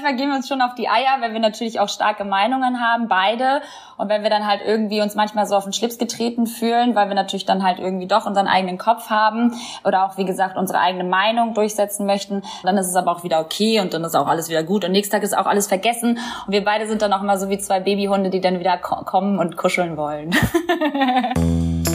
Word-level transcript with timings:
manchmal 0.00 0.16
gehen 0.16 0.30
wir 0.30 0.36
uns 0.36 0.48
schon 0.48 0.62
auf 0.62 0.74
die 0.74 0.88
Eier, 0.88 1.20
wenn 1.20 1.32
wir 1.32 1.40
natürlich 1.40 1.78
auch 1.78 1.88
starke 1.88 2.24
Meinungen 2.24 2.80
haben, 2.80 3.08
beide. 3.08 3.60
Und 3.98 4.08
wenn 4.08 4.22
wir 4.22 4.30
dann 4.30 4.46
halt 4.46 4.62
irgendwie 4.64 5.02
uns 5.02 5.14
manchmal 5.14 5.46
so 5.46 5.56
auf 5.56 5.64
den 5.64 5.74
Schlips 5.74 5.98
getreten 5.98 6.46
fühlen, 6.46 6.94
weil 6.94 7.08
wir 7.08 7.14
natürlich 7.14 7.44
dann 7.44 7.62
halt 7.62 7.78
irgendwie 7.78 8.06
doch 8.06 8.24
unseren 8.24 8.46
eigenen 8.46 8.78
Kopf 8.78 9.10
haben 9.10 9.54
oder 9.84 10.06
auch, 10.06 10.16
wie 10.16 10.24
gesagt, 10.24 10.56
unsere 10.56 10.80
eigene 10.80 11.04
Meinung 11.04 11.52
durchsetzen 11.52 12.06
möchten, 12.06 12.42
dann 12.62 12.78
ist 12.78 12.86
es 12.86 12.96
aber 12.96 13.12
auch 13.12 13.24
wieder 13.24 13.40
okay 13.40 13.80
und 13.80 13.92
dann 13.92 14.02
ist 14.04 14.16
auch 14.16 14.26
alles 14.26 14.48
wieder 14.48 14.62
gut 14.62 14.84
und 14.84 14.92
nächsten 14.92 15.14
Tag 15.14 15.22
ist 15.22 15.36
auch 15.36 15.46
alles 15.46 15.66
vergessen. 15.66 16.18
Und 16.46 16.52
wir 16.52 16.64
beide 16.64 16.86
sind 16.86 17.02
dann 17.02 17.12
auch 17.12 17.22
immer 17.22 17.36
so 17.36 17.50
wie 17.50 17.58
zwei 17.58 17.80
Babyhunde, 17.80 18.30
die 18.30 18.40
dann 18.40 18.58
wieder 18.58 18.78
kommen 18.78 19.38
und 19.38 19.56
kuscheln 19.56 19.98
wollen. 19.98 20.30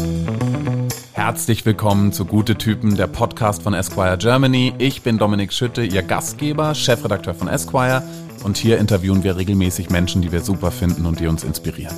Herzlich 1.16 1.66
willkommen 1.66 2.12
zu 2.12 2.26
Gute 2.26 2.58
Typen, 2.58 2.98
der 2.98 3.08
Podcast 3.08 3.64
von 3.64 3.74
Esquire 3.74 4.18
Germany. 4.18 4.74
Ich 4.80 5.02
bin 5.02 5.18
Dominik 5.18 5.54
Schütte, 5.54 5.82
Ihr 5.82 6.04
Gastgeber, 6.04 6.76
Chefredakteur 6.76 7.34
von 7.34 7.48
Esquire 7.48 8.04
und 8.44 8.58
hier 8.58 8.80
interviewen 8.80 9.24
wir 9.24 9.38
regelmäßig 9.38 9.90
Menschen, 9.90 10.22
die 10.22 10.34
wir 10.34 10.42
super 10.42 10.72
finden 10.72 11.06
und 11.06 11.22
die 11.22 11.28
uns 11.28 11.46
inspirieren. 11.46 11.96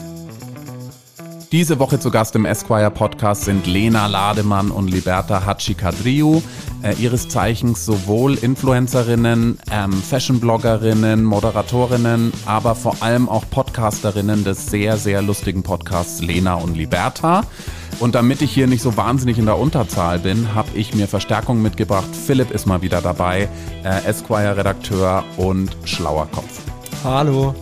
Diese 1.51 1.79
Woche 1.79 1.99
zu 1.99 2.11
Gast 2.11 2.35
im 2.35 2.45
Esquire 2.45 2.91
Podcast 2.91 3.45
sind 3.45 3.65
Lena 3.65 4.05
Lademann 4.05 4.69
und 4.69 4.87
Liberta 4.87 5.47
Hachikadriou, 5.47 6.43
äh, 6.83 6.93
ihres 6.99 7.27
Zeichens 7.27 7.85
sowohl 7.85 8.35
Influencerinnen, 8.35 9.57
ähm, 9.71 9.93
Fashion-Bloggerinnen, 9.93 11.23
Moderatorinnen, 11.23 12.33
aber 12.45 12.75
vor 12.75 12.97
allem 12.99 13.29
auch 13.29 13.49
Podcasterinnen 13.49 14.43
des 14.43 14.67
sehr, 14.67 14.97
sehr 14.97 15.23
lustigen 15.23 15.63
Podcasts 15.63 16.21
Lena 16.21 16.53
und 16.53 16.77
Liberta. 16.77 17.45
Und 17.99 18.15
damit 18.15 18.41
ich 18.41 18.51
hier 18.51 18.67
nicht 18.67 18.81
so 18.81 18.95
wahnsinnig 18.95 19.39
in 19.39 19.45
der 19.45 19.57
Unterzahl 19.57 20.19
bin, 20.19 20.53
habe 20.53 20.69
ich 20.75 20.93
mir 20.93 21.07
Verstärkung 21.07 21.61
mitgebracht. 21.61 22.09
Philipp 22.15 22.51
ist 22.51 22.65
mal 22.65 22.81
wieder 22.81 23.01
dabei, 23.01 23.49
äh, 23.83 24.05
Esquire-Redakteur 24.05 25.23
und 25.37 25.75
schlauer 25.83 26.27
Kopf. 26.31 26.61
Hallo. 27.03 27.55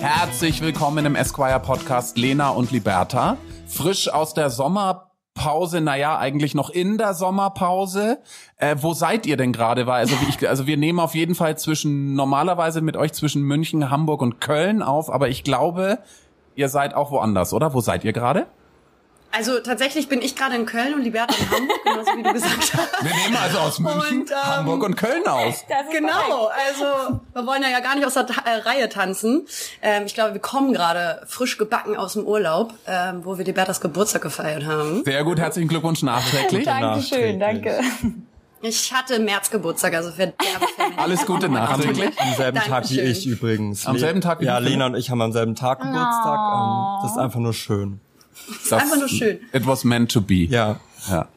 Herzlich 0.00 0.60
willkommen 0.60 1.06
im 1.06 1.14
Esquire 1.14 1.60
Podcast 1.60 2.16
Lena 2.18 2.50
und 2.50 2.70
Liberta. 2.70 3.36
Frisch 3.66 4.08
aus 4.08 4.34
der 4.34 4.50
Sommerpause, 5.40 5.80
naja, 5.80 6.18
eigentlich 6.18 6.54
noch 6.54 6.70
in 6.70 6.98
der 6.98 7.14
Sommerpause. 7.14 8.18
Äh, 8.56 8.76
wo 8.80 8.92
seid 8.92 9.26
ihr 9.26 9.36
denn 9.36 9.52
gerade? 9.52 9.90
Also, 9.90 10.14
ich, 10.28 10.48
also 10.48 10.66
wir 10.66 10.76
nehmen 10.76 11.00
auf 11.00 11.14
jeden 11.14 11.34
Fall 11.34 11.56
zwischen, 11.56 12.14
normalerweise 12.14 12.80
mit 12.80 12.96
euch 12.96 13.12
zwischen 13.12 13.42
München, 13.42 13.90
Hamburg 13.90 14.20
und 14.22 14.40
Köln 14.40 14.82
auf, 14.82 15.10
aber 15.10 15.28
ich 15.28 15.42
glaube, 15.42 15.98
ihr 16.56 16.68
seid 16.68 16.94
auch 16.94 17.10
woanders, 17.10 17.54
oder? 17.54 17.72
Wo 17.72 17.80
seid 17.80 18.04
ihr 18.04 18.12
gerade? 18.12 18.46
Also 19.32 19.60
tatsächlich 19.60 20.08
bin 20.08 20.22
ich 20.22 20.34
gerade 20.34 20.56
in 20.56 20.66
Köln 20.66 20.94
und 20.94 21.02
Liberta 21.02 21.34
in 21.38 21.50
Hamburg, 21.50 21.84
genauso 21.84 22.10
wie 22.16 22.22
du 22.22 22.32
gesagt 22.32 22.72
hast. 22.74 23.02
Wir 23.04 23.14
nehmen 23.14 23.36
also 23.36 23.58
aus 23.58 23.78
München, 23.78 24.22
und, 24.22 24.30
ähm, 24.30 24.36
Hamburg 24.42 24.82
und 24.82 24.96
Köln 24.96 25.26
aus. 25.26 25.64
Genau, 25.92 26.50
also 26.66 27.20
wir 27.32 27.46
wollen 27.46 27.62
ja 27.62 27.80
gar 27.80 27.94
nicht 27.94 28.06
aus 28.06 28.14
der 28.14 28.26
äh, 28.44 28.56
Reihe 28.68 28.88
tanzen. 28.88 29.46
Ähm, 29.82 30.04
ich 30.06 30.14
glaube, 30.14 30.34
wir 30.34 30.40
kommen 30.40 30.72
gerade 30.72 31.22
frisch 31.26 31.58
gebacken 31.58 31.96
aus 31.96 32.14
dem 32.14 32.24
Urlaub, 32.24 32.74
ähm, 32.86 33.24
wo 33.24 33.38
wir 33.38 33.44
Libertas 33.44 33.80
Geburtstag 33.80 34.22
gefeiert 34.22 34.64
haben. 34.64 35.04
Sehr 35.04 35.22
gut, 35.24 35.38
herzlichen 35.38 35.68
Glückwunsch 35.68 36.02
nachträglich. 36.02 36.64
Dankeschön, 36.64 37.38
danke. 37.38 37.80
Ich 38.62 38.92
hatte 38.92 39.18
März 39.20 39.50
Geburtstag, 39.50 39.94
also 39.94 40.10
für 40.10 40.34
Alles 40.96 41.24
Gute 41.24 41.48
nachträglich. 41.48 42.10
Am 42.18 42.34
selben 42.34 42.58
Dankeschön. 42.58 42.72
Tag 42.72 42.90
wie 42.90 43.00
ich 43.00 43.26
übrigens. 43.26 43.86
Am 43.86 43.96
selben 43.96 44.20
Tag 44.20 44.40
wie 44.40 44.46
Ja, 44.46 44.58
Lena 44.58 44.86
und 44.86 44.96
ich 44.96 45.08
haben 45.10 45.22
am 45.22 45.32
selben 45.32 45.54
Tag 45.54 45.78
Geburtstag. 45.80 46.38
Oh. 46.38 46.98
Das 47.02 47.12
ist 47.12 47.18
einfach 47.18 47.40
nur 47.40 47.54
schön. 47.54 48.00
Das 48.48 48.56
ist 48.64 48.72
einfach 48.72 48.98
nur 48.98 49.08
schön. 49.08 49.38
It 49.52 49.66
was 49.66 49.84
meant 49.84 50.10
to 50.12 50.20
be. 50.20 50.44
Ja. 50.44 50.80
Ja. 51.08 51.28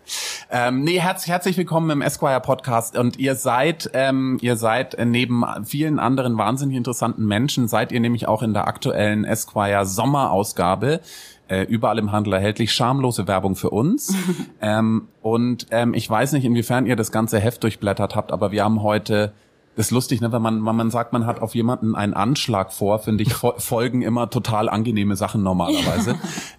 Ähm, 0.52 0.84
nee, 0.84 1.00
herz, 1.00 1.26
herzlich 1.26 1.58
willkommen 1.58 1.90
im 1.90 2.02
Esquire 2.02 2.42
Podcast 2.42 2.98
und 2.98 3.18
ihr 3.18 3.36
seid, 3.36 3.90
ähm, 3.94 4.38
ihr 4.42 4.58
seid 4.58 4.98
neben 5.06 5.45
vielen 5.64 6.00
anderen 6.00 6.38
wahnsinnig 6.38 6.76
interessanten 6.76 7.26
Menschen, 7.26 7.70
seid 7.70 7.94
ihr 7.94 8.02
nämlich 8.02 8.28
auch 8.28 8.44
in 8.44 8.54
der 8.54 8.68
aktuellen 8.68 9.23
Esquire 9.23 9.86
Sommerausgabe 9.86 11.00
äh, 11.48 11.64
überall 11.64 11.98
im 11.98 12.11
Handel 12.11 12.33
erhältlich, 12.33 12.73
schamlose 12.73 13.27
Werbung 13.27 13.56
für 13.56 13.70
uns. 13.70 14.14
ähm, 14.61 15.08
und 15.22 15.67
ähm, 15.72 15.94
ich 15.94 16.10
weiß 16.10 16.33
nicht, 16.33 16.45
inwiefern 16.45 16.86
ihr 16.86 16.95
das 16.95 17.11
ganze 17.11 17.39
Heft 17.39 17.64
durchblättert 17.64 18.16
habt, 18.16 18.32
aber 18.32 18.52
wir 18.52 18.64
haben 18.64 18.83
heute 18.83 19.33
ist 19.76 19.92
lustig, 19.92 20.22
ne? 20.22 20.32
wenn 20.32 20.42
man 20.42 20.66
wenn 20.66 20.76
man 20.76 20.92
sagt, 20.92 21.14
man 21.14 21.26
hat 21.26 21.42
auf 21.42 21.56
jemanden 21.56 21.95
einen 21.95 22.14
Anschlag 22.14 22.72
vor, 22.72 23.00
finde 23.00 23.23
ich 23.23 23.34
folgen 23.34 24.02
immer 24.02 24.30
total 24.30 24.70
angenehme 24.70 25.16
Sachen 25.16 25.44
normalerweise. 25.44 26.16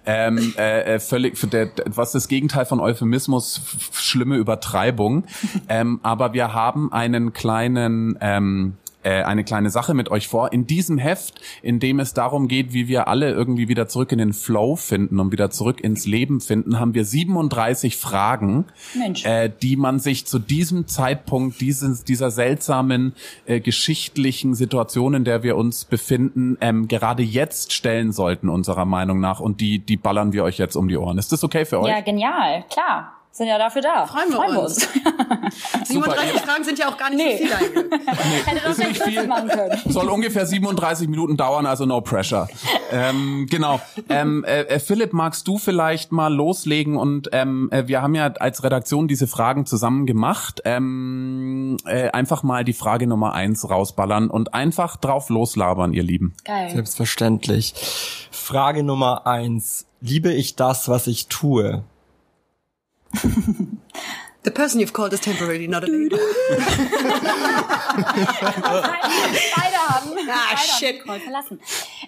ähm, 0.06 0.54
äh, 0.58 0.94
äh, 0.94 1.00
völlig 1.00 1.38
für 1.38 1.46
der, 1.46 1.70
was 1.86 2.12
das 2.12 2.28
Gegenteil 2.28 2.66
von 2.66 2.80
Euphemismus, 2.80 3.60
schlimme 3.92 4.36
Übertreibung. 4.36 5.24
ähm, 5.68 6.00
aber 6.02 6.32
wir 6.32 6.54
haben 6.54 6.92
einen 6.92 7.32
kleinen 7.32 8.18
ähm, 8.20 8.74
äh, 9.04 9.22
eine 9.22 9.44
kleine 9.44 9.70
Sache 9.70 9.94
mit 9.94 10.10
euch 10.10 10.28
vor. 10.28 10.52
In 10.52 10.66
diesem 10.66 10.98
Heft, 10.98 11.40
in 11.62 11.78
dem 11.80 12.00
es 12.00 12.14
darum 12.14 12.48
geht, 12.48 12.72
wie 12.72 12.88
wir 12.88 13.08
alle 13.08 13.30
irgendwie 13.30 13.68
wieder 13.68 13.86
zurück 13.88 14.12
in 14.12 14.18
den 14.18 14.32
Flow 14.32 14.76
finden 14.76 15.20
und 15.20 15.32
wieder 15.32 15.50
zurück 15.50 15.80
ins 15.80 16.06
Leben 16.06 16.40
finden, 16.40 16.80
haben 16.80 16.94
wir 16.94 17.04
37 17.04 17.96
Fragen, 17.96 18.66
äh, 19.24 19.50
die 19.62 19.76
man 19.76 19.98
sich 19.98 20.26
zu 20.26 20.38
diesem 20.38 20.86
Zeitpunkt 20.86 21.60
dieses, 21.60 22.04
dieser 22.04 22.30
seltsamen 22.30 23.14
äh, 23.46 23.60
geschichtlichen 23.60 24.54
Situation, 24.54 25.14
in 25.14 25.24
der 25.24 25.42
wir 25.42 25.56
uns 25.56 25.84
befinden, 25.84 26.56
ähm, 26.60 26.88
gerade 26.88 27.22
jetzt 27.22 27.72
stellen 27.72 28.12
sollten, 28.12 28.48
unserer 28.48 28.84
Meinung 28.84 29.20
nach. 29.20 29.40
Und 29.40 29.60
die, 29.60 29.78
die 29.78 29.96
ballern 29.96 30.32
wir 30.32 30.44
euch 30.44 30.58
jetzt 30.58 30.76
um 30.76 30.88
die 30.88 30.96
Ohren. 30.96 31.18
Ist 31.18 31.32
das 31.32 31.44
okay 31.44 31.64
für 31.64 31.80
euch? 31.80 31.88
Ja, 31.88 32.00
genial, 32.00 32.64
klar 32.70 33.23
sind 33.34 33.48
ja 33.48 33.58
dafür 33.58 33.82
da. 33.82 34.06
Freuen 34.06 34.30
wir 34.30 34.36
Freuen 34.36 34.56
uns. 34.58 34.86
uns. 34.86 34.88
37 35.88 36.40
Fragen 36.40 36.62
sind 36.62 36.78
ja 36.78 36.88
auch 36.88 36.96
gar 36.96 37.10
nicht 37.10 37.18
nee. 37.18 37.36
so 37.36 37.44
viel 37.44 37.52
eigentlich. 37.52 37.84
Nee. 38.24 38.42
Hätte 38.46 38.60
das 38.64 38.78
nicht 38.78 39.02
viel. 39.02 39.26
machen 39.26 39.48
können. 39.48 39.80
Soll 39.86 40.08
ungefähr 40.08 40.46
37 40.46 41.08
Minuten 41.08 41.36
dauern, 41.36 41.66
also 41.66 41.84
no 41.84 42.00
pressure. 42.00 42.48
ähm, 42.92 43.46
genau. 43.50 43.80
Ähm, 44.08 44.44
äh, 44.44 44.62
äh, 44.62 44.78
Philipp, 44.78 45.12
magst 45.12 45.48
du 45.48 45.58
vielleicht 45.58 46.12
mal 46.12 46.32
loslegen? 46.32 46.96
Und 46.96 47.28
ähm, 47.32 47.68
äh, 47.72 47.88
wir 47.88 48.02
haben 48.02 48.14
ja 48.14 48.26
als 48.26 48.62
Redaktion 48.62 49.08
diese 49.08 49.26
Fragen 49.26 49.66
zusammen 49.66 50.06
gemacht. 50.06 50.62
Ähm, 50.64 51.76
äh, 51.86 52.10
einfach 52.10 52.44
mal 52.44 52.64
die 52.64 52.72
Frage 52.72 53.06
Nummer 53.08 53.34
eins 53.34 53.68
rausballern 53.68 54.30
und 54.30 54.54
einfach 54.54 54.96
drauf 54.96 55.28
loslabern, 55.28 55.92
ihr 55.92 56.04
Lieben. 56.04 56.34
Geil. 56.44 56.70
Selbstverständlich. 56.70 57.74
Frage 58.30 58.84
Nummer 58.84 59.26
eins. 59.26 59.86
Liebe 60.00 60.32
ich 60.32 60.54
das, 60.54 60.88
was 60.88 61.08
ich 61.08 61.26
tue? 61.26 61.82
The 64.44 64.50
person 64.50 64.78
you've 64.78 64.92
called 64.92 65.14
is 65.14 65.20
temporary, 65.20 65.66
not 65.66 65.84
a 65.84 65.86
lady. 65.86 66.10
Beide 66.10 66.20
haben. 69.88 70.10
Ah, 70.28 70.56
shit. 70.56 71.02
verlassen. 71.02 71.60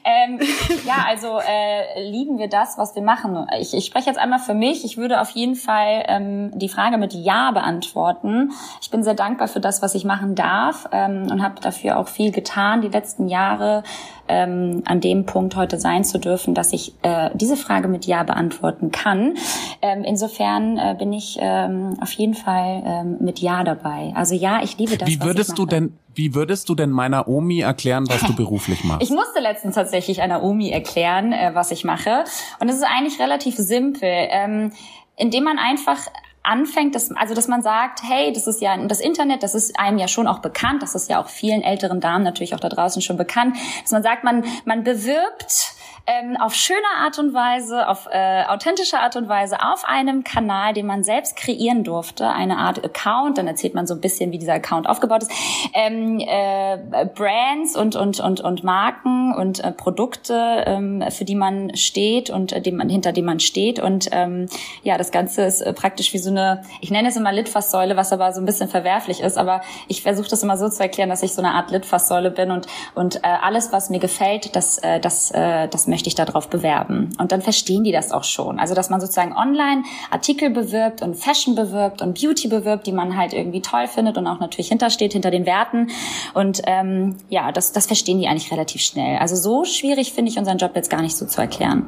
Ähm, 0.05 0.39
ja, 0.85 1.07
also 1.07 1.39
äh, 1.39 2.11
lieben 2.11 2.39
wir 2.39 2.49
das, 2.49 2.77
was 2.77 2.95
wir 2.95 3.01
machen. 3.01 3.47
Ich, 3.59 3.73
ich 3.73 3.87
spreche 3.87 4.11
jetzt 4.11 4.19
einmal 4.19 4.39
für 4.39 4.53
mich. 4.53 4.85
Ich 4.85 4.99
würde 4.99 5.23
auf 5.23 5.31
jeden 5.31 5.55
Fall 5.55 6.05
ähm, 6.09 6.51
die 6.59 6.69
Frage 6.69 6.99
mit 6.99 7.15
Ja 7.15 7.53
beantworten. 7.53 8.53
Ich 8.83 8.91
bin 8.91 9.03
sehr 9.03 9.15
dankbar 9.15 9.49
für 9.49 9.61
das, 9.61 9.81
was 9.81 9.95
ich 9.95 10.05
machen 10.05 10.35
darf 10.35 10.89
ähm, 10.93 11.29
und 11.31 11.43
habe 11.43 11.61
dafür 11.63 11.97
auch 11.99 12.09
viel 12.09 12.33
getan 12.33 12.83
die 12.83 12.89
letzten 12.89 13.29
Jahre 13.29 13.83
ähm, 14.29 14.83
an 14.85 15.01
dem 15.01 15.27
Punkt 15.27 15.57
heute 15.57 15.79
sein 15.79 16.05
zu 16.05 16.19
dürfen, 16.19 16.55
dass 16.55 16.73
ich 16.73 16.95
äh, 17.03 17.31
diese 17.35 17.57
Frage 17.57 17.89
mit 17.89 18.07
Ja 18.07 18.23
beantworten 18.23 18.91
kann. 18.91 19.35
Ähm, 19.83 20.05
insofern 20.05 20.79
äh, 20.79 20.95
bin 20.99 21.13
ich 21.13 21.39
ähm, 21.41 21.97
auf 22.01 22.13
jeden 22.13 22.35
Fall 22.35 22.83
ähm, 22.85 23.17
mit 23.21 23.39
Ja 23.41 23.65
dabei. 23.65 24.13
Also 24.15 24.35
ja, 24.35 24.63
ich 24.63 24.79
liebe 24.79 24.97
das. 24.97 25.09
Wie 25.09 25.21
würdest 25.21 25.59
du 25.59 25.67
denn, 25.67 25.99
wie 26.15 26.35
würdest 26.35 26.69
du 26.69 26.75
denn 26.75 26.91
meiner 26.91 27.29
Omi 27.29 27.61
erklären, 27.61 28.07
was 28.09 28.23
du 28.23 28.35
beruflich 28.37 28.85
machst? 28.85 29.03
Ich 29.03 29.11
musste 29.11 29.41
letztens 29.41 29.75
tatsächlich 29.75 30.23
einer 30.23 30.43
Omi 30.43 30.71
erklären, 30.71 31.33
äh, 31.33 31.51
was 31.55 31.71
ich 31.71 31.85
mache. 31.85 32.25
Und 32.61 32.69
es 32.69 32.77
ist 32.77 32.85
eigentlich 32.85 33.21
relativ 33.21 33.57
simpel. 33.57 34.09
Ähm, 34.11 34.73
indem 35.17 35.45
man 35.45 35.59
einfach 35.59 35.99
anfängt, 36.47 36.95
dass, 36.95 37.11
also 37.13 37.35
dass 37.35 37.49
man 37.49 37.63
sagt, 37.63 38.03
hey, 38.03 38.33
das 38.33 38.47
ist 38.47 38.61
ja 38.61 38.77
das 38.87 39.01
Internet, 39.01 39.43
das 39.43 39.55
ist 39.55 39.79
einem 39.79 39.99
ja 39.99 40.09
schon 40.09 40.27
auch 40.27 40.39
bekannt, 40.39 40.83
das 40.83 40.95
ist 40.95 41.11
ja 41.11 41.21
auch 41.21 41.29
vielen 41.29 41.63
älteren 41.63 42.01
Damen 42.01 42.25
natürlich 42.25 42.55
auch 42.55 42.61
da 42.61 42.69
draußen 42.69 43.03
schon 43.03 43.17
bekannt, 43.17 43.57
dass 43.83 43.93
man 43.93 44.03
sagt, 44.03 44.25
man, 44.25 44.45
man 44.65 44.85
bewirbt 44.85 45.76
ähm, 46.07 46.37
auf 46.37 46.55
schöne 46.55 46.79
Art 46.99 47.19
und 47.19 47.35
Weise, 47.35 47.89
auf 47.89 48.09
äh, 48.11 48.45
authentische 48.45 49.01
Art 49.01 49.17
und 49.17 49.29
Weise 49.29 49.57
auf 49.61 49.85
einem 49.85 50.23
Kanal, 50.23 50.73
den 50.73 50.87
man 50.87 51.03
selbst 51.03 51.37
kreieren 51.37 51.83
durfte, 51.83 52.29
eine 52.29 52.59
Art 52.59 52.85
Account, 52.85 53.39
dann 53.39 53.49
erzählt 53.49 53.75
man 53.75 53.87
so 53.87 53.95
ein 53.95 54.01
bisschen, 54.01 54.31
wie 54.31 54.39
dieser 54.39 54.55
Account 54.55 54.89
aufgebaut 54.89 55.23
ist, 55.23 55.33
ähm, 55.75 56.21
äh, 56.21 57.07
Brands 57.15 57.77
und, 57.77 57.97
und, 57.97 58.21
und, 58.21 58.41
und 58.41 58.63
Marken 58.63 59.35
und 59.35 59.63
äh, 59.65 59.73
Produkte, 59.73 60.65
ähm, 60.67 61.05
für 61.11 61.25
die 61.25 61.35
man 61.35 61.75
steht 61.77 62.31
und 62.31 62.53
äh, 62.53 62.61
dem 62.61 62.77
man, 62.77 62.89
hinter 62.89 63.13
dem 63.13 63.25
man 63.25 63.41
steht. 63.41 63.81
Und 63.81 64.09
ähm, 64.13 64.47
ja, 64.83 64.99
das 64.99 65.11
Ganze 65.11 65.43
ist 65.43 65.61
äh, 65.61 65.73
praktisch 65.73 66.13
wie 66.13 66.19
so 66.19 66.31
eine, 66.31 66.63
ich 66.81 66.91
nenne 66.91 67.09
es 67.09 67.17
immer 67.17 67.33
Litfaßsäule, 67.33 67.97
was 67.97 68.13
aber 68.13 68.33
so 68.33 68.41
ein 68.41 68.47
bisschen 68.47 68.69
verwerflich 68.69 69.21
ist, 69.21 69.37
aber 69.37 69.63
ich 69.89 70.03
versuche 70.03 70.29
das 70.29 70.43
immer 70.43 70.57
so 70.57 70.69
zu 70.69 70.83
erklären, 70.83 71.09
dass 71.09 71.25
ich 71.25 71.35
so 71.35 71.43
eine 71.43 71.55
Art 71.55 71.73
Litfaßsäule 71.73 72.31
bin 72.31 72.53
und, 72.53 72.69
und 72.95 73.17
äh, 73.17 73.21
alles, 73.43 73.73
was 73.73 73.91
mir 73.91 73.99
gefällt, 73.99 74.55
das, 74.55 74.79
äh, 74.79 75.01
das, 75.01 75.33
äh, 75.33 75.67
das 75.67 75.89
möchte 75.89 75.96
möchte 75.97 76.09
ich 76.09 76.15
darauf 76.15 76.51
bewerben. 76.51 77.09
Und 77.19 77.33
dann 77.33 77.41
verstehen 77.41 77.83
die 77.83 77.91
das 77.91 78.13
auch 78.13 78.25
schon. 78.25 78.59
Also 78.59 78.75
dass 78.75 78.91
man 78.91 79.01
sozusagen 79.01 79.35
online 79.35 79.83
Artikel 80.11 80.51
bewirbt 80.51 81.01
und 81.01 81.17
Fashion 81.17 81.55
bewirbt 81.55 82.03
und 82.03 82.21
Beauty 82.21 82.49
bewirbt, 82.49 82.87
die 82.87 82.93
man 82.93 83.17
halt 83.17 83.33
irgendwie 83.33 83.63
toll 83.63 83.87
findet 83.89 84.19
und 84.19 84.27
auch 84.27 84.39
natürlich 84.39 84.69
hintersteht, 84.69 85.15
hinter 85.15 85.31
den 85.31 85.47
Werten. 85.47 85.89
Und 86.35 86.61
ähm, 86.67 87.17
ja, 87.31 87.51
das, 87.51 87.73
das 87.73 87.87
verstehen 87.87 88.19
die 88.19 88.29
eigentlich 88.29 88.53
relativ 88.53 88.83
schnell. 88.83 89.17
Also 89.17 89.37
so 89.37 89.65
schwierig 89.65 90.13
finde 90.13 90.31
ich 90.31 90.39
unseren 90.39 90.59
Job 90.59 90.73
jetzt 90.75 90.91
gar 90.91 91.01
nicht 91.01 91.17
so 91.17 91.25
zu 91.25 91.41
erklären. 91.41 91.87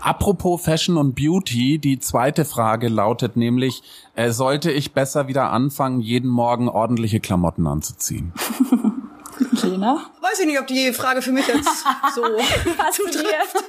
Apropos 0.00 0.62
Fashion 0.62 0.96
und 0.96 1.14
Beauty, 1.14 1.78
die 1.78 2.00
zweite 2.00 2.44
Frage 2.44 2.88
lautet 2.88 3.36
nämlich, 3.36 3.84
äh, 4.16 4.32
sollte 4.32 4.72
ich 4.72 4.94
besser 4.94 5.28
wieder 5.28 5.52
anfangen, 5.52 6.00
jeden 6.00 6.28
Morgen 6.28 6.68
ordentliche 6.68 7.20
Klamotten 7.20 7.68
anzuziehen? 7.68 8.32
Lena? 9.62 10.10
Weiß 10.20 10.40
ich 10.40 10.46
nicht, 10.46 10.60
ob 10.60 10.66
die 10.66 10.92
Frage 10.92 11.22
für 11.22 11.32
mich 11.32 11.46
jetzt 11.46 11.84
so 12.14 12.22
zutrifft. 12.92 13.64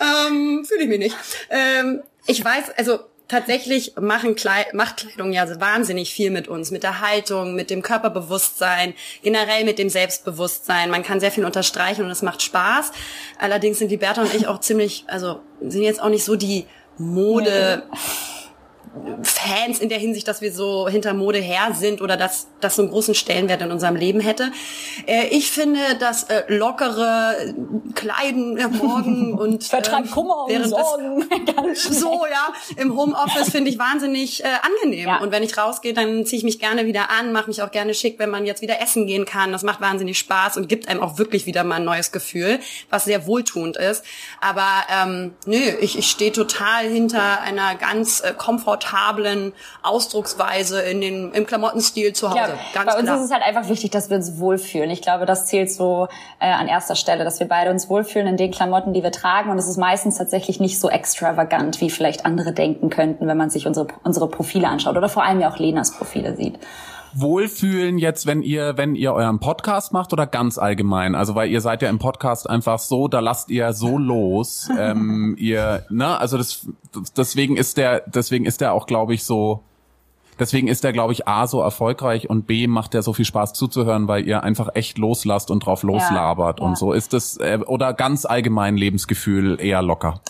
ähm, 0.00 0.64
Fühle 0.64 0.82
ich 0.82 0.88
mich 0.88 0.98
nicht. 0.98 1.16
Ähm, 1.50 2.02
ich 2.26 2.44
weiß, 2.44 2.70
also 2.76 3.00
tatsächlich 3.28 3.94
machen 3.98 4.34
Kleid 4.34 4.74
macht 4.74 4.98
Kleidung 4.98 5.32
ja 5.32 5.48
wahnsinnig 5.60 6.12
viel 6.12 6.30
mit 6.30 6.48
uns, 6.48 6.70
mit 6.70 6.82
der 6.82 7.00
Haltung, 7.00 7.54
mit 7.54 7.70
dem 7.70 7.82
Körperbewusstsein, 7.82 8.94
generell 9.22 9.64
mit 9.64 9.78
dem 9.78 9.88
Selbstbewusstsein. 9.88 10.90
Man 10.90 11.02
kann 11.02 11.20
sehr 11.20 11.32
viel 11.32 11.44
unterstreichen 11.44 12.04
und 12.04 12.10
es 12.10 12.22
macht 12.22 12.42
Spaß. 12.42 12.92
Allerdings 13.38 13.78
sind 13.78 13.90
die 13.90 13.96
Bertha 13.96 14.22
und 14.22 14.34
ich 14.34 14.46
auch 14.46 14.60
ziemlich, 14.60 15.04
also 15.06 15.40
sind 15.60 15.82
jetzt 15.82 16.02
auch 16.02 16.10
nicht 16.10 16.24
so 16.24 16.36
die 16.36 16.66
Mode. 16.98 17.84
Nee 17.90 18.31
Fans 19.22 19.78
in 19.78 19.88
der 19.88 19.98
Hinsicht, 19.98 20.28
dass 20.28 20.40
wir 20.42 20.52
so 20.52 20.88
hinter 20.88 21.14
Mode 21.14 21.38
her 21.38 21.70
sind 21.72 22.02
oder 22.02 22.16
dass 22.16 22.48
das 22.60 22.76
so 22.76 22.82
einen 22.82 22.90
großen 22.90 23.14
Stellenwert 23.14 23.62
in 23.62 23.72
unserem 23.72 23.96
Leben 23.96 24.20
hätte. 24.20 24.52
Äh, 25.06 25.28
ich 25.28 25.50
finde, 25.50 25.80
dass 25.98 26.24
äh, 26.24 26.42
lockere 26.48 27.54
Kleiden 27.94 28.58
äh, 28.58 28.68
morgen 28.68 29.32
und 29.38 29.64
Vertrag 29.64 30.10
Kummer 30.10 30.44
und 30.44 30.64
Sorgen. 30.68 31.24
so 31.74 32.26
ja 32.30 32.52
im 32.76 32.96
Homeoffice 32.96 33.50
finde 33.50 33.70
ich 33.70 33.78
wahnsinnig 33.78 34.44
äh, 34.44 34.48
angenehm. 34.62 35.08
Ja. 35.08 35.18
Und 35.20 35.32
wenn 35.32 35.42
ich 35.42 35.56
rausgehe, 35.56 35.94
dann 35.94 36.26
ziehe 36.26 36.38
ich 36.38 36.44
mich 36.44 36.58
gerne 36.58 36.86
wieder 36.86 37.10
an, 37.10 37.32
mache 37.32 37.48
mich 37.48 37.62
auch 37.62 37.70
gerne 37.70 37.94
schick, 37.94 38.18
wenn 38.18 38.30
man 38.30 38.44
jetzt 38.44 38.60
wieder 38.60 38.80
essen 38.82 39.06
gehen 39.06 39.24
kann. 39.24 39.52
Das 39.52 39.62
macht 39.62 39.80
wahnsinnig 39.80 40.18
Spaß 40.18 40.58
und 40.58 40.68
gibt 40.68 40.88
einem 40.88 41.00
auch 41.00 41.18
wirklich 41.18 41.46
wieder 41.46 41.64
mal 41.64 41.76
ein 41.76 41.84
neues 41.84 42.12
Gefühl, 42.12 42.60
was 42.90 43.04
sehr 43.04 43.26
wohltuend 43.26 43.76
ist. 43.76 44.04
Aber 44.40 44.68
ähm, 44.90 45.32
nö, 45.46 45.56
ich, 45.80 45.98
ich 45.98 46.10
stehe 46.10 46.32
total 46.32 46.86
hinter 46.86 47.40
einer 47.40 47.74
ganz 47.74 48.20
äh, 48.20 48.34
komfort 48.36 48.81
komfortablen 48.82 49.52
Ausdrucksweise 49.82 50.80
in 50.82 51.00
den, 51.00 51.32
im 51.32 51.46
Klamottenstil 51.46 52.12
zu 52.12 52.30
Hause. 52.30 52.38
Ja, 52.38 52.48
Ganz 52.74 52.92
bei 52.92 52.98
uns 52.98 53.04
klar. 53.04 53.18
ist 53.18 53.24
es 53.24 53.30
halt 53.30 53.42
einfach 53.42 53.68
wichtig, 53.68 53.90
dass 53.90 54.10
wir 54.10 54.16
uns 54.16 54.38
wohlfühlen. 54.38 54.90
Ich 54.90 55.02
glaube, 55.02 55.26
das 55.26 55.46
zählt 55.46 55.70
so 55.72 56.08
äh, 56.40 56.50
an 56.50 56.68
erster 56.68 56.96
Stelle, 56.96 57.24
dass 57.24 57.40
wir 57.40 57.48
beide 57.48 57.70
uns 57.70 57.88
wohlfühlen 57.88 58.26
in 58.26 58.36
den 58.36 58.50
Klamotten, 58.50 58.92
die 58.92 59.02
wir 59.02 59.12
tragen. 59.12 59.50
Und 59.50 59.58
es 59.58 59.68
ist 59.68 59.76
meistens 59.76 60.18
tatsächlich 60.18 60.60
nicht 60.60 60.80
so 60.80 60.88
extravagant, 60.90 61.80
wie 61.80 61.90
vielleicht 61.90 62.26
andere 62.26 62.52
denken 62.52 62.90
könnten, 62.90 63.26
wenn 63.26 63.36
man 63.36 63.50
sich 63.50 63.66
unsere, 63.66 63.88
unsere 64.04 64.28
Profile 64.28 64.68
anschaut 64.68 64.96
oder 64.96 65.08
vor 65.08 65.24
allem 65.24 65.40
ja 65.40 65.50
auch 65.50 65.58
Lenas 65.58 65.92
Profile 65.92 66.36
sieht 66.36 66.58
wohlfühlen 67.14 67.98
jetzt, 67.98 68.26
wenn 68.26 68.42
ihr, 68.42 68.76
wenn 68.76 68.94
ihr 68.94 69.12
euren 69.12 69.38
Podcast 69.38 69.92
macht 69.92 70.12
oder 70.12 70.26
ganz 70.26 70.58
allgemein? 70.58 71.14
Also 71.14 71.34
weil 71.34 71.50
ihr 71.50 71.60
seid 71.60 71.82
ja 71.82 71.88
im 71.88 71.98
Podcast 71.98 72.48
einfach 72.48 72.78
so, 72.78 73.08
da 73.08 73.20
lasst 73.20 73.50
ihr 73.50 73.72
so 73.72 73.98
los. 73.98 74.68
ähm, 74.78 75.36
ihr, 75.38 75.84
ne, 75.90 76.18
also 76.18 76.38
das, 76.38 76.66
deswegen 77.16 77.56
ist 77.56 77.76
der, 77.76 78.02
deswegen 78.06 78.44
ist 78.44 78.60
der 78.60 78.72
auch, 78.72 78.86
glaube 78.86 79.14
ich, 79.14 79.24
so. 79.24 79.62
Deswegen 80.38 80.66
ist 80.66 80.82
der, 80.82 80.92
glaube 80.92 81.12
ich, 81.12 81.28
A 81.28 81.46
so 81.46 81.60
erfolgreich 81.60 82.28
und 82.28 82.46
B 82.46 82.66
macht 82.66 82.94
der 82.94 83.02
so 83.02 83.12
viel 83.12 83.26
Spaß 83.26 83.52
zuzuhören, 83.52 84.08
weil 84.08 84.26
ihr 84.26 84.42
einfach 84.42 84.70
echt 84.74 84.98
loslasst 84.98 85.50
und 85.50 85.64
drauf 85.64 85.82
loslabert 85.82 86.58
ja, 86.58 86.64
und 86.64 86.72
ja. 86.72 86.76
so. 86.76 86.92
Ist 86.92 87.12
das 87.12 87.36
äh, 87.36 87.58
oder 87.66 87.92
ganz 87.92 88.24
allgemein 88.24 88.76
Lebensgefühl 88.76 89.60
eher 89.60 89.82
locker? 89.82 90.20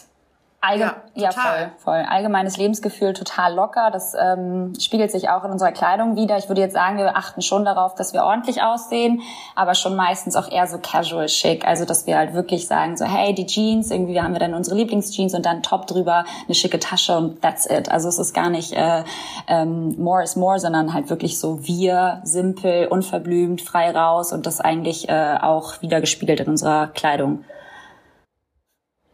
Allge 0.64 0.94
ja, 1.14 1.30
ja 1.30 1.32
voll, 1.32 1.72
voll. 1.78 2.06
Allgemeines 2.08 2.56
Lebensgefühl 2.56 3.14
total 3.14 3.52
locker. 3.52 3.90
Das 3.90 4.14
ähm, 4.14 4.72
spiegelt 4.80 5.10
sich 5.10 5.28
auch 5.28 5.44
in 5.44 5.50
unserer 5.50 5.72
Kleidung 5.72 6.14
wieder. 6.14 6.38
Ich 6.38 6.48
würde 6.48 6.60
jetzt 6.60 6.74
sagen, 6.74 6.98
wir 6.98 7.16
achten 7.16 7.42
schon 7.42 7.64
darauf, 7.64 7.96
dass 7.96 8.12
wir 8.12 8.22
ordentlich 8.22 8.62
aussehen, 8.62 9.22
aber 9.56 9.74
schon 9.74 9.96
meistens 9.96 10.36
auch 10.36 10.48
eher 10.48 10.68
so 10.68 10.78
casual 10.78 11.28
schick. 11.28 11.66
Also 11.66 11.84
dass 11.84 12.06
wir 12.06 12.16
halt 12.16 12.32
wirklich 12.32 12.68
sagen, 12.68 12.96
so 12.96 13.04
hey, 13.04 13.34
die 13.34 13.46
Jeans, 13.46 13.90
irgendwie 13.90 14.20
haben 14.20 14.34
wir 14.34 14.38
dann 14.38 14.54
unsere 14.54 14.76
Lieblingsjeans 14.76 15.34
und 15.34 15.44
dann 15.44 15.64
top 15.64 15.88
drüber 15.88 16.24
eine 16.46 16.54
schicke 16.54 16.78
Tasche 16.78 17.16
und 17.16 17.42
that's 17.42 17.66
it. 17.66 17.90
Also 17.90 18.08
es 18.08 18.20
ist 18.20 18.32
gar 18.32 18.48
nicht 18.48 18.72
äh, 18.72 19.02
ähm, 19.48 20.00
more 20.00 20.22
is 20.22 20.36
more, 20.36 20.60
sondern 20.60 20.94
halt 20.94 21.10
wirklich 21.10 21.40
so 21.40 21.66
wir, 21.66 22.20
simpel, 22.22 22.86
unverblümt, 22.86 23.62
frei 23.62 23.90
raus 23.90 24.32
und 24.32 24.46
das 24.46 24.60
eigentlich 24.60 25.08
äh, 25.08 25.38
auch 25.40 25.82
wieder 25.82 26.00
gespiegelt 26.00 26.38
in 26.38 26.46
unserer 26.46 26.86
Kleidung. 26.86 27.44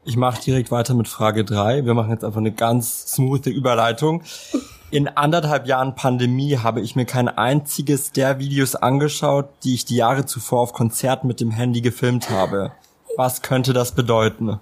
Ich 0.09 0.17
mache 0.17 0.41
direkt 0.41 0.71
weiter 0.71 0.95
mit 0.95 1.07
Frage 1.07 1.45
drei. 1.45 1.85
Wir 1.85 1.93
machen 1.93 2.11
jetzt 2.11 2.25
einfach 2.25 2.39
eine 2.39 2.51
ganz 2.51 3.13
smooth 3.13 3.47
Überleitung. 3.49 4.23
In 4.91 5.07
anderthalb 5.07 5.67
Jahren 5.67 5.97
Pandemie 5.97 6.57
habe 6.57 6.81
ich 6.81 6.97
mir 6.97 7.05
kein 7.05 7.29
einziges 7.29 8.11
der 8.11 8.39
Videos 8.39 8.75
angeschaut, 8.75 9.51
die 9.65 9.75
ich 9.75 9.85
die 9.85 9.97
Jahre 9.97 10.25
zuvor 10.25 10.61
auf 10.61 10.73
Konzerten 10.73 11.27
mit 11.27 11.41
dem 11.41 11.51
Handy 11.51 11.83
gefilmt 11.83 12.31
habe. 12.31 12.73
Was 13.19 13.43
könnte 13.43 13.75
das 13.75 13.93
bedeuten? 13.93 14.59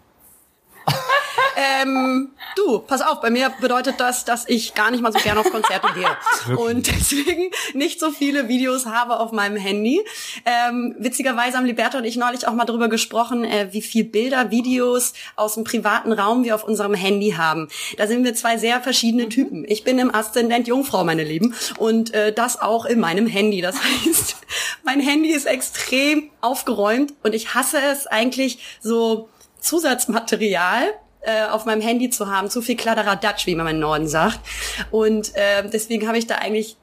Ähm, 1.86 2.30
du, 2.56 2.78
pass 2.80 3.02
auf, 3.02 3.20
bei 3.20 3.30
mir 3.30 3.52
bedeutet 3.60 3.96
das, 3.98 4.24
dass 4.24 4.48
ich 4.48 4.74
gar 4.74 4.90
nicht 4.90 5.02
mal 5.02 5.12
so 5.12 5.18
gerne 5.18 5.40
auf 5.40 5.50
Konzerte 5.50 5.88
gehe. 5.94 6.56
Und 6.56 6.86
deswegen 6.86 7.50
nicht 7.74 8.00
so 8.00 8.10
viele 8.10 8.48
Videos 8.48 8.86
habe 8.86 9.18
auf 9.18 9.32
meinem 9.32 9.56
Handy. 9.56 10.00
Ähm, 10.44 10.94
witzigerweise 10.98 11.56
haben 11.56 11.66
Liberta 11.66 11.98
und 11.98 12.04
ich 12.04 12.16
neulich 12.16 12.46
auch 12.46 12.52
mal 12.54 12.64
darüber 12.64 12.88
gesprochen, 12.88 13.44
äh, 13.44 13.68
wie 13.72 13.82
viel 13.82 14.04
Bilder, 14.04 14.50
Videos 14.50 15.12
aus 15.36 15.54
dem 15.54 15.64
privaten 15.64 16.12
Raum 16.12 16.44
wir 16.44 16.54
auf 16.54 16.64
unserem 16.64 16.94
Handy 16.94 17.32
haben. 17.32 17.68
Da 17.96 18.06
sind 18.06 18.24
wir 18.24 18.34
zwei 18.34 18.56
sehr 18.56 18.80
verschiedene 18.80 19.24
mhm. 19.24 19.30
Typen. 19.30 19.64
Ich 19.68 19.84
bin 19.84 19.98
im 19.98 20.14
Aszendent 20.14 20.68
Jungfrau, 20.68 21.04
meine 21.04 21.24
Lieben. 21.24 21.54
Und 21.78 22.14
äh, 22.14 22.32
das 22.32 22.60
auch 22.60 22.84
in 22.84 23.00
meinem 23.00 23.26
Handy. 23.26 23.60
Das 23.60 23.76
heißt, 23.76 24.36
mein 24.84 25.00
Handy 25.00 25.30
ist 25.30 25.46
extrem 25.46 26.30
aufgeräumt 26.40 27.14
und 27.22 27.34
ich 27.34 27.54
hasse 27.54 27.78
es 27.78 28.06
eigentlich 28.06 28.58
so 28.80 29.28
Zusatzmaterial 29.60 30.94
äh, 31.26 31.50
auf 31.50 31.64
meinem 31.64 31.80
Handy 31.80 32.08
zu 32.08 32.28
haben, 32.30 32.48
zu 32.48 32.62
viel 32.62 32.76
Kladderadatsch, 32.76 33.46
wie 33.46 33.54
man 33.54 33.66
im 33.66 33.80
Norden 33.80 34.08
sagt. 34.08 34.40
Und 34.90 35.34
äh, 35.34 35.68
deswegen 35.68 36.06
habe 36.06 36.18
ich 36.18 36.26
da 36.26 36.36
eigentlich 36.36 36.76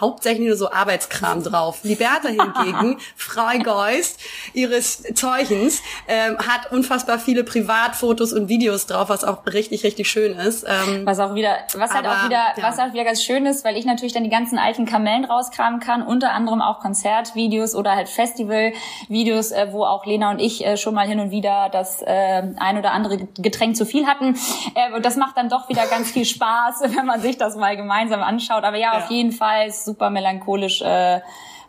hauptsächlich 0.00 0.46
nur 0.46 0.56
so 0.56 0.70
Arbeitskram 0.70 1.42
drauf. 1.42 1.80
Liberta 1.82 2.28
hingegen, 2.28 2.98
Freigeist 3.16 4.20
ihres 4.52 5.02
Zeichens, 5.14 5.82
ähm, 6.06 6.38
hat 6.38 6.70
unfassbar 6.70 7.18
viele 7.18 7.44
Privatfotos 7.44 8.32
und 8.32 8.48
Videos 8.48 8.86
drauf, 8.86 9.08
was 9.08 9.24
auch 9.24 9.44
richtig, 9.46 9.82
richtig 9.84 10.08
schön 10.08 10.32
ist. 10.38 10.64
Ähm, 10.68 11.04
was 11.04 11.18
auch 11.18 11.34
wieder, 11.34 11.56
was 11.74 11.90
aber, 11.90 11.94
halt 11.94 12.06
auch 12.06 12.24
wieder, 12.26 12.44
ja. 12.56 12.62
was 12.62 12.78
halt 12.78 12.92
wieder 12.92 13.04
ganz 13.04 13.22
schön 13.22 13.44
ist, 13.44 13.64
weil 13.64 13.76
ich 13.76 13.84
natürlich 13.84 14.12
dann 14.12 14.24
die 14.24 14.30
ganzen 14.30 14.58
alten 14.58 14.86
Kamellen 14.86 15.24
rauskramen 15.24 15.80
kann, 15.80 16.02
unter 16.02 16.32
anderem 16.32 16.62
auch 16.62 16.78
Konzertvideos 16.80 17.74
oder 17.74 17.96
halt 17.96 18.08
Festivalvideos, 18.08 19.50
äh, 19.50 19.68
wo 19.72 19.84
auch 19.84 20.06
Lena 20.06 20.30
und 20.30 20.38
ich 20.38 20.64
äh, 20.64 20.76
schon 20.76 20.94
mal 20.94 21.06
hin 21.06 21.18
und 21.18 21.30
wieder 21.30 21.68
das 21.70 22.02
äh, 22.02 22.42
ein 22.56 22.78
oder 22.78 22.92
andere 22.92 23.18
Getränk 23.36 23.76
zu 23.76 23.84
viel 23.84 24.06
hatten. 24.06 24.36
Äh, 24.74 24.94
und 24.94 25.04
das 25.04 25.16
macht 25.16 25.36
dann 25.36 25.48
doch 25.48 25.68
wieder 25.68 25.86
ganz 25.86 26.10
viel 26.10 26.24
Spaß, 26.24 26.82
wenn 26.96 27.06
man 27.06 27.20
sich 27.20 27.36
das 27.36 27.56
mal 27.56 27.76
gemeinsam 27.76 28.22
anschaut. 28.22 28.64
Aber 28.64 28.76
ja, 28.76 28.92
ja. 28.92 28.98
auf 28.98 29.10
jeden 29.10 29.32
Fall 29.32 29.71
ist 29.76 29.84
super 29.84 30.10
melancholisch 30.10 30.82
äh, 30.82 31.20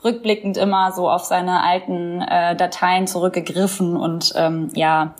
rückblickend 0.03 0.57
immer 0.57 0.91
so 0.91 1.10
auf 1.10 1.24
seine 1.24 1.63
alten 1.63 2.22
äh, 2.22 2.55
Dateien 2.55 3.07
zurückgegriffen 3.07 3.95
und 3.95 4.33
ähm, 4.36 4.69
ja, 4.75 5.13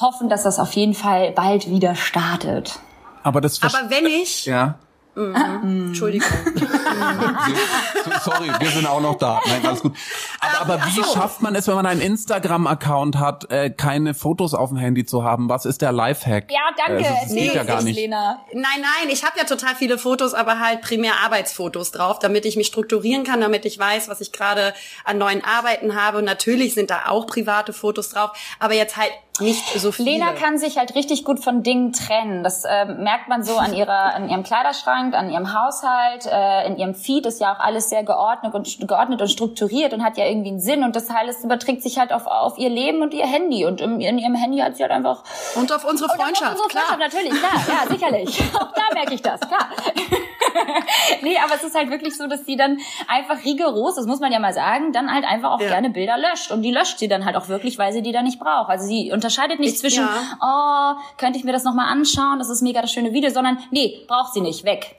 hoffen, 0.00 0.28
dass 0.28 0.42
das 0.42 0.58
auf 0.58 0.72
jeden 0.72 0.94
Fall 0.94 1.32
bald 1.32 1.68
wieder 1.68 1.94
startet. 1.94 2.80
Aber 3.22 3.40
das 3.40 3.62
Aber 3.62 3.90
wenn 3.90 4.06
ich 4.06 4.46
ja 4.46 4.74
Mhm. 5.14 5.88
Entschuldigung. 5.88 6.28
Sorry, 8.22 8.50
wir 8.58 8.70
sind 8.70 8.86
auch 8.86 9.00
noch 9.00 9.16
da. 9.16 9.40
Nein, 9.46 9.66
alles 9.66 9.82
gut. 9.82 9.94
Aber, 10.40 10.74
aber 10.74 10.86
wie 10.86 11.02
so. 11.02 11.02
schafft 11.02 11.42
man 11.42 11.54
es, 11.54 11.68
wenn 11.68 11.74
man 11.74 11.84
einen 11.84 12.00
Instagram-Account 12.00 13.18
hat, 13.18 13.50
äh, 13.50 13.70
keine 13.70 14.14
Fotos 14.14 14.54
auf 14.54 14.70
dem 14.70 14.78
Handy 14.78 15.04
zu 15.04 15.22
haben? 15.22 15.50
Was 15.50 15.66
ist 15.66 15.82
der 15.82 15.92
Lifehack? 15.92 16.50
Ja, 16.50 16.60
danke. 16.76 17.04
Äh, 17.04 17.08
das, 17.22 17.30
nee, 17.30 17.44
geht 17.44 17.54
ja 17.54 17.64
gar 17.64 17.82
nicht. 17.82 17.96
Lena. 17.96 18.40
Nein, 18.52 18.80
nein, 18.80 19.10
ich 19.10 19.24
habe 19.24 19.38
ja 19.38 19.44
total 19.44 19.74
viele 19.74 19.98
Fotos, 19.98 20.32
aber 20.32 20.60
halt 20.60 20.80
primär 20.80 21.12
Arbeitsfotos 21.22 21.90
drauf, 21.90 22.18
damit 22.18 22.46
ich 22.46 22.56
mich 22.56 22.68
strukturieren 22.68 23.24
kann, 23.24 23.40
damit 23.40 23.66
ich 23.66 23.78
weiß, 23.78 24.08
was 24.08 24.20
ich 24.22 24.32
gerade 24.32 24.72
an 25.04 25.18
neuen 25.18 25.44
Arbeiten 25.44 25.94
habe. 25.94 26.18
Und 26.18 26.24
natürlich 26.24 26.72
sind 26.72 26.90
da 26.90 27.08
auch 27.08 27.26
private 27.26 27.74
Fotos 27.74 28.10
drauf, 28.10 28.30
aber 28.58 28.74
jetzt 28.74 28.96
halt 28.96 29.12
nicht 29.40 29.64
so 29.80 29.92
viele. 29.92 30.10
Lena 30.10 30.32
kann 30.32 30.58
sich 30.58 30.76
halt 30.76 30.94
richtig 30.94 31.24
gut 31.24 31.42
von 31.42 31.62
Dingen 31.62 31.94
trennen. 31.94 32.44
Das 32.44 32.64
äh, 32.64 32.84
merkt 32.84 33.28
man 33.28 33.42
so 33.42 33.56
an 33.56 33.72
ihrer, 33.72 34.14
an 34.14 34.28
ihrem 34.28 34.42
Kleiderschrank, 34.42 35.14
an 35.14 35.30
ihrem 35.30 35.54
Haushalt, 35.54 36.26
äh, 36.26 36.66
in 36.66 36.76
ihrem 36.76 36.94
Feed 36.94 37.24
ist 37.24 37.40
ja 37.40 37.54
auch 37.54 37.58
alles 37.58 37.88
sehr 37.88 38.04
geordnet 38.04 38.52
und 38.54 38.86
geordnet 38.86 39.22
und 39.22 39.28
strukturiert 39.28 39.94
und 39.94 40.04
hat 40.04 40.18
ja 40.18 40.26
irgendwie 40.26 40.50
einen 40.50 40.60
Sinn 40.60 40.84
und 40.84 40.96
das 40.96 41.08
alles 41.08 41.42
überträgt 41.44 41.82
sich 41.82 41.98
halt 41.98 42.12
auf, 42.12 42.26
auf 42.26 42.58
ihr 42.58 42.68
Leben 42.68 43.00
und 43.00 43.14
ihr 43.14 43.26
Handy 43.26 43.64
und 43.64 43.80
in, 43.80 44.02
in 44.02 44.18
ihrem 44.18 44.34
Handy 44.34 44.58
hat 44.58 44.76
sie 44.76 44.82
halt 44.82 44.92
einfach 44.92 45.24
und 45.54 45.72
auf 45.72 45.84
unsere 45.84 46.10
Freundschaft, 46.10 46.52
und 46.52 46.60
auf 46.60 46.64
unsere 46.64 46.84
Freundschaft 46.84 46.98
klar. 46.98 46.98
natürlich, 46.98 47.32
klar, 47.32 47.78
ja 47.80 47.90
sicherlich. 47.90 48.54
auch 48.54 48.72
da 48.72 48.94
merke 48.94 49.14
ich 49.14 49.22
das, 49.22 49.40
klar. 49.40 49.66
nee, 51.22 51.36
aber 51.42 51.54
es 51.54 51.64
ist 51.64 51.74
halt 51.74 51.90
wirklich 51.90 52.16
so, 52.16 52.26
dass 52.26 52.44
sie 52.44 52.56
dann 52.56 52.78
einfach 53.08 53.44
rigoros, 53.44 53.94
das 53.94 54.06
muss 54.06 54.20
man 54.20 54.30
ja 54.30 54.38
mal 54.38 54.52
sagen, 54.52 54.92
dann 54.92 55.12
halt 55.12 55.24
einfach 55.24 55.52
auch 55.52 55.60
ja. 55.60 55.68
gerne 55.68 55.88
Bilder 55.88 56.18
löscht 56.18 56.50
und 56.50 56.60
die 56.60 56.70
löscht 56.70 56.98
sie 56.98 57.08
dann 57.08 57.24
halt 57.24 57.36
auch 57.36 57.48
wirklich, 57.48 57.78
weil 57.78 57.92
sie 57.94 58.02
die 58.02 58.12
dann 58.12 58.24
nicht 58.24 58.38
braucht. 58.38 58.68
Also 58.68 58.86
sie 58.86 59.10
unterscheidet 59.22 59.60
nicht 59.60 59.74
ich, 59.74 59.78
zwischen, 59.78 60.04
ja. 60.04 60.96
oh, 60.98 61.00
könnte 61.16 61.38
ich 61.38 61.44
mir 61.44 61.52
das 61.52 61.64
nochmal 61.64 61.88
anschauen, 61.88 62.38
das 62.38 62.50
ist 62.50 62.62
mega 62.62 62.82
das 62.82 62.92
schöne 62.92 63.12
Video, 63.12 63.30
sondern 63.30 63.58
nee, 63.70 64.00
braucht 64.08 64.34
sie 64.34 64.40
nicht, 64.40 64.64
weg. 64.64 64.96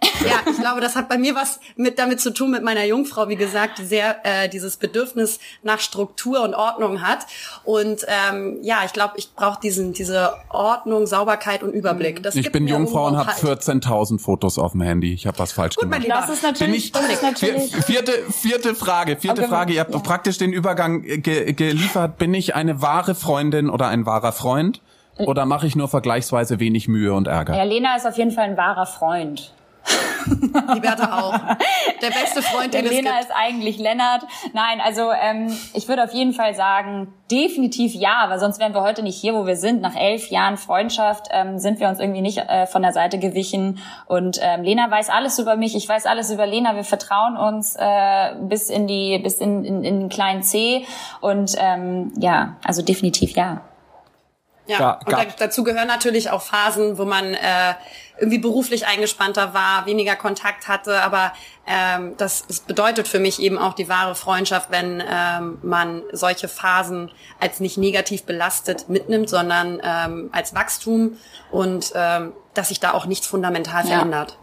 Ja, 0.00 0.50
ich 0.50 0.58
glaube, 0.58 0.80
das 0.80 0.96
hat 0.96 1.08
bei 1.08 1.18
mir 1.18 1.34
was 1.34 1.60
mit 1.76 1.98
damit 1.98 2.20
zu 2.20 2.32
tun 2.32 2.50
mit 2.50 2.62
meiner 2.62 2.84
Jungfrau, 2.84 3.28
wie 3.28 3.36
gesagt, 3.36 3.78
die 3.78 3.84
sehr 3.84 4.16
äh, 4.24 4.48
dieses 4.48 4.76
Bedürfnis 4.76 5.40
nach 5.62 5.80
Struktur 5.80 6.42
und 6.42 6.54
Ordnung 6.54 7.02
hat. 7.02 7.26
Und 7.64 8.06
ähm, 8.06 8.58
ja, 8.62 8.78
ich 8.84 8.92
glaube, 8.92 9.14
ich 9.16 9.34
brauche 9.34 9.60
diesen 9.60 9.92
diese 9.92 10.34
Ordnung, 10.50 11.06
Sauberkeit 11.06 11.62
und 11.62 11.72
Überblick. 11.72 12.22
Das 12.22 12.36
ich 12.36 12.52
bin 12.52 12.68
Jungfrau 12.68 13.08
und 13.08 13.16
habe 13.16 13.30
14.000 13.30 14.20
Fotos 14.20 14.58
auf 14.58 14.72
dem 14.72 14.82
Handy. 14.82 15.12
Ich 15.12 15.26
habe 15.26 15.38
was 15.38 15.52
falsch 15.52 15.76
Gut, 15.76 15.84
gemacht. 15.84 16.00
Mein 16.00 16.08
Lieber. 16.08 16.20
Das 16.20 16.30
ist 16.30 16.42
natürlich, 16.42 16.92
bin 16.92 17.02
ich, 17.04 17.10
das 17.10 17.12
ist 17.12 17.22
natürlich 17.22 17.76
vierte 17.84 18.12
vierte 18.30 18.74
Frage, 18.74 19.16
vierte 19.16 19.42
okay, 19.42 19.50
Frage. 19.50 19.72
Ihr 19.74 19.80
habt 19.80 19.94
ja. 19.94 20.00
praktisch 20.00 20.38
den 20.38 20.52
Übergang 20.52 21.02
ge 21.02 21.52
geliefert. 21.52 22.18
Bin 22.18 22.34
ich 22.34 22.54
eine 22.54 22.82
wahre 22.82 23.14
Freundin 23.14 23.68
oder 23.68 23.88
ein 23.88 24.06
wahrer 24.06 24.32
Freund? 24.32 24.80
Oder 25.18 25.46
mache 25.46 25.66
ich 25.66 25.74
nur 25.74 25.88
vergleichsweise 25.88 26.60
wenig 26.60 26.86
Mühe 26.86 27.12
und 27.12 27.26
Ärger? 27.26 27.56
Ja, 27.56 27.64
Lena 27.64 27.96
ist 27.96 28.06
auf 28.06 28.16
jeden 28.16 28.30
Fall 28.30 28.44
ein 28.44 28.56
wahrer 28.56 28.86
Freund. 28.86 29.52
Die 30.74 30.80
Bertha 30.80 31.20
auch. 31.20 31.32
Der 32.02 32.08
beste 32.08 32.42
Freund, 32.42 32.74
den 32.74 32.84
Der 32.84 32.92
Lena 32.92 33.10
gibt. 33.12 33.24
ist 33.24 33.30
eigentlich 33.34 33.78
Lennart. 33.78 34.24
Nein, 34.52 34.80
also 34.80 35.10
ähm, 35.12 35.56
ich 35.74 35.88
würde 35.88 36.04
auf 36.04 36.12
jeden 36.12 36.32
Fall 36.32 36.54
sagen, 36.54 37.12
definitiv 37.30 37.94
ja, 37.94 38.26
weil 38.28 38.38
sonst 38.38 38.60
wären 38.60 38.74
wir 38.74 38.82
heute 38.82 39.02
nicht 39.02 39.18
hier, 39.18 39.34
wo 39.34 39.46
wir 39.46 39.56
sind. 39.56 39.80
Nach 39.80 39.96
elf 39.96 40.28
Jahren 40.28 40.56
Freundschaft 40.56 41.28
ähm, 41.30 41.58
sind 41.58 41.80
wir 41.80 41.88
uns 41.88 42.00
irgendwie 42.00 42.22
nicht 42.22 42.38
äh, 42.38 42.66
von 42.66 42.82
der 42.82 42.92
Seite 42.92 43.18
gewichen. 43.18 43.78
Und 44.06 44.38
ähm, 44.42 44.62
Lena 44.62 44.90
weiß 44.90 45.10
alles 45.10 45.38
über 45.38 45.56
mich, 45.56 45.74
ich 45.76 45.88
weiß 45.88 46.06
alles 46.06 46.30
über 46.30 46.46
Lena. 46.46 46.74
Wir 46.76 46.84
vertrauen 46.84 47.36
uns 47.36 47.76
äh, 47.78 48.34
bis 48.40 48.70
in 48.70 48.86
die, 48.86 49.18
bis 49.18 49.38
in, 49.38 49.64
in, 49.64 49.84
in 49.84 50.00
den 50.00 50.08
kleinen 50.08 50.42
C. 50.42 50.84
Und 51.20 51.54
ähm, 51.58 52.12
ja, 52.18 52.56
also 52.64 52.82
definitiv 52.82 53.36
ja. 53.36 53.62
Ja, 54.68 55.00
und 55.04 55.34
dazu 55.38 55.64
gehören 55.64 55.88
natürlich 55.88 56.30
auch 56.30 56.42
Phasen, 56.42 56.98
wo 56.98 57.06
man 57.06 57.32
äh, 57.32 57.74
irgendwie 58.18 58.38
beruflich 58.38 58.86
eingespannter 58.86 59.54
war, 59.54 59.86
weniger 59.86 60.14
Kontakt 60.14 60.68
hatte, 60.68 61.00
aber 61.00 61.32
ähm, 61.66 62.14
das, 62.18 62.46
das 62.46 62.60
bedeutet 62.60 63.08
für 63.08 63.18
mich 63.18 63.40
eben 63.40 63.58
auch 63.58 63.72
die 63.72 63.88
wahre 63.88 64.14
Freundschaft, 64.14 64.70
wenn 64.70 65.02
ähm, 65.10 65.58
man 65.62 66.02
solche 66.12 66.48
Phasen 66.48 67.10
als 67.40 67.60
nicht 67.60 67.78
negativ 67.78 68.24
belastet 68.24 68.88
mitnimmt, 68.88 69.30
sondern 69.30 69.80
ähm, 69.82 70.28
als 70.32 70.54
Wachstum 70.54 71.12
und 71.50 71.92
ähm, 71.94 72.32
dass 72.52 72.68
sich 72.68 72.80
da 72.80 72.92
auch 72.92 73.06
nichts 73.06 73.26
fundamental 73.26 73.84
ja. 73.84 73.96
verändert. 73.96 74.36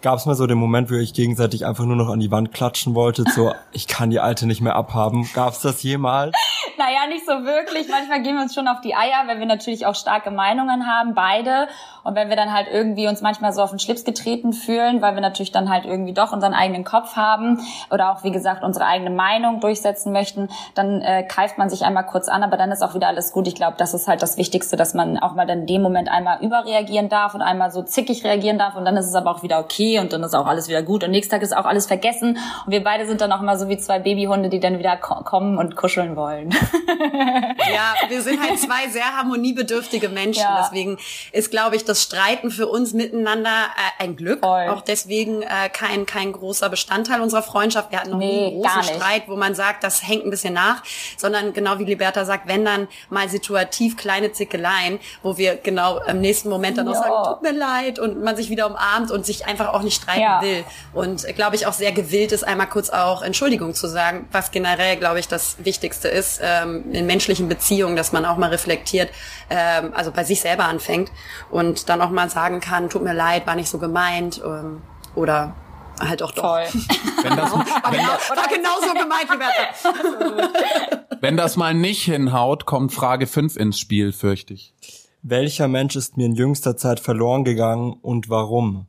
Gab 0.00 0.16
es 0.16 0.26
mal 0.26 0.36
so 0.36 0.46
den 0.46 0.58
Moment, 0.58 0.90
wo 0.90 0.94
ihr 0.94 1.00
euch 1.00 1.12
gegenseitig 1.12 1.66
einfach 1.66 1.84
nur 1.84 1.96
noch 1.96 2.08
an 2.08 2.20
die 2.20 2.30
Wand 2.30 2.52
klatschen 2.52 2.94
wolltet, 2.94 3.30
so 3.30 3.52
ich 3.72 3.86
kann 3.86 4.10
die 4.10 4.20
alte 4.20 4.46
nicht 4.46 4.60
mehr 4.60 4.76
abhaben? 4.76 5.28
Gab 5.34 5.52
es 5.52 5.60
das 5.60 5.82
jemals? 5.82 6.36
Naja, 6.78 7.06
nicht 7.08 7.26
so 7.26 7.44
wirklich. 7.44 7.88
Manchmal 7.88 8.22
gehen 8.22 8.36
wir 8.36 8.42
uns 8.42 8.54
schon 8.54 8.68
auf 8.68 8.80
die 8.80 8.94
Eier, 8.94 9.26
weil 9.26 9.38
wir 9.38 9.46
natürlich 9.46 9.86
auch 9.86 9.94
starke 9.94 10.30
Meinungen 10.30 10.86
haben, 10.86 11.14
beide. 11.14 11.68
Und 12.04 12.14
wenn 12.14 12.28
wir 12.30 12.36
dann 12.36 12.52
halt 12.54 12.68
irgendwie 12.72 13.06
uns 13.06 13.20
manchmal 13.20 13.52
so 13.52 13.60
auf 13.60 13.70
den 13.70 13.78
Schlips 13.78 14.04
getreten 14.04 14.52
fühlen, 14.52 15.02
weil 15.02 15.14
wir 15.14 15.20
natürlich 15.20 15.52
dann 15.52 15.68
halt 15.68 15.84
irgendwie 15.84 16.14
doch 16.14 16.32
unseren 16.32 16.54
eigenen 16.54 16.84
Kopf 16.84 17.16
haben 17.16 17.60
oder 17.90 18.12
auch, 18.12 18.24
wie 18.24 18.30
gesagt, 18.30 18.62
unsere 18.62 18.86
eigene 18.86 19.10
Meinung 19.10 19.60
durchsetzen 19.60 20.12
möchten, 20.12 20.48
dann 20.74 21.02
äh, 21.02 21.24
keift 21.24 21.58
man 21.58 21.68
sich 21.68 21.84
einmal 21.84 22.06
kurz 22.06 22.28
an, 22.28 22.42
aber 22.42 22.56
dann 22.56 22.70
ist 22.70 22.82
auch 22.82 22.94
wieder 22.94 23.08
alles 23.08 23.32
gut. 23.32 23.46
Ich 23.46 23.54
glaube, 23.54 23.74
das 23.76 23.92
ist 23.92 24.08
halt 24.08 24.22
das 24.22 24.38
Wichtigste, 24.38 24.76
dass 24.76 24.94
man 24.94 25.18
auch 25.18 25.34
mal 25.34 25.46
dann 25.46 25.60
in 25.60 25.66
dem 25.66 25.82
Moment 25.82 26.08
einmal 26.08 26.40
überreagieren 26.40 27.08
darf 27.08 27.34
und 27.34 27.42
einmal 27.42 27.70
so 27.70 27.82
zickig 27.82 28.24
reagieren 28.24 28.58
darf 28.58 28.76
und 28.76 28.84
dann 28.84 28.96
ist 28.96 29.06
es 29.06 29.14
aber 29.14 29.30
auch 29.30 29.42
wieder 29.42 29.58
okay 29.58 29.98
und 29.98 30.12
dann 30.12 30.22
ist 30.22 30.34
auch 30.34 30.46
alles 30.46 30.68
wieder 30.68 30.82
gut 30.82 31.04
und 31.04 31.10
nächsten 31.10 31.32
Tag 31.32 31.42
ist 31.42 31.56
auch 31.56 31.66
alles 31.66 31.86
vergessen 31.86 32.38
und 32.64 32.72
wir 32.72 32.82
beide 32.82 33.06
sind 33.06 33.20
dann 33.20 33.32
auch 33.32 33.42
mal 33.42 33.58
so 33.58 33.68
wie 33.68 33.76
zwei 33.76 33.98
Babyhunde, 33.98 34.48
die 34.48 34.60
dann 34.60 34.78
wieder 34.78 34.96
kommen 34.96 35.58
und 35.58 35.76
kuscheln 35.76 36.16
wollen. 36.16 36.54
ja, 37.72 37.94
wir 38.08 38.22
sind 38.22 38.40
halt 38.40 38.58
zwei 38.58 38.88
sehr 38.88 39.16
harmoniebedürftige 39.16 40.08
Menschen. 40.08 40.42
Ja. 40.42 40.62
Deswegen 40.62 40.98
ist, 41.32 41.50
glaube 41.50 41.76
ich, 41.76 41.84
das 41.84 42.02
Streiten 42.02 42.50
für 42.50 42.66
uns 42.68 42.92
miteinander 42.92 43.50
äh, 43.98 44.04
ein 44.04 44.16
Glück. 44.16 44.40
Voll. 44.40 44.68
Auch 44.68 44.82
deswegen 44.82 45.42
äh, 45.42 45.68
kein, 45.72 46.06
kein 46.06 46.32
großer 46.32 46.68
Bestandteil 46.68 47.20
unserer 47.20 47.42
Freundschaft. 47.42 47.90
Wir 47.90 48.00
hatten 48.00 48.10
noch 48.10 48.18
nee, 48.18 48.26
nie 48.26 48.46
einen 48.46 48.62
großen 48.62 48.94
Streit, 48.94 49.24
wo 49.26 49.36
man 49.36 49.54
sagt, 49.54 49.84
das 49.84 50.06
hängt 50.06 50.24
ein 50.24 50.30
bisschen 50.30 50.54
nach, 50.54 50.82
sondern 51.16 51.52
genau 51.52 51.78
wie 51.78 51.84
Liberta 51.84 52.24
sagt, 52.24 52.48
wenn 52.48 52.64
dann 52.64 52.88
mal 53.10 53.28
situativ 53.28 53.96
kleine 53.96 54.32
Zickeleien, 54.32 54.98
wo 55.22 55.36
wir 55.38 55.56
genau 55.56 56.00
im 56.04 56.20
nächsten 56.20 56.48
Moment 56.48 56.78
dann 56.78 56.86
ja. 56.86 56.92
auch 56.92 56.96
sagen, 56.96 57.14
tut 57.24 57.42
mir 57.42 57.52
leid 57.52 57.98
und 57.98 58.22
man 58.22 58.36
sich 58.36 58.50
wieder 58.50 58.66
umarmt 58.66 59.10
und 59.10 59.24
sich 59.24 59.46
einfach 59.46 59.72
auch 59.72 59.82
nicht 59.82 60.02
streiten 60.02 60.20
ja. 60.20 60.42
will. 60.42 60.64
Und 60.92 61.26
glaube 61.34 61.56
ich 61.56 61.66
auch 61.66 61.72
sehr 61.72 61.92
gewillt 61.92 62.32
ist, 62.32 62.44
einmal 62.44 62.68
kurz 62.68 62.90
auch 62.90 63.22
Entschuldigung 63.22 63.74
zu 63.74 63.86
sagen, 63.86 64.28
was 64.32 64.50
generell, 64.50 64.96
glaube 64.96 65.20
ich, 65.20 65.28
das 65.28 65.56
Wichtigste 65.64 66.08
ist. 66.08 66.40
Äh, 66.40 66.57
ähm, 66.62 66.92
in 66.92 67.06
menschlichen 67.06 67.48
Beziehungen, 67.48 67.96
dass 67.96 68.12
man 68.12 68.24
auch 68.24 68.36
mal 68.36 68.50
reflektiert, 68.50 69.10
ähm, 69.50 69.92
also 69.94 70.10
bei 70.10 70.24
sich 70.24 70.40
selber 70.40 70.64
anfängt 70.64 71.10
und 71.50 71.88
dann 71.88 72.00
auch 72.00 72.10
mal 72.10 72.28
sagen 72.30 72.60
kann, 72.60 72.90
tut 72.90 73.02
mir 73.02 73.14
leid, 73.14 73.46
war 73.46 73.54
nicht 73.54 73.68
so 73.68 73.78
gemeint 73.78 74.40
ähm, 74.44 74.82
oder 75.14 75.54
halt 76.00 76.22
auch 76.22 76.32
doch. 76.32 76.42
Voll. 76.42 76.64
Wenn 77.22 77.36
das, 77.36 77.52
war, 77.52 77.64
wenn 77.84 77.98
genau, 77.98 78.12
das, 78.14 78.30
war 78.30 78.48
genauso 78.48 78.94
gemeint, 78.94 79.30
Liberta. 79.30 81.04
Wenn 81.20 81.36
das 81.36 81.56
mal 81.56 81.74
nicht 81.74 82.04
hinhaut, 82.04 82.64
kommt 82.64 82.92
Frage 82.92 83.26
5 83.26 83.56
ins 83.56 83.80
Spiel, 83.80 84.12
fürchte 84.12 84.54
ich. 84.54 84.72
Welcher 85.22 85.66
Mensch 85.66 85.96
ist 85.96 86.16
mir 86.16 86.26
in 86.26 86.36
jüngster 86.36 86.76
Zeit 86.76 87.00
verloren 87.00 87.42
gegangen 87.42 87.92
und 87.92 88.30
warum? 88.30 88.86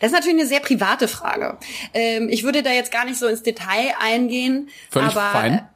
Das 0.00 0.08
ist 0.08 0.12
natürlich 0.12 0.38
eine 0.38 0.46
sehr 0.46 0.60
private 0.60 1.08
Frage. 1.08 1.58
Ähm, 1.94 2.28
ich 2.28 2.44
würde 2.44 2.62
da 2.62 2.70
jetzt 2.70 2.92
gar 2.92 3.04
nicht 3.04 3.18
so 3.18 3.26
ins 3.26 3.42
Detail 3.42 3.94
eingehen. 3.98 4.68
Völlig 4.90 5.16
aber, 5.16 5.30
fein. 5.30 5.68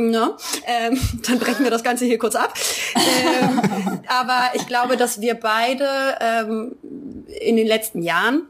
Ne? 0.00 0.36
Ähm, 0.64 0.98
dann 1.26 1.40
brechen 1.40 1.64
wir 1.64 1.72
das 1.72 1.82
Ganze 1.82 2.04
hier 2.04 2.18
kurz 2.18 2.36
ab. 2.36 2.54
Ähm, 2.94 4.00
aber 4.06 4.52
ich 4.54 4.66
glaube, 4.66 4.96
dass 4.96 5.20
wir 5.20 5.34
beide 5.34 6.16
ähm, 6.20 6.76
in 7.40 7.56
den 7.56 7.66
letzten 7.66 8.02
Jahren 8.02 8.42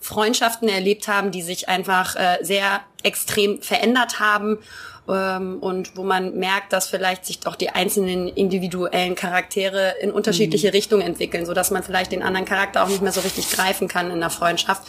Freundschaften 0.00 0.68
erlebt 0.68 1.06
haben, 1.06 1.30
die 1.30 1.42
sich 1.42 1.68
einfach 1.68 2.16
äh, 2.16 2.38
sehr 2.40 2.80
extrem 3.02 3.60
verändert 3.60 4.18
haben 4.18 4.58
ähm, 5.06 5.58
und 5.60 5.96
wo 5.96 6.02
man 6.02 6.36
merkt, 6.36 6.72
dass 6.72 6.88
vielleicht 6.88 7.26
sich 7.26 7.40
doch 7.40 7.56
die 7.56 7.70
einzelnen 7.70 8.28
individuellen 8.28 9.14
Charaktere 9.14 9.96
in 10.00 10.10
unterschiedliche 10.10 10.68
mhm. 10.68 10.72
Richtungen 10.72 11.02
entwickeln, 11.02 11.44
so 11.44 11.52
dass 11.52 11.70
man 11.70 11.82
vielleicht 11.82 12.12
den 12.12 12.22
anderen 12.22 12.46
Charakter 12.46 12.82
auch 12.82 12.88
nicht 12.88 13.02
mehr 13.02 13.12
so 13.12 13.20
richtig 13.20 13.50
greifen 13.50 13.88
kann 13.88 14.10
in 14.10 14.20
der 14.20 14.30
Freundschaft, 14.30 14.82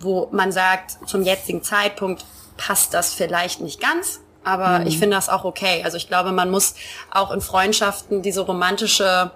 wo 0.00 0.28
man 0.32 0.52
sagt, 0.52 0.98
zum 1.08 1.22
jetzigen 1.22 1.62
Zeitpunkt 1.62 2.26
passt 2.58 2.92
das 2.92 3.14
vielleicht 3.14 3.62
nicht 3.62 3.80
ganz, 3.80 4.20
aber 4.44 4.80
mhm. 4.80 4.86
ich 4.86 4.98
finde 4.98 5.16
das 5.16 5.28
auch 5.28 5.44
okay. 5.44 5.82
Also 5.84 5.96
ich 5.96 6.08
glaube, 6.08 6.32
man 6.32 6.50
muss 6.50 6.74
auch 7.10 7.30
in 7.30 7.40
Freundschaften 7.40 8.22
diese 8.22 8.42
romantische 8.42 9.30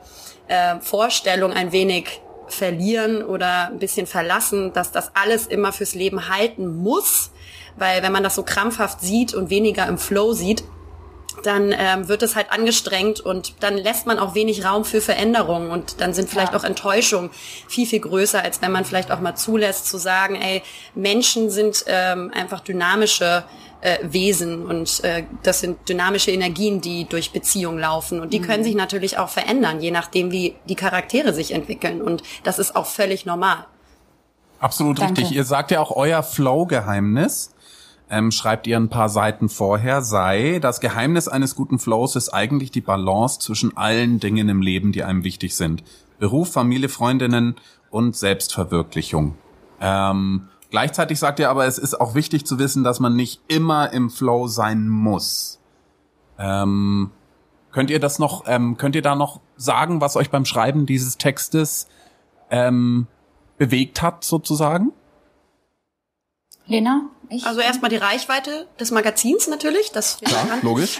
äh, 0.49 0.77
Vorstellung 0.81 1.53
ein 1.53 1.73
wenig 1.73 2.21
verlieren 2.49 3.23
oder 3.23 3.69
ein 3.69 3.79
bisschen 3.79 4.07
verlassen, 4.07 4.73
dass 4.73 4.93
das 4.93 5.11
alles 5.15 5.47
immer 5.47 5.73
fürs 5.73 5.95
Leben 5.95 6.29
halten 6.29 6.83
muss. 6.83 7.31
Weil 7.77 8.03
wenn 8.03 8.13
man 8.13 8.23
das 8.23 8.35
so 8.35 8.43
krampfhaft 8.43 9.01
sieht 9.01 9.35
und 9.35 9.51
weniger 9.51 9.87
im 9.87 9.99
Flow 9.99 10.33
sieht, 10.33 10.65
dann 11.43 11.75
ähm, 11.77 12.09
wird 12.09 12.23
es 12.23 12.37
halt 12.37 12.51
angestrengt 12.51 13.21
und 13.21 13.63
dann 13.63 13.77
lässt 13.77 14.07
man 14.07 14.19
auch 14.19 14.35
wenig 14.35 14.65
Raum 14.65 14.85
für 14.85 15.01
Veränderungen 15.01 15.71
und 15.71 16.01
dann 16.01 16.15
sind 16.15 16.29
vielleicht 16.29 16.53
ja. 16.53 16.59
auch 16.59 16.65
Enttäuschungen 16.65 17.31
viel, 17.69 17.87
viel 17.87 18.01
größer, 18.01 18.43
als 18.43 18.63
wenn 18.63 18.73
man 18.73 18.85
vielleicht 18.85 19.11
auch 19.11 19.21
mal 19.21 19.35
zulässt 19.35 19.87
zu 19.87 19.99
sagen, 19.99 20.37
ey, 20.37 20.63
Menschen 20.95 21.51
sind 21.51 21.85
ähm, 21.87 22.31
einfach 22.35 22.61
dynamische 22.61 23.45
äh, 23.81 23.99
Wesen 24.03 24.67
und 24.67 25.03
äh, 25.05 25.25
das 25.43 25.61
sind 25.61 25.89
dynamische 25.89 26.31
Energien, 26.31 26.81
die 26.81 27.05
durch 27.05 27.33
Beziehungen 27.33 27.79
laufen 27.79 28.21
und 28.21 28.33
die 28.33 28.41
mhm. 28.41 28.45
können 28.45 28.65
sich 28.65 28.75
natürlich 28.75 29.19
auch 29.19 29.29
verändern, 29.29 29.81
je 29.81 29.91
nachdem, 29.91 30.33
wie 30.33 30.57
die 30.69 30.75
Charaktere 30.75 31.33
sich 31.33 31.53
entwickeln 31.53 32.03
und 32.03 32.23
das 32.43 32.59
ist 32.59 32.75
auch 32.75 32.87
völlig 32.87 33.27
normal. 33.27 33.67
Absolut 34.61 34.99
Danke. 34.99 35.21
richtig. 35.21 35.37
Ihr 35.37 35.45
sagt 35.45 35.71
ja 35.71 35.81
auch 35.81 35.93
euer 35.93 36.23
Flow-Geheimnis. 36.23 37.55
Ähm, 38.11 38.31
schreibt 38.31 38.67
ihr 38.67 38.77
ein 38.77 38.89
paar 38.89 39.09
Seiten 39.09 39.49
vorher, 39.49 40.03
sei, 40.03 40.61
das 40.61 40.81
Geheimnis 40.81 41.29
eines 41.29 41.55
guten 41.55 41.79
Flows 41.79 42.17
ist 42.17 42.31
eigentlich 42.31 42.71
die 42.71 42.81
Balance 42.81 43.39
zwischen 43.39 43.77
allen 43.77 44.19
Dingen 44.19 44.49
im 44.49 44.63
Leben, 44.63 44.93
die 44.93 45.05
einem 45.05 45.25
wichtig 45.25 45.57
sind. 45.57 45.85
Beruf, 46.19 46.51
Familie, 46.53 46.89
Freundinnen 46.89 47.57
und 47.91 48.17
Selbstverwirklichung. 48.17 49.35
Ähm, 49.81 50.49
Gleichzeitig 50.71 51.19
sagt 51.19 51.41
er 51.41 51.49
aber, 51.49 51.67
es 51.67 51.79
ist 51.79 51.99
auch 51.99 52.15
wichtig 52.15 52.45
zu 52.45 52.59
wissen, 52.59 52.85
dass 52.85 53.01
man 53.01 53.17
nicht 53.17 53.41
immer 53.49 53.91
im 53.91 54.11
Flow 54.11 54.49
sein 54.49 54.87
muss. 54.87 55.61
Ähm, 56.39 57.11
Könnt 57.71 57.91
ihr 57.91 58.01
das 58.01 58.19
noch, 58.19 58.45
ähm, 58.47 58.77
könnt 58.77 58.97
ihr 58.97 59.03
da 59.03 59.15
noch 59.15 59.41
sagen, 59.57 60.01
was 60.01 60.17
euch 60.17 60.31
beim 60.31 60.45
Schreiben 60.45 60.87
dieses 60.87 61.19
Textes 61.19 61.87
ähm, 62.51 63.07
bewegt 63.59 64.01
hat, 64.01 64.25
sozusagen? 64.25 64.93
Lena? 66.67 67.03
Ich? 67.31 67.45
Also 67.45 67.61
erstmal 67.61 67.91
die 67.91 67.97
Reichweite 67.97 68.67
des 68.81 68.91
Magazins 68.91 69.47
natürlich. 69.49 69.93
Das 69.93 70.19
ja, 70.27 70.59
logisch. 70.63 70.99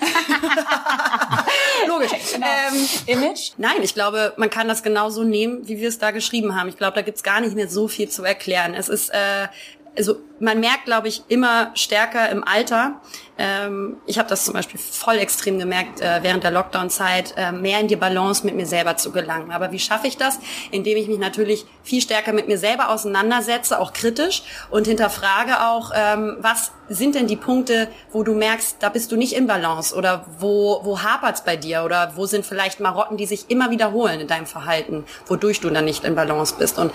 logisch. 1.87 2.11
Genau. 2.33 2.47
Ähm, 2.47 2.89
Image? 3.07 3.53
Nein, 3.57 3.83
ich 3.83 3.95
glaube, 3.95 4.35
man 4.37 4.51
kann 4.51 4.69
das 4.69 4.83
genauso 4.83 5.25
nehmen, 5.25 5.67
wie 5.69 5.79
wir 5.79 5.89
es 5.89 5.99
da 5.99 6.11
geschrieben 6.11 6.55
haben. 6.55 6.69
Ich 6.69 6.77
glaube, 6.77 6.95
da 6.95 7.03
gibt's 7.03 7.23
gar 7.23 7.41
nicht 7.41 7.55
mehr 7.55 7.69
so 7.69 7.89
viel 7.89 8.09
zu 8.09 8.25
erklären. 8.25 8.75
Es 8.75 8.89
ist 8.89 9.09
äh, 9.11 9.49
also 9.97 10.17
man 10.41 10.61
merkt, 10.61 10.85
glaube 10.85 11.09
ich, 11.09 11.23
immer 11.29 11.71
stärker 11.75 12.29
im 12.31 12.45
Alter. 12.45 13.01
Ähm, 13.39 13.97
ich 14.07 14.19
habe 14.19 14.29
das 14.29 14.45
zum 14.45 14.55
Beispiel 14.55 14.81
voll 14.81 15.17
extrem 15.19 15.59
gemerkt 15.59 16.01
äh, 16.01 16.21
während 16.23 16.43
der 16.45 16.51
Lockdown-Zeit, 16.51 17.35
äh, 17.37 17.53
mehr 17.53 17.81
in 17.81 17.89
die 17.89 17.97
Balance 17.97 18.45
mit 18.45 18.57
mir 18.57 18.67
selber 18.67 18.97
zu 18.97 19.13
gelangen. 19.13 19.53
Aber 19.53 19.71
wie 19.71 19.79
schaffe 19.79 20.09
ich 20.09 20.17
das? 20.17 20.41
Indem 20.71 20.97
ich 20.97 21.09
mich 21.09 21.19
natürlich 21.19 21.65
viel 21.85 22.03
stärker 22.03 22.33
mit 22.33 22.49
mir 22.49 22.59
selber 22.59 22.91
auseinandersetze, 22.91 23.79
auch 23.79 23.93
kritisch 23.93 24.43
und 24.71 24.87
hinterfrage 24.87 25.63
auch, 25.63 25.93
ähm, 25.95 26.37
was 26.41 26.73
sind 26.89 27.15
denn 27.15 27.27
die 27.27 27.37
Punkte, 27.37 27.89
wo 28.13 28.23
du 28.23 28.35
merkst, 28.35 28.77
da 28.81 28.89
bist 28.89 29.13
du 29.13 29.17
nicht 29.17 29.35
in 29.35 29.47
Balance 29.47 29.95
oder 29.95 30.25
wo, 30.39 30.81
wo 30.85 31.03
hapert's 31.03 31.45
bei 31.45 31.57
dir 31.57 31.83
oder 31.85 32.13
wo 32.17 32.27
sind 32.27 32.47
vielleicht 32.47 32.81
Marotten, 32.81 33.17
die 33.17 33.27
sich 33.27 33.51
immer 33.51 33.71
wiederholen 33.71 34.21
in 34.21 34.27
deinem 34.27 34.47
Verhalten, 34.47 35.05
wodurch 35.27 35.61
du 35.61 35.71
dann 35.71 35.85
nicht 35.85 36.05
in 36.05 36.15
Balance 36.15 36.55
bist. 36.59 36.79
Und 36.79 36.93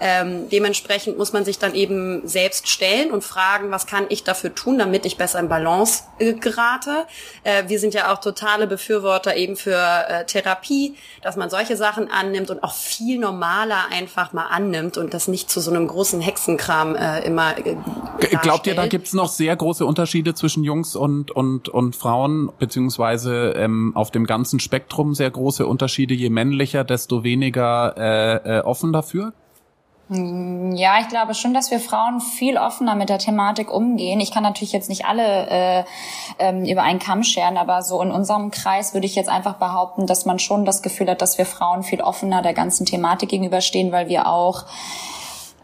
ähm, 0.00 0.48
dementsprechend 0.48 1.16
muss 1.16 1.32
man 1.32 1.44
sich 1.44 1.58
dann 1.58 1.74
eben 1.74 2.26
selbst 2.26 2.68
stellen 2.68 2.85
stellen 2.86 3.10
und 3.10 3.24
fragen, 3.24 3.70
was 3.70 3.86
kann 3.86 4.06
ich 4.08 4.24
dafür 4.24 4.54
tun, 4.54 4.78
damit 4.78 5.06
ich 5.06 5.16
besser 5.16 5.40
in 5.40 5.48
Balance 5.48 6.04
äh, 6.18 6.34
gerate. 6.34 7.06
Äh, 7.42 7.64
wir 7.68 7.78
sind 7.78 7.94
ja 7.94 8.12
auch 8.12 8.20
totale 8.20 8.66
Befürworter 8.66 9.36
eben 9.36 9.56
für 9.56 9.76
äh, 9.76 10.24
Therapie, 10.26 10.94
dass 11.22 11.36
man 11.36 11.50
solche 11.50 11.76
Sachen 11.76 12.10
annimmt 12.10 12.50
und 12.50 12.62
auch 12.62 12.74
viel 12.74 13.18
normaler 13.18 13.86
einfach 13.90 14.32
mal 14.32 14.46
annimmt 14.46 14.96
und 14.96 15.14
das 15.14 15.28
nicht 15.28 15.50
zu 15.50 15.60
so 15.60 15.70
einem 15.70 15.86
großen 15.86 16.20
Hexenkram 16.20 16.94
äh, 16.94 17.24
immer 17.24 17.56
äh, 17.58 17.76
Glaubt 18.42 18.66
ihr, 18.66 18.74
da 18.74 18.86
gibt's 18.86 19.12
noch 19.12 19.28
sehr 19.28 19.54
große 19.56 19.84
Unterschiede 19.84 20.34
zwischen 20.34 20.64
Jungs 20.64 20.96
und, 20.96 21.30
und, 21.30 21.68
und 21.68 21.96
Frauen, 21.96 22.50
beziehungsweise 22.58 23.52
ähm, 23.56 23.92
auf 23.94 24.10
dem 24.10 24.26
ganzen 24.26 24.60
Spektrum 24.60 25.14
sehr 25.14 25.30
große 25.30 25.66
Unterschiede? 25.66 26.14
Je 26.14 26.30
männlicher, 26.30 26.84
desto 26.84 27.24
weniger 27.24 27.94
äh, 27.96 28.58
äh, 28.58 28.60
offen 28.60 28.92
dafür? 28.92 29.32
Ja, 30.08 31.00
ich 31.00 31.08
glaube 31.08 31.34
schon, 31.34 31.52
dass 31.52 31.72
wir 31.72 31.80
Frauen 31.80 32.20
viel 32.20 32.58
offener 32.58 32.94
mit 32.94 33.08
der 33.08 33.18
Thematik 33.18 33.72
umgehen. 33.72 34.20
Ich 34.20 34.30
kann 34.30 34.44
natürlich 34.44 34.70
jetzt 34.70 34.88
nicht 34.88 35.04
alle 35.04 35.50
äh, 35.50 35.84
ähm, 36.38 36.64
über 36.64 36.84
einen 36.84 37.00
Kamm 37.00 37.24
scheren, 37.24 37.56
aber 37.56 37.82
so 37.82 38.00
in 38.00 38.12
unserem 38.12 38.52
Kreis 38.52 38.94
würde 38.94 39.06
ich 39.06 39.16
jetzt 39.16 39.28
einfach 39.28 39.54
behaupten, 39.54 40.06
dass 40.06 40.24
man 40.24 40.38
schon 40.38 40.64
das 40.64 40.82
Gefühl 40.82 41.10
hat, 41.10 41.22
dass 41.22 41.38
wir 41.38 41.46
Frauen 41.46 41.82
viel 41.82 42.00
offener 42.00 42.40
der 42.40 42.54
ganzen 42.54 42.86
Thematik 42.86 43.30
gegenüberstehen, 43.30 43.90
weil 43.90 44.08
wir 44.08 44.28
auch 44.28 44.64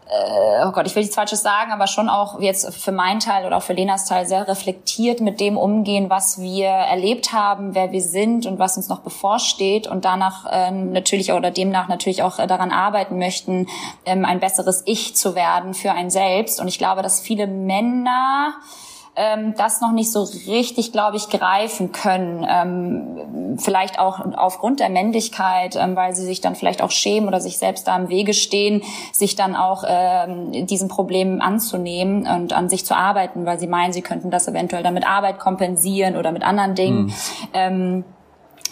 oh 0.09 0.71
Gott, 0.71 0.85
ich 0.85 0.95
will 0.95 1.01
nichts 1.01 1.15
Falsches 1.15 1.41
sagen, 1.41 1.71
aber 1.71 1.87
schon 1.87 2.09
auch 2.09 2.39
jetzt 2.39 2.73
für 2.73 2.91
meinen 2.91 3.19
Teil 3.19 3.45
oder 3.45 3.57
auch 3.57 3.63
für 3.63 3.73
Lenas 3.73 4.05
Teil 4.05 4.25
sehr 4.25 4.47
reflektiert 4.47 5.21
mit 5.21 5.39
dem 5.39 5.57
umgehen, 5.57 6.09
was 6.09 6.39
wir 6.39 6.67
erlebt 6.67 7.33
haben, 7.33 7.73
wer 7.75 7.91
wir 7.91 8.01
sind 8.01 8.45
und 8.45 8.59
was 8.59 8.77
uns 8.77 8.89
noch 8.89 8.99
bevorsteht 8.99 9.87
und 9.87 10.05
danach 10.05 10.45
äh, 10.51 10.71
natürlich 10.71 11.31
oder 11.31 11.51
demnach 11.51 11.87
natürlich 11.87 12.23
auch 12.23 12.39
äh, 12.39 12.47
daran 12.47 12.71
arbeiten 12.71 13.17
möchten, 13.17 13.67
ähm, 14.05 14.25
ein 14.25 14.39
besseres 14.39 14.83
Ich 14.85 15.15
zu 15.15 15.35
werden 15.35 15.73
für 15.73 15.91
ein 15.91 16.09
selbst. 16.09 16.59
Und 16.59 16.67
ich 16.67 16.77
glaube, 16.77 17.01
dass 17.01 17.21
viele 17.21 17.47
Männer 17.47 18.53
ähm, 19.15 19.53
das 19.57 19.81
noch 19.81 19.91
nicht 19.91 20.11
so 20.11 20.23
richtig, 20.23 20.91
glaube 20.91 21.17
ich, 21.17 21.29
greifen 21.29 21.91
können. 21.91 22.45
Ähm, 22.49 23.57
vielleicht 23.59 23.99
auch 23.99 24.19
aufgrund 24.35 24.79
der 24.79 24.89
Männlichkeit, 24.89 25.75
ähm, 25.75 25.95
weil 25.95 26.15
sie 26.15 26.25
sich 26.25 26.41
dann 26.41 26.55
vielleicht 26.55 26.81
auch 26.81 26.91
schämen 26.91 27.27
oder 27.27 27.39
sich 27.39 27.57
selbst 27.57 27.87
da 27.87 27.95
im 27.95 28.09
Wege 28.09 28.33
stehen, 28.33 28.81
sich 29.11 29.35
dann 29.35 29.55
auch 29.55 29.83
ähm, 29.87 30.65
diesen 30.65 30.87
Problemen 30.87 31.41
anzunehmen 31.41 32.27
und 32.27 32.53
an 32.53 32.69
sich 32.69 32.85
zu 32.85 32.95
arbeiten, 32.95 33.45
weil 33.45 33.59
sie 33.59 33.67
meinen, 33.67 33.93
sie 33.93 34.01
könnten 34.01 34.31
das 34.31 34.47
eventuell 34.47 34.83
dann 34.83 34.95
mit 34.95 35.07
Arbeit 35.07 35.39
kompensieren 35.39 36.15
oder 36.15 36.31
mit 36.31 36.43
anderen 36.43 36.75
Dingen. 36.75 37.05
Mhm. 37.05 37.13
Ähm, 37.53 38.03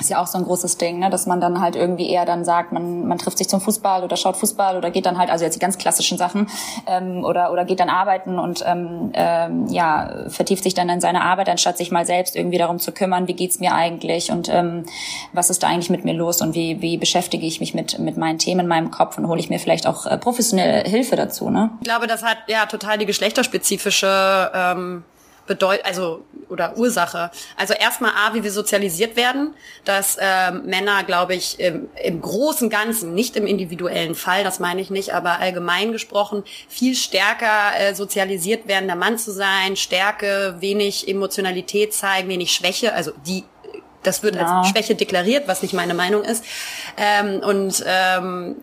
ist 0.01 0.09
ja 0.09 0.21
auch 0.21 0.27
so 0.27 0.37
ein 0.37 0.43
großes 0.43 0.77
Ding, 0.77 0.99
ne? 0.99 1.09
dass 1.09 1.25
man 1.25 1.39
dann 1.39 1.61
halt 1.61 1.75
irgendwie 1.75 2.09
eher 2.09 2.25
dann 2.25 2.43
sagt, 2.43 2.71
man, 2.71 3.07
man 3.07 3.17
trifft 3.17 3.37
sich 3.37 3.47
zum 3.47 3.61
Fußball 3.61 4.03
oder 4.03 4.17
schaut 4.17 4.37
Fußball 4.37 4.77
oder 4.77 4.91
geht 4.91 5.05
dann 5.05 5.17
halt, 5.17 5.29
also 5.29 5.45
jetzt 5.45 5.55
die 5.55 5.59
ganz 5.59 5.77
klassischen 5.77 6.17
Sachen, 6.17 6.47
ähm, 6.87 7.23
oder, 7.23 7.51
oder 7.51 7.65
geht 7.65 7.79
dann 7.79 7.89
arbeiten 7.89 8.39
und 8.39 8.63
ähm, 8.65 9.11
ähm, 9.13 9.67
ja, 9.67 10.25
vertieft 10.27 10.63
sich 10.63 10.73
dann 10.73 10.89
in 10.89 11.01
seine 11.01 11.21
Arbeit, 11.21 11.49
anstatt 11.49 11.77
sich 11.77 11.91
mal 11.91 12.05
selbst 12.05 12.35
irgendwie 12.35 12.57
darum 12.57 12.79
zu 12.79 12.91
kümmern, 12.91 13.27
wie 13.27 13.33
geht's 13.33 13.59
mir 13.59 13.73
eigentlich 13.73 14.31
und 14.31 14.49
ähm, 14.49 14.85
was 15.33 15.49
ist 15.49 15.63
da 15.63 15.67
eigentlich 15.67 15.89
mit 15.89 16.03
mir 16.03 16.13
los 16.13 16.41
und 16.41 16.55
wie, 16.55 16.81
wie 16.81 16.97
beschäftige 16.97 17.45
ich 17.45 17.59
mich 17.59 17.73
mit, 17.73 17.99
mit 17.99 18.17
meinen 18.17 18.39
Themen 18.39 18.61
in 18.61 18.67
meinem 18.67 18.91
Kopf 18.91 19.17
und 19.17 19.27
hole 19.27 19.39
ich 19.39 19.49
mir 19.49 19.59
vielleicht 19.59 19.87
auch 19.87 20.05
äh, 20.05 20.17
professionelle 20.17 20.89
Hilfe 20.89 21.15
dazu. 21.15 21.49
Ne? 21.49 21.69
Ich 21.79 21.85
glaube, 21.85 22.07
das 22.07 22.23
hat 22.23 22.37
ja 22.47 22.65
total 22.65 22.97
die 22.97 23.05
geschlechterspezifische 23.05 24.51
ähm, 24.53 25.03
bedeut 25.47 25.81
also 25.83 26.23
oder 26.51 26.77
Ursache. 26.77 27.31
Also 27.57 27.73
erstmal 27.73 28.11
A, 28.11 28.33
wie 28.33 28.43
wir 28.43 28.51
sozialisiert 28.51 29.15
werden, 29.15 29.55
dass 29.85 30.17
ähm, 30.19 30.65
Männer, 30.65 31.03
glaube 31.03 31.35
ich, 31.35 31.59
im, 31.59 31.89
im 32.03 32.21
großen 32.21 32.69
Ganzen, 32.69 33.13
nicht 33.13 33.35
im 33.35 33.47
individuellen 33.47 34.15
Fall, 34.15 34.43
das 34.43 34.59
meine 34.59 34.81
ich 34.81 34.89
nicht, 34.89 35.13
aber 35.13 35.39
allgemein 35.39 35.91
gesprochen, 35.91 36.43
viel 36.67 36.95
stärker 36.95 37.79
äh, 37.79 37.95
sozialisiert 37.95 38.67
werden, 38.67 38.87
der 38.87 38.95
Mann 38.95 39.17
zu 39.17 39.31
sein, 39.31 39.75
Stärke, 39.75 40.55
wenig 40.59 41.07
Emotionalität 41.07 41.93
zeigen, 41.93 42.29
wenig 42.29 42.51
Schwäche, 42.51 42.93
also 42.93 43.11
die 43.25 43.43
das 44.03 44.23
wird 44.23 44.35
ja. 44.35 44.61
als 44.61 44.69
Schwäche 44.69 44.95
deklariert, 44.95 45.47
was 45.47 45.61
nicht 45.61 45.73
meine 45.73 45.93
Meinung 45.93 46.23
ist. 46.23 46.43
Ähm, 46.97 47.39
und 47.41 47.83
ähm, 47.85 48.55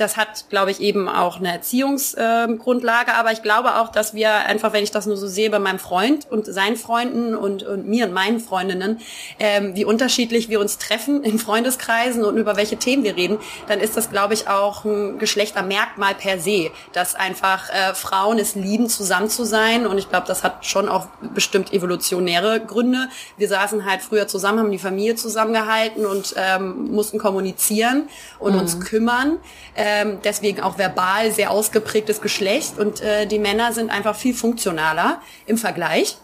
das 0.00 0.16
hat, 0.16 0.46
glaube 0.48 0.70
ich, 0.70 0.80
eben 0.80 1.08
auch 1.08 1.38
eine 1.38 1.52
Erziehungsgrundlage. 1.52 3.10
Äh, 3.10 3.14
aber 3.14 3.32
ich 3.32 3.42
glaube 3.42 3.76
auch, 3.76 3.88
dass 3.88 4.14
wir 4.14 4.32
einfach, 4.32 4.72
wenn 4.72 4.84
ich 4.84 4.90
das 4.90 5.06
nur 5.06 5.16
so 5.16 5.26
sehe 5.26 5.50
bei 5.50 5.58
meinem 5.58 5.78
Freund 5.78 6.30
und 6.30 6.46
seinen 6.46 6.76
Freunden 6.76 7.34
und, 7.34 7.62
und 7.62 7.86
mir 7.86 8.06
und 8.06 8.12
meinen 8.12 8.40
Freundinnen, 8.40 9.00
ähm, 9.38 9.74
wie 9.74 9.84
unterschiedlich 9.84 10.48
wir 10.48 10.60
uns 10.60 10.78
treffen 10.78 11.22
in 11.22 11.38
Freundeskreisen 11.38 12.24
und 12.24 12.36
über 12.36 12.56
welche 12.56 12.76
Themen 12.76 13.04
wir 13.04 13.16
reden, 13.16 13.38
dann 13.66 13.80
ist 13.80 13.96
das, 13.96 14.10
glaube 14.10 14.34
ich, 14.34 14.48
auch 14.48 14.84
ein 14.84 15.18
Geschlechtermerkmal 15.18 16.14
per 16.14 16.38
se, 16.38 16.70
dass 16.92 17.14
einfach 17.14 17.70
äh, 17.70 17.94
Frauen 17.94 18.38
es 18.38 18.54
lieben, 18.54 18.88
zusammen 18.88 19.28
zu 19.28 19.44
sein. 19.44 19.86
Und 19.86 19.98
ich 19.98 20.08
glaube, 20.08 20.26
das 20.26 20.44
hat 20.44 20.64
schon 20.64 20.88
auch 20.88 21.06
bestimmt 21.34 21.72
evolutionäre 21.72 22.60
Gründe. 22.60 23.08
Wir 23.36 23.48
saßen 23.48 23.84
halt 23.84 24.02
früher 24.02 24.28
zusammen, 24.28 24.60
haben 24.60 24.70
die 24.70 24.78
Familie 24.78 25.16
zusammengehalten 25.16 26.06
und 26.06 26.34
ähm, 26.36 26.92
mussten 26.92 27.18
kommunizieren 27.18 28.08
und 28.38 28.54
mhm. 28.54 28.60
uns 28.60 28.80
kümmern. 28.80 29.38
Äh, 29.74 29.87
ähm, 29.88 30.18
deswegen 30.24 30.60
auch 30.60 30.78
verbal 30.78 31.32
sehr 31.32 31.50
ausgeprägtes 31.50 32.20
Geschlecht 32.20 32.78
und 32.78 33.00
äh, 33.00 33.26
die 33.26 33.38
Männer 33.38 33.72
sind 33.72 33.90
einfach 33.90 34.16
viel 34.16 34.34
funktionaler 34.34 35.20
im 35.46 35.56
Vergleich 35.56 36.18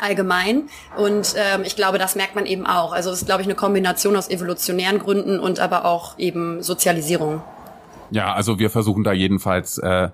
allgemein. 0.00 0.68
Und 0.96 1.34
ähm, 1.36 1.62
ich 1.64 1.76
glaube, 1.76 1.98
das 1.98 2.14
merkt 2.14 2.34
man 2.34 2.46
eben 2.46 2.66
auch. 2.66 2.92
Also 2.92 3.10
es 3.10 3.22
ist, 3.22 3.26
glaube 3.26 3.42
ich, 3.42 3.48
eine 3.48 3.56
Kombination 3.56 4.16
aus 4.16 4.30
evolutionären 4.30 4.98
Gründen 4.98 5.40
und 5.40 5.60
aber 5.60 5.84
auch 5.84 6.18
eben 6.18 6.62
Sozialisierung. 6.62 7.42
Ja, 8.10 8.32
also 8.32 8.58
wir 8.58 8.70
versuchen 8.70 9.04
da 9.04 9.12
jedenfalls 9.12 9.78
äh, 9.78 10.08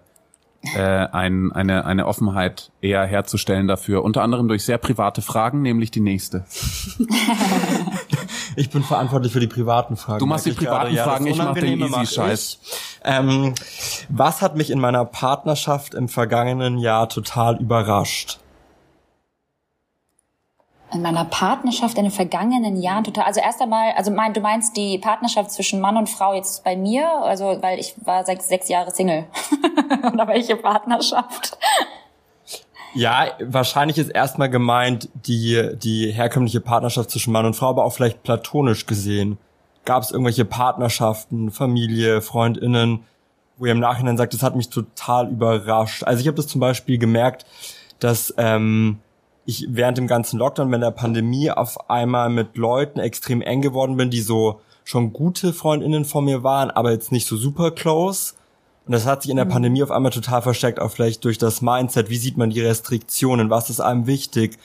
äh, 0.74 0.80
ein, 0.80 1.52
eine, 1.52 1.84
eine 1.84 2.06
Offenheit 2.06 2.70
eher 2.80 3.04
herzustellen 3.04 3.68
dafür. 3.68 4.02
Unter 4.02 4.22
anderem 4.22 4.48
durch 4.48 4.64
sehr 4.64 4.78
private 4.78 5.22
Fragen, 5.22 5.62
nämlich 5.62 5.90
die 5.90 6.00
nächste. 6.00 6.44
ich 8.56 8.70
bin 8.70 8.82
verantwortlich 8.82 9.32
für 9.32 9.40
die 9.40 9.46
privaten 9.46 9.96
Fragen. 9.96 10.18
Du 10.18 10.26
machst 10.26 10.46
die 10.46 10.52
privaten 10.52 10.94
gerade. 10.94 11.10
Fragen, 11.10 11.26
ja, 11.26 11.32
ich 11.32 11.38
mache 11.38 11.60
den 11.60 11.80
easy 11.80 12.06
Scheiß. 12.06 12.58
Ähm, 13.04 13.54
was 14.08 14.42
hat 14.42 14.56
mich 14.56 14.70
in 14.70 14.80
meiner 14.80 15.04
Partnerschaft 15.04 15.94
im 15.94 16.08
vergangenen 16.08 16.78
Jahr 16.78 17.08
total 17.08 17.56
überrascht? 17.56 18.40
In 20.96 21.02
meiner 21.02 21.24
Partnerschaft 21.24 21.96
in 21.98 22.04
den 22.04 22.12
vergangenen 22.12 22.76
Jahren 22.76 23.04
total. 23.04 23.24
Also 23.24 23.40
erst 23.40 23.62
einmal, 23.62 23.92
also 23.96 24.10
mein, 24.10 24.32
du 24.32 24.40
meinst 24.40 24.76
die 24.76 24.98
Partnerschaft 24.98 25.50
zwischen 25.52 25.80
Mann 25.80 25.96
und 25.96 26.08
Frau 26.08 26.34
jetzt 26.34 26.64
bei 26.64 26.76
mir, 26.76 27.08
also 27.08 27.58
weil 27.60 27.78
ich 27.78 27.94
war 28.04 28.24
sechs, 28.24 28.48
sechs 28.48 28.68
Jahre 28.68 28.90
Single. 28.90 29.26
Oder 30.12 30.26
welche 30.26 30.56
Partnerschaft? 30.56 31.56
Ja, 32.94 33.26
wahrscheinlich 33.40 33.98
ist 33.98 34.08
erstmal 34.08 34.48
gemeint 34.48 35.10
die, 35.14 35.76
die 35.76 36.10
herkömmliche 36.12 36.60
Partnerschaft 36.60 37.10
zwischen 37.10 37.32
Mann 37.32 37.44
und 37.44 37.54
Frau, 37.54 37.68
aber 37.68 37.84
auch 37.84 37.92
vielleicht 37.92 38.22
platonisch 38.22 38.86
gesehen. 38.86 39.38
Gab 39.84 40.02
es 40.02 40.10
irgendwelche 40.10 40.44
Partnerschaften, 40.44 41.50
Familie, 41.50 42.22
FreundInnen, 42.22 43.04
wo 43.58 43.66
ihr 43.66 43.72
im 43.72 43.80
Nachhinein 43.80 44.16
sagt, 44.16 44.34
das 44.34 44.42
hat 44.42 44.56
mich 44.56 44.70
total 44.70 45.28
überrascht. 45.28 46.04
Also 46.04 46.20
ich 46.22 46.26
habe 46.26 46.36
das 46.36 46.46
zum 46.46 46.60
Beispiel 46.60 46.98
gemerkt, 46.98 47.44
dass 48.00 48.34
ähm, 48.38 48.98
ich 49.46 49.66
während 49.70 49.96
dem 49.96 50.08
ganzen 50.08 50.38
Lockdown, 50.38 50.70
während 50.70 50.84
der 50.84 50.90
Pandemie 50.90 51.50
auf 51.50 51.88
einmal 51.88 52.28
mit 52.28 52.56
Leuten 52.56 52.98
extrem 52.98 53.40
eng 53.40 53.62
geworden 53.62 53.96
bin, 53.96 54.10
die 54.10 54.20
so 54.20 54.60
schon 54.84 55.12
gute 55.12 55.52
Freundinnen 55.52 56.04
von 56.04 56.24
mir 56.24 56.42
waren, 56.42 56.70
aber 56.70 56.92
jetzt 56.92 57.12
nicht 57.12 57.26
so 57.26 57.36
super 57.36 57.70
close. 57.70 58.34
Und 58.86 58.92
das 58.92 59.06
hat 59.06 59.22
sich 59.22 59.30
in 59.30 59.36
der 59.36 59.46
mhm. 59.46 59.50
Pandemie 59.50 59.82
auf 59.82 59.90
einmal 59.90 60.12
total 60.12 60.42
verstärkt, 60.42 60.80
auch 60.80 60.90
vielleicht 60.90 61.24
durch 61.24 61.38
das 61.38 61.62
Mindset. 61.62 62.10
Wie 62.10 62.16
sieht 62.16 62.36
man 62.36 62.50
die 62.50 62.60
Restriktionen? 62.60 63.50
Was 63.50 63.70
ist 63.70 63.80
einem 63.80 64.06
wichtig? 64.06 64.58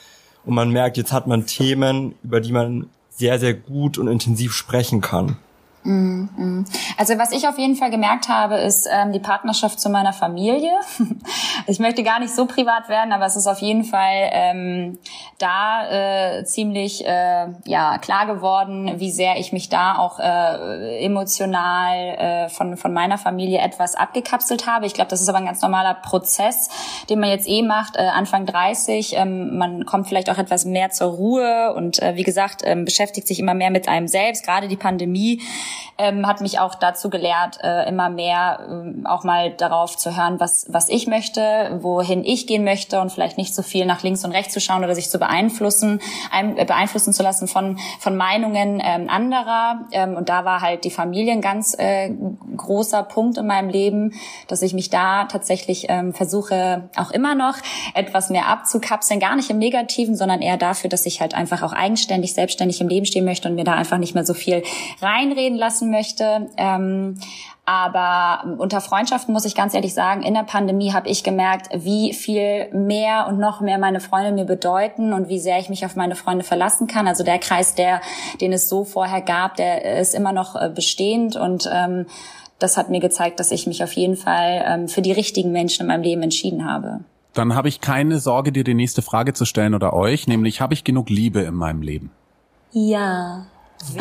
Und 0.44 0.54
man 0.54 0.70
merkt, 0.70 0.96
jetzt 0.96 1.12
hat 1.12 1.26
man 1.26 1.46
Themen, 1.46 2.14
über 2.22 2.40
die 2.40 2.52
man 2.52 2.88
sehr, 3.10 3.38
sehr 3.38 3.54
gut 3.54 3.98
und 3.98 4.08
intensiv 4.08 4.52
sprechen 4.52 5.00
kann. 5.00 5.36
Also 5.84 7.18
was 7.18 7.32
ich 7.32 7.48
auf 7.48 7.58
jeden 7.58 7.74
Fall 7.74 7.90
gemerkt 7.90 8.28
habe, 8.28 8.56
ist 8.56 8.88
ähm, 8.90 9.12
die 9.12 9.18
Partnerschaft 9.18 9.80
zu 9.80 9.90
meiner 9.90 10.12
Familie. 10.12 10.70
ich 11.66 11.80
möchte 11.80 12.04
gar 12.04 12.20
nicht 12.20 12.34
so 12.34 12.46
privat 12.46 12.88
werden, 12.88 13.12
aber 13.12 13.26
es 13.26 13.34
ist 13.34 13.48
auf 13.48 13.58
jeden 13.58 13.82
Fall 13.82 14.30
ähm, 14.30 14.98
da 15.38 16.38
äh, 16.38 16.44
ziemlich 16.44 17.04
äh, 17.04 17.48
ja 17.64 17.98
klar 17.98 18.26
geworden, 18.26 19.00
wie 19.00 19.10
sehr 19.10 19.38
ich 19.38 19.52
mich 19.52 19.70
da 19.70 19.98
auch 19.98 20.20
äh, 20.20 21.04
emotional 21.04 21.96
äh, 21.96 22.48
von 22.48 22.76
von 22.76 22.92
meiner 22.92 23.18
Familie 23.18 23.58
etwas 23.58 23.96
abgekapselt 23.96 24.68
habe. 24.68 24.86
Ich 24.86 24.94
glaube, 24.94 25.10
das 25.10 25.20
ist 25.20 25.28
aber 25.28 25.38
ein 25.38 25.46
ganz 25.46 25.62
normaler 25.62 25.94
Prozess, 25.94 26.68
den 27.10 27.18
man 27.18 27.30
jetzt 27.30 27.48
eh 27.48 27.62
macht, 27.62 27.96
äh, 27.96 28.02
Anfang 28.02 28.46
30. 28.46 29.16
Ähm, 29.16 29.58
man 29.58 29.84
kommt 29.84 30.06
vielleicht 30.06 30.30
auch 30.30 30.38
etwas 30.38 30.64
mehr 30.64 30.90
zur 30.90 31.08
Ruhe 31.08 31.74
und 31.74 32.00
äh, 32.00 32.14
wie 32.14 32.22
gesagt 32.22 32.62
ähm, 32.64 32.84
beschäftigt 32.84 33.26
sich 33.26 33.40
immer 33.40 33.54
mehr 33.54 33.70
mit 33.70 33.88
einem 33.88 34.06
selbst. 34.06 34.44
Gerade 34.44 34.68
die 34.68 34.76
Pandemie 34.76 35.40
ähm, 35.98 36.26
hat 36.26 36.40
mich 36.40 36.58
auch 36.58 36.74
dazu 36.74 37.10
gelehrt, 37.10 37.58
äh, 37.62 37.88
immer 37.88 38.08
mehr 38.08 38.60
äh, 38.68 39.06
auch 39.06 39.24
mal 39.24 39.50
darauf 39.50 39.96
zu 39.96 40.16
hören, 40.16 40.40
was, 40.40 40.66
was 40.68 40.88
ich 40.88 41.06
möchte, 41.06 41.78
wohin 41.80 42.24
ich 42.24 42.46
gehen 42.46 42.64
möchte 42.64 43.00
und 43.00 43.12
vielleicht 43.12 43.38
nicht 43.38 43.54
so 43.54 43.62
viel 43.62 43.86
nach 43.86 44.02
links 44.02 44.24
und 44.24 44.32
rechts 44.32 44.52
zu 44.54 44.60
schauen 44.60 44.84
oder 44.84 44.94
sich 44.94 45.10
zu 45.10 45.18
beeinflussen, 45.18 46.00
ein, 46.30 46.56
äh, 46.56 46.64
beeinflussen 46.64 47.12
zu 47.12 47.22
lassen 47.22 47.48
von, 47.48 47.78
von 48.00 48.16
Meinungen 48.16 48.82
ähm, 48.84 49.08
anderer. 49.08 49.86
Ähm, 49.92 50.16
und 50.16 50.28
da 50.28 50.44
war 50.44 50.60
halt 50.60 50.84
die 50.84 50.90
Familie 50.90 51.32
ein 51.32 51.40
ganz 51.40 51.74
äh, 51.78 52.10
großer 52.56 53.02
Punkt 53.02 53.38
in 53.38 53.46
meinem 53.46 53.68
Leben, 53.68 54.14
dass 54.48 54.62
ich 54.62 54.74
mich 54.74 54.90
da 54.90 55.24
tatsächlich 55.24 55.86
ähm, 55.88 56.12
versuche, 56.12 56.88
auch 56.96 57.10
immer 57.10 57.34
noch 57.34 57.56
etwas 57.94 58.30
mehr 58.30 58.48
abzukapseln, 58.48 59.20
gar 59.20 59.36
nicht 59.36 59.50
im 59.50 59.58
Negativen, 59.58 60.16
sondern 60.16 60.40
eher 60.40 60.56
dafür, 60.56 60.90
dass 60.90 61.06
ich 61.06 61.20
halt 61.20 61.34
einfach 61.34 61.62
auch 61.62 61.72
eigenständig, 61.72 62.34
selbstständig 62.34 62.80
im 62.80 62.88
Leben 62.88 63.06
stehen 63.06 63.24
möchte 63.24 63.48
und 63.48 63.54
mir 63.54 63.64
da 63.64 63.74
einfach 63.74 63.98
nicht 63.98 64.14
mehr 64.14 64.24
so 64.24 64.34
viel 64.34 64.62
reinreden 65.00 65.58
lassen 65.62 65.90
möchte. 65.90 66.50
Ähm, 66.56 67.18
aber 67.64 68.56
unter 68.58 68.80
Freundschaften 68.80 69.32
muss 69.32 69.44
ich 69.44 69.54
ganz 69.54 69.72
ehrlich 69.72 69.94
sagen, 69.94 70.22
in 70.22 70.34
der 70.34 70.42
Pandemie 70.42 70.92
habe 70.92 71.08
ich 71.08 71.22
gemerkt, 71.22 71.68
wie 71.72 72.12
viel 72.12 72.68
mehr 72.74 73.26
und 73.28 73.38
noch 73.38 73.60
mehr 73.60 73.78
meine 73.78 74.00
Freunde 74.00 74.32
mir 74.32 74.44
bedeuten 74.44 75.12
und 75.12 75.28
wie 75.28 75.38
sehr 75.38 75.60
ich 75.60 75.68
mich 75.68 75.86
auf 75.86 75.94
meine 75.94 76.16
Freunde 76.16 76.44
verlassen 76.44 76.88
kann. 76.88 77.06
Also 77.06 77.22
der 77.22 77.38
Kreis, 77.38 77.76
der, 77.76 78.00
den 78.40 78.52
es 78.52 78.68
so 78.68 78.84
vorher 78.84 79.22
gab, 79.22 79.56
der 79.56 80.00
ist 80.00 80.14
immer 80.14 80.32
noch 80.32 80.56
äh, 80.56 80.70
bestehend 80.74 81.36
und 81.36 81.70
ähm, 81.72 82.06
das 82.58 82.76
hat 82.76 82.90
mir 82.90 83.00
gezeigt, 83.00 83.38
dass 83.40 83.52
ich 83.52 83.66
mich 83.66 83.82
auf 83.82 83.92
jeden 83.92 84.16
Fall 84.16 84.64
ähm, 84.66 84.88
für 84.88 85.02
die 85.02 85.12
richtigen 85.12 85.52
Menschen 85.52 85.82
in 85.82 85.86
meinem 85.86 86.02
Leben 86.02 86.22
entschieden 86.22 86.64
habe. 86.64 87.00
Dann 87.32 87.54
habe 87.54 87.68
ich 87.68 87.80
keine 87.80 88.18
Sorge, 88.18 88.52
dir 88.52 88.64
die 88.64 88.74
nächste 88.74 89.02
Frage 89.02 89.32
zu 89.32 89.44
stellen 89.44 89.74
oder 89.74 89.94
euch, 89.94 90.26
nämlich 90.26 90.60
habe 90.60 90.74
ich 90.74 90.84
genug 90.84 91.08
Liebe 91.08 91.40
in 91.40 91.54
meinem 91.54 91.80
Leben? 91.80 92.10
Ja. 92.72 93.46
Sehr, 93.82 93.98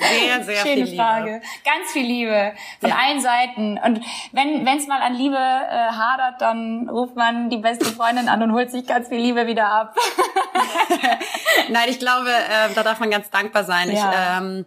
sehr, 0.00 0.44
sehr 0.44 0.56
Schöne 0.66 0.86
viel 0.86 0.96
Frage. 0.96 1.32
Liebe. 1.34 1.40
Ganz 1.64 1.92
viel 1.92 2.06
Liebe 2.06 2.52
von 2.80 2.88
Ja. 2.90 2.96
allen 2.96 3.20
Seiten. 3.20 3.78
Und 3.78 4.00
wenn 4.32 4.66
es 4.66 4.86
mal 4.86 5.02
an 5.02 5.14
Liebe 5.14 5.36
äh, 5.36 5.92
hadert, 5.92 6.40
dann 6.40 6.88
ruft 6.88 7.14
man 7.16 7.50
die 7.50 7.58
beste 7.58 7.84
Freundin 7.84 8.28
an 8.28 8.42
und 8.42 8.52
holt 8.52 8.70
sich 8.70 8.86
ganz 8.86 9.08
viel 9.08 9.18
Liebe 9.18 9.46
wieder 9.46 9.66
ab. 9.68 9.94
Nein, 11.68 11.88
ich 11.88 11.98
glaube, 11.98 12.30
äh, 12.30 12.74
da 12.74 12.82
darf 12.82 12.98
man 13.00 13.10
ganz 13.10 13.30
dankbar 13.30 13.64
sein. 13.64 13.90
Ja. 13.90 13.94
Ich 13.94 14.42
ähm, 14.42 14.66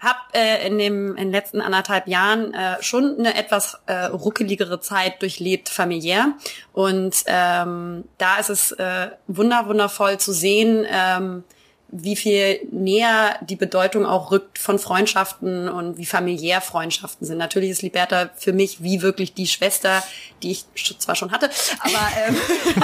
habe 0.00 0.18
äh, 0.34 0.66
in, 0.66 0.78
dem, 0.78 1.10
in 1.16 1.24
den 1.24 1.32
letzten 1.32 1.60
anderthalb 1.60 2.06
Jahren 2.06 2.52
äh, 2.54 2.82
schon 2.82 3.18
eine 3.18 3.34
etwas 3.34 3.80
äh, 3.86 4.04
ruckeligere 4.04 4.80
Zeit 4.80 5.22
durchlebt 5.22 5.68
familiär. 5.68 6.34
Und 6.72 7.16
ähm, 7.26 8.04
da 8.18 8.36
ist 8.36 8.50
es 8.50 8.72
äh, 8.72 9.10
wunder, 9.26 9.66
wundervoll 9.66 10.18
zu 10.18 10.32
sehen, 10.32 10.86
ähm, 10.88 11.44
wie 11.88 12.16
viel 12.16 12.60
näher 12.72 13.38
die 13.42 13.54
Bedeutung 13.56 14.04
auch 14.06 14.30
rückt 14.32 14.58
von 14.58 14.78
Freundschaften 14.78 15.68
und 15.68 15.98
wie 15.98 16.04
familiär 16.06 16.60
Freundschaften 16.60 17.26
sind. 17.26 17.38
Natürlich 17.38 17.70
ist 17.70 17.82
Liberta 17.82 18.30
für 18.36 18.52
mich 18.52 18.82
wie 18.82 19.02
wirklich 19.02 19.34
die 19.34 19.46
Schwester, 19.46 20.02
die 20.42 20.50
ich 20.50 20.64
zwar 20.98 21.14
schon 21.14 21.30
hatte, 21.30 21.48
aber 21.78 22.08
ähm, 22.26 22.36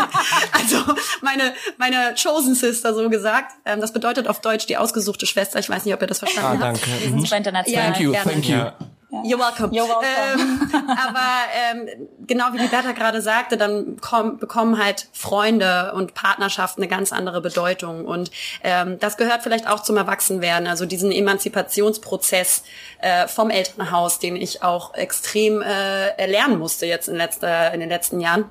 also 0.52 0.76
meine 1.20 1.52
meine 1.78 2.14
chosen 2.14 2.54
sister 2.54 2.94
so 2.94 3.08
gesagt. 3.10 3.52
Ähm, 3.64 3.80
das 3.80 3.92
bedeutet 3.92 4.28
auf 4.28 4.40
Deutsch 4.40 4.66
die 4.66 4.76
ausgesuchte 4.76 5.26
Schwester. 5.26 5.58
Ich 5.58 5.68
weiß 5.68 5.84
nicht, 5.84 5.94
ob 5.94 6.00
ihr 6.00 6.06
das 6.06 6.22
Ah, 6.22 6.26
verstanden 6.26 6.62
habt. 6.64 6.86
danke. 6.86 7.00
Wir 7.02 7.10
sind 7.10 7.20
super 7.22 7.36
international. 7.36 7.92
Thank 7.92 8.00
you, 8.00 8.12
gerne. 8.12 8.30
thank 8.32 8.48
you. 8.48 8.86
You're 9.12 9.38
welcome. 9.38 9.72
You're 9.72 9.86
welcome. 9.86 10.70
Ähm, 10.72 10.88
aber 10.88 11.28
ähm, 11.54 12.08
genau 12.26 12.46
wie 12.52 12.58
die 12.58 12.68
Bertha 12.68 12.92
gerade 12.92 13.20
sagte, 13.20 13.58
dann 13.58 13.98
komm, 14.00 14.38
bekommen 14.38 14.82
halt 14.82 15.08
Freunde 15.12 15.92
und 15.94 16.14
Partnerschaften 16.14 16.80
eine 16.80 16.88
ganz 16.88 17.12
andere 17.12 17.42
Bedeutung. 17.42 18.06
Und 18.06 18.30
ähm, 18.64 18.98
das 18.98 19.18
gehört 19.18 19.42
vielleicht 19.42 19.68
auch 19.68 19.80
zum 19.80 19.98
Erwachsenwerden, 19.98 20.66
also 20.66 20.86
diesen 20.86 21.12
Emanzipationsprozess 21.12 22.64
äh, 23.00 23.28
vom 23.28 23.50
Elternhaus, 23.50 24.18
den 24.18 24.34
ich 24.34 24.62
auch 24.62 24.94
extrem 24.94 25.60
äh, 25.60 26.08
erlernen 26.16 26.58
musste 26.58 26.86
jetzt 26.86 27.08
in, 27.08 27.16
letzter, 27.16 27.74
in 27.74 27.80
den 27.80 27.90
letzten 27.90 28.18
Jahren. 28.18 28.46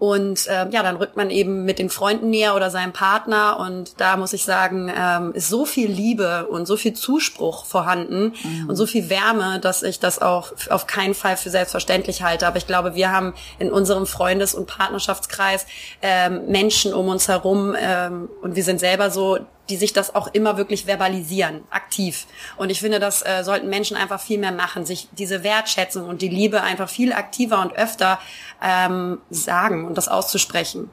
Und 0.00 0.46
ähm, 0.48 0.70
ja, 0.70 0.82
dann 0.82 0.96
rückt 0.96 1.18
man 1.18 1.28
eben 1.28 1.66
mit 1.66 1.78
den 1.78 1.90
Freunden 1.90 2.30
näher 2.30 2.56
oder 2.56 2.70
seinem 2.70 2.94
Partner. 2.94 3.60
Und 3.60 4.00
da 4.00 4.16
muss 4.16 4.32
ich 4.32 4.44
sagen, 4.44 4.90
ähm, 4.96 5.32
ist 5.34 5.50
so 5.50 5.66
viel 5.66 5.90
Liebe 5.90 6.46
und 6.46 6.64
so 6.64 6.78
viel 6.78 6.94
Zuspruch 6.94 7.66
vorhanden 7.66 8.32
und 8.66 8.76
so 8.76 8.86
viel 8.86 9.10
Wärme, 9.10 9.60
dass 9.60 9.82
ich 9.82 10.00
das 10.00 10.18
auch 10.18 10.52
auf 10.70 10.86
keinen 10.86 11.12
Fall 11.12 11.36
für 11.36 11.50
selbstverständlich 11.50 12.22
halte. 12.22 12.46
Aber 12.46 12.56
ich 12.56 12.66
glaube, 12.66 12.94
wir 12.94 13.12
haben 13.12 13.34
in 13.58 13.70
unserem 13.70 14.06
Freundes- 14.06 14.54
und 14.54 14.66
Partnerschaftskreis 14.66 15.66
ähm, 16.00 16.46
Menschen 16.46 16.94
um 16.94 17.08
uns 17.08 17.28
herum 17.28 17.76
ähm, 17.78 18.30
und 18.40 18.56
wir 18.56 18.64
sind 18.64 18.80
selber 18.80 19.10
so, 19.10 19.38
die 19.70 19.76
sich 19.76 19.92
das 19.92 20.14
auch 20.14 20.26
immer 20.28 20.56
wirklich 20.56 20.84
verbalisieren, 20.84 21.62
aktiv. 21.70 22.26
Und 22.56 22.70
ich 22.70 22.80
finde, 22.80 22.98
das 23.00 23.22
äh, 23.24 23.42
sollten 23.44 23.68
Menschen 23.68 23.96
einfach 23.96 24.20
viel 24.20 24.38
mehr 24.38 24.52
machen, 24.52 24.84
sich 24.84 25.08
diese 25.12 25.42
Wertschätzung 25.42 26.08
und 26.08 26.20
die 26.22 26.28
Liebe 26.28 26.62
einfach 26.62 26.88
viel 26.88 27.12
aktiver 27.12 27.60
und 27.62 27.72
öfter 27.72 28.18
ähm, 28.62 29.20
sagen 29.30 29.86
und 29.86 29.96
das 29.96 30.08
auszusprechen. 30.08 30.90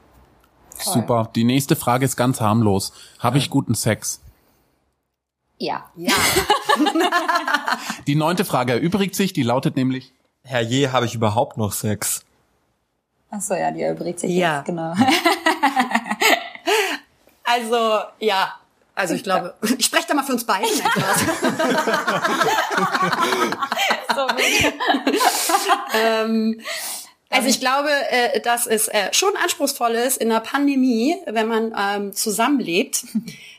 Super. 0.78 1.28
Die 1.34 1.44
nächste 1.44 1.74
Frage 1.74 2.04
ist 2.04 2.16
ganz 2.16 2.40
harmlos. 2.40 2.92
Habe 3.18 3.38
ich 3.38 3.50
guten 3.50 3.74
Sex? 3.74 4.20
Ja. 5.58 5.90
Ja. 5.96 6.14
Die 8.06 8.14
neunte 8.14 8.44
Frage 8.44 8.74
erübrigt 8.74 9.16
sich, 9.16 9.32
die 9.32 9.42
lautet 9.42 9.74
nämlich, 9.74 10.12
Herr 10.44 10.60
je, 10.60 10.90
habe 10.90 11.06
ich 11.06 11.16
überhaupt 11.16 11.56
noch 11.56 11.72
Sex? 11.72 12.22
Ach 13.30 13.40
so, 13.40 13.54
ja, 13.54 13.72
die 13.72 13.82
erübrigt 13.82 14.20
sich 14.20 14.30
Ja. 14.30 14.58
jetzt, 14.58 14.66
genau. 14.66 14.94
Also, 17.50 18.00
ja. 18.20 18.52
Also 18.98 19.14
ich 19.14 19.22
glaube, 19.22 19.54
ich 19.78 19.86
spreche 19.86 20.08
da 20.08 20.14
mal 20.14 20.24
für 20.24 20.32
uns 20.32 20.44
beide. 20.44 20.66
So, 24.14 24.26
ähm, 25.94 26.60
also 27.30 27.48
ich 27.48 27.60
glaube, 27.60 27.88
äh, 28.10 28.40
dass 28.40 28.66
es 28.66 28.88
äh, 28.88 29.12
schon 29.12 29.30
anspruchsvoll 29.40 29.92
ist, 29.92 30.16
in 30.16 30.32
einer 30.32 30.40
Pandemie, 30.40 31.16
wenn 31.26 31.46
man 31.46 31.72
ähm, 31.78 32.12
zusammenlebt, 32.12 33.04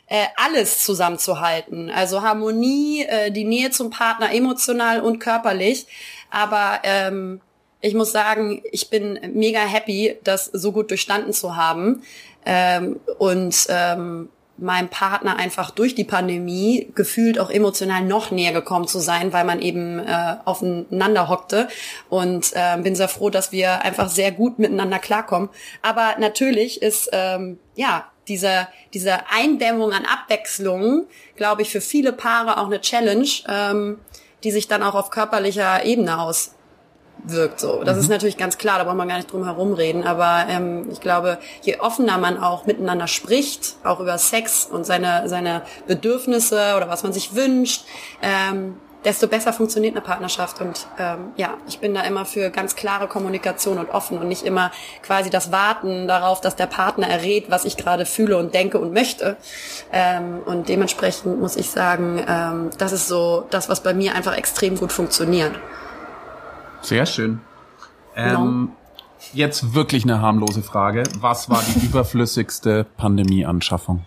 äh, 0.06 0.26
alles 0.36 0.84
zusammenzuhalten. 0.84 1.88
Also 1.88 2.20
Harmonie, 2.20 3.04
äh, 3.04 3.30
die 3.30 3.44
Nähe 3.44 3.70
zum 3.70 3.88
Partner, 3.88 4.34
emotional 4.34 5.00
und 5.00 5.18
körperlich. 5.18 5.86
Aber 6.30 6.80
ähm, 6.82 7.40
ich 7.80 7.94
muss 7.94 8.12
sagen, 8.12 8.60
ich 8.70 8.90
bin 8.90 9.18
mega 9.32 9.60
happy, 9.60 10.18
das 10.24 10.44
so 10.46 10.72
gut 10.72 10.90
durchstanden 10.90 11.32
zu 11.32 11.56
haben. 11.56 12.02
Ähm, 12.44 13.00
und 13.18 13.66
ähm, 13.70 14.28
meinem 14.60 14.88
Partner 14.88 15.36
einfach 15.36 15.70
durch 15.70 15.94
die 15.94 16.04
Pandemie 16.04 16.90
gefühlt 16.94 17.38
auch 17.38 17.50
emotional 17.50 18.02
noch 18.02 18.30
näher 18.30 18.52
gekommen 18.52 18.86
zu 18.86 18.98
sein, 18.98 19.32
weil 19.32 19.44
man 19.44 19.60
eben 19.60 19.98
äh, 19.98 20.36
aufeinander 20.44 21.28
hockte 21.28 21.68
und 22.08 22.52
äh, 22.54 22.76
bin 22.82 22.94
sehr 22.94 23.08
froh, 23.08 23.30
dass 23.30 23.52
wir 23.52 23.82
einfach 23.82 24.08
sehr 24.08 24.32
gut 24.32 24.58
miteinander 24.58 24.98
klarkommen. 24.98 25.48
Aber 25.82 26.16
natürlich 26.18 26.82
ist 26.82 27.10
ähm, 27.12 27.58
ja 27.74 28.06
diese 28.28 28.68
diese 28.94 29.30
Eindämmung 29.30 29.92
an 29.92 30.04
Abwechslung, 30.04 31.06
glaube 31.36 31.62
ich, 31.62 31.70
für 31.70 31.80
viele 31.80 32.12
Paare 32.12 32.58
auch 32.58 32.66
eine 32.66 32.80
Challenge, 32.80 33.28
ähm, 33.48 33.98
die 34.44 34.50
sich 34.50 34.68
dann 34.68 34.82
auch 34.82 34.94
auf 34.94 35.10
körperlicher 35.10 35.84
Ebene 35.84 36.20
aus 36.20 36.54
wirkt 37.24 37.60
so. 37.60 37.82
Das 37.84 37.96
ist 37.96 38.08
natürlich 38.08 38.36
ganz 38.36 38.58
klar, 38.58 38.78
da 38.78 38.84
braucht 38.84 38.96
man 38.96 39.08
gar 39.08 39.16
nicht 39.16 39.32
drum 39.32 39.44
herum 39.44 39.74
reden. 39.74 40.04
Aber 40.04 40.46
ähm, 40.48 40.88
ich 40.90 41.00
glaube, 41.00 41.38
je 41.62 41.78
offener 41.78 42.18
man 42.18 42.38
auch 42.38 42.66
miteinander 42.66 43.06
spricht, 43.06 43.76
auch 43.84 44.00
über 44.00 44.18
Sex 44.18 44.66
und 44.66 44.84
seine, 44.84 45.28
seine 45.28 45.62
Bedürfnisse 45.86 46.74
oder 46.76 46.88
was 46.88 47.02
man 47.02 47.12
sich 47.12 47.34
wünscht, 47.34 47.84
ähm, 48.22 48.76
desto 49.04 49.28
besser 49.28 49.52
funktioniert 49.52 49.94
eine 49.94 50.04
Partnerschaft. 50.04 50.60
Und 50.60 50.86
ähm, 50.98 51.32
ja, 51.36 51.54
ich 51.66 51.78
bin 51.78 51.94
da 51.94 52.02
immer 52.02 52.24
für 52.26 52.50
ganz 52.50 52.76
klare 52.76 53.08
Kommunikation 53.08 53.78
und 53.78 53.90
offen 53.90 54.18
und 54.18 54.28
nicht 54.28 54.42
immer 54.42 54.70
quasi 55.02 55.30
das 55.30 55.52
Warten 55.52 56.06
darauf, 56.06 56.40
dass 56.40 56.56
der 56.56 56.66
Partner 56.66 57.08
errät, 57.08 57.50
was 57.50 57.64
ich 57.64 57.76
gerade 57.76 58.06
fühle 58.06 58.36
und 58.36 58.54
denke 58.54 58.78
und 58.78 58.92
möchte. 58.92 59.36
Ähm, 59.92 60.40
und 60.44 60.68
dementsprechend 60.68 61.40
muss 61.40 61.56
ich 61.56 61.70
sagen, 61.70 62.22
ähm, 62.28 62.70
das 62.78 62.92
ist 62.92 63.08
so 63.08 63.46
das, 63.50 63.68
was 63.68 63.82
bei 63.82 63.94
mir 63.94 64.14
einfach 64.14 64.36
extrem 64.36 64.76
gut 64.76 64.92
funktioniert. 64.92 65.52
Sehr 66.82 67.06
schön. 67.06 67.40
Ähm, 68.16 68.72
jetzt 69.32 69.74
wirklich 69.74 70.04
eine 70.04 70.20
harmlose 70.20 70.62
Frage. 70.62 71.04
Was 71.20 71.50
war 71.50 71.62
die 71.62 71.86
überflüssigste 71.86 72.84
Pandemie-Anschaffung? 72.96 74.04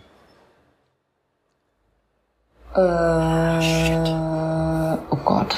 Äh, 2.75 2.79
oh 5.09 5.17
Gott. 5.23 5.55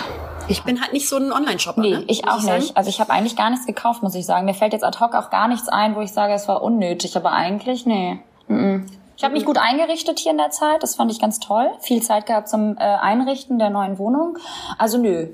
Ich 0.47 0.63
bin 0.63 0.79
halt 0.81 0.93
nicht 0.93 1.09
so 1.09 1.17
ein 1.17 1.31
Online-Shopper. 1.31 1.81
Nee, 1.81 1.91
ne? 1.91 2.03
ich 2.07 2.27
auch 2.27 2.39
sagen. 2.39 2.59
nicht. 2.61 2.77
Also 2.77 2.89
ich 2.89 2.99
habe 2.99 3.11
eigentlich 3.11 3.35
gar 3.35 3.49
nichts 3.49 3.65
gekauft, 3.65 4.03
muss 4.03 4.13
ich 4.13 4.25
sagen. 4.25 4.45
Mir 4.45 4.53
fällt 4.53 4.73
jetzt 4.73 4.83
ad 4.83 4.99
hoc 4.99 5.15
auch 5.15 5.31
gar 5.31 5.47
nichts 5.47 5.69
ein, 5.69 5.95
wo 5.95 6.01
ich 6.01 6.11
sage, 6.11 6.33
es 6.33 6.47
war 6.47 6.61
unnötig. 6.61 7.17
Aber 7.17 7.31
eigentlich, 7.31 7.85
nee. 7.85 8.19
Mm-mm. 8.47 8.85
Ich 9.17 9.23
habe 9.23 9.33
mich 9.33 9.45
gut 9.45 9.57
eingerichtet 9.57 10.19
hier 10.19 10.31
in 10.31 10.37
der 10.37 10.51
Zeit. 10.51 10.83
Das 10.83 10.95
fand 10.95 11.09
ich 11.11 11.19
ganz 11.19 11.39
toll. 11.39 11.71
Viel 11.79 12.01
Zeit 12.03 12.25
gehabt 12.25 12.49
zum 12.49 12.77
äh, 12.77 12.81
Einrichten 12.81 13.57
der 13.57 13.69
neuen 13.69 13.97
Wohnung. 13.97 14.37
Also 14.77 14.97
nö. 14.97 15.29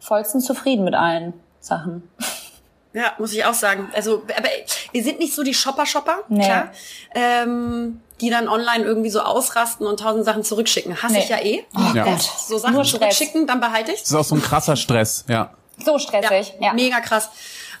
Vollstens 0.00 0.44
zufrieden 0.44 0.84
mit 0.84 0.94
allen 0.94 1.32
Sachen. 1.60 2.02
Ja, 2.92 3.12
muss 3.18 3.32
ich 3.32 3.44
auch 3.44 3.54
sagen. 3.54 3.88
Also, 3.94 4.22
aber 4.36 4.48
wir 4.92 5.02
sind 5.02 5.18
nicht 5.18 5.34
so 5.34 5.42
die 5.42 5.52
Shopper-Shopper, 5.54 6.20
Nee. 6.28 6.44
klar. 6.44 6.68
Ähm, 7.14 8.00
die 8.22 8.30
dann 8.30 8.48
online 8.48 8.84
irgendwie 8.84 9.10
so 9.10 9.20
ausrasten 9.20 9.86
und 9.86 10.00
tausend 10.00 10.24
Sachen 10.24 10.42
zurückschicken. 10.42 11.02
Hasse 11.02 11.14
Nee. 11.14 11.18
ich 11.20 11.28
ja 11.28 11.38
eh. 11.42 11.64
Oh 11.76 11.94
Ja. 11.94 12.04
Gott. 12.04 12.22
So 12.22 12.56
Sachen 12.56 12.72
Nur 12.74 12.84
Stress. 12.84 13.00
zurückschicken, 13.00 13.46
dann 13.46 13.60
behalte 13.60 13.92
ich. 13.92 14.00
Das 14.00 14.10
ist 14.10 14.16
auch 14.16 14.24
so 14.24 14.34
ein 14.36 14.42
krasser 14.42 14.76
Stress, 14.76 15.24
ja. 15.28 15.50
So 15.84 15.98
stressig. 15.98 16.54
Ja. 16.60 16.72
Mega 16.72 17.00
krass. 17.00 17.28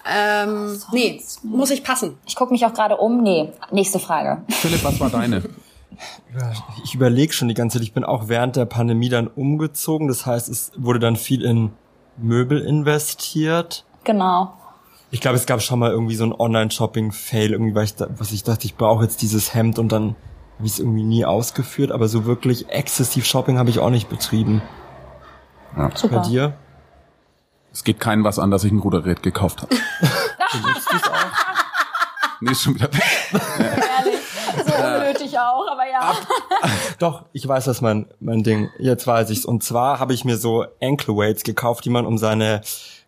Ähm, 0.06 0.78
nee, 0.92 1.22
muss 1.42 1.70
ich 1.70 1.82
passen. 1.82 2.18
Ich 2.26 2.36
gucke 2.36 2.52
mich 2.52 2.66
auch 2.66 2.74
gerade 2.74 2.98
um. 2.98 3.22
Nee. 3.22 3.52
Nächste 3.70 3.98
Frage. 3.98 4.42
Philipp, 4.50 4.84
was 4.84 5.00
war 5.00 5.08
deine? 5.08 5.42
Ich 6.84 6.94
überlege 6.94 7.32
schon 7.32 7.48
die 7.48 7.54
ganze 7.54 7.78
Zeit, 7.78 7.82
ich 7.84 7.94
bin 7.94 8.04
auch 8.04 8.28
während 8.28 8.56
der 8.56 8.66
Pandemie 8.66 9.08
dann 9.08 9.26
umgezogen. 9.28 10.08
Das 10.08 10.26
heißt, 10.26 10.48
es 10.50 10.72
wurde 10.76 10.98
dann 10.98 11.16
viel 11.16 11.42
in 11.42 11.72
Möbel 12.18 12.60
investiert. 12.60 13.84
Genau. 14.04 14.56
Ich 15.10 15.20
glaube, 15.20 15.36
es 15.36 15.46
gab 15.46 15.62
schon 15.62 15.78
mal 15.78 15.90
irgendwie 15.90 16.16
so 16.16 16.24
ein 16.24 16.32
Online-Shopping-Fail, 16.32 17.52
irgendwie, 17.52 17.74
weil 17.74 17.84
ich 17.84 17.94
da, 17.94 18.08
was 18.18 18.32
ich 18.32 18.42
dachte, 18.42 18.66
ich 18.66 18.76
brauche 18.76 19.04
jetzt 19.04 19.22
dieses 19.22 19.54
Hemd 19.54 19.78
und 19.78 19.92
dann 19.92 20.16
habe 20.56 20.66
ich 20.66 20.72
es 20.72 20.78
irgendwie 20.78 21.04
nie 21.04 21.24
ausgeführt, 21.24 21.92
aber 21.92 22.08
so 22.08 22.24
wirklich 22.24 22.68
exzessiv 22.70 23.24
Shopping 23.24 23.58
habe 23.58 23.70
ich 23.70 23.78
auch 23.78 23.90
nicht 23.90 24.08
betrieben. 24.08 24.62
Bei 25.76 25.90
Super. 25.94 26.22
dir? 26.22 26.56
Es 27.72 27.84
geht 27.84 28.00
keinen 28.00 28.24
was 28.24 28.38
an, 28.38 28.50
dass 28.50 28.64
ich 28.64 28.72
ein 28.72 28.78
Rudergerät 28.78 29.22
gekauft 29.22 29.62
habe. 29.62 29.74
nee, 32.40 32.50
ist 32.50 32.62
schon 32.62 32.74
wieder 32.74 32.92
weg. 32.92 33.02
Ehrlich. 33.58 34.15
Unnötig 35.00 35.38
auch, 35.38 35.66
aber 35.70 35.88
ja. 35.90 36.12
Doch, 36.98 37.24
ich 37.32 37.46
weiß, 37.46 37.66
was 37.66 37.80
mein, 37.80 38.06
mein 38.20 38.42
Ding, 38.42 38.70
jetzt 38.78 39.06
weiß 39.06 39.30
ich's. 39.30 39.44
Und 39.44 39.62
zwar 39.62 39.98
habe 40.00 40.14
ich 40.14 40.24
mir 40.24 40.36
so 40.36 40.64
Ankle 40.82 41.16
Weights 41.16 41.42
gekauft, 41.42 41.84
die 41.84 41.90
man 41.90 42.06
um 42.06 42.18
seine 42.18 42.60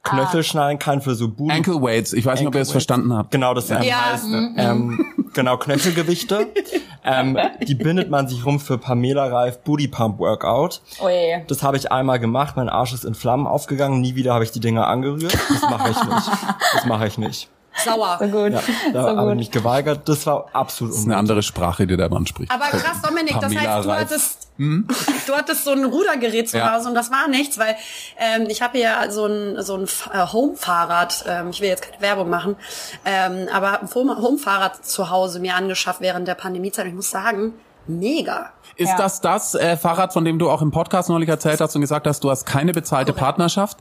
Knöchel 0.04 0.42
schnallen 0.42 0.78
kann 0.78 1.00
für 1.02 1.14
so 1.14 1.28
Booty. 1.28 1.52
Ankle 1.52 1.82
Weights, 1.82 2.12
ich 2.12 2.24
weiß 2.24 2.38
nicht, 2.38 2.48
ob 2.48 2.54
ihr 2.54 2.60
es 2.60 2.70
verstanden 2.70 3.12
habt. 3.14 3.30
Genau, 3.30 3.52
das 3.52 3.68
Ja. 3.68 3.78
heißt, 3.80 4.26
ähm, 4.56 5.04
genau, 5.34 5.56
Knöchelgewichte. 5.58 6.46
ähm, 7.04 7.36
die 7.66 7.74
bindet 7.74 8.08
man 8.08 8.28
sich 8.28 8.46
rum 8.46 8.60
für 8.60 8.78
Pamela 8.78 9.26
Reif 9.26 9.58
Booty 9.64 9.88
Pump 9.88 10.18
Workout. 10.18 10.80
Oh 11.00 11.08
je. 11.08 11.42
Das 11.48 11.62
habe 11.62 11.76
ich 11.76 11.90
einmal 11.92 12.18
gemacht, 12.20 12.56
mein 12.56 12.68
Arsch 12.68 12.94
ist 12.94 13.04
in 13.04 13.14
Flammen 13.14 13.46
aufgegangen, 13.46 14.00
nie 14.00 14.14
wieder 14.14 14.32
habe 14.34 14.44
ich 14.44 14.50
die 14.52 14.60
Dinger 14.60 14.86
angerührt. 14.86 15.34
Das 15.34 15.62
mache 15.62 15.90
ich 15.90 16.02
nicht. 16.02 16.30
Das 16.74 16.84
mache 16.86 17.06
ich 17.06 17.18
nicht. 17.18 17.48
Sauer. 17.84 18.18
So 18.20 18.26
gut. 18.26 18.52
Ja, 18.52 18.60
da 18.92 19.02
so 19.02 19.16
habe 19.16 19.30
ich 19.32 19.36
mich 19.38 19.50
geweigert. 19.50 20.08
Das 20.08 20.26
war 20.26 20.46
absolut 20.52 20.92
Das 20.92 21.00
ist 21.00 21.06
eine 21.06 21.16
andere 21.16 21.42
Sprache, 21.42 21.86
die 21.86 21.96
der 21.96 22.08
Mann 22.08 22.26
spricht. 22.26 22.50
Aber 22.52 22.64
krass, 22.66 23.00
Dominik, 23.02 23.38
das 23.40 23.54
heißt, 23.54 23.84
du 23.86 23.92
hattest, 23.92 24.48
du 24.58 25.34
hattest 25.34 25.64
so 25.64 25.70
ein 25.72 25.84
Rudergerät 25.84 26.48
zu 26.50 26.58
Ja. 26.58 26.74
Hause 26.74 26.88
und 26.88 26.94
das 26.94 27.10
war 27.10 27.28
nichts, 27.28 27.58
weil 27.58 27.76
ähm, 28.18 28.46
ich 28.48 28.60
habe 28.62 28.78
ja 28.78 29.10
so 29.10 29.26
ein, 29.26 29.62
so 29.62 29.76
ein 29.76 29.84
äh, 30.12 30.26
Home-Fahrrad, 30.32 31.24
ähm, 31.28 31.50
ich 31.50 31.60
will 31.60 31.68
jetzt 31.68 31.82
keine 31.88 32.00
Werbung 32.02 32.28
machen, 32.30 32.56
ähm, 33.04 33.48
aber 33.52 33.72
habe 33.72 33.84
ein 33.86 33.94
Home- 33.94 34.16
Home-Fahrrad 34.20 34.84
zu 34.84 35.10
Hause 35.10 35.40
mir 35.40 35.54
angeschafft 35.54 36.00
während 36.00 36.26
der 36.28 36.34
Pandemiezeit. 36.34 36.84
Und 36.84 36.90
ich 36.90 36.96
muss 36.96 37.10
sagen, 37.10 37.54
mega. 37.86 38.50
Ist 38.76 38.90
Ja. 38.90 38.96
das 38.96 39.20
das 39.20 39.54
äh, 39.54 39.76
Fahrrad, 39.76 40.12
von 40.12 40.24
dem 40.24 40.38
du 40.38 40.50
auch 40.50 40.62
im 40.62 40.70
Podcast 40.70 41.08
neulich 41.08 41.28
erzählt 41.28 41.60
hast 41.60 41.74
und 41.74 41.80
gesagt 41.80 42.06
hast, 42.06 42.22
du 42.22 42.30
hast 42.30 42.44
keine 42.46 42.72
bezahlte 42.72 43.12
Partnerschaft? 43.12 43.78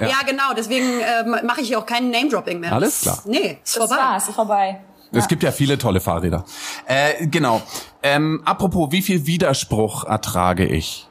Ja, 0.00 0.16
genau, 0.26 0.52
deswegen 0.56 0.86
ähm, 1.00 1.36
mache 1.46 1.60
ich 1.60 1.68
hier 1.68 1.78
auch 1.78 1.86
keinen 1.86 2.10
Name-Dropping 2.10 2.60
mehr. 2.60 2.72
Alles 2.72 3.00
klar. 3.02 3.18
Nee, 3.24 3.58
ist 3.64 3.76
Das 3.76 3.86
vorbei. 3.86 4.02
war's, 4.02 4.28
ist 4.28 4.34
vorbei. 4.34 4.80
Es 5.12 5.26
gibt 5.26 5.42
ja 5.42 5.50
viele 5.50 5.76
tolle 5.76 6.00
Fahrräder. 6.00 6.44
Äh, 6.86 7.26
genau. 7.26 7.60
Ähm, 8.02 8.42
apropos, 8.44 8.92
wie 8.92 9.02
viel 9.02 9.26
Widerspruch 9.26 10.04
ertrage 10.04 10.64
ich? 10.66 11.08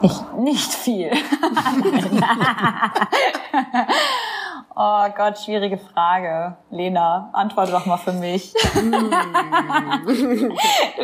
Nicht, 0.00 0.24
nicht 0.38 0.72
viel. 0.74 1.10
oh 4.78 5.06
Gott, 5.16 5.38
schwierige 5.38 5.76
Frage. 5.76 6.56
Lena, 6.70 7.30
antworte 7.32 7.72
doch 7.72 7.84
mal 7.84 7.96
für 7.96 8.12
mich. 8.12 8.52
du 8.74 8.80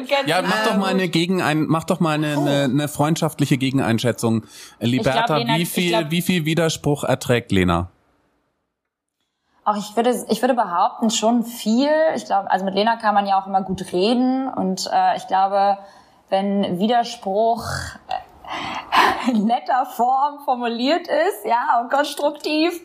kennst 0.06 0.26
Ja, 0.26 0.42
mach 0.42 0.64
doch 0.64 0.76
mal 0.76 0.90
eine 0.90 1.08
Gegenein, 1.08 1.66
mach 1.68 1.84
doch 1.84 1.98
mal 2.00 2.12
eine, 2.12 2.38
eine, 2.38 2.64
eine 2.64 2.88
freundschaftliche 2.88 3.58
Gegeneinschätzung. 3.58 4.44
Liberta, 4.78 5.38
Lena, 5.38 5.56
wie 5.56 5.66
viel, 5.66 5.90
glaub- 5.90 6.10
wie 6.10 6.22
viel 6.22 6.44
Widerspruch 6.44 7.04
erträgt 7.04 7.50
Lena? 7.52 7.88
Auch 9.64 9.76
ich 9.76 9.96
würde, 9.96 10.14
ich 10.28 10.42
würde 10.42 10.54
behaupten, 10.54 11.10
schon 11.10 11.42
viel. 11.42 11.90
Ich 12.14 12.26
glaube, 12.26 12.50
also 12.50 12.64
mit 12.64 12.74
Lena 12.74 12.96
kann 12.96 13.14
man 13.14 13.26
ja 13.26 13.40
auch 13.40 13.46
immer 13.46 13.62
gut 13.62 13.92
reden 13.92 14.48
und 14.48 14.88
äh, 14.92 15.16
ich 15.16 15.26
glaube, 15.26 15.78
wenn 16.28 16.78
Widerspruch 16.78 17.64
äh, 18.08 18.12
in 19.30 19.46
netter 19.46 19.86
Form 19.86 20.40
formuliert 20.44 21.06
ist, 21.08 21.44
ja, 21.44 21.80
und 21.80 21.90
konstruktiv, 21.90 22.80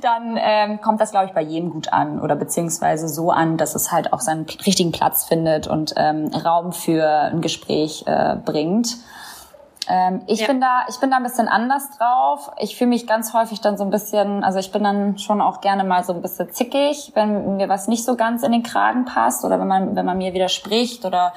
dann 0.00 0.36
ähm, 0.38 0.80
kommt 0.80 1.00
das, 1.00 1.10
glaube 1.12 1.26
ich, 1.26 1.32
bei 1.32 1.42
jedem 1.42 1.70
gut 1.70 1.92
an 1.92 2.20
oder 2.20 2.34
beziehungsweise 2.36 3.08
so 3.08 3.30
an, 3.30 3.56
dass 3.56 3.74
es 3.74 3.92
halt 3.92 4.12
auch 4.12 4.20
seinen 4.20 4.46
richtigen 4.66 4.92
Platz 4.92 5.24
findet 5.24 5.66
und 5.66 5.94
ähm, 5.96 6.30
Raum 6.34 6.72
für 6.72 7.06
ein 7.08 7.40
Gespräch 7.40 8.04
äh, 8.06 8.36
bringt. 8.44 8.96
Ähm, 9.88 10.22
ich 10.26 10.40
Ja. 10.40 10.48
bin 10.48 10.60
da, 10.60 10.84
ich 10.88 10.98
bin 10.98 11.10
da 11.10 11.18
ein 11.18 11.22
bisschen 11.22 11.46
anders 11.46 11.96
drauf. 11.96 12.50
Ich 12.58 12.76
fühle 12.76 12.88
mich 12.90 13.06
ganz 13.06 13.32
häufig 13.32 13.60
dann 13.60 13.78
so 13.78 13.84
ein 13.84 13.90
bisschen, 13.90 14.42
also 14.42 14.58
ich 14.58 14.72
bin 14.72 14.82
dann 14.82 15.18
schon 15.18 15.40
auch 15.40 15.60
gerne 15.60 15.84
mal 15.84 16.02
so 16.02 16.12
ein 16.12 16.22
bisschen 16.22 16.50
zickig, 16.50 17.12
wenn 17.14 17.56
mir 17.56 17.68
was 17.68 17.86
nicht 17.86 18.04
so 18.04 18.16
ganz 18.16 18.42
in 18.42 18.50
den 18.50 18.64
Kragen 18.64 19.04
passt 19.04 19.44
oder 19.44 19.60
wenn 19.60 19.68
man, 19.68 19.94
wenn 19.94 20.04
man 20.04 20.18
mir 20.18 20.34
widerspricht 20.34 21.04
oder 21.04 21.32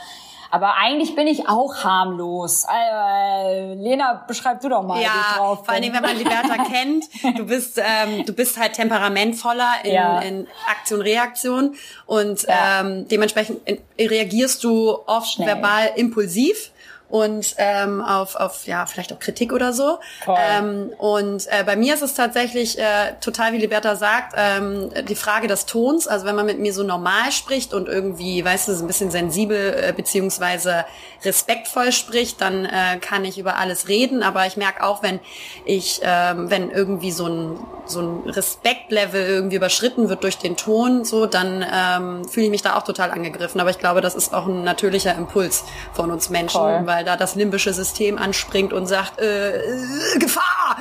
aber 0.51 0.75
eigentlich 0.77 1.15
bin 1.15 1.27
ich 1.27 1.47
auch 1.47 1.83
harmlos. 1.83 2.65
Äh, 2.65 3.73
Lena, 3.75 4.23
beschreib 4.27 4.61
du 4.61 4.69
doch 4.69 4.83
mal, 4.83 5.01
Ja, 5.01 5.35
drauf 5.37 5.59
vor 5.65 5.69
allen 5.73 5.81
Dingen, 5.83 5.93
wenn 5.95 6.01
man 6.01 6.17
Liberta 6.17 6.63
kennt, 6.71 7.05
du 7.37 7.45
bist, 7.45 7.79
ähm, 7.83 8.25
du 8.25 8.33
bist 8.33 8.57
halt 8.57 8.73
temperamentvoller 8.73 9.71
in, 9.83 9.93
Ja. 9.93 10.19
in 10.19 10.47
Aktion, 10.69 11.01
Reaktion 11.01 11.75
und 12.05 12.43
Ja. 12.43 12.81
ähm, 12.81 13.07
dementsprechend 13.07 13.59
reagierst 13.99 14.63
du 14.63 14.97
oft 15.05 15.33
Schnell. 15.33 15.47
verbal 15.47 15.91
impulsiv 15.95 16.71
und 17.09 17.55
ähm, 17.57 18.01
auf, 18.01 18.35
auf 18.35 18.67
ja 18.67 18.85
vielleicht 18.85 19.11
auch 19.11 19.19
Kritik 19.19 19.51
oder 19.51 19.73
so. 19.73 19.99
Ähm, 20.27 20.91
und 20.97 21.47
äh, 21.47 21.63
bei 21.65 21.75
mir 21.75 21.95
ist 21.95 22.03
es 22.03 22.13
tatsächlich 22.13 22.77
äh, 22.77 23.13
total, 23.19 23.53
wie 23.53 23.57
Liberta 23.57 23.95
sagt, 23.95 24.35
ähm, 24.37 24.91
die 25.07 25.15
Frage 25.15 25.47
des 25.47 25.65
Tons. 25.65 26.07
Also 26.07 26.25
wenn 26.25 26.35
man 26.35 26.45
mit 26.45 26.59
mir 26.59 26.73
so 26.73 26.83
normal 26.83 27.31
spricht 27.31 27.73
und 27.73 27.87
irgendwie, 27.87 28.45
weißt 28.45 28.67
du, 28.67 28.75
so 28.75 28.83
ein 28.83 28.87
bisschen 28.87 29.09
sensibel 29.09 29.57
äh, 29.57 29.93
beziehungsweise 29.93 30.85
respektvoll 31.25 31.91
spricht, 31.91 32.41
dann 32.41 32.65
äh, 32.65 32.97
kann 33.01 33.25
ich 33.25 33.39
über 33.39 33.57
alles 33.57 33.87
reden. 33.87 34.21
Aber 34.21 34.45
ich 34.45 34.55
merke 34.55 34.83
auch, 34.83 35.01
wenn 35.01 35.19
ich, 35.65 36.01
ähm, 36.03 36.49
wenn 36.49 36.69
irgendwie 36.69 37.11
so 37.11 37.27
ein 37.27 37.59
so 37.89 38.01
ein 38.01 38.29
Respektlevel 38.29 39.25
irgendwie 39.25 39.55
überschritten 39.55 40.09
wird 40.09 40.23
durch 40.23 40.37
den 40.37 40.55
Ton, 40.55 41.05
so 41.05 41.25
dann 41.25 41.65
ähm, 41.73 42.27
fühle 42.27 42.45
ich 42.45 42.51
mich 42.51 42.61
da 42.61 42.77
auch 42.77 42.83
total 42.83 43.11
angegriffen. 43.11 43.59
Aber 43.59 43.69
ich 43.69 43.79
glaube, 43.79 44.01
das 44.01 44.15
ist 44.15 44.33
auch 44.33 44.45
ein 44.45 44.63
natürlicher 44.63 45.15
Impuls 45.15 45.63
von 45.93 46.11
uns 46.11 46.29
Menschen, 46.29 46.59
Voll. 46.59 46.81
weil 46.85 46.98
da 47.03 47.17
das 47.17 47.35
limbische 47.35 47.73
System 47.73 48.17
anspringt 48.17 48.73
und 48.73 48.87
sagt 48.87 49.19
äh, 49.19 49.57
äh, 49.57 50.19
Gefahr. 50.19 50.77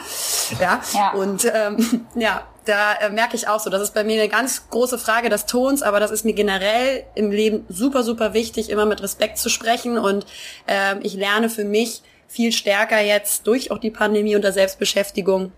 Ja. 0.61 0.81
Ja. 0.93 1.13
Und 1.13 1.51
ähm, 1.53 2.07
ja, 2.15 2.47
da 2.65 2.95
äh, 2.95 3.11
merke 3.11 3.37
ich 3.37 3.49
auch 3.49 3.61
so, 3.61 3.71
das 3.71 3.83
ist 3.83 3.95
bei 3.95 4.05
mir 4.05 4.21
eine 4.21 4.29
ganz 4.29 4.69
große 4.71 4.99
Frage 4.99 5.29
des 5.29 5.47
Tons, 5.47 5.83
aber 5.83 6.01
das 6.01 6.11
ist 6.11 6.25
mir 6.25 6.35
generell 6.35 7.05
im 7.15 7.31
Leben 7.31 7.65
super, 7.69 8.03
super 8.03 8.35
wichtig, 8.35 8.71
immer 8.71 8.87
mit 8.87 9.03
Respekt 9.03 9.39
zu 9.39 9.49
sprechen. 9.49 9.99
Und 9.99 10.27
ähm, 10.67 11.01
ich 11.03 11.15
lerne 11.15 11.49
für 11.51 11.65
mich 11.65 12.03
viel 12.29 12.53
stärker 12.53 13.01
jetzt 13.01 13.47
durch 13.47 13.71
auch 13.71 13.79
die 13.79 13.91
Pandemie 13.91 14.37
und 14.37 14.43
der 14.43 14.53
Selbstbeschäftigung 14.53 15.53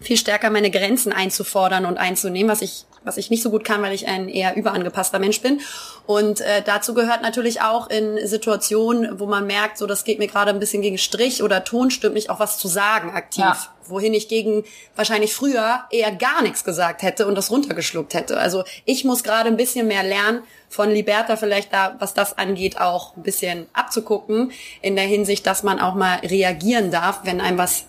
viel 0.00 0.16
stärker 0.16 0.50
meine 0.50 0.70
Grenzen 0.70 1.12
einzufordern 1.12 1.86
und 1.86 1.96
einzunehmen, 1.96 2.50
was 2.50 2.62
ich 2.62 2.86
was 3.06 3.16
ich 3.16 3.30
nicht 3.30 3.42
so 3.42 3.50
gut 3.50 3.64
kann, 3.64 3.80
weil 3.82 3.94
ich 3.94 4.08
ein 4.08 4.28
eher 4.28 4.56
überangepasster 4.56 5.18
Mensch 5.18 5.40
bin. 5.40 5.60
Und 6.06 6.40
äh, 6.40 6.62
dazu 6.64 6.92
gehört 6.92 7.22
natürlich 7.22 7.62
auch 7.62 7.88
in 7.88 8.26
Situationen, 8.26 9.18
wo 9.18 9.26
man 9.26 9.46
merkt, 9.46 9.78
so 9.78 9.86
das 9.86 10.04
geht 10.04 10.18
mir 10.18 10.26
gerade 10.26 10.50
ein 10.50 10.58
bisschen 10.58 10.82
gegen 10.82 10.98
Strich 10.98 11.42
oder 11.42 11.64
Ton 11.64 11.90
stimmt 11.90 12.14
nicht, 12.14 12.30
auch 12.30 12.40
was 12.40 12.58
zu 12.58 12.68
sagen 12.68 13.10
aktiv. 13.10 13.44
Ja. 13.44 13.56
Wohin 13.88 14.14
ich 14.14 14.28
gegen 14.28 14.64
wahrscheinlich 14.96 15.32
früher 15.32 15.84
eher 15.90 16.10
gar 16.10 16.42
nichts 16.42 16.64
gesagt 16.64 17.02
hätte 17.02 17.28
und 17.28 17.36
das 17.36 17.52
runtergeschluckt 17.52 18.14
hätte. 18.14 18.38
Also 18.38 18.64
ich 18.84 19.04
muss 19.04 19.22
gerade 19.22 19.48
ein 19.48 19.56
bisschen 19.56 19.86
mehr 19.86 20.02
lernen, 20.02 20.42
von 20.68 20.90
Liberta 20.90 21.36
vielleicht 21.36 21.72
da, 21.72 21.94
was 22.00 22.12
das 22.12 22.36
angeht, 22.36 22.80
auch 22.80 23.16
ein 23.16 23.22
bisschen 23.22 23.66
abzugucken, 23.72 24.50
in 24.82 24.96
der 24.96 25.04
Hinsicht, 25.04 25.46
dass 25.46 25.62
man 25.62 25.78
auch 25.78 25.94
mal 25.94 26.16
reagieren 26.16 26.90
darf, 26.90 27.20
wenn 27.22 27.40
einem 27.40 27.58
was 27.58 27.84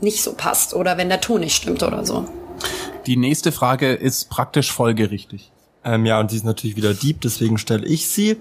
nicht 0.00 0.22
so 0.22 0.34
passt 0.34 0.74
oder 0.74 0.96
wenn 0.96 1.08
der 1.08 1.20
Ton 1.20 1.40
nicht 1.40 1.56
stimmt 1.56 1.82
oder 1.82 2.04
so. 2.04 2.26
Die 3.06 3.16
nächste 3.16 3.52
Frage 3.52 3.92
ist 3.92 4.30
praktisch 4.30 4.72
folgerichtig. 4.72 5.50
Ähm, 5.82 6.04
ja, 6.04 6.20
und 6.20 6.30
die 6.30 6.36
ist 6.36 6.44
natürlich 6.44 6.76
wieder 6.76 6.92
Dieb, 6.92 7.22
deswegen 7.22 7.56
stelle 7.56 7.86
ich 7.86 8.06
sie. 8.08 8.30
Ähm, 8.30 8.38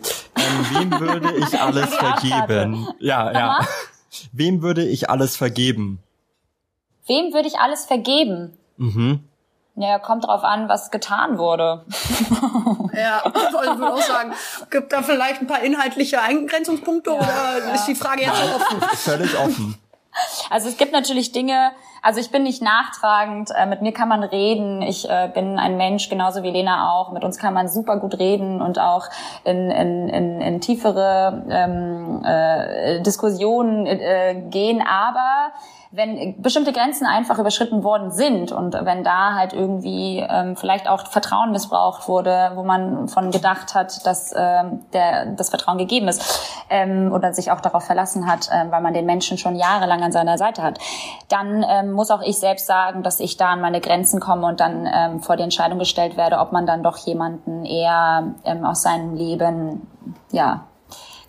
wem 0.72 1.00
würde 1.00 1.34
ich 1.38 1.60
alles 1.62 1.96
vergeben? 1.96 2.88
Ja, 3.00 3.32
ja. 3.32 3.68
Wem 4.34 4.62
würde 4.62 4.86
ich 4.86 5.10
alles 5.10 5.38
vergeben? 5.38 6.00
Wem 7.08 7.34
würde 7.34 7.48
ich 7.48 7.58
alles 7.60 7.86
vergeben? 7.86 8.58
Mhm. 8.78 9.24
Ja, 9.76 9.98
kommt 9.98 10.26
drauf 10.26 10.44
an, 10.44 10.68
was 10.68 10.92
getan 10.92 11.38
wurde. 11.38 11.86
Ja, 13.00 13.20
also 13.24 13.62
ich 13.62 13.80
würde 13.80 13.94
auch 13.94 14.02
sagen, 14.02 14.34
gibt 14.70 14.92
da 14.92 15.02
vielleicht 15.02 15.42
ein 15.42 15.48
paar 15.48 15.62
inhaltliche 15.62 16.22
Eingrenzungspunkte 16.22 17.12
oder 17.12 17.74
ist 17.74 17.86
die 17.86 17.96
Frage 17.96 18.24
jetzt 18.24 18.36
so 18.36 18.56
offen? 18.56 18.82
Völlig 18.98 19.38
offen. 19.38 19.76
Also 20.50 20.70
es 20.70 20.78
gibt 20.78 20.92
natürlich 20.92 21.32
Dinge, 21.32 21.72
also 22.02 22.20
ich 22.20 22.32
bin 22.32 22.44
nicht 22.44 22.62
nachtragend, 22.62 23.50
äh, 23.56 23.66
mit 23.66 23.82
mir 23.82 23.92
kann 23.92 24.08
man 24.08 24.24
reden, 24.24 24.82
ich 24.82 25.10
äh, 25.10 25.30
bin 25.34 25.60
ein 25.60 25.78
Mensch, 25.78 26.10
genauso 26.10 26.44
wie 26.44 26.52
Lena 26.52 26.92
auch, 26.94 27.12
mit 27.12 27.24
uns 27.24 27.38
kann 27.38 27.54
man 27.54 27.68
super 27.68 27.98
gut 27.98 28.20
reden 28.20 28.62
und 28.62 28.80
auch 28.80 29.08
in, 29.44 29.70
in, 29.70 30.10
in, 30.10 30.42
in 30.42 30.62
tiefere 30.62 31.44
ähm, 31.50 32.24
äh, 32.24 33.02
Diskussionen 33.02 33.86
äh, 33.86 34.44
gehen, 34.50 34.82
aber 34.82 35.52
wenn 35.92 36.40
bestimmte 36.40 36.72
Grenzen 36.72 37.08
einfach 37.08 37.40
überschritten 37.40 37.84
worden 37.84 38.12
sind 38.12 38.52
und 38.52 38.76
wenn 38.76 39.04
da 39.04 39.34
halt 39.34 39.54
irgendwie 39.54 40.20
ähm, 40.20 40.56
vielleicht 40.56 40.88
auch 40.88 41.08
Vertrauen 41.08 41.52
missbraucht 41.52 42.08
wurde, 42.08 42.52
wo 42.54 42.64
man 42.64 43.08
von 43.08 43.32
gedacht 43.32 43.74
hat, 43.74 44.06
dass 44.06 44.32
ähm, 44.38 44.86
der, 44.94 45.26
das 45.26 45.50
Vertrauen 45.50 45.80
gegeben 45.80 46.08
ist 46.08 46.64
ähm, 46.70 47.12
oder 47.12 47.34
sich 47.34 47.50
auch 47.50 47.60
darauf 47.60 47.86
verlassen 47.86 48.32
hat, 48.32 48.50
ähm, 48.54 48.70
weil 48.70 48.82
man 48.82 48.94
den 48.94 49.08
Menschen 49.08 49.40
schon 49.40 49.56
jahrelang 49.56 50.04
an 50.04 50.12
seiner 50.12 50.38
Seite 50.38 50.62
hat, 50.62 50.78
dann 51.28 51.66
ähm, 51.68 51.92
muss 51.92 52.12
auch 52.12 52.22
ich 52.22 52.38
selbst 52.38 52.68
sagen, 52.68 53.02
dass 53.02 53.20
ich 53.20 53.38
da 53.38 53.54
an 53.54 53.62
meine 53.62 53.82
Grenzen 53.82 54.20
komme 54.20 54.46
und 54.46 54.60
dann 54.60 54.88
ähm, 54.94 55.20
vor 55.22 55.38
die 55.38 55.44
Entscheidung 55.44 55.80
gestellt 55.80 56.18
werde, 56.18 56.38
ob 56.38 56.52
man 56.52 56.68
dann 56.68 56.84
doch 56.84 56.98
jemanden 56.98 57.66
eher 57.66 58.36
ähm, 58.46 58.64
aus 58.64 58.84
seinem 58.84 59.16
Leben 59.16 59.88
ja 60.32 60.66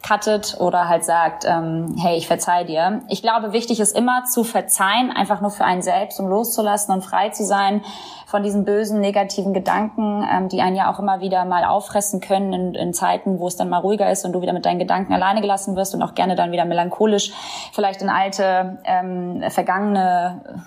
cuttet 0.03 0.57
oder 0.59 0.89
halt 0.89 1.05
sagt, 1.05 1.45
ähm, 1.47 1.95
hey, 1.99 2.17
ich 2.17 2.27
verzeih 2.27 2.65
dir. 2.65 3.03
Ich 3.09 3.23
glaube, 3.23 3.53
wichtig 3.53 3.81
ist 3.81 3.97
immer 3.97 4.25
zu 4.25 4.45
verzeihen, 4.45 5.11
einfach 5.11 5.41
nur 5.41 5.51
für 5.51 5.65
einen 5.65 5.83
selbst, 5.83 6.19
um 6.21 6.29
loszulassen 6.29 6.95
und 6.95 7.03
frei 7.03 7.31
zu 7.31 7.45
sein 7.45 7.83
von 8.27 8.43
diesen 8.43 8.65
bösen, 8.65 9.01
negativen 9.01 9.53
Gedanken, 9.53 10.27
ähm, 10.31 10.49
die 10.49 10.63
einen 10.63 10.77
ja 10.77 10.91
auch 10.93 10.99
immer 10.99 11.21
wieder 11.21 11.45
mal 11.45 11.65
auffressen 11.65 12.21
können 12.21 12.53
in, 12.53 12.75
in 12.75 12.95
Zeiten, 12.95 13.41
wo 13.41 13.49
es 13.49 13.57
dann 13.57 13.69
mal 13.69 13.79
ruhiger 13.79 14.11
ist 14.11 14.25
und 14.25 14.33
du 14.33 14.41
wieder 14.41 14.53
mit 14.53 14.65
deinen 14.65 14.79
Gedanken 14.79 15.13
alleine 15.13 15.41
gelassen 15.41 15.77
wirst 15.77 15.95
und 15.95 16.03
auch 16.03 16.15
gerne 16.15 16.37
dann 16.37 16.53
wieder 16.53 16.65
melancholisch 16.65 17.33
vielleicht 17.73 18.03
in 18.03 18.09
alte, 18.09 18.79
ähm, 18.85 19.43
vergangene 19.49 20.65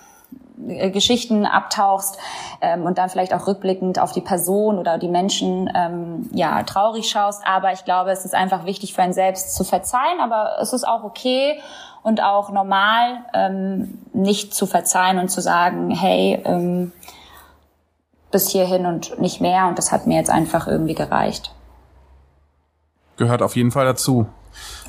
äh, 0.67 0.89
Geschichten 0.91 1.45
abtauchst 1.45 2.17
ähm, 2.61 2.83
und 2.83 2.97
dann 2.97 3.09
vielleicht 3.09 3.33
auch 3.33 3.47
rückblickend 3.47 3.99
auf 3.99 4.11
die 4.11 4.21
Person 4.21 4.77
oder 4.77 4.97
die 4.97 5.07
Menschen 5.07 5.69
ähm, 5.75 6.29
ja 6.33 6.63
traurig 6.63 7.09
schaust. 7.09 7.43
Aber 7.45 7.71
ich 7.73 7.85
glaube, 7.85 8.11
es 8.11 8.25
ist 8.25 8.35
einfach 8.35 8.65
wichtig 8.65 8.93
für 8.93 9.01
einen 9.01 9.13
selbst 9.13 9.55
zu 9.55 9.63
verzeihen, 9.63 10.19
aber 10.21 10.57
es 10.61 10.73
ist 10.73 10.87
auch 10.87 11.03
okay 11.03 11.59
und 12.03 12.21
auch 12.21 12.51
normal, 12.51 13.19
ähm, 13.33 13.99
nicht 14.13 14.53
zu 14.53 14.67
verzeihen 14.67 15.19
und 15.19 15.29
zu 15.29 15.41
sagen, 15.41 15.89
hey, 15.89 16.41
ähm, 16.45 16.91
bis 18.31 18.49
hierhin 18.49 18.85
und 18.85 19.19
nicht 19.19 19.41
mehr 19.41 19.67
und 19.67 19.77
das 19.77 19.91
hat 19.91 20.07
mir 20.07 20.17
jetzt 20.17 20.29
einfach 20.29 20.67
irgendwie 20.67 20.95
gereicht. 20.95 21.53
Gehört 23.17 23.41
auf 23.41 23.55
jeden 23.55 23.71
Fall 23.71 23.85
dazu. 23.85 24.27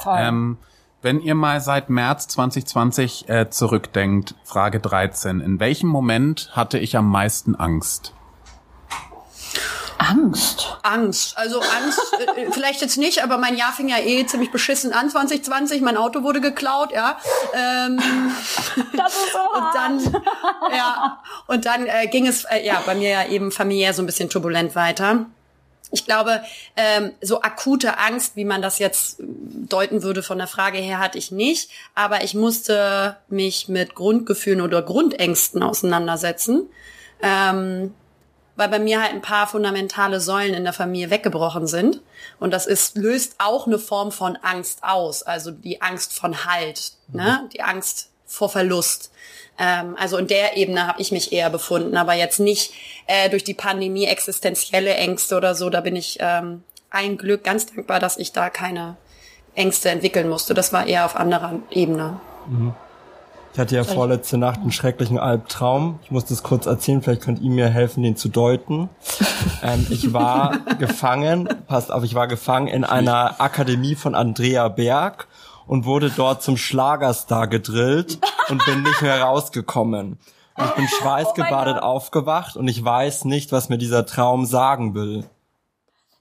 Voll. 0.01 0.19
Ähm, 0.19 0.59
wenn 1.05 1.21
ihr 1.21 1.35
mal 1.35 1.61
seit 1.61 1.91
März 1.91 2.29
2020 2.29 3.29
äh, 3.29 3.51
zurückdenkt, 3.51 4.35
Frage 4.43 4.81
13, 4.81 5.41
in 5.41 5.61
welchem 5.61 5.89
Moment 5.89 6.51
hatte 6.53 6.79
ich 6.79 6.97
am 6.97 7.11
meisten 7.11 7.55
Angst? 7.55 8.15
Angst. 9.99 10.79
Angst. 10.83 11.37
Also 11.37 11.61
Angst, 11.61 12.01
äh, 12.37 12.51
vielleicht 12.51 12.81
jetzt 12.81 12.97
nicht, 12.97 13.23
aber 13.23 13.37
mein 13.37 13.55
Jahr 13.55 13.73
fing 13.73 13.89
ja 13.89 13.99
eh 13.99 14.25
ziemlich 14.25 14.51
beschissen 14.51 14.95
an, 14.95 15.11
2020. 15.11 15.83
Mein 15.83 15.99
Auto 15.99 16.23
wurde 16.23 16.41
geklaut, 16.41 16.91
ja. 16.91 17.19
Ähm, 17.53 17.99
Das 18.97 19.15
ist 19.15 19.33
so 19.33 19.39
und 19.39 19.63
hart. 19.63 19.75
dann, 19.75 20.23
ja, 20.75 21.23
und 21.47 21.67
dann 21.67 21.87
äh, 21.87 22.07
ging 22.07 22.27
es 22.27 22.45
äh, 22.45 22.65
ja 22.65 22.83
bei 22.87 22.95
mir 22.95 23.11
ja 23.11 23.27
eben 23.27 23.53
familiär 23.53 23.93
so 23.93 24.03
ein 24.03 24.07
bisschen 24.07 24.31
turbulent 24.31 24.75
weiter. 24.75 25.27
Ich 25.95 26.05
glaube, 26.05 26.43
ähm, 26.77 27.13
so 27.23 27.41
akute 27.41 27.99
Angst, 27.99 28.37
wie 28.37 28.45
man 28.45 28.61
das 28.61 28.79
jetzt 28.79 29.17
deuten 29.21 30.03
würde 30.03 30.23
von 30.23 30.39
der 30.39 30.47
Frage 30.47 30.79
her, 30.79 30.99
hatte 30.99 31.19
ich 31.19 31.31
nicht. 31.31 31.71
Aber 31.95 32.25
ich 32.25 32.35
musste 32.35 33.17
mich 33.29 33.69
mit 33.69 33.95
Grundgefühlen 33.95 34.61
oder 34.61 34.83
Grundängsten 34.83 35.63
auseinandersetzen. 35.63 36.69
Ähm, 37.23 37.95
weil 38.57 38.69
bei 38.69 38.79
mir 38.79 39.01
halt 39.01 39.13
ein 39.13 39.23
paar 39.23 39.47
fundamentale 39.47 40.21
Säulen 40.21 40.55
in 40.55 40.65
der 40.65 40.73
Familie 40.73 41.11
weggebrochen 41.11 41.67
sind. 41.67 42.01
Und 42.39 42.53
das 42.53 42.67
ist, 42.67 42.97
löst 42.97 43.37
auch 43.39 43.67
eine 43.67 43.79
Form 43.79 44.13
von 44.13 44.37
Angst 44.37 44.83
aus. 44.83 45.23
Also 45.23 45.51
die 45.51 45.83
Angst 45.83 46.13
von 46.13 46.45
Halt, 46.45 46.93
ne? 47.09 47.49
Die 47.53 47.63
Angst 47.63 48.11
vor 48.35 48.49
Verlust. 48.49 49.11
Ähm, 49.59 49.97
also 49.99 50.19
in 50.19 50.27
der 50.27 50.57
Ebene 50.57 50.87
habe 50.87 51.01
ich 51.01 51.13
mich 51.13 51.33
eher 51.33 51.51
befunden, 51.51 51.97
aber 51.97 52.15
jetzt 52.15 52.41
nicht 52.41 52.73
äh, 53.07 53.31
durch 53.31 53.45
die 53.45 53.55
Pandemie 53.55 54.07
existenzielle 54.07 54.95
Ängste 54.95 55.37
oder 55.37 55.55
so. 55.55 55.71
Da 55.71 55.81
bin 55.81 55.97
ich 55.97 56.19
ähm, 56.21 56.63
ein 56.91 57.17
Glück 57.17 57.45
ganz 57.45 57.67
dankbar, 57.67 58.01
dass 58.01 58.17
ich 58.17 58.33
da 58.33 58.51
keine 58.51 58.97
Ängste 59.55 59.91
entwickeln 59.91 60.29
musste. 60.29 60.55
Das 60.55 60.73
war 60.73 60.87
eher 60.87 61.05
auf 61.05 61.17
anderer 61.17 61.61
Ebene. 61.71 62.21
Ich 63.53 63.61
hatte 63.61 63.77
ja 63.77 63.85
vorletzte 63.85 64.37
Nacht 64.37 64.61
einen 64.61 64.73
schrecklichen 64.73 65.17
Albtraum. 65.17 66.01
Ich 66.03 66.11
muss 66.11 66.25
das 66.25 66.43
kurz 66.43 66.67
erzählen, 66.67 67.03
vielleicht 67.03 67.23
könnt 67.23 67.41
ihr 67.41 67.51
mir 67.51 67.69
helfen, 67.69 68.03
den 68.03 68.17
zu 68.17 68.29
deuten. 68.29 68.89
Ähm, 69.63 69.87
ich 69.89 70.13
war 70.13 70.59
gefangen, 70.79 71.49
passt 71.67 71.91
auf, 71.91 72.05
ich 72.05 72.15
war 72.15 72.29
gefangen 72.29 72.67
in 72.67 72.85
einer 72.85 73.41
Akademie 73.41 73.95
von 73.95 74.15
Andrea 74.15 74.69
Berg 74.69 75.27
und 75.67 75.85
wurde 75.85 76.11
dort 76.11 76.43
zum 76.43 76.57
Schlagerstar 76.57 77.49
gedrillt 77.49 78.19
und 78.49 78.65
bin 78.65 78.83
nicht 78.83 79.03
mehr 79.03 79.23
rausgekommen. 79.23 80.19
Und 80.57 80.65
ich 80.65 80.75
bin 80.75 80.89
schweißgebadet 80.89 81.83
aufgewacht 81.83 82.57
und 82.57 82.69
ich 82.69 82.85
weiß 82.85 83.25
nicht, 83.25 83.51
was 83.53 83.69
mir 83.69 83.79
dieser 83.79 84.07
Traum 84.07 84.45
sagen 84.45 84.95
will. 84.95 85.29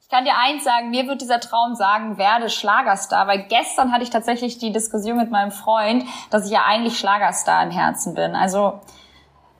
Ich 0.01 0.09
kann 0.09 0.25
dir 0.25 0.37
eins 0.37 0.63
sagen, 0.63 0.91
mir 0.91 1.07
wird 1.07 1.21
dieser 1.21 1.39
Traum 1.39 1.75
sagen, 1.75 2.17
werde 2.17 2.49
Schlagerstar, 2.49 3.27
weil 3.27 3.47
gestern 3.47 3.91
hatte 3.91 4.03
ich 4.03 4.09
tatsächlich 4.09 4.57
die 4.57 4.71
Diskussion 4.71 5.17
mit 5.17 5.31
meinem 5.31 5.51
Freund, 5.51 6.03
dass 6.29 6.45
ich 6.45 6.51
ja 6.51 6.63
eigentlich 6.65 6.97
Schlagerstar 6.99 7.63
im 7.63 7.71
Herzen 7.71 8.13
bin. 8.13 8.35
Also 8.35 8.79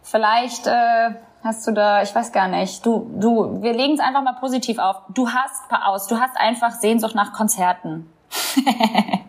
vielleicht 0.04 0.68
äh, 0.68 1.16
hast 1.44 1.68
du 1.68 1.72
da, 1.72 2.04
ich 2.04 2.14
weiß 2.14 2.32
gar 2.32 2.48
nicht, 2.48 2.86
du, 2.86 3.10
du, 3.20 3.62
wir 3.62 3.74
legen 3.74 3.96
es 3.96 4.00
einfach 4.00 4.22
mal 4.22 4.38
positiv 4.40 4.78
auf. 4.80 4.98
Du 5.10 5.30
hast 5.30 5.64
aus, 5.72 6.08
du 6.08 6.20
hast 6.20 6.38
einfach 6.38 6.72
Sehnsucht 6.72 7.16
nach 7.16 7.34
Konzerten. 7.34 8.13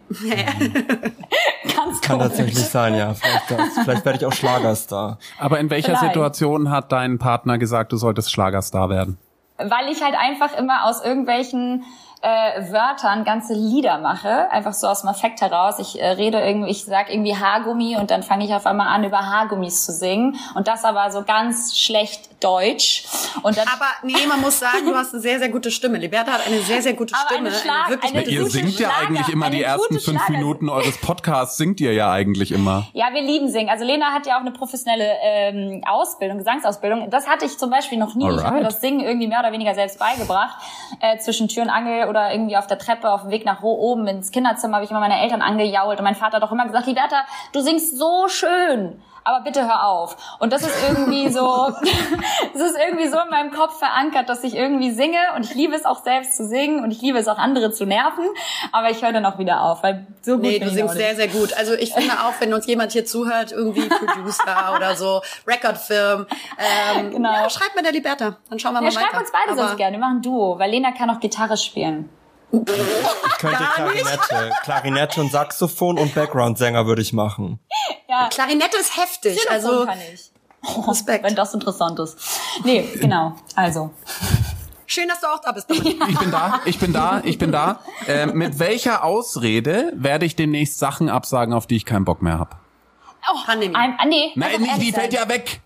Ganz 1.74 2.00
Kann 2.00 2.18
komisch. 2.18 2.28
tatsächlich 2.28 2.58
sein, 2.58 2.94
ja. 2.94 3.14
Vielleicht, 3.14 3.50
das. 3.50 3.84
vielleicht 3.84 4.04
werde 4.04 4.18
ich 4.18 4.26
auch 4.26 4.32
Schlagerstar. 4.32 5.18
Aber 5.38 5.58
in 5.58 5.70
welcher 5.70 5.96
Vielleicht. 5.96 6.14
Situation 6.14 6.70
hat 6.70 6.92
dein 6.92 7.18
Partner 7.18 7.58
gesagt, 7.58 7.92
du 7.92 7.96
solltest 7.96 8.30
Schlagerstar 8.32 8.90
werden? 8.90 9.18
weil 9.56 9.88
ich 9.88 10.02
halt 10.02 10.16
einfach 10.18 10.56
immer 10.58 10.84
aus 10.84 11.04
irgendwelchen 11.04 11.84
äh, 12.24 12.72
Wörtern 12.72 13.24
ganze 13.24 13.52
Lieder 13.52 13.98
mache, 13.98 14.50
einfach 14.50 14.72
so 14.72 14.86
aus 14.88 15.02
dem 15.02 15.10
Affekt 15.10 15.42
heraus. 15.42 15.78
Ich 15.78 16.00
äh, 16.00 16.06
rede 16.08 16.40
irgendwie, 16.40 16.70
ich 16.70 16.84
sag 16.84 17.10
irgendwie 17.12 17.36
Haargummi 17.36 17.96
und 17.96 18.10
dann 18.10 18.22
fange 18.22 18.44
ich 18.46 18.54
auf 18.54 18.64
einmal 18.66 18.88
an, 18.88 19.04
über 19.04 19.18
Haargummis 19.18 19.84
zu 19.84 19.92
singen 19.92 20.36
und 20.54 20.66
das 20.66 20.84
aber 20.84 21.10
so 21.10 21.22
ganz 21.22 21.76
schlecht 21.76 22.30
Deutsch. 22.42 23.04
Und 23.42 23.56
dann 23.56 23.66
Aber 23.68 23.86
nee, 24.02 24.26
man 24.28 24.40
muss 24.40 24.58
sagen, 24.58 24.84
du 24.86 24.94
hast 24.94 25.12
eine 25.14 25.22
sehr, 25.22 25.38
sehr 25.38 25.48
gute 25.48 25.70
Stimme. 25.70 25.96
Liberta 25.98 26.32
hat 26.32 26.46
eine 26.46 26.60
sehr, 26.60 26.82
sehr 26.82 26.92
gute 26.94 27.14
Aber 27.14 27.26
Stimme. 27.34 27.48
eine 27.48 27.56
Schlag- 27.58 27.88
wirklich 27.90 28.12
eine 28.12 28.22
gute 28.22 28.34
ihr 28.34 28.46
singt 28.46 28.78
ja 28.78 28.90
Schlager, 28.90 29.06
eigentlich 29.08 29.28
immer 29.30 29.46
eine 29.46 29.56
die 29.56 29.62
ersten 29.62 29.98
fünf 30.00 30.04
Schlager- 30.24 30.32
Minuten 30.32 30.68
eures 30.68 30.98
Podcasts, 31.00 31.56
singt 31.56 31.80
ihr 31.80 31.92
ja 31.94 32.10
eigentlich 32.10 32.52
immer. 32.52 32.86
Ja, 32.92 33.06
wir 33.12 33.22
lieben 33.22 33.48
singen. 33.48 33.70
Also 33.70 33.84
Lena 33.84 34.06
hat 34.12 34.26
ja 34.26 34.36
auch 34.36 34.40
eine 34.42 34.50
professionelle 34.50 35.10
ähm, 35.22 35.82
Ausbildung, 35.86 36.38
Gesangsausbildung. 36.38 37.08
Das 37.10 37.26
hatte 37.28 37.46
ich 37.46 37.56
zum 37.58 37.70
Beispiel 37.70 37.98
noch 37.98 38.14
nie. 38.14 38.24
Ich 38.24 38.30
habe 38.30 38.42
mir 38.42 38.46
Alright. 38.48 38.66
das 38.66 38.80
Singen 38.80 39.00
irgendwie 39.00 39.26
mehr 39.28 39.40
oder 39.40 39.52
weniger 39.52 39.74
selbst 39.74 39.98
beigebracht. 39.98 40.56
Äh, 41.00 41.18
zwischen 41.18 41.48
Tür 41.48 41.62
und 41.64 41.70
Angel 41.70 42.08
oder 42.14 42.32
irgendwie 42.32 42.56
auf 42.56 42.66
der 42.66 42.78
Treppe, 42.78 43.10
auf 43.10 43.22
dem 43.22 43.30
Weg 43.30 43.44
nach 43.44 43.62
oben 43.62 44.06
ins 44.06 44.30
Kinderzimmer 44.30 44.76
habe 44.76 44.84
ich 44.84 44.90
immer 44.90 45.00
meine 45.00 45.20
Eltern 45.20 45.42
angejault 45.42 45.98
und 45.98 46.04
mein 46.04 46.14
Vater 46.14 46.36
hat 46.36 46.42
doch 46.42 46.52
immer 46.52 46.66
gesagt, 46.66 46.86
Liberta, 46.86 47.24
du 47.52 47.60
singst 47.60 47.98
so 47.98 48.28
schön. 48.28 49.02
Aber 49.26 49.40
bitte 49.40 49.64
hör 49.66 49.86
auf. 49.88 50.16
Und 50.38 50.52
das 50.52 50.62
ist 50.62 50.74
irgendwie 50.86 51.30
so, 51.30 51.40
das 52.52 52.62
ist 52.62 52.76
irgendwie 52.78 53.08
so 53.08 53.18
in 53.18 53.30
meinem 53.30 53.50
Kopf 53.52 53.78
verankert, 53.78 54.28
dass 54.28 54.44
ich 54.44 54.54
irgendwie 54.54 54.90
singe 54.90 55.18
und 55.36 55.44
ich 55.44 55.54
liebe 55.54 55.74
es 55.74 55.84
auch 55.86 56.02
selbst 56.04 56.36
zu 56.36 56.46
singen 56.46 56.84
und 56.84 56.90
ich 56.90 57.00
liebe 57.00 57.18
es 57.18 57.26
auch 57.26 57.38
andere 57.38 57.72
zu 57.72 57.86
nerven. 57.86 58.24
Aber 58.72 58.90
ich 58.90 59.02
höre 59.02 59.12
dann 59.12 59.24
auch 59.24 59.38
wieder 59.38 59.62
auf, 59.62 59.82
weil 59.82 60.06
so 60.22 60.32
gut 60.34 60.42
Nee, 60.42 60.58
du 60.58 60.68
singst 60.68 60.94
sehr, 60.94 61.16
sehr 61.16 61.28
gut. 61.28 61.54
Also 61.56 61.72
ich 61.74 61.92
finde 61.94 62.12
auch, 62.12 62.34
wenn 62.40 62.52
uns 62.52 62.66
jemand 62.66 62.92
hier 62.92 63.06
zuhört, 63.06 63.52
irgendwie 63.52 63.88
Producer 63.88 64.74
oder 64.76 64.94
so, 64.94 65.22
Recordfirm, 65.46 66.26
ähm, 66.96 67.10
Genau. 67.12 67.32
ja, 67.32 67.48
schreibt 67.50 67.74
mir 67.76 67.82
der 67.82 67.92
Liberta. 67.92 68.36
Dann 68.50 68.58
schauen 68.58 68.74
wir 68.74 68.80
Ja, 68.82 68.88
mal 68.90 68.94
weiter. 68.94 69.06
schreib 69.10 69.20
uns 69.20 69.32
beide 69.32 69.52
Aber 69.52 69.68
sonst 69.68 69.76
gerne. 69.78 69.96
Wir 69.96 70.00
machen 70.00 70.16
ein 70.18 70.22
Duo, 70.22 70.58
weil 70.58 70.70
Lena 70.70 70.92
kann 70.92 71.08
auch 71.10 71.20
Gitarre 71.20 71.56
spielen. 71.56 72.10
Ich 72.52 73.38
könnte. 73.38 73.64
Klarinette, 73.74 74.52
Klarinette 74.62 75.20
und 75.20 75.32
Saxophon 75.32 75.98
und 75.98 76.14
Background-Sänger 76.14 76.86
würde 76.86 77.02
ich 77.02 77.12
machen. 77.12 77.58
Ja, 78.08 78.28
Klarinette 78.28 78.76
ist 78.76 78.96
heftig. 78.96 79.36
Telefon 79.42 79.70
Also 79.70 79.86
kann 79.86 79.98
ich. 80.12 80.30
Respekt. 80.88 81.24
Wenn 81.24 81.34
das 81.34 81.52
interessant 81.54 81.98
ist. 81.98 82.18
Nee, 82.64 82.88
genau. 83.00 83.34
Also. 83.54 83.90
Schön, 84.86 85.08
dass 85.08 85.20
du 85.20 85.26
auch 85.26 85.40
da 85.40 85.52
bist. 85.52 85.68
Ich 85.70 85.82
bin 86.18 86.30
da, 86.30 86.60
ich 86.64 86.78
bin 86.78 86.92
da, 86.92 87.20
ich 87.24 87.38
bin 87.38 87.52
da. 87.52 87.80
Äh, 88.06 88.26
mit 88.26 88.58
welcher 88.58 89.02
Ausrede 89.02 89.92
werde 89.96 90.26
ich 90.26 90.36
demnächst 90.36 90.78
Sachen 90.78 91.08
absagen, 91.08 91.54
auf 91.54 91.66
die 91.66 91.76
ich 91.76 91.84
keinen 91.84 92.04
Bock 92.04 92.22
mehr 92.22 92.38
habe? 92.38 92.56
Oh, 93.30 93.38
Pandemie. 93.44 93.74
Ein, 93.74 93.96
ah, 93.98 94.04
nee, 94.06 94.32
Nein, 94.34 94.50
die 94.80 94.92
fällt 94.92 95.12
ja 95.12 95.28
weg. 95.28 95.62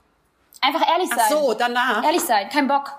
Einfach 0.61 0.89
ehrlich 0.89 1.09
sein. 1.11 1.19
Ach 1.21 1.31
so, 1.31 1.55
danach. 1.55 2.05
Ehrlich 2.05 2.23
sein, 2.23 2.49
kein 2.49 2.69
Bock. 2.69 2.93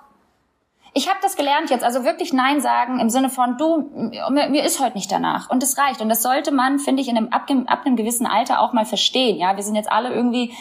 Ich 1.00 1.08
habe 1.08 1.20
das 1.22 1.38
gelernt 1.38 1.70
jetzt, 1.70 1.86
also 1.86 2.04
wirklich 2.04 2.34
Nein 2.34 2.60
sagen 2.60 3.00
im 3.00 3.10
Sinne 3.10 3.30
von, 3.30 3.58
du, 3.58 3.90
mir, 4.32 4.50
mir 4.50 4.66
ist 4.66 4.82
heute 4.82 4.98
nicht 4.98 5.10
danach 5.10 5.50
und 5.50 5.64
es 5.64 5.78
reicht. 5.78 6.02
Und 6.02 6.10
das 6.10 6.22
sollte 6.22 6.52
man, 6.52 6.78
finde 6.78 7.02
ich, 7.02 7.08
in 7.08 7.16
einem, 7.16 7.30
ab, 7.30 7.48
ab 7.68 7.86
einem 7.86 7.96
gewissen 7.96 8.28
Alter 8.28 8.60
auch 8.60 8.74
mal 8.74 8.84
verstehen. 8.84 9.38
Ja, 9.38 9.56
wir 9.56 9.64
sind 9.64 9.76
jetzt 9.76 9.90
alle 9.90 10.14
irgendwie 10.14 10.52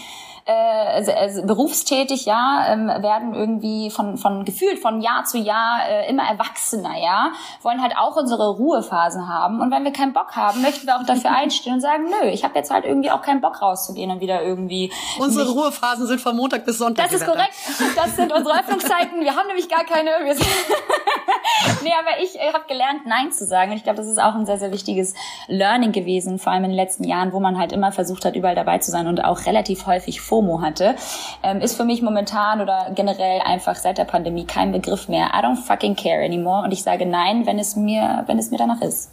äh, 0.49 1.03
äh, 1.03 1.43
berufstätig, 1.43 2.25
ja, 2.25 2.65
ähm, 2.69 2.87
werden 2.89 3.35
irgendwie 3.35 3.91
von, 3.91 4.17
von 4.17 4.47
gefühlt 4.47 4.79
von 4.79 5.03
Jahr 5.03 5.25
zu 5.25 5.37
Jahr 5.37 5.81
äh, 5.87 6.09
immer 6.09 6.23
erwachsener, 6.23 6.97
ja, 6.99 7.33
wollen 7.61 7.83
halt 7.83 7.95
auch 7.99 8.17
unsere 8.17 8.57
Ruhephasen 8.57 9.29
haben. 9.29 9.61
Und 9.61 9.71
wenn 9.71 9.85
wir 9.85 9.93
keinen 9.93 10.15
Bock 10.15 10.37
haben, 10.37 10.63
möchten 10.63 10.87
wir 10.87 10.97
auch 10.97 11.05
dafür 11.05 11.31
einstehen 11.37 11.75
und 11.75 11.81
sagen, 11.83 12.05
nö, 12.07 12.29
ich 12.31 12.45
habe 12.45 12.55
jetzt 12.55 12.71
halt 12.71 12.87
irgendwie 12.87 13.11
auch 13.11 13.21
keinen 13.21 13.43
Bock 13.43 13.61
rauszugehen 13.61 14.11
und 14.11 14.21
wieder 14.21 14.43
irgendwie 14.43 14.91
Unsere 15.19 15.51
Ruhephasen 15.51 16.07
sind 16.07 16.21
von 16.21 16.35
Montag 16.35 16.65
bis 16.65 16.79
Sonntag. 16.79 17.11
das 17.11 17.21
ist 17.21 17.27
korrekt. 17.27 17.53
Das 17.95 18.17
sind 18.17 18.33
unsere 18.33 18.59
Öffnungszeiten. 18.59 19.21
Wir 19.21 19.37
haben 19.37 19.49
nämlich 19.49 19.69
gar 19.69 19.85
keine. 19.85 20.11
Wir 20.25 20.35
sind 20.35 20.49
nee, 21.83 21.93
aber 21.99 22.23
ich 22.23 22.37
äh, 22.37 22.53
habe 22.53 22.65
gelernt, 22.67 23.05
Nein 23.05 23.33
zu 23.33 23.45
sagen. 23.45 23.73
Und 23.73 23.77
ich 23.77 23.85
glaube, 23.85 23.99
das 23.99 24.07
ist 24.07 24.19
auch 24.19 24.35
ein 24.35 24.47
sehr, 24.47 24.59
sehr 24.59 24.73
wichtiges 24.73 25.15
Learning 25.47 25.93
gewesen, 25.93 26.39
vor 26.39 26.53
allem 26.53 26.65
in 26.65 26.71
den 26.71 26.77
letzten 26.77 27.05
Jahren, 27.05 27.33
wo 27.33 27.41
man 27.41 27.59
halt 27.59 27.73
immer 27.73 27.93
versucht 27.93 28.25
hat, 28.25 28.35
überall 28.35 28.55
dabei 28.55 28.79
zu 28.79 28.91
sein 28.91 29.07
und 29.07 29.25
auch 29.25 29.47
relativ 29.47 29.87
häufig 29.87 30.21
FOMO 30.39 30.61
hatte. 30.61 30.95
Ähm, 31.43 31.61
ist 31.61 31.77
für 31.77 31.85
mich 31.85 32.03
momentan 32.03 32.61
oder 32.61 32.91
generell 32.95 33.41
einfach 33.41 33.75
seit 33.77 33.99
der 33.99 34.05
Pandemie 34.05 34.47
kein 34.47 34.73
Begriff 34.73 35.09
mehr. 35.09 35.31
I 35.35 35.39
don't 35.39 35.57
fucking 35.57 35.97
care 35.97 36.25
anymore. 36.25 36.63
Und 36.65 36.73
ich 36.73 36.83
sage 36.83 37.07
Nein, 37.07 37.47
wenn 37.47 37.59
es 37.59 37.77
mir, 37.77 38.25
wenn 38.27 38.39
es 38.39 38.51
mir 38.51 38.59
danach 38.59 38.81
ist. 38.81 39.11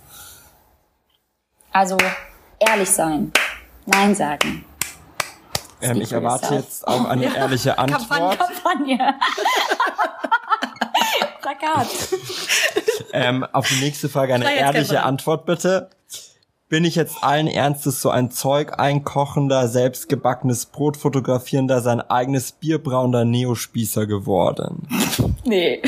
Also 1.72 1.98
ehrlich 2.60 2.90
sein. 2.90 3.32
Nein 3.86 4.16
sagen. 4.16 4.66
Ähm, 5.82 6.00
ich 6.00 6.14
erwarte 6.14 6.46
yourself. 6.46 6.64
jetzt 6.64 6.88
auch 6.88 7.06
eine 7.06 7.36
ehrliche 7.36 7.78
Antwort. 7.78 8.40
Kampagne. 8.40 8.98
Plakat. 11.42 11.88
Ähm, 13.14 13.46
auf 13.52 13.68
die 13.68 13.84
nächste 13.84 14.10
Frage 14.10 14.34
eine 14.34 14.56
ehrliche 14.56 15.04
Antwort 15.04 15.46
bitte. 15.46 15.90
Bin 16.68 16.84
ich 16.84 16.96
jetzt 16.96 17.18
allen 17.24 17.46
Ernstes 17.46 18.02
so 18.02 18.10
ein 18.10 18.32
Zeug 18.32 18.80
einkochender, 18.80 19.68
selbstgebackenes 19.68 20.66
Brot 20.66 20.98
fotografierender, 20.98 21.80
sein 21.82 22.02
eigenes 22.02 22.54
bierbrauender 22.54 23.24
Neospießer 23.24 24.08
geworden? 24.08 24.88
Nee. 25.44 25.80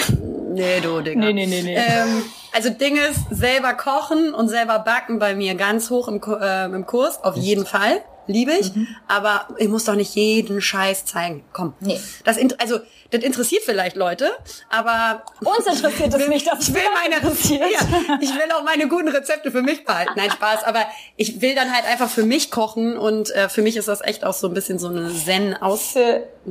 Nee, 0.54 0.80
du, 0.82 1.02
Digga. 1.02 1.20
Nee, 1.20 1.34
nee, 1.34 1.48
nee, 1.48 1.64
nee. 1.64 1.76
Ähm, 1.76 2.22
also 2.54 2.70
Ding 2.70 2.96
ist, 2.96 3.26
selber 3.32 3.74
kochen 3.74 4.36
und 4.36 4.50
selber 4.50 4.78
backen 4.78 5.18
bei 5.18 5.34
mir 5.34 5.56
ganz 5.56 5.90
hoch 5.90 6.08
im, 6.08 6.22
ähm, 6.42 6.76
im 6.76 6.86
Kurs, 6.86 7.24
auf 7.24 7.36
jeden 7.36 7.66
Fall. 7.66 8.04
Liebe 8.28 8.52
ich. 8.52 8.72
Aber 9.08 9.48
ich 9.58 9.70
muss 9.70 9.86
doch 9.86 9.96
nicht 9.96 10.14
jeden 10.14 10.62
Scheiß 10.62 11.06
zeigen. 11.06 11.44
Komm. 11.54 11.74
Nee. 11.80 12.00
Das, 12.24 12.38
also, 12.60 12.80
das 13.12 13.24
interessiert 13.24 13.64
vielleicht 13.64 13.96
Leute, 13.96 14.32
aber 14.70 15.24
Uns 15.40 15.66
interessiert 15.66 16.14
es 16.14 16.28
nicht, 16.28 16.48
dass 16.48 16.68
ich 16.68 16.74
will 16.74 16.82
meine 16.94 17.16
interessiert. 17.16 17.64
Ja, 17.72 17.80
ich 18.22 18.34
will 18.34 18.52
auch 18.54 18.64
meine 18.64 18.88
guten 18.88 19.08
Rezepte 19.08 19.52
für 19.52 19.62
mich 19.62 19.86
behalten. 19.86 20.14
Nein, 20.16 20.32
Spaß, 20.32 20.64
aber 20.64 20.86
ich 21.16 21.42
will 21.42 21.56
dann 21.56 21.74
halt 21.74 21.86
einfach 21.86 22.10
für 22.10 22.24
mich 22.24 22.52
kochen 22.52 22.98
und 22.98 23.32
äh, 23.32 23.50
für 23.50 23.62
mich 23.62 23.78
ist 23.78 23.88
das 23.88 24.02
echt 24.02 24.24
auch 24.24 24.34
so 24.34 24.48
ein 24.48 24.54
bisschen 24.54 24.80
so 24.80 24.88
eine 24.88 25.14
Zen 25.14 25.56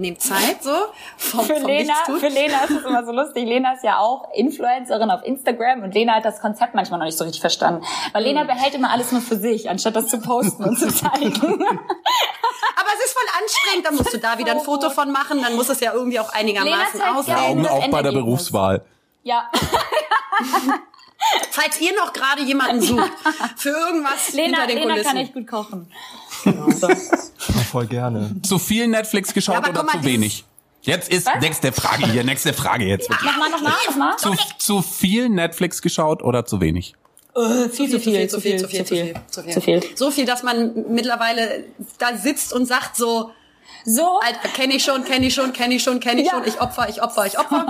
Ausnehmzeit 0.01 0.63
so 0.63 0.71
vom, 1.17 1.45
Für 1.45 1.57
vom 1.57 1.67
Lena, 1.67 1.95
für 2.19 2.29
Lena 2.29 2.65
ist 2.65 2.71
es 2.71 2.85
immer 2.85 3.05
so 3.05 3.13
lustig. 3.13 3.47
Lena 3.47 3.73
ist 3.73 3.83
ja 3.83 3.99
auch 3.99 4.29
Influencerin 4.35 5.11
auf 5.11 5.25
Instagram 5.25 5.83
und 5.85 5.95
Lena 5.95 6.17
hat 6.17 6.25
das 6.27 6.41
Konzept 6.41 6.75
manchmal 6.75 6.99
noch 6.99 7.07
nicht 7.07 7.17
so 7.17 7.25
richtig 7.25 7.41
verstanden. 7.41 7.83
Weil 8.13 8.25
Lena 8.25 8.41
Hm. 8.43 8.47
behält 8.47 8.75
immer 8.75 8.91
alles 8.91 9.11
nur 9.13 9.23
für 9.23 9.37
sich, 9.37 9.71
anstatt 9.71 9.97
das 9.97 10.09
zu 10.09 10.19
posten 10.21 10.65
und 10.65 10.79
zu 10.79 10.89
zeigen. 10.89 11.33
Aber 11.35 12.91
es 12.95 13.05
ist 13.07 13.13
voll 13.15 13.29
anstrengend, 13.43 13.87
da 13.87 13.91
musst 13.93 14.13
du 14.13 14.19
da 14.19 14.37
wieder 14.39 14.53
ein 14.53 14.61
Foto 14.61 14.91
von 14.91 15.11
machen, 15.11 15.41
dann 15.43 15.57
muss 15.57 15.69
es 15.71 15.81
ja 15.81 15.93
irgendwie 15.95 16.21
auch 16.21 16.31
einigermaßen 16.33 17.01
Lena 17.01 17.17
aussehen. 17.19 17.35
auch- 17.37 17.63
das 17.63 17.73
auch 17.73 17.89
bei 17.91 18.03
der. 18.03 18.13
Berufswahl. 18.13 18.85
ja. 19.23 19.51
Falls 21.51 21.81
ihr 21.81 21.95
noch 21.97 22.13
gerade 22.13 22.43
jemanden 22.43 22.81
sucht 22.83 23.11
für 23.57 23.71
irgendwas 23.71 24.33
Lena, 24.35 24.59
hinter 24.59 24.67
den 24.67 24.77
Lena 24.79 24.91
Kulissen. 24.93 25.09
kann 25.09 25.17
echt 25.17 25.33
gut 25.33 25.47
kochen. 25.49 25.91
Ja, 26.47 27.61
voll 27.71 27.87
gerne. 27.87 28.37
Zu 28.43 28.59
viel 28.59 28.87
Netflix 28.87 29.33
geschaut 29.35 29.65
Ja, 29.65 29.71
oder 29.71 29.87
zu 29.87 30.05
wenig? 30.05 30.45
Jetzt 30.83 31.09
ist 31.13 31.27
Was? 31.27 31.41
nächste 31.41 31.73
Frage 31.73 32.07
hier, 32.11 32.23
nächste 32.23 32.53
Frage 32.53 32.85
jetzt. 32.85 33.11
Nochmal, 33.11 33.51
nochmal, 33.51 33.73
nochmal. 33.89 34.17
Zu, 34.19 34.35
zu 34.59 34.83
viel 34.83 35.29
Netflix 35.29 35.83
geschaut 35.83 36.23
oder 36.23 36.47
zu 36.47 36.61
wenig? 36.61 36.95
Viel 37.71 37.91
zu 37.91 38.01
viel, 38.01 38.29
zu 38.29 38.41
viel, 38.41 38.57
zu 38.59 38.69
viel, 38.69 38.85
zu 38.85 38.95
viel, 38.95 39.15
zu 39.29 39.43
viel. 39.43 39.53
Zu 39.53 39.61
viel. 39.61 39.83
So 39.95 40.11
viel, 40.11 40.25
dass 40.25 40.43
man 40.43 40.87
mittlerweile 40.89 41.65
da 41.99 42.17
sitzt 42.17 42.53
und 42.55 42.67
sagt 42.67 42.97
so, 42.97 43.31
So, 43.89 44.19
Alter, 44.19 44.49
kenne 44.49 44.75
ich 44.75 44.83
schon, 44.85 45.05
kenne 45.05 45.27
ich 45.27 45.35
schon, 45.35 45.53
kenne 45.53 45.75
ich 45.75 45.83
schon, 45.85 46.01
kenne 46.01 46.21
ich 46.21 46.27
Ja. 46.27 46.33
schon, 46.33 46.45
ich 46.45 46.61
opfer, 46.61 46.89
ich 46.89 47.01
opfer, 47.01 47.25
ich 47.27 47.39
opfer. 47.39 47.67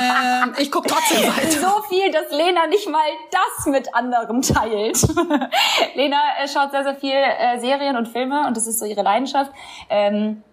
ähm, 0.00 0.54
ich 0.58 0.70
guck 0.70 0.86
trotzdem 0.86 1.22
weiter. 1.36 1.50
so 1.50 1.82
viel, 1.88 2.08
dass 2.12 2.30
Lena 2.30 2.68
nicht 2.68 2.88
mal 2.88 3.02
das 3.32 3.66
mit 3.66 3.92
anderen 3.92 4.42
teilt. 4.42 5.02
Lena 5.96 6.18
äh, 6.40 6.46
schaut 6.46 6.70
sehr, 6.70 6.84
sehr 6.84 6.94
viel 6.94 7.10
äh, 7.16 7.58
Serien 7.58 7.96
und 7.96 8.06
Filme 8.06 8.46
und 8.46 8.56
das 8.56 8.68
ist 8.68 8.78
so 8.78 8.84
ihre 8.86 9.02
Leidenschaft. 9.02 9.50
Ähm, 9.90 10.44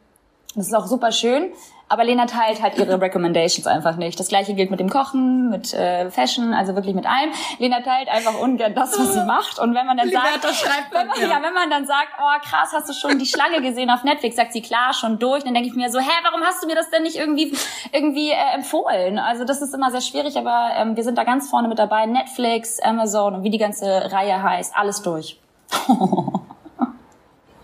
das 0.56 0.66
ist 0.68 0.74
auch 0.74 0.88
super 0.88 1.12
schön. 1.12 1.54
Aber 1.90 2.04
Lena 2.04 2.26
teilt 2.26 2.62
halt 2.62 2.78
ihre 2.78 3.00
Recommendations 3.00 3.68
einfach 3.68 3.98
nicht. 3.98 4.20
Das 4.20 4.28
gleiche 4.28 4.54
gilt 4.56 4.72
mit 4.72 4.80
dem 4.80 4.90
Kochen, 4.90 5.50
mit 5.50 5.74
äh, 5.74 6.10
Fashion, 6.10 6.54
also 6.54 6.76
wirklich 6.76 6.96
mit 6.96 7.06
allem. 7.06 7.30
Lena 7.60 7.82
teilt 7.82 8.10
einfach 8.10 8.40
ungern 8.40 8.74
das, 8.74 8.98
was 8.98 9.14
sie 9.14 9.24
macht. 9.26 9.60
Und 9.60 9.76
wenn 9.76 9.86
man 9.86 9.98
dann 9.98 10.10
sagt, 10.10 10.44
schreibt 10.56 10.92
wenn 10.92 11.08
man, 11.08 11.22
ja. 11.22 11.44
wenn 11.44 11.54
man 11.54 11.70
dann 11.70 11.86
sagt, 11.86 12.10
oh 12.20 12.50
krass, 12.50 12.72
hast 12.74 12.90
du 12.90 12.94
schon 12.94 13.20
die 13.20 13.26
Schlange 13.26 13.62
gesehen 13.62 13.90
auf 13.90 14.04
Netflix, 14.04 14.38
sagt 14.38 14.54
sie 14.54 14.62
klar 14.62 14.94
schon 14.94 15.20
durch. 15.20 15.44
Dann 15.44 15.54
denke 15.54 15.70
ich 15.70 15.76
mir 15.76 15.92
so, 15.92 16.00
hä, 16.00 16.12
warum 16.24 16.42
hast 16.42 16.64
du 16.64 16.68
mir 16.68 16.76
das 16.76 16.90
denn 16.90 17.04
nicht 17.04 17.18
irgendwie 17.18 17.54
irgendwie 17.92 18.32
äh, 18.32 18.56
empfohlen? 18.56 19.20
Also 19.20 19.44
das 19.44 19.62
ist 19.62 19.74
immer 19.74 19.92
sehr 19.92 20.02
schwierig, 20.02 20.38
aber 20.38 20.72
ähm, 20.76 20.96
wir 20.96 21.04
sind 21.04 21.18
da 21.18 21.24
ganz 21.24 21.50
vorne 21.50 21.68
mit 21.68 21.80
dabei. 21.80 22.06
Netflix, 22.06 22.80
Amazon 22.80 23.36
und 23.36 23.44
wie 23.44 23.50
die 23.50 23.58
ganze 23.58 24.12
Reihe 24.12 24.42
heißt, 24.42 24.76
alles 24.76 25.02
durch. 25.02 25.40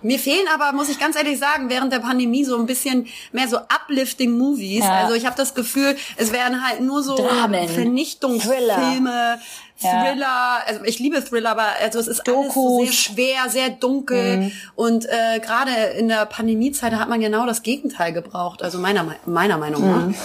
Mir 0.02 0.18
fehlen 0.20 0.46
aber, 0.54 0.72
muss 0.72 0.90
ich 0.90 1.00
ganz 1.00 1.16
ehrlich 1.18 1.40
sagen, 1.40 1.70
während 1.70 1.92
der 1.92 2.00
Pandemie 2.00 2.44
so 2.46 2.58
ein 2.58 2.66
bisschen 2.66 3.08
mehr 3.32 3.48
so 3.48 3.58
uplifting 3.58 4.38
Movies. 4.38 4.84
Ja. 4.84 5.02
Also 5.02 5.14
ich 5.16 5.26
habe 5.26 5.36
das 5.36 5.54
Gefühl, 5.56 5.96
es 6.18 6.32
werden 6.32 6.66
halt 6.66 6.82
nur 6.82 7.04
so 7.04 7.16
Dramen. 7.18 7.68
Vernichtungsfilme, 7.68 9.40
Ja. 9.82 9.90
Thriller. 10.04 10.58
Also 10.68 10.84
ich 10.84 11.00
liebe 11.00 11.24
Thriller, 11.24 11.52
aber 11.52 11.66
also 11.82 12.00
es 12.00 12.08
ist 12.08 12.28
alles 12.28 12.54
so 12.54 12.84
sehr 12.84 12.92
schwer, 12.94 13.50
sehr 13.50 13.70
dunkel. 13.70 14.38
Mhm. 14.38 14.52
Und 14.76 15.06
äh, 15.06 15.40
gerade 15.40 15.72
in 15.98 16.08
der 16.10 16.26
Pandemiezeit 16.26 16.94
hat 16.94 17.08
man 17.10 17.20
genau 17.22 17.46
das 17.46 17.64
Gegenteil 17.64 18.12
gebraucht. 18.14 18.62
Also 18.62 18.78
meiner 18.78 19.04
Me- 19.04 19.16
meiner 19.26 19.58
Meinung 19.58 19.90
nach. 19.90 20.06
Mhm. 20.08 20.16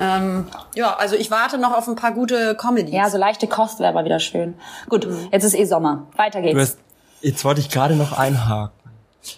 Ähm, 0.00 0.46
ja, 0.74 0.94
also 0.96 1.16
ich 1.16 1.30
warte 1.30 1.58
noch 1.58 1.72
auf 1.76 1.88
ein 1.88 1.96
paar 1.96 2.12
gute 2.12 2.54
Comedies. 2.54 2.94
Ja, 2.94 3.10
so 3.10 3.18
leichte 3.18 3.46
Kost 3.48 3.80
wäre 3.80 3.88
aber 3.90 4.04
wieder 4.04 4.20
schön. 4.20 4.54
Gut, 4.88 5.06
jetzt 5.32 5.44
ist 5.44 5.54
eh 5.54 5.64
Sommer. 5.64 6.06
Weiter 6.16 6.40
geht's. 6.40 6.54
Du 6.54 6.60
hast, 6.60 6.78
jetzt 7.22 7.44
wollte 7.44 7.60
ich 7.60 7.70
gerade 7.70 7.94
noch 7.96 8.16
einhaken. 8.18 8.72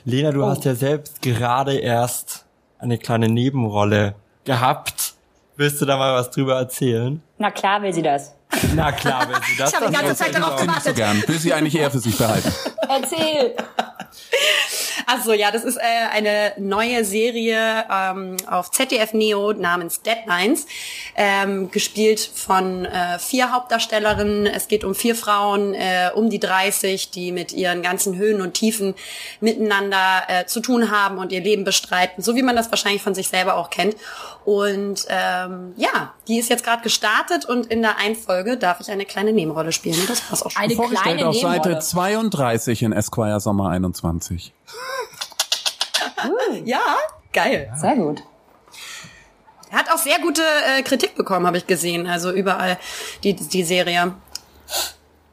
Lena, 0.05 0.31
Oh. 0.31 0.33
du 0.33 0.47
hast 0.47 0.65
ja 0.65 0.75
selbst 0.75 1.23
gerade 1.23 1.77
erst 1.79 2.45
eine 2.79 2.99
kleine 2.99 3.29
Nebenrolle 3.29 4.15
gehabt. 4.45 5.15
Willst 5.57 5.81
du 5.81 5.85
da 5.87 5.97
mal 5.97 6.15
was 6.15 6.31
drüber 6.31 6.57
erzählen? 6.57 7.23
Na 7.39 7.51
klar 7.51 7.81
will 7.83 7.93
sie 7.93 8.03
das. 8.03 8.35
Na 8.75 8.93
klar, 8.93 9.29
wenn 9.29 9.43
sie 9.43 9.57
das 9.57 9.71
Ich 9.71 9.77
habe 9.77 9.87
die 9.87 9.93
ganze 9.93 10.15
Zeit 10.15 10.35
darauf 10.35 10.61
gern. 10.95 11.23
Will 11.27 11.39
sie 11.39 11.53
eigentlich 11.53 11.77
eher 11.77 11.91
für 11.91 11.99
sich 11.99 12.17
behalten. 12.17 12.53
Erzähl. 12.89 13.55
Ach 15.07 15.23
so, 15.23 15.33
ja, 15.33 15.51
das 15.51 15.65
ist 15.65 15.77
äh, 15.77 15.81
eine 16.13 16.53
neue 16.59 17.05
Serie 17.05 17.85
ähm, 17.91 18.37
auf 18.49 18.71
ZDF 18.71 19.13
Neo 19.13 19.53
namens 19.53 20.03
Deadlines, 20.03 20.67
ähm, 21.17 21.71
gespielt 21.71 22.21
von 22.21 22.85
äh, 22.85 23.19
vier 23.19 23.53
Hauptdarstellerinnen. 23.53 24.47
Es 24.47 24.69
geht 24.69 24.85
um 24.85 24.95
vier 24.95 25.15
Frauen 25.15 25.75
äh, 25.75 26.11
um 26.15 26.31
die 26.31 26.41
30, 26.41 27.11
die 27.11 27.33
mit 27.33 27.53
ihren 27.53 27.83
ganzen 27.83 28.17
Höhen 28.17 28.41
und 28.41 28.55
Tiefen 28.55 28.95
miteinander 29.41 30.23
äh, 30.29 30.47
zu 30.47 30.61
tun 30.61 30.91
haben 30.91 31.19
und 31.19 31.33
ihr 31.33 31.41
Leben 31.41 31.65
bestreiten, 31.65 32.23
so 32.23 32.37
wie 32.37 32.43
man 32.43 32.57
das 32.57 32.71
wahrscheinlich 32.71 33.03
von 33.03 33.15
sich 33.15 33.29
selber 33.29 33.57
auch 33.57 33.71
kennt. 33.71 33.97
Und 34.45 35.07
ähm, 35.09 35.73
ja, 35.77 36.13
die 36.29 36.39
ist 36.39 36.51
jetzt 36.51 36.65
gerade 36.65 36.83
gestartet 36.83 37.47
und 37.47 37.67
in 37.67 37.81
der 37.81 37.99
Einfolge 37.99 38.59
darf 38.59 38.81
ich 38.81 38.91
eine 38.91 39.07
kleine 39.07 39.33
Nebenrolle 39.33 39.73
spielen. 39.73 39.99
Und 39.99 40.11
das 40.11 40.31
war's 40.31 40.43
auch 40.43 40.51
schon. 40.51 40.63
Eine 40.63 40.75
Vorgestellt 40.75 41.17
kleine 41.17 41.29
auf 41.29 41.37
Seite 41.37 41.69
Nebenrolle. 41.69 41.79
32 41.79 42.83
in 42.83 42.93
Esquire 42.93 43.41
Sommer 43.41 43.71
21. 43.71 44.53
Ja, 46.65 46.97
geil. 47.33 47.73
Sehr 47.77 47.97
gut. 47.97 48.23
Hat 49.71 49.91
auch 49.91 49.99
sehr 49.99 50.21
gute 50.21 50.43
äh, 50.43 50.83
Kritik 50.83 51.17
bekommen, 51.17 51.47
habe 51.47 51.57
ich 51.59 51.67
gesehen. 51.67 52.07
Also 52.07 52.31
überall 52.31 52.79
die, 53.23 53.35
die 53.35 53.65
Serie. 53.65 54.15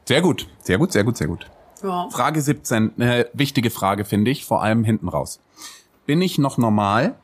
Sehr 0.04 0.20
gut, 0.20 0.48
sehr 0.60 0.78
gut, 0.78 0.92
sehr 0.92 1.04
gut, 1.04 1.16
sehr 1.16 1.28
gut. 1.28 1.46
Ja. 1.82 2.08
Frage 2.10 2.40
17, 2.40 3.00
äh, 3.00 3.26
wichtige 3.32 3.70
Frage 3.70 4.04
finde 4.04 4.30
ich, 4.30 4.44
vor 4.44 4.62
allem 4.62 4.84
hinten 4.84 5.08
raus. 5.08 5.40
Bin 6.06 6.20
ich 6.20 6.38
noch 6.38 6.58
normal? 6.58 7.14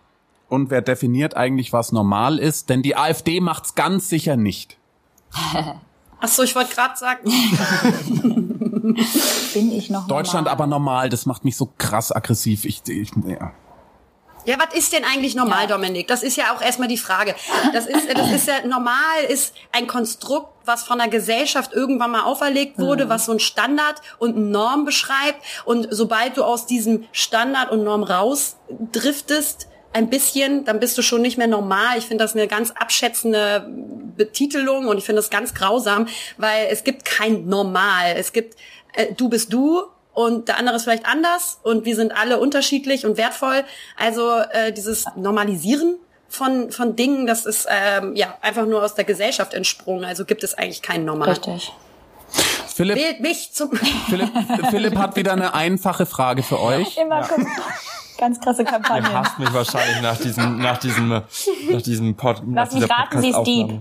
Und 0.48 0.70
wer 0.70 0.80
definiert 0.80 1.36
eigentlich, 1.36 1.72
was 1.72 1.92
normal 1.92 2.38
ist? 2.38 2.70
Denn 2.70 2.82
die 2.82 2.96
AfD 2.96 3.40
macht's 3.40 3.74
ganz 3.74 4.08
sicher 4.08 4.36
nicht. 4.36 4.78
Ach 6.20 6.28
so, 6.28 6.42
ich 6.42 6.54
wollte 6.54 6.74
gerade 6.74 6.96
sagen. 6.96 7.30
Bin 9.54 9.72
ich 9.72 9.90
noch 9.90 10.06
Deutschland 10.06 10.44
normal? 10.46 10.52
aber 10.52 10.66
normal, 10.66 11.08
das 11.08 11.26
macht 11.26 11.44
mich 11.44 11.56
so 11.56 11.72
krass 11.78 12.12
aggressiv. 12.12 12.64
Ich, 12.64 12.82
ich 12.88 13.10
ja. 13.26 13.52
Ja, 14.44 14.56
was 14.58 14.74
ist 14.74 14.94
denn 14.94 15.04
eigentlich 15.04 15.34
normal, 15.34 15.62
Ja. 15.68 15.76
Dominik? 15.76 16.06
Das 16.06 16.22
ist 16.22 16.36
ja 16.36 16.54
auch 16.54 16.62
erstmal 16.62 16.88
die 16.88 16.96
Frage. 16.96 17.34
Das 17.74 17.84
ist, 17.86 18.08
das 18.14 18.30
ist 18.30 18.48
ja 18.48 18.66
normal, 18.66 18.94
ist 19.28 19.52
ein 19.72 19.86
Konstrukt, 19.86 20.48
was 20.64 20.84
von 20.84 20.96
der 20.98 21.08
Gesellschaft 21.08 21.74
irgendwann 21.74 22.12
mal 22.12 22.22
auferlegt 22.22 22.78
wurde, 22.78 23.10
was 23.10 23.26
so 23.26 23.32
ein 23.32 23.40
Standard 23.40 23.96
und 24.18 24.36
eine 24.36 24.46
Norm 24.46 24.86
beschreibt. 24.86 25.42
Und 25.66 25.88
sobald 25.90 26.38
du 26.38 26.44
aus 26.44 26.64
diesem 26.64 27.04
Standard 27.12 27.70
und 27.70 27.84
Norm 27.84 28.02
rausdriftest, 28.04 29.68
ein 29.92 30.10
bisschen, 30.10 30.64
dann 30.64 30.80
bist 30.80 30.96
du 30.98 31.02
schon 31.02 31.22
nicht 31.22 31.38
mehr 31.38 31.46
normal. 31.46 31.98
Ich 31.98 32.06
finde 32.06 32.24
das 32.24 32.34
eine 32.34 32.46
ganz 32.46 32.70
abschätzende 32.70 33.66
Betitelung 34.16 34.86
und 34.86 34.98
ich 34.98 35.04
finde 35.04 35.20
das 35.20 35.30
ganz 35.30 35.54
grausam, 35.54 36.06
weil 36.36 36.68
es 36.70 36.84
gibt 36.84 37.04
kein 37.04 37.46
Normal. 37.46 38.14
Es 38.16 38.32
gibt, 38.32 38.56
äh, 38.98 39.14
du 39.14 39.28
bist 39.28 39.52
du 39.52 39.82
und 40.12 40.48
der 40.48 40.58
andere 40.58 40.76
ist 40.76 40.82
vielleicht 40.84 41.06
anders 41.06 41.58
und 41.62 41.84
wir 41.84 41.94
sind 41.94 42.12
alle 42.12 42.38
unterschiedlich 42.38 43.06
und 43.06 43.16
wertvoll. 43.16 43.64
Also 43.96 44.38
äh, 44.50 44.72
dieses 44.72 45.06
Normalisieren 45.16 45.96
von 46.28 46.70
von 46.72 46.96
Dingen, 46.96 47.26
das 47.26 47.46
ist 47.46 47.66
ähm, 47.70 48.14
ja 48.16 48.36
einfach 48.42 48.66
nur 48.66 48.84
aus 48.84 48.94
der 48.94 49.04
Gesellschaft 49.04 49.54
entsprungen. 49.54 50.04
Also 50.04 50.24
gibt 50.24 50.42
es 50.44 50.54
eigentlich 50.54 50.82
kein 50.82 51.04
Normal. 51.04 51.30
Richtig. 51.30 51.72
Philipp, 52.74 52.96
Wählt 52.96 53.20
mich 53.20 53.52
zum 53.52 53.70
Philipp, 54.08 54.30
Philipp 54.70 54.96
hat 54.96 55.16
wieder 55.16 55.32
eine 55.32 55.54
einfache 55.54 56.04
Frage 56.04 56.42
für 56.42 56.60
euch. 56.60 56.96
Immer 56.96 57.22
gucken. 57.22 57.46
Ganz 58.18 58.40
krasse 58.40 58.62
Ihr 58.62 58.68
Kampagne. 58.68 59.12
hasst 59.12 59.38
mich 59.38 59.52
wahrscheinlich 59.52 60.02
nach 60.02 60.16
diesem, 60.16 60.58
nach 60.58 60.78
diesem, 60.78 61.08
nach 61.08 61.82
diesem 61.82 62.16
Pod, 62.16 62.42
nach 62.46 62.64
Lass 62.64 62.72
mich 62.72 62.82
dieser 62.82 62.94
raten, 62.94 63.22
sie 63.22 63.30
ist 63.30 63.42
deep. 63.44 63.80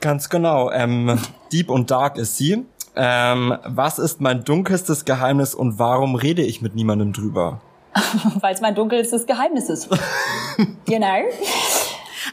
Ganz 0.00 0.28
genau. 0.28 0.70
Ähm, 0.70 1.18
deep 1.52 1.70
und 1.70 1.90
dark 1.90 2.18
ist 2.18 2.36
sie. 2.36 2.64
Ähm, 2.96 3.56
was 3.64 3.98
ist 3.98 4.20
mein 4.20 4.44
dunkelstes 4.44 5.04
Geheimnis 5.04 5.54
und 5.54 5.78
warum 5.78 6.14
rede 6.14 6.42
ich 6.42 6.62
mit 6.62 6.74
niemandem 6.74 7.12
drüber? 7.12 7.60
Weil 8.40 8.54
es 8.54 8.60
mein 8.60 8.74
dunkelstes 8.74 9.26
Geheimnis 9.26 9.68
ist. 9.68 9.88
know? 10.86 11.22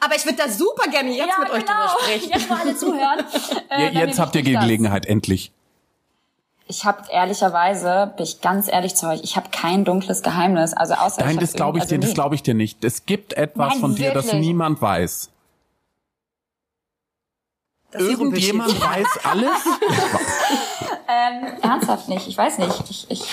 Aber 0.04 0.16
ich 0.16 0.26
würde 0.26 0.38
da 0.38 0.50
super 0.50 0.90
gerne 0.90 1.10
jetzt 1.12 1.38
mit 1.40 1.50
euch 1.50 1.64
drüber 1.66 1.90
sprechen. 2.02 2.30
Jetzt 2.34 2.50
mal 2.50 2.60
alle 2.62 2.76
zuhören. 2.76 3.20
Äh, 3.70 3.94
Ja, 3.94 4.02
Jetzt 4.06 4.20
habt 4.20 4.36
ihr 4.36 4.42
nehme 4.42 4.50
ich 4.52 4.56
das. 4.56 4.64
Gelegenheit, 4.64 5.06
endlich. 5.06 5.52
Ich 6.68 6.86
habe 6.86 7.04
ehrlicherweise, 7.12 8.14
bin 8.16 8.24
ich 8.24 8.40
ganz 8.40 8.72
ehrlich 8.72 8.96
zu 8.96 9.08
euch, 9.08 9.22
ich 9.24 9.36
habe 9.36 9.50
kein 9.52 9.84
dunkles 9.84 10.22
Geheimnis. 10.22 10.74
Also 10.74 10.94
außer 10.94 11.22
Nein, 11.26 11.34
ich 11.36 11.40
das 11.42 11.54
glaube 11.54 11.80
ich 11.80 11.84
irgendwie- 11.84 11.96
dir, 11.96 12.00
das 12.02 12.10
also 12.12 12.14
glaube 12.22 12.36
ich 12.36 12.44
dir 12.44 12.54
nicht. 12.54 12.84
Es 12.86 13.06
gibt 13.06 13.34
etwas 13.34 13.72
Nein, 13.74 13.80
von 13.80 13.96
dir, 13.96 14.14
das 14.14 14.26
wirklich. 14.28 14.42
niemand 14.46 14.82
weiß. 14.82 15.31
Das 17.92 18.02
Irgendjemand 18.02 18.82
weiß 18.82 19.08
alles? 19.24 19.66
Ähm, 21.08 21.54
ernsthaft 21.62 22.08
nicht. 22.10 22.28
Ich 22.28 22.38
weiß 22.38 22.58
nicht. 22.60 22.90
Ich, 22.90 23.10
ich, 23.10 23.24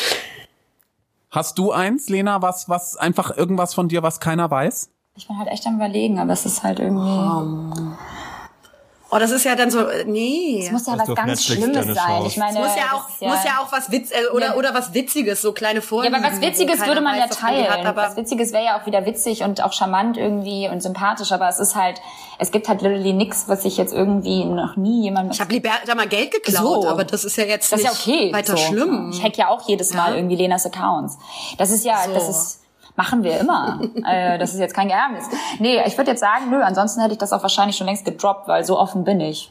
Hast 1.30 1.59
du 1.59 1.72
eins, 1.72 2.09
Lena, 2.09 2.42
was, 2.42 2.68
was 2.68 2.96
einfach 2.96 3.36
irgendwas 3.36 3.74
von 3.74 3.88
dir, 3.88 4.02
was 4.02 4.18
keiner 4.20 4.50
weiß? 4.50 4.90
ich 5.18 5.26
bin 5.26 5.36
halt 5.36 5.48
echt 5.48 5.66
am 5.66 5.74
überlegen, 5.76 6.20
aber 6.20 6.32
es 6.32 6.46
ist 6.46 6.62
halt 6.62 6.78
irgendwie. 6.78 7.02
Oh, 9.11 9.18
das 9.18 9.30
ist 9.30 9.44
ja 9.44 9.54
dann 9.56 9.70
so, 9.70 9.86
äh, 9.86 10.04
nee. 10.04 10.62
Es 10.62 10.70
muss 10.70 10.86
ja 10.86 10.92
Hast 10.98 11.09
was 11.09 11.14
ganz 11.16 11.28
Netflix 11.48 11.62
Schlimmes 11.64 11.94
sein. 11.96 12.26
Ich 12.26 12.36
meine, 12.36 12.59
Es 12.59 12.66
muss 12.66 12.76
ja 12.76 12.82
das 12.82 12.92
auch, 12.92 13.09
ist 13.09 13.20
muss 13.22 13.44
ja 13.44 13.50
auch 13.62 13.72
was 13.72 13.90
Witz 13.90 14.11
äh, 14.11 14.26
oder 14.34 14.46
Ja. 14.48 14.54
oder 14.56 14.74
was 14.74 14.92
Witziges, 14.92 15.40
so 15.40 15.52
kleine 15.52 15.76
Ja, 15.80 15.82
Vorlieben. 15.86 16.14
aber 16.14 16.30
was 16.30 16.40
Witziges 16.42 16.84
würde 16.86 17.00
man 17.00 17.18
weiß, 17.18 17.30
ja 17.30 17.34
teilen. 17.36 17.68
Hat, 17.70 17.86
aber 17.86 18.02
was 18.02 18.16
Witziges 18.16 18.52
wäre 18.52 18.64
ja 18.64 18.78
auch 18.80 18.84
wieder 18.84 19.06
witzig 19.06 19.42
und 19.44 19.62
auch 19.64 19.72
charmant 19.72 20.18
irgendwie 20.18 20.68
und 20.68 20.82
sympathisch, 20.82 21.32
aber 21.32 21.48
es 21.48 21.59
ist 21.59 21.74
halt, 21.74 22.02
es 22.38 22.50
gibt 22.50 22.68
halt 22.68 22.82
literally 22.82 23.14
nix, 23.14 23.48
was 23.48 23.64
ich 23.64 23.78
jetzt 23.78 23.94
irgendwie 23.94 24.44
noch 24.44 24.76
nie 24.76 25.04
jemandem... 25.04 25.32
ich 25.32 25.40
habe 25.40 25.52
Liberta 25.54 25.94
mal 25.94 26.06
Geld 26.06 26.30
geklaut, 26.32 26.82
So. 26.82 26.88
aber 26.90 27.04
das 27.04 27.24
ist 27.24 27.36
ja 27.38 27.44
jetzt 27.44 27.72
das 27.72 27.80
ist 27.80 27.86
nicht 28.04 28.06
ja 28.06 28.12
okay. 28.14 28.32
weiter 28.34 28.56
so. 28.59 28.62
schlimm. 28.62 29.11
Ich 29.14 29.22
hack 29.22 29.38
ja 29.38 29.48
auch 29.48 29.66
jedes 29.66 29.94
Mal 29.94 30.11
Ja. 30.11 30.16
irgendwie 30.16 30.36
Lenas 30.36 30.66
Accounts. 30.66 31.16
Das 31.56 31.70
ist 31.70 31.84
ja, 31.86 32.02
So. 32.04 32.12
das 32.12 32.28
ist, 32.28 32.61
machen 32.99 33.22
wir 33.22 33.38
immer. 33.38 33.80
äh, 34.07 34.38
das 34.38 34.53
ist 34.53 34.61
jetzt 34.61 34.74
kein 34.74 34.88
Geheimnis. 34.88 35.24
Nee, 35.61 35.80
ich 35.86 35.96
würde 35.96 36.11
jetzt 36.11 36.20
sagen, 36.20 36.51
nö, 36.51 36.61
ansonsten 36.61 37.01
hätte 37.01 37.12
ich 37.12 37.18
das 37.18 37.32
auch 37.32 37.42
wahrscheinlich 37.42 37.76
schon 37.76 37.86
längst 37.86 38.05
gedroppt, 38.05 38.49
weil 38.49 38.64
so 38.64 38.78
offen 38.78 39.05
bin 39.05 39.20
ich. 39.20 39.51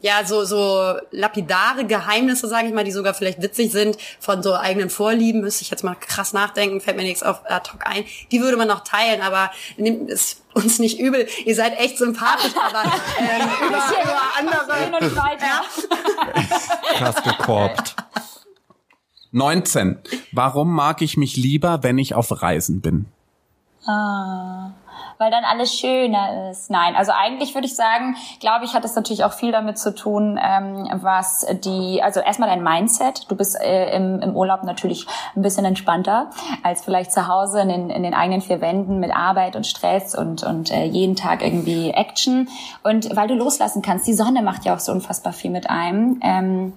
Ja, 0.00 0.24
so 0.24 0.44
so 0.44 0.94
lapidare 1.10 1.84
Geheimnisse, 1.84 2.48
sage 2.48 2.68
ich 2.68 2.74
mal, 2.74 2.84
die 2.84 2.92
sogar 2.92 3.14
vielleicht 3.14 3.42
witzig 3.42 3.72
sind 3.72 3.96
von 4.20 4.42
so 4.42 4.54
eigenen 4.54 4.88
Vorlieben, 4.88 5.40
müsste 5.40 5.62
ich 5.62 5.70
jetzt 5.70 5.84
mal 5.84 5.94
krass 5.94 6.32
nachdenken, 6.32 6.80
fällt 6.80 6.96
mir 6.96 7.02
nichts 7.02 7.22
auf 7.22 7.40
ad 7.44 7.70
hoc 7.72 7.86
ein. 7.86 8.04
Die 8.30 8.40
würde 8.40 8.56
man 8.56 8.68
noch 8.68 8.84
teilen, 8.84 9.20
aber 9.20 9.50
nimmt 9.76 10.10
es 10.10 10.42
uns 10.54 10.78
nicht 10.78 10.98
übel. 10.98 11.26
Ihr 11.44 11.54
seid 11.54 11.78
echt 11.78 11.98
sympathisch, 11.98 12.52
aber 12.68 12.84
ähm, 13.18 13.48
über, 13.68 13.78
über 13.78 14.22
andere. 14.38 14.90
Noch 14.90 15.00
nicht 15.00 15.16
weiter. 15.16 15.62
Krass 16.98 17.22
gekorbt. 17.22 17.96
19. 19.36 19.98
Warum 20.32 20.72
mag 20.72 21.02
ich 21.02 21.16
mich 21.16 21.36
lieber, 21.36 21.82
wenn 21.82 21.98
ich 21.98 22.14
auf 22.14 22.42
Reisen 22.42 22.80
bin? 22.80 23.06
Ah, 23.86 24.70
weil 25.18 25.30
dann 25.30 25.44
alles 25.44 25.74
schöner 25.74 26.50
ist. 26.50 26.70
Nein, 26.70 26.96
also 26.96 27.12
eigentlich 27.14 27.54
würde 27.54 27.66
ich 27.66 27.76
sagen, 27.76 28.16
glaube 28.40 28.64
ich, 28.64 28.72
hat 28.72 28.84
es 28.84 28.96
natürlich 28.96 29.24
auch 29.24 29.34
viel 29.34 29.52
damit 29.52 29.78
zu 29.78 29.94
tun, 29.94 30.40
ähm, 30.42 30.88
was 31.02 31.46
die, 31.64 32.02
also 32.02 32.20
erstmal 32.20 32.48
dein 32.48 32.62
Mindset. 32.62 33.30
Du 33.30 33.36
bist 33.36 33.60
äh, 33.60 33.94
im, 33.94 34.20
im 34.20 34.34
Urlaub 34.34 34.64
natürlich 34.64 35.06
ein 35.36 35.42
bisschen 35.42 35.66
entspannter 35.66 36.30
als 36.62 36.82
vielleicht 36.82 37.12
zu 37.12 37.28
Hause 37.28 37.60
in 37.60 37.68
den, 37.68 37.90
in 37.90 38.02
den 38.02 38.14
eigenen 38.14 38.40
vier 38.40 38.62
Wänden 38.62 39.00
mit 39.00 39.14
Arbeit 39.14 39.54
und 39.54 39.66
Stress 39.66 40.14
und, 40.14 40.44
und 40.44 40.70
äh, 40.70 40.84
jeden 40.84 41.14
Tag 41.14 41.42
irgendwie 41.42 41.90
Action. 41.90 42.48
Und 42.82 43.14
weil 43.14 43.28
du 43.28 43.34
loslassen 43.34 43.82
kannst, 43.82 44.06
die 44.06 44.14
Sonne 44.14 44.42
macht 44.42 44.64
ja 44.64 44.74
auch 44.74 44.80
so 44.80 44.92
unfassbar 44.92 45.34
viel 45.34 45.50
mit 45.50 45.68
einem. 45.68 46.20
Ähm, 46.22 46.72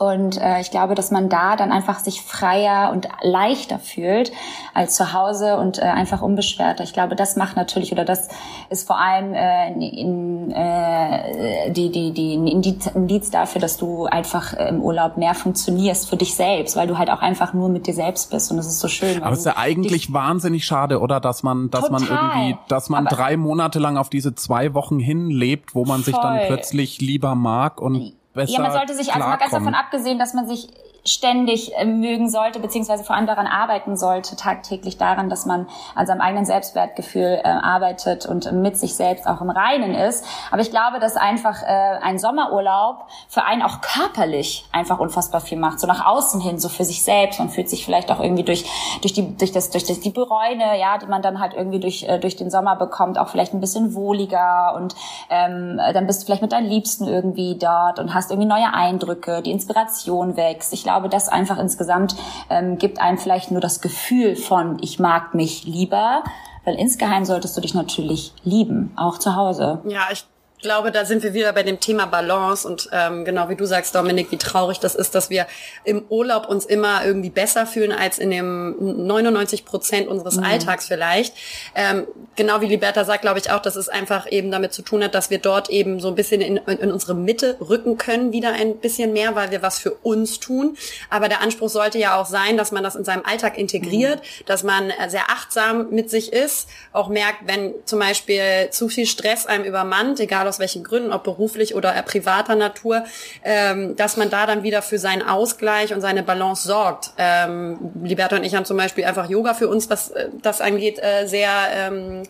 und 0.00 0.40
äh, 0.40 0.62
ich 0.62 0.70
glaube, 0.70 0.94
dass 0.94 1.10
man 1.10 1.28
da 1.28 1.56
dann 1.56 1.72
einfach 1.72 1.98
sich 1.98 2.22
freier 2.22 2.90
und 2.90 3.06
leichter 3.20 3.78
fühlt 3.78 4.32
als 4.72 4.94
zu 4.94 5.12
Hause 5.12 5.58
und 5.58 5.78
äh, 5.78 5.82
einfach 5.82 6.22
unbeschwerter. 6.22 6.84
Ich 6.84 6.94
glaube, 6.94 7.16
das 7.16 7.36
macht 7.36 7.54
natürlich 7.54 7.92
oder 7.92 8.06
das 8.06 8.28
ist 8.70 8.86
vor 8.86 8.98
allem 8.98 9.34
äh, 9.34 9.68
in, 9.74 10.52
äh, 10.52 11.70
die, 11.70 11.90
die, 11.90 12.12
die 12.12 12.34
ein 12.34 12.46
Indiz, 12.46 13.30
dafür, 13.30 13.60
dass 13.60 13.76
du 13.76 14.06
einfach 14.06 14.54
äh, 14.54 14.70
im 14.70 14.80
Urlaub 14.80 15.18
mehr 15.18 15.34
funktionierst 15.34 16.08
für 16.08 16.16
dich 16.16 16.34
selbst, 16.34 16.76
weil 16.76 16.86
du 16.86 16.96
halt 16.96 17.10
auch 17.10 17.20
einfach 17.20 17.52
nur 17.52 17.68
mit 17.68 17.86
dir 17.86 17.92
selbst 17.92 18.30
bist 18.30 18.50
und 18.50 18.56
das 18.56 18.68
ist 18.68 18.80
so 18.80 18.88
schön. 18.88 19.22
Aber 19.22 19.34
es 19.34 19.40
ist 19.40 19.44
ja 19.44 19.58
eigentlich 19.58 20.14
wahnsinnig 20.14 20.64
schade, 20.64 21.00
oder? 21.00 21.20
Dass 21.20 21.42
man, 21.42 21.68
dass 21.68 21.90
man 21.90 22.00
Total. 22.00 22.38
irgendwie, 22.38 22.58
dass 22.68 22.88
man 22.88 23.06
Aber- 23.06 23.14
drei 23.16 23.36
Monate 23.36 23.78
lang 23.78 23.98
auf 23.98 24.08
diese 24.08 24.34
zwei 24.34 24.72
Wochen 24.72 24.98
hinlebt, 24.98 25.74
wo 25.74 25.84
man 25.84 26.02
sich 26.02 26.16
dann 26.16 26.38
Voll. 26.38 26.46
plötzlich 26.46 27.02
lieber 27.02 27.34
mag 27.34 27.82
und 27.82 28.14
besser 28.34 28.52
Ja, 28.52 28.60
man 28.60 28.72
sollte 28.72 28.94
sich, 28.94 29.12
also 29.12 29.26
mal 29.26 29.36
ganz 29.36 29.52
davon 29.52 29.74
abgesehen, 29.74 30.18
dass 30.18 30.34
man 30.34 30.46
sich 30.48 30.68
ständig 31.04 31.74
äh, 31.76 31.84
mögen 31.84 32.28
sollte, 32.28 32.60
beziehungsweise 32.60 33.04
vor 33.04 33.16
allem 33.16 33.26
daran 33.26 33.46
arbeiten 33.46 33.96
sollte, 33.96 34.36
tagtäglich 34.36 34.98
daran, 34.98 35.30
dass 35.30 35.46
man 35.46 35.66
an 35.94 36.06
seinem 36.06 36.20
eigenen 36.20 36.44
Selbstwertgefühl 36.44 37.40
äh, 37.42 37.48
arbeitet 37.48 38.26
und 38.26 38.50
mit 38.52 38.76
sich 38.76 38.94
selbst 38.94 39.26
auch 39.26 39.40
im 39.40 39.50
Reinen 39.50 39.94
ist. 39.94 40.24
Aber 40.50 40.62
ich 40.62 40.70
glaube, 40.70 41.00
dass 41.00 41.16
einfach 41.16 41.62
äh, 41.62 41.66
ein 41.66 42.18
Sommerurlaub 42.18 43.06
für 43.28 43.44
einen 43.44 43.62
auch 43.62 43.80
körperlich 43.80 44.66
einfach 44.72 44.98
unfassbar 44.98 45.40
viel 45.40 45.58
macht. 45.58 45.80
So 45.80 45.86
nach 45.86 46.04
außen 46.04 46.40
hin, 46.40 46.58
so 46.58 46.68
für 46.68 46.84
sich 46.84 47.02
selbst. 47.02 47.38
Man 47.38 47.48
fühlt 47.48 47.68
sich 47.68 47.84
vielleicht 47.84 48.10
auch 48.10 48.20
irgendwie 48.20 48.44
durch, 48.44 48.64
durch 49.00 49.12
die, 49.12 49.36
durch 49.36 49.52
das, 49.52 49.70
durch 49.70 49.84
das, 49.84 50.00
die 50.00 50.10
Bräune, 50.10 50.78
ja, 50.78 50.98
die 50.98 51.06
man 51.06 51.22
dann 51.22 51.40
halt 51.40 51.54
irgendwie 51.54 51.80
durch, 51.80 52.02
äh, 52.04 52.18
durch 52.18 52.36
den 52.36 52.50
Sommer 52.50 52.76
bekommt, 52.76 53.18
auch 53.18 53.28
vielleicht 53.28 53.54
ein 53.54 53.60
bisschen 53.60 53.94
wohliger 53.94 54.74
und 54.76 54.94
ähm, 55.28 55.78
dann 55.92 56.06
bist 56.06 56.22
du 56.22 56.26
vielleicht 56.26 56.42
mit 56.42 56.52
deinen 56.52 56.68
Liebsten 56.68 57.06
irgendwie 57.06 57.56
dort 57.56 57.98
und 57.98 58.14
hast 58.14 58.30
irgendwie 58.30 58.48
neue 58.48 58.72
Eindrücke, 58.72 59.42
die 59.42 59.50
Inspiration 59.50 60.36
wächst. 60.36 60.72
Ich 60.72 60.84
glaube, 60.90 61.08
das 61.08 61.28
einfach 61.28 61.58
insgesamt 61.58 62.16
ähm, 62.48 62.76
gibt 62.76 63.00
einem 63.00 63.16
vielleicht 63.16 63.52
nur 63.52 63.60
das 63.60 63.80
Gefühl 63.80 64.34
von, 64.34 64.78
ich 64.82 64.98
mag 64.98 65.34
mich 65.34 65.64
lieber, 65.64 66.24
weil 66.64 66.74
insgeheim 66.74 67.24
solltest 67.24 67.56
du 67.56 67.60
dich 67.60 67.74
natürlich 67.74 68.34
lieben, 68.42 68.92
auch 68.96 69.18
zu 69.18 69.36
Hause. 69.36 69.80
Ja, 69.84 70.08
ich 70.12 70.26
glaube, 70.62 70.90
da 70.90 71.04
sind 71.04 71.22
wir 71.22 71.34
wieder 71.34 71.52
bei 71.52 71.62
dem 71.62 71.80
Thema 71.80 72.06
Balance 72.06 72.66
und 72.66 72.88
ähm, 72.92 73.24
genau 73.24 73.48
wie 73.48 73.56
du 73.56 73.64
sagst, 73.64 73.94
Dominik, 73.94 74.30
wie 74.30 74.36
traurig 74.36 74.80
das 74.80 74.94
ist, 74.94 75.14
dass 75.14 75.30
wir 75.30 75.46
im 75.84 76.04
Urlaub 76.08 76.48
uns 76.48 76.64
immer 76.64 77.04
irgendwie 77.04 77.30
besser 77.30 77.66
fühlen 77.66 77.92
als 77.92 78.18
in 78.18 78.30
dem 78.30 79.06
99 79.06 79.64
Prozent 79.64 80.08
unseres 80.08 80.38
Alltags 80.38 80.86
vielleicht. 80.86 81.34
Ähm, 81.74 82.06
genau 82.36 82.60
wie 82.60 82.66
Liberta 82.66 83.04
sagt, 83.04 83.22
glaube 83.22 83.38
ich 83.38 83.50
auch, 83.50 83.60
dass 83.60 83.76
es 83.76 83.88
einfach 83.88 84.30
eben 84.30 84.50
damit 84.50 84.72
zu 84.72 84.82
tun 84.82 85.02
hat, 85.02 85.14
dass 85.14 85.30
wir 85.30 85.38
dort 85.38 85.70
eben 85.70 86.00
so 86.00 86.08
ein 86.08 86.14
bisschen 86.14 86.40
in, 86.40 86.56
in 86.56 86.92
unsere 86.92 87.14
Mitte 87.14 87.56
rücken 87.60 87.96
können, 87.98 88.32
wieder 88.32 88.52
ein 88.52 88.78
bisschen 88.78 89.12
mehr, 89.12 89.34
weil 89.34 89.50
wir 89.50 89.62
was 89.62 89.78
für 89.78 89.92
uns 89.92 90.40
tun. 90.40 90.76
Aber 91.08 91.28
der 91.28 91.40
Anspruch 91.40 91.68
sollte 91.68 91.98
ja 91.98 92.20
auch 92.20 92.26
sein, 92.26 92.56
dass 92.56 92.72
man 92.72 92.82
das 92.82 92.96
in 92.96 93.04
seinem 93.04 93.24
Alltag 93.24 93.58
integriert, 93.58 94.20
dass 94.46 94.62
man 94.62 94.90
äh, 94.90 95.08
sehr 95.08 95.30
achtsam 95.30 95.90
mit 95.90 96.10
sich 96.10 96.32
ist, 96.32 96.68
auch 96.92 97.08
merkt, 97.08 97.46
wenn 97.46 97.74
zum 97.84 97.98
Beispiel 97.98 98.68
zu 98.70 98.88
viel 98.88 99.06
Stress 99.06 99.46
einem 99.46 99.64
übermannt, 99.64 100.20
egal 100.20 100.46
aus 100.50 100.58
welchen 100.58 100.84
Gründen, 100.84 101.12
ob 101.12 101.24
beruflich 101.24 101.74
oder 101.74 101.92
privater 102.02 102.56
Natur, 102.56 103.04
ähm, 103.42 103.96
dass 103.96 104.18
man 104.18 104.28
da 104.28 104.46
dann 104.46 104.62
wieder 104.62 104.82
für 104.82 104.98
seinen 104.98 105.22
Ausgleich 105.22 105.94
und 105.94 106.02
seine 106.02 106.22
Balance 106.22 106.68
sorgt. 106.68 107.12
Ähm, 107.16 107.78
Liberta 108.02 108.36
und 108.36 108.44
ich 108.44 108.54
haben 108.54 108.66
zum 108.66 108.76
Beispiel 108.76 109.04
einfach 109.04 109.30
Yoga 109.30 109.54
für 109.54 109.68
uns, 109.68 109.88
was 109.88 110.10
äh, 110.10 110.28
das 110.42 110.60
angeht, 110.60 110.98
äh, 110.98 111.26
sehr 111.26 111.50
ähm, 111.72 112.24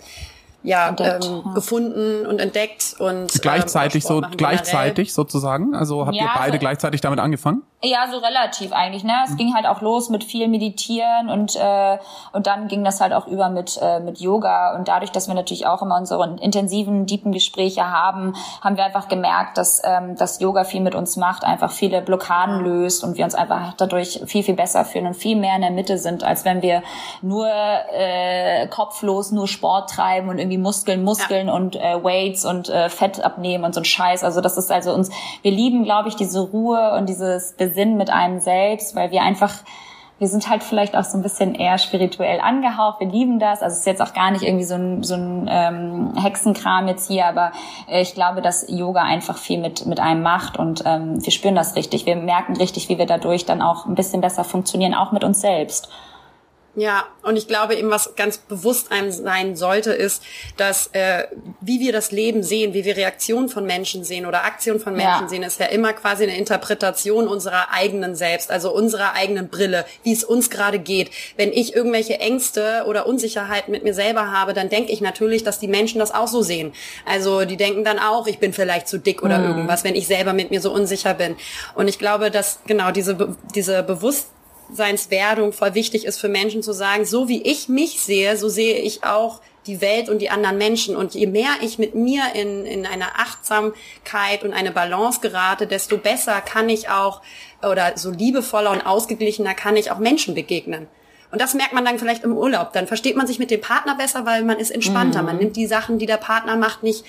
ja 0.62 0.89
entdeckt, 0.89 1.25
ähm, 1.25 1.43
ja. 1.45 1.55
gefunden 1.55 2.27
und 2.27 2.39
entdeckt 2.39 2.95
und 2.99 3.33
gleichzeitig 3.41 4.05
ähm, 4.05 4.09
so 4.09 4.23
gleichzeitig 4.37 5.12
sozusagen. 5.12 5.75
Also 5.75 6.07
habt 6.07 6.16
ja, 6.16 6.25
ihr 6.25 6.31
beide 6.37 6.53
so 6.53 6.59
gleichzeitig 6.59 7.01
damit 7.01 7.18
angefangen? 7.18 7.62
Ja, 7.83 8.07
so 8.11 8.18
relativ 8.18 8.74
eigentlich. 8.74 9.05
Ne, 9.05 9.14
es 9.24 9.31
mhm. 9.31 9.37
ging 9.37 9.55
halt 9.55 9.66
auch 9.66 9.81
los 9.81 10.11
mit 10.11 10.22
viel 10.22 10.49
Meditieren 10.49 11.31
und 11.31 11.57
äh, 11.57 11.97
und 12.35 12.47
dann 12.47 12.68
ging 12.68 12.85
das 12.85 13.01
halt 13.01 13.14
auch 13.14 13.26
über 13.26 13.49
mit 13.49 13.78
äh, 13.81 14.01
mit 14.01 14.20
Yoga 14.20 14.76
und 14.76 14.87
dadurch, 14.89 15.12
dass 15.12 15.28
wir 15.28 15.35
natürlich 15.35 15.66
auch 15.66 15.81
immer 15.81 15.97
unsere 15.97 16.37
intensiven, 16.43 17.07
deepen 17.07 17.33
Gespräche 17.33 17.91
haben, 17.91 18.35
haben 18.61 18.76
wir 18.76 18.85
einfach 18.85 19.09
gemerkt, 19.09 19.57
dass 19.57 19.81
ähm, 19.83 20.14
dass 20.16 20.41
Yoga 20.41 20.64
viel 20.64 20.83
mit 20.83 20.95
uns 20.95 21.16
macht, 21.16 21.43
einfach 21.43 21.70
viele 21.70 22.03
Blockaden 22.03 22.62
löst 22.62 23.03
und 23.03 23.16
wir 23.16 23.24
uns 23.24 23.35
einfach 23.35 23.72
dadurch 23.78 24.20
viel 24.26 24.43
viel 24.43 24.57
besser 24.57 24.85
fühlen 24.85 25.07
und 25.07 25.14
viel 25.14 25.37
mehr 25.37 25.57
in 25.57 25.62
der 25.62 25.70
Mitte 25.70 25.97
sind, 25.97 26.22
als 26.22 26.45
wenn 26.45 26.61
wir 26.61 26.83
nur 27.22 27.49
äh, 27.49 28.66
kopflos 28.66 29.33
nur 29.33 29.49
Sport 29.49 29.89
treiben 29.89 30.28
und 30.28 30.39
irgendwie 30.39 30.59
Muskeln, 30.59 31.03
Muskeln 31.03 31.47
ja. 31.47 31.55
und 31.55 31.76
äh, 31.76 32.05
Weights 32.05 32.45
und 32.45 32.68
äh, 32.68 32.91
Fett 32.91 33.24
abnehmen 33.24 33.64
und 33.64 33.74
so 33.74 33.81
ein 33.81 33.87
Scheiß. 33.87 34.22
Also 34.22 34.43
das 34.43 34.59
ist 34.59 34.70
also 34.70 34.93
uns, 34.93 35.09
wir 35.41 35.51
lieben, 35.51 35.85
glaube 35.85 36.11
ich, 36.11 36.16
diese 36.16 36.41
Ruhe 36.41 36.95
und 36.99 37.09
dieses 37.09 37.57
Sinn 37.71 37.97
mit 37.97 38.11
einem 38.11 38.41
selbst, 38.41 38.95
weil 38.95 39.11
wir 39.11 39.23
einfach 39.23 39.55
wir 40.21 40.29
sind 40.29 40.51
halt 40.51 40.62
vielleicht 40.62 40.95
auch 40.97 41.05
so 41.05 41.16
ein 41.16 41.23
bisschen 41.23 41.55
eher 41.55 41.79
spirituell 41.79 42.41
angehaucht. 42.41 43.01
Wir 43.01 43.09
lieben 43.09 43.39
das. 43.39 43.62
Also 43.62 43.73
es 43.73 43.81
ist 43.81 43.87
jetzt 43.87 44.03
auch 44.03 44.12
gar 44.12 44.31
nicht 44.31 44.43
irgendwie 44.43 44.64
so 44.64 44.75
ein, 44.75 45.03
so 45.03 45.14
ein 45.14 45.49
ähm, 45.51 46.12
Hexenkram 46.14 46.89
jetzt 46.89 47.09
hier, 47.09 47.25
aber 47.25 47.53
äh, 47.89 48.03
ich 48.03 48.14
glaube, 48.14 48.43
dass 48.43 48.66
Yoga 48.68 49.03
einfach 49.03 49.39
viel 49.39 49.59
mit, 49.59 49.87
mit 49.87 49.99
einem 49.99 50.23
macht 50.23 50.59
und 50.59 50.83
ähm, 50.85 51.25
wir 51.25 51.33
spüren 51.33 51.55
das 51.55 51.75
richtig. 51.75 52.05
Wir 52.05 52.16
merken 52.16 52.55
richtig, 52.55 52.91
wie 52.91 52.99
wir 52.99 53.07
dadurch 53.07 53.47
dann 53.47 53.62
auch 53.62 53.87
ein 53.87 53.95
bisschen 53.95 54.21
besser 54.21 54.45
funktionieren, 54.45 54.95
auch 54.95 55.11
mit 55.11 55.25
uns 55.25 55.41
selbst. 55.41 55.89
Ja, 56.77 57.09
und 57.23 57.37
ich 57.37 57.49
glaube 57.49 57.75
eben, 57.75 57.91
was 57.91 58.14
ganz 58.14 58.39
bewusst 58.39 58.93
einem 58.93 59.11
sein 59.11 59.57
sollte, 59.57 59.93
ist, 59.93 60.23
dass 60.57 60.89
äh, 60.93 61.25
wie 61.61 61.81
wir 61.81 61.93
das 61.93 62.12
Leben 62.12 62.45
sehen, 62.45 62.75
wie 62.75 62.85
wir 62.85 62.97
Reaktionen 62.97 63.49
von 63.49 63.66
Menschen 63.66 64.05
sehen 64.05 64.25
oder 64.25 64.45
Aktionen 64.45 64.79
von 64.79 64.95
Menschen 64.95 65.23
ja. 65.23 65.29
sehen, 65.29 65.43
ist 65.43 65.59
ja 65.59 65.66
immer 65.66 65.93
quasi 65.95 66.23
eine 66.23 66.37
Interpretation 66.37 67.27
unserer 67.27 67.73
eigenen 67.73 68.14
selbst, 68.14 68.53
also 68.53 68.73
unserer 68.73 69.14
eigenen 69.14 69.49
Brille, 69.49 69.85
wie 70.05 70.12
es 70.12 70.23
uns 70.23 70.49
gerade 70.49 70.79
geht. 70.79 71.11
Wenn 71.37 71.53
ich 71.53 71.75
irgendwelche 71.75 72.21
Ängste 72.21 72.85
oder 72.87 73.07
Unsicherheiten 73.07 73.73
mit 73.73 73.83
mir 73.83 73.95
selber 73.95 74.31
habe, 74.31 74.55
dann 74.55 74.68
denke 74.68 74.93
ich 74.93 75.01
natürlich, 75.01 75.43
dass 75.43 75.59
die 75.59 75.68
Menschen 75.68 75.99
das 75.99 76.14
auch 76.14 76.29
so 76.29 76.41
sehen. 76.41 76.73
Also 77.05 77.45
die 77.47 77.57
denken 77.57 77.83
dann 77.83 77.99
auch, 77.99 78.29
ich 78.29 78.39
bin 78.39 78.53
vielleicht 78.53 78.87
zu 78.87 78.99
dick 78.99 79.25
oder 79.25 79.39
mhm. 79.39 79.47
irgendwas, 79.49 79.83
wenn 79.83 79.97
ich 79.97 80.07
selber 80.07 80.35
mit 80.35 80.53
mir 80.53 80.61
so 80.61 80.73
unsicher 80.73 81.14
bin. 81.14 81.35
Und 81.75 81.89
ich 81.89 81.99
glaube, 81.99 82.31
dass 82.31 82.61
genau 82.64 82.93
diese 82.93 83.37
diese 83.55 83.83
Bewusstheit 83.83 84.39
Bewusstseinswerdung 84.71 85.53
voll 85.53 85.75
wichtig 85.75 86.05
ist 86.05 86.21
für 86.21 86.29
Menschen 86.29 86.62
zu 86.62 86.73
sagen, 86.73 87.05
so 87.05 87.29
wie 87.29 87.43
ich 87.43 87.68
mich 87.68 88.01
sehe, 88.01 88.37
so 88.37 88.49
sehe 88.49 88.79
ich 88.79 89.05
auch 89.05 89.41
die 89.66 89.81
Welt 89.81 90.09
und 90.09 90.21
die 90.21 90.31
anderen 90.31 90.59
Menschen. 90.59 90.97
Und 90.97 91.14
je 91.14 91.27
mehr 91.27 91.51
ich 91.61 91.79
mit 91.79 91.95
mir 91.95 92.23
in, 92.35 92.64
in 92.64 92.87
eine 92.87 93.16
Achtsamkeit 93.16 94.43
und 94.43 94.53
eine 94.53 94.71
Balance 94.71 95.21
gerate, 95.21 95.66
desto 95.66 95.99
besser 95.99 96.41
kann 96.41 96.68
ich 96.68 96.89
auch, 96.89 97.21
oder 97.62 97.93
so 97.97 98.11
liebevoller 98.11 98.71
und 98.71 98.87
ausgeglichener 98.87 99.55
kann 99.55 99.77
ich 99.77 99.91
auch 99.91 99.99
Menschen 99.99 100.35
begegnen. 100.35 100.87
Und 101.31 101.41
das 101.41 101.55
merkt 101.55 101.73
man 101.73 101.85
dann 101.85 101.99
vielleicht 101.99 102.25
im 102.25 102.37
Urlaub. 102.37 102.73
Dann 102.73 102.89
versteht 102.89 103.16
man 103.16 103.27
sich 103.27 103.39
mit 103.39 103.53
dem 103.53 103.61
Partner 103.61 103.95
besser, 103.95 104.27
weil 104.27 104.43
man 104.43 104.59
ist 104.59 104.71
entspannter. 104.71 105.21
Mhm. 105.21 105.27
Man 105.27 105.37
nimmt 105.37 105.57
die 105.57 105.66
Sachen, 105.66 105.99
die 105.99 106.07
der 106.07 106.16
Partner 106.16 106.57
macht, 106.57 106.83
nicht 106.83 107.05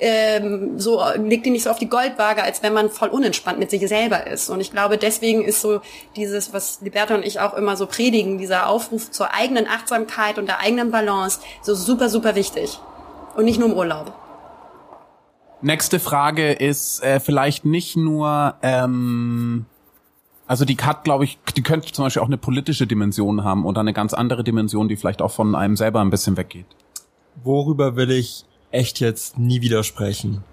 ähm, 0.00 0.78
so 0.78 1.00
legt 1.16 1.46
die 1.46 1.50
nicht 1.50 1.62
so 1.62 1.70
auf 1.70 1.78
die 1.78 1.88
Goldwaage, 1.88 2.42
als 2.42 2.62
wenn 2.62 2.72
man 2.72 2.90
voll 2.90 3.08
unentspannt 3.08 3.58
mit 3.58 3.70
sich 3.70 3.86
selber 3.88 4.26
ist. 4.26 4.50
Und 4.50 4.60
ich 4.60 4.70
glaube, 4.70 4.98
deswegen 4.98 5.42
ist 5.44 5.60
so 5.60 5.80
dieses, 6.16 6.52
was 6.52 6.80
Liberta 6.80 7.14
und 7.14 7.24
ich 7.24 7.40
auch 7.40 7.54
immer 7.54 7.76
so 7.76 7.86
predigen, 7.86 8.38
dieser 8.38 8.68
Aufruf 8.68 9.10
zur 9.10 9.32
eigenen 9.32 9.66
Achtsamkeit 9.66 10.38
und 10.38 10.46
der 10.46 10.60
eigenen 10.60 10.90
Balance, 10.90 11.40
so 11.62 11.74
super, 11.74 12.08
super 12.08 12.34
wichtig. 12.34 12.78
Und 13.36 13.44
nicht 13.44 13.58
nur 13.58 13.68
im 13.68 13.74
Urlaub. 13.74 14.12
Nächste 15.62 15.98
Frage 15.98 16.52
ist 16.52 17.02
äh, 17.02 17.20
vielleicht 17.20 17.64
nicht 17.64 17.96
nur, 17.96 18.54
ähm, 18.62 19.64
also 20.46 20.64
die 20.64 20.76
hat, 20.76 21.04
glaube 21.04 21.24
ich, 21.24 21.38
die 21.56 21.62
könnte 21.62 21.90
zum 21.90 22.04
Beispiel 22.04 22.20
auch 22.20 22.26
eine 22.26 22.36
politische 22.36 22.86
Dimension 22.86 23.44
haben 23.44 23.64
oder 23.64 23.80
eine 23.80 23.92
ganz 23.92 24.12
andere 24.12 24.44
Dimension, 24.44 24.88
die 24.88 24.96
vielleicht 24.96 25.22
auch 25.22 25.30
von 25.30 25.54
einem 25.54 25.76
selber 25.76 26.00
ein 26.00 26.10
bisschen 26.10 26.36
weggeht. 26.36 26.66
Worüber 27.42 27.96
will 27.96 28.10
ich 28.10 28.44
echt 28.74 29.00
jetzt 29.00 29.38
nie 29.38 29.62
widersprechen. 29.62 30.44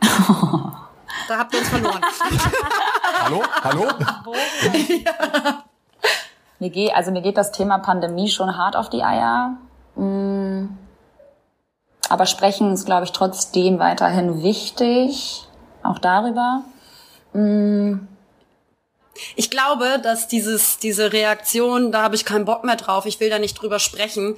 da 0.00 1.38
habt 1.38 1.52
ihr 1.52 1.60
uns 1.60 1.68
verloren. 1.68 2.00
hallo? 3.22 3.42
Hallo? 3.62 3.86
ja. 5.04 5.64
Mir 6.58 6.70
geht, 6.70 6.94
also 6.94 7.10
mir 7.10 7.22
geht 7.22 7.36
das 7.36 7.50
Thema 7.50 7.78
Pandemie 7.78 8.28
schon 8.28 8.56
hart 8.56 8.76
auf 8.76 8.88
die 8.88 9.02
Eier. 9.02 9.56
Mm. 9.96 10.68
Aber 12.08 12.26
sprechen 12.26 12.72
ist, 12.72 12.86
glaube 12.86 13.02
ich, 13.02 13.10
trotzdem 13.10 13.80
weiterhin 13.80 14.44
wichtig. 14.44 15.48
Auch 15.82 15.98
darüber. 15.98 16.62
Ich 19.36 19.50
glaube, 19.50 20.00
dass 20.02 20.28
dieses, 20.28 20.78
diese 20.78 21.12
Reaktion, 21.12 21.92
da 21.92 22.02
habe 22.02 22.14
ich 22.14 22.24
keinen 22.24 22.44
Bock 22.44 22.64
mehr 22.64 22.76
drauf, 22.76 23.06
ich 23.06 23.20
will 23.20 23.30
da 23.30 23.38
nicht 23.38 23.54
drüber 23.54 23.78
sprechen, 23.78 24.36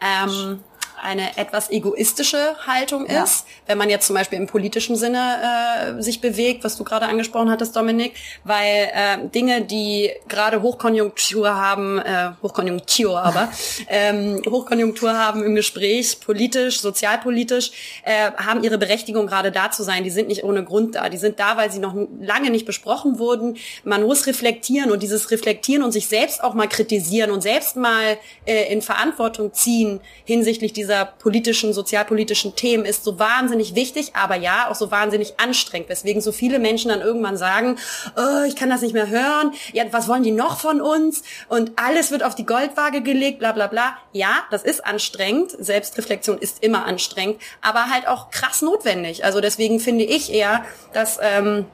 ähm, 0.00 0.62
eine 1.04 1.36
etwas 1.36 1.70
egoistische 1.70 2.56
Haltung 2.66 3.06
ja. 3.08 3.22
ist, 3.22 3.46
wenn 3.66 3.76
man 3.76 3.90
jetzt 3.90 4.06
zum 4.06 4.16
Beispiel 4.16 4.38
im 4.38 4.46
politischen 4.46 4.96
Sinne 4.96 5.96
äh, 5.98 6.02
sich 6.02 6.20
bewegt, 6.20 6.64
was 6.64 6.76
du 6.76 6.84
gerade 6.84 7.06
angesprochen 7.06 7.50
hattest, 7.50 7.76
Dominik, 7.76 8.14
weil 8.44 8.90
äh, 8.92 9.28
Dinge, 9.28 9.62
die 9.62 10.10
gerade 10.28 10.62
Hochkonjunktur 10.62 11.54
haben, 11.54 11.98
äh, 11.98 12.30
Hochkonjunktur 12.42 13.22
aber, 13.22 13.50
ähm, 13.88 14.40
Hochkonjunktur 14.48 15.16
haben 15.16 15.42
im 15.42 15.54
Gespräch, 15.54 16.20
politisch, 16.20 16.80
sozialpolitisch, 16.80 17.70
äh, 18.04 18.32
haben 18.32 18.64
ihre 18.64 18.78
Berechtigung 18.78 19.26
gerade 19.26 19.52
da 19.52 19.70
zu 19.70 19.82
sein. 19.82 20.04
Die 20.04 20.10
sind 20.10 20.28
nicht 20.28 20.42
ohne 20.42 20.64
Grund 20.64 20.94
da. 20.94 21.10
Die 21.10 21.18
sind 21.18 21.38
da, 21.38 21.56
weil 21.58 21.70
sie 21.70 21.80
noch 21.80 21.94
lange 22.18 22.50
nicht 22.50 22.64
besprochen 22.64 23.18
wurden. 23.18 23.58
Man 23.84 24.02
muss 24.02 24.26
reflektieren 24.26 24.90
und 24.90 25.02
dieses 25.02 25.30
Reflektieren 25.30 25.82
und 25.82 25.92
sich 25.92 26.08
selbst 26.08 26.42
auch 26.42 26.54
mal 26.54 26.68
kritisieren 26.68 27.30
und 27.30 27.42
selbst 27.42 27.76
mal 27.76 28.16
äh, 28.46 28.72
in 28.72 28.80
Verantwortung 28.80 29.52
ziehen 29.52 30.00
hinsichtlich 30.24 30.72
dieser 30.72 30.93
dieser 30.94 31.04
politischen, 31.06 31.72
sozialpolitischen 31.72 32.54
Themen 32.54 32.84
ist 32.84 33.04
so 33.04 33.18
wahnsinnig 33.18 33.74
wichtig, 33.74 34.12
aber 34.14 34.36
ja, 34.36 34.68
auch 34.70 34.74
so 34.74 34.90
wahnsinnig 34.90 35.40
anstrengend, 35.40 35.88
weswegen 35.88 36.22
so 36.22 36.30
viele 36.30 36.58
Menschen 36.58 36.90
dann 36.90 37.00
irgendwann 37.00 37.36
sagen, 37.36 37.76
oh, 38.16 38.44
ich 38.46 38.54
kann 38.54 38.70
das 38.70 38.82
nicht 38.82 38.94
mehr 38.94 39.08
hören, 39.08 39.52
ja, 39.72 39.84
was 39.90 40.08
wollen 40.08 40.22
die 40.22 40.30
noch 40.30 40.60
von 40.60 40.80
uns? 40.80 41.22
Und 41.48 41.72
alles 41.76 42.10
wird 42.10 42.22
auf 42.22 42.34
die 42.34 42.46
Goldwaage 42.46 43.02
gelegt, 43.02 43.40
bla 43.40 43.52
bla 43.52 43.66
bla. 43.66 43.96
Ja, 44.12 44.44
das 44.50 44.62
ist 44.62 44.84
anstrengend, 44.86 45.50
Selbstreflexion 45.58 46.38
ist 46.38 46.62
immer 46.62 46.84
anstrengend, 46.86 47.40
aber 47.60 47.90
halt 47.90 48.06
auch 48.06 48.30
krass 48.30 48.62
notwendig. 48.62 49.24
Also 49.24 49.40
deswegen 49.40 49.80
finde 49.80 50.04
ich 50.04 50.32
eher, 50.32 50.64
dass... 50.92 51.18
Ähm, 51.20 51.66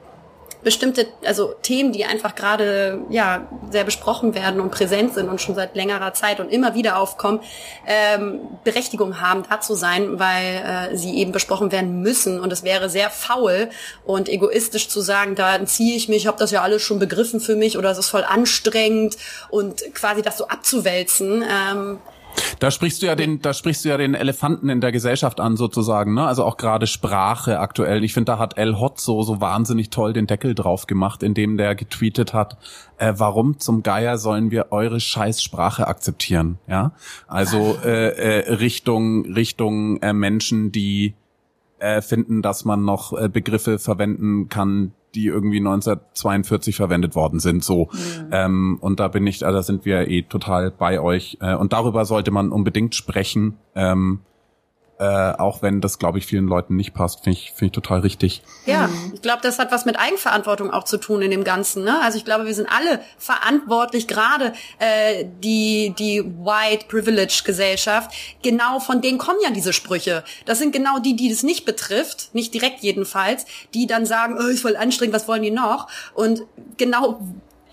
bestimmte, 0.63 1.07
also 1.25 1.53
Themen, 1.61 1.91
die 1.91 2.05
einfach 2.05 2.35
gerade 2.35 3.01
ja 3.09 3.47
sehr 3.69 3.83
besprochen 3.83 4.35
werden 4.35 4.59
und 4.59 4.71
präsent 4.71 5.13
sind 5.13 5.29
und 5.29 5.41
schon 5.41 5.55
seit 5.55 5.75
längerer 5.75 6.13
Zeit 6.13 6.39
und 6.39 6.49
immer 6.49 6.75
wieder 6.75 6.97
aufkommen, 6.97 7.39
ähm, 7.87 8.41
Berechtigung 8.63 9.19
haben, 9.19 9.43
da 9.49 9.61
zu 9.61 9.73
sein, 9.73 10.19
weil 10.19 10.91
äh, 10.91 10.97
sie 10.97 11.17
eben 11.17 11.31
besprochen 11.31 11.71
werden 11.71 12.01
müssen. 12.01 12.39
Und 12.39 12.53
es 12.53 12.63
wäre 12.63 12.89
sehr 12.89 13.09
faul 13.09 13.69
und 14.05 14.29
egoistisch 14.29 14.89
zu 14.89 15.01
sagen, 15.01 15.35
da 15.35 15.55
entziehe 15.55 15.95
ich 15.95 16.09
mich, 16.09 16.17
ich 16.17 16.27
habe 16.27 16.37
das 16.37 16.51
ja 16.51 16.61
alles 16.61 16.81
schon 16.81 16.99
begriffen 16.99 17.39
für 17.39 17.55
mich 17.55 17.77
oder 17.77 17.91
es 17.91 17.97
ist 17.97 18.09
voll 18.09 18.23
anstrengend 18.23 19.17
und 19.49 19.81
quasi 19.93 20.21
das 20.21 20.37
so 20.37 20.47
abzuwälzen. 20.47 21.43
Ähm, 21.43 21.99
da 22.59 22.71
sprichst 22.71 23.01
du 23.01 23.07
ja 23.07 23.15
den, 23.15 23.41
da 23.41 23.53
sprichst 23.53 23.85
du 23.85 23.89
ja 23.89 23.97
den 23.97 24.13
Elefanten 24.13 24.69
in 24.69 24.81
der 24.81 24.91
Gesellschaft 24.91 25.39
an 25.39 25.57
sozusagen, 25.57 26.13
ne? 26.13 26.25
Also 26.25 26.43
auch 26.43 26.57
gerade 26.57 26.87
Sprache 26.87 27.59
aktuell. 27.59 28.03
Ich 28.03 28.13
finde, 28.13 28.33
da 28.33 28.39
hat 28.39 28.57
El 28.57 28.79
Hot 28.79 28.99
so 28.99 29.23
so 29.23 29.41
wahnsinnig 29.41 29.89
toll 29.89 30.13
den 30.13 30.27
Deckel 30.27 30.55
drauf 30.55 30.87
gemacht, 30.87 31.23
indem 31.23 31.57
der 31.57 31.75
getweetet 31.75 32.33
hat, 32.33 32.57
äh, 32.97 33.13
warum 33.17 33.59
zum 33.59 33.83
Geier 33.83 34.17
sollen 34.17 34.51
wir 34.51 34.67
eure 34.71 34.99
Scheißsprache 34.99 35.87
akzeptieren, 35.87 36.59
ja? 36.67 36.91
Also 37.27 37.77
äh, 37.83 38.41
äh, 38.41 38.53
Richtung 38.53 39.25
Richtung 39.25 39.97
äh, 40.01 40.13
Menschen, 40.13 40.71
die 40.71 41.15
äh, 41.79 42.01
finden, 42.01 42.41
dass 42.41 42.63
man 42.63 42.85
noch 42.85 43.17
äh, 43.17 43.27
Begriffe 43.27 43.79
verwenden 43.79 44.49
kann, 44.49 44.93
die 45.15 45.27
irgendwie 45.27 45.57
1942 45.57 46.75
verwendet 46.75 47.15
worden 47.15 47.39
sind. 47.39 47.63
So 47.63 47.89
mhm. 47.91 48.29
ähm, 48.31 48.77
und 48.81 48.99
da 48.99 49.07
bin 49.07 49.27
ich, 49.27 49.45
also 49.45 49.57
da 49.57 49.63
sind 49.63 49.85
wir 49.85 50.07
eh 50.07 50.23
total 50.23 50.71
bei 50.71 50.99
euch. 50.99 51.37
Äh, 51.41 51.55
und 51.55 51.73
darüber 51.73 52.05
sollte 52.05 52.31
man 52.31 52.51
unbedingt 52.51 52.95
sprechen. 52.95 53.57
Ähm, 53.75 54.19
äh, 55.01 55.33
auch 55.39 55.63
wenn 55.63 55.81
das, 55.81 55.97
glaube 55.97 56.19
ich, 56.19 56.27
vielen 56.27 56.45
Leuten 56.45 56.75
nicht 56.75 56.93
passt, 56.93 57.23
finde 57.23 57.39
ich, 57.39 57.53
finde 57.53 57.65
ich 57.65 57.71
total 57.71 58.01
richtig. 58.01 58.43
Ja, 58.67 58.87
ich 59.15 59.23
glaube, 59.23 59.39
das 59.41 59.57
hat 59.57 59.71
was 59.71 59.83
mit 59.85 59.97
Eigenverantwortung 59.97 60.69
auch 60.69 60.83
zu 60.83 60.97
tun 60.97 61.23
in 61.23 61.31
dem 61.31 61.43
Ganzen. 61.43 61.83
Ne? 61.83 61.99
Also 62.03 62.19
ich 62.19 62.25
glaube, 62.25 62.45
wir 62.45 62.53
sind 62.53 62.69
alle 62.71 62.99
verantwortlich, 63.17 64.07
gerade 64.07 64.53
äh, 64.77 65.25
die 65.43 65.95
die 65.97 66.23
White 66.23 66.85
Privilege 66.87 67.41
Gesellschaft. 67.43 68.11
Genau 68.43 68.79
von 68.79 69.01
denen 69.01 69.17
kommen 69.17 69.39
ja 69.43 69.49
diese 69.49 69.73
Sprüche. 69.73 70.23
Das 70.45 70.59
sind 70.59 70.71
genau 70.71 70.99
die, 70.99 71.15
die 71.15 71.29
das 71.29 71.41
nicht 71.41 71.65
betrifft, 71.65 72.35
nicht 72.35 72.53
direkt 72.53 72.81
jedenfalls, 72.81 73.47
die 73.73 73.87
dann 73.87 74.05
sagen, 74.05 74.37
oh, 74.37 74.49
ist 74.49 74.61
voll 74.61 74.75
anstrengend, 74.75 75.15
was 75.15 75.27
wollen 75.27 75.41
die 75.41 75.49
noch? 75.49 75.87
Und 76.13 76.43
genau 76.77 77.21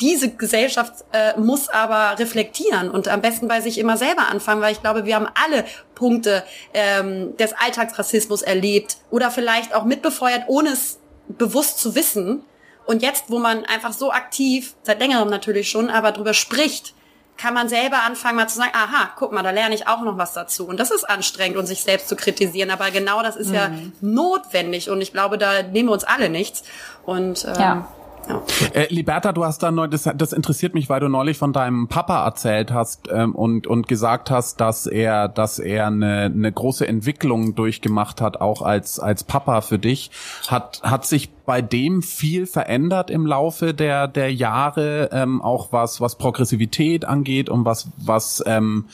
diese 0.01 0.31
Gesellschaft 0.31 1.05
äh, 1.13 1.39
muss 1.39 1.69
aber 1.69 2.19
reflektieren 2.19 2.91
und 2.91 3.09
am 3.09 3.21
besten 3.21 3.49
bei 3.49 3.61
sich 3.61 3.79
immer 3.79 3.97
selber 3.97 4.29
anfangen, 4.29 4.61
weil 4.61 4.73
ich 4.73 4.81
glaube, 4.81 5.05
wir 5.05 5.15
haben 5.15 5.29
alle 5.35 5.65
Punkte 5.95 6.45
ähm, 6.73 7.37
des 7.37 7.53
Alltagsrassismus 7.53 8.43
erlebt 8.43 8.99
oder 9.11 9.31
vielleicht 9.31 9.75
auch 9.75 9.85
mitbefeuert, 9.85 10.45
ohne 10.47 10.71
es 10.71 10.99
bewusst 11.29 11.79
zu 11.79 11.95
wissen. 11.95 12.43
Und 12.87 13.03
jetzt, 13.03 13.25
wo 13.29 13.39
man 13.39 13.65
einfach 13.67 13.93
so 13.93 14.13
aktiv, 14.13 14.75
seit 14.83 15.01
längerem 15.01 15.29
natürlich 15.29 15.69
schon, 15.69 15.91
aber 15.91 16.13
drüber 16.13 16.33
spricht, 16.33 16.95
kann 17.37 17.55
man 17.55 17.69
selber 17.69 18.03
anfangen, 18.03 18.37
mal 18.37 18.49
zu 18.49 18.57
sagen, 18.57 18.73
aha, 18.73 19.11
guck 19.17 19.33
mal, 19.33 19.43
da 19.43 19.51
lerne 19.51 19.75
ich 19.75 19.87
auch 19.87 20.03
noch 20.03 20.19
was 20.19 20.33
dazu. 20.33 20.67
Und 20.67 20.81
das 20.81 20.91
ist 20.91 21.05
anstrengend 21.05 21.57
und 21.57 21.67
sich 21.67 21.83
selbst 21.83 22.09
zu 22.09 22.17
kritisieren. 22.17 22.71
Aber 22.71 22.91
genau 22.91 23.23
das 23.23 23.37
ist 23.37 23.49
mhm. 23.49 23.55
ja 23.55 23.71
notwendig. 24.01 24.91
Und 24.91 25.01
ich 25.01 25.13
glaube, 25.13 25.39
da 25.39 25.63
nehmen 25.63 25.89
wir 25.89 25.93
uns 25.93 26.05
alle 26.05 26.31
nichts. 26.31 26.65
Und 27.05 27.45
ähm, 27.45 27.61
ja. 27.61 27.89
Ja. 28.29 28.43
Äh, 28.75 28.93
Liberta, 28.93 29.33
du 29.33 29.45
hast 29.45 29.63
da 29.63 29.71
neu, 29.71 29.89
das, 29.89 30.09
das 30.15 30.33
interessiert 30.33 30.75
mich, 30.75 30.89
weil 30.89 31.01
du 31.01 31.09
neulich 31.09 31.39
von 31.39 31.53
deinem 31.53 31.89
Papa 31.89 32.25
erzählt 32.25 32.73
hast 32.73 33.09
ähm, 33.11 33.35
und 33.35 33.67
und 33.67 33.89
gesagt 33.89 34.31
hast, 34.31 34.61
dass 34.61 34.87
er, 34.87 35.29
dass 35.29 35.59
er 35.59 35.87
eine, 35.87 36.25
eine 36.25 36.53
große 36.53 36.87
Entwicklung 36.87 37.55
durchgemacht 37.55 38.21
hat, 38.21 38.41
auch 38.41 38.63
als 38.63 39.01
als 39.01 39.25
Papa 39.25 39.61
für 39.61 39.79
dich. 39.79 40.11
Hat 40.49 40.83
hat 40.83 41.07
sich 41.07 41.31
bei 41.47 41.63
dem 41.63 42.03
viel 42.03 42.47
verändert 42.47 43.11
im 43.11 43.27
Laufe 43.27 43.73
der 43.75 44.09
der 44.09 44.33
Jahre, 44.33 45.11
ähm, 45.13 45.41
auch 45.41 45.73
was 45.73 46.01
was 46.01 46.17
Progressivität 46.17 47.05
angeht 47.05 47.49
und 47.49 47.65
was 47.65 47.89
was 47.97 48.43
ähm, 48.47 48.87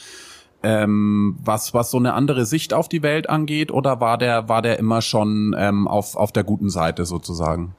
ähm, 0.62 1.38
was 1.42 1.74
was 1.74 1.90
so 1.90 1.98
eine 1.98 2.14
andere 2.14 2.46
Sicht 2.46 2.72
auf 2.72 2.88
die 2.88 3.02
Welt 3.02 3.28
angeht, 3.28 3.70
oder 3.70 4.00
war 4.00 4.18
der 4.18 4.48
war 4.48 4.62
der 4.62 4.78
immer 4.78 5.02
schon 5.02 5.54
ähm, 5.58 5.88
auf 5.88 6.16
auf 6.16 6.32
der 6.32 6.44
guten 6.44 6.70
Seite 6.70 7.04
sozusagen? 7.04 7.74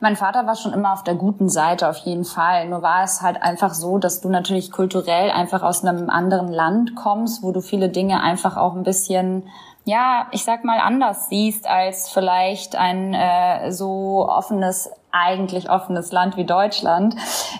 Mein 0.00 0.16
Vater 0.16 0.46
war 0.46 0.56
schon 0.56 0.72
immer 0.72 0.92
auf 0.92 1.04
der 1.04 1.14
guten 1.14 1.48
Seite, 1.48 1.88
auf 1.88 1.98
jeden 1.98 2.24
Fall. 2.24 2.68
Nur 2.68 2.82
war 2.82 3.04
es 3.04 3.20
halt 3.20 3.42
einfach 3.42 3.74
so, 3.74 3.98
dass 3.98 4.20
du 4.20 4.30
natürlich 4.30 4.72
kulturell 4.72 5.30
einfach 5.30 5.62
aus 5.62 5.84
einem 5.84 6.08
anderen 6.08 6.48
Land 6.48 6.94
kommst, 6.96 7.42
wo 7.42 7.52
du 7.52 7.60
viele 7.60 7.90
Dinge 7.90 8.22
einfach 8.22 8.56
auch 8.56 8.74
ein 8.74 8.82
bisschen 8.82 9.44
ja, 9.84 10.26
ich 10.30 10.44
sag 10.44 10.64
mal 10.64 10.78
anders 10.78 11.28
siehst 11.28 11.66
als 11.66 12.10
vielleicht 12.10 12.76
ein 12.76 13.14
äh, 13.14 13.72
so 13.72 14.28
offenes, 14.28 14.90
eigentlich 15.10 15.70
offenes 15.70 16.12
Land 16.12 16.36
wie 16.36 16.44
Deutschland. 16.44 17.16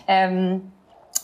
Ähm, 0.07 0.71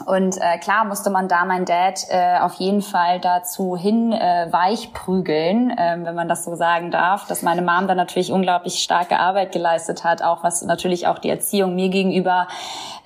und 0.04 0.36
äh, 0.36 0.58
klar 0.58 0.84
musste 0.84 1.08
man 1.08 1.26
da 1.26 1.46
mein 1.46 1.64
Dad 1.64 2.00
äh, 2.10 2.38
auf 2.40 2.54
jeden 2.54 2.82
Fall 2.82 3.18
dazu 3.18 3.76
hin 3.76 4.12
äh, 4.12 4.46
weichprügeln, 4.50 5.70
äh, 5.70 5.96
wenn 6.02 6.14
man 6.14 6.28
das 6.28 6.44
so 6.44 6.54
sagen 6.54 6.90
darf, 6.90 7.26
dass 7.26 7.40
meine 7.42 7.62
Mom 7.62 7.88
da 7.88 7.94
natürlich 7.94 8.30
unglaublich 8.30 8.82
starke 8.82 9.18
Arbeit 9.18 9.52
geleistet 9.52 10.04
hat, 10.04 10.22
auch 10.22 10.42
was 10.42 10.62
natürlich 10.62 11.06
auch 11.06 11.18
die 11.18 11.30
Erziehung 11.30 11.74
mir 11.74 11.88
gegenüber 11.88 12.46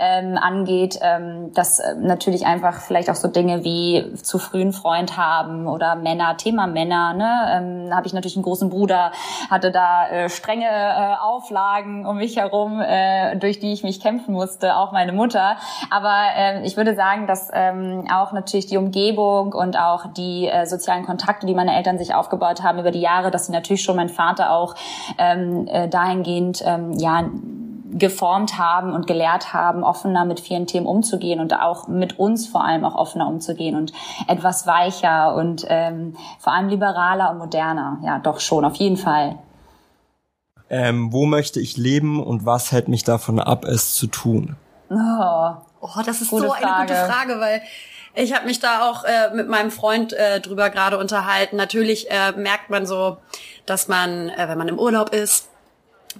ähm, 0.01 0.37
angeht, 0.37 0.99
ähm, 1.03 1.53
dass 1.53 1.79
äh, 1.79 1.95
natürlich 1.95 2.47
einfach 2.47 2.81
vielleicht 2.81 3.11
auch 3.11 3.15
so 3.15 3.29
Dinge 3.29 3.63
wie 3.63 4.15
zu 4.15 4.39
frühen 4.39 4.73
Freund 4.73 5.17
haben 5.17 5.69
oder 5.69 5.95
Männer, 5.95 6.39
Thema 6.39 6.67
Männer, 6.67 7.13
ne, 7.13 7.51
ähm, 7.53 7.95
habe 7.95 8.07
ich 8.07 8.15
natürlich 8.15 8.37
einen 8.37 8.45
großen 8.45 8.71
Bruder, 8.71 9.13
hatte 9.51 9.71
da 9.71 10.09
äh, 10.09 10.29
strenge 10.31 10.67
äh, 10.67 11.15
Auflagen 11.21 12.07
um 12.07 12.17
mich 12.17 12.37
herum, 12.37 12.81
äh, 12.81 13.37
durch 13.37 13.61
die 13.61 13.73
ich 13.73 13.85
mich 13.85 14.01
kämpfen 14.01 14.33
musste, 14.33 14.77
auch 14.77 14.91
meine 14.91 15.13
Mutter, 15.13 15.57
aber 15.91 16.17
äh, 16.35 16.67
ich 16.67 16.77
würde 16.81 16.95
sagen, 16.95 17.27
dass 17.27 17.51
ähm, 17.53 18.07
auch 18.11 18.33
natürlich 18.33 18.65
die 18.65 18.79
Umgebung 18.79 19.53
und 19.53 19.79
auch 19.79 20.07
die 20.15 20.49
äh, 20.49 20.65
sozialen 20.65 21.05
Kontakte, 21.05 21.47
die 21.47 21.55
meine 21.55 21.77
Eltern 21.77 21.99
sich 21.99 22.15
aufgebaut 22.15 22.63
haben 22.63 22.79
über 22.79 22.91
die 22.91 23.03
Jahre, 23.03 23.31
dass 23.31 23.47
sie 23.47 23.53
natürlich 23.53 23.83
schon 23.83 23.97
mein 23.97 24.09
Vater 24.09 24.51
auch 24.51 24.75
ähm, 25.19 25.69
äh, 25.69 25.89
dahingehend 25.89 26.63
ähm, 26.65 26.93
ja 26.95 27.29
geformt 27.93 28.59
haben 28.59 28.95
und 28.95 29.07
gelehrt 29.07 29.53
haben, 29.53 29.85
offener 29.85 30.25
mit 30.25 30.41
vielen 30.41 30.67
Themen 30.67 30.87
umzugehen 30.87 31.39
und 31.39 31.61
auch 31.61 31.87
mit 31.87 32.19
uns 32.19 32.47
vor 32.47 32.65
allem 32.65 32.85
auch 32.87 32.95
offener 32.95 33.27
umzugehen 33.27 33.77
und 33.77 33.93
etwas 34.27 34.67
weicher 34.67 35.35
und 35.35 35.67
ähm, 35.69 36.17
vor 36.39 36.55
allem 36.55 36.69
liberaler 36.69 37.31
und 37.31 37.39
moderner. 37.39 37.99
Ja, 38.03 38.19
doch 38.19 38.41
schon, 38.41 38.65
auf 38.65 38.77
jeden 38.77 38.97
Fall. 38.97 39.37
Ähm, 40.71 41.13
wo 41.13 41.27
möchte 41.27 41.61
ich 41.61 41.77
leben 41.77 42.23
und 42.23 42.47
was 42.47 42.73
hält 42.73 42.89
mich 42.89 43.05
davon 43.05 43.39
ab, 43.39 43.65
es 43.65 43.95
zu 43.95 44.07
tun? 44.07 44.57
Oh, 44.89 45.51
Oh, 45.81 45.89
das 46.05 46.21
ist 46.21 46.31
gute 46.31 46.47
so 46.47 46.53
Frage. 46.53 46.67
eine 46.67 46.87
gute 46.87 47.13
Frage, 47.13 47.41
weil 47.41 47.63
ich 48.15 48.35
habe 48.35 48.47
mich 48.47 48.61
da 48.61 48.89
auch 48.89 49.05
äh, 49.05 49.31
mit 49.35 49.49
meinem 49.49 49.71
Freund 49.71 50.13
äh, 50.13 50.41
drüber 50.41 50.71
gerade 50.71 50.99
unterhalten. 50.99 51.57
Natürlich 51.57 52.11
äh, 52.11 52.33
merkt 52.33 52.71
man 52.71 52.87
so, 52.87 53.19
dass 53.67 53.89
man, 53.89 54.31
äh, 54.31 54.49
wenn 54.49 54.59
man 54.59 54.69
im 54.69 54.79
Urlaub 54.79 55.15
ist, 55.15 55.50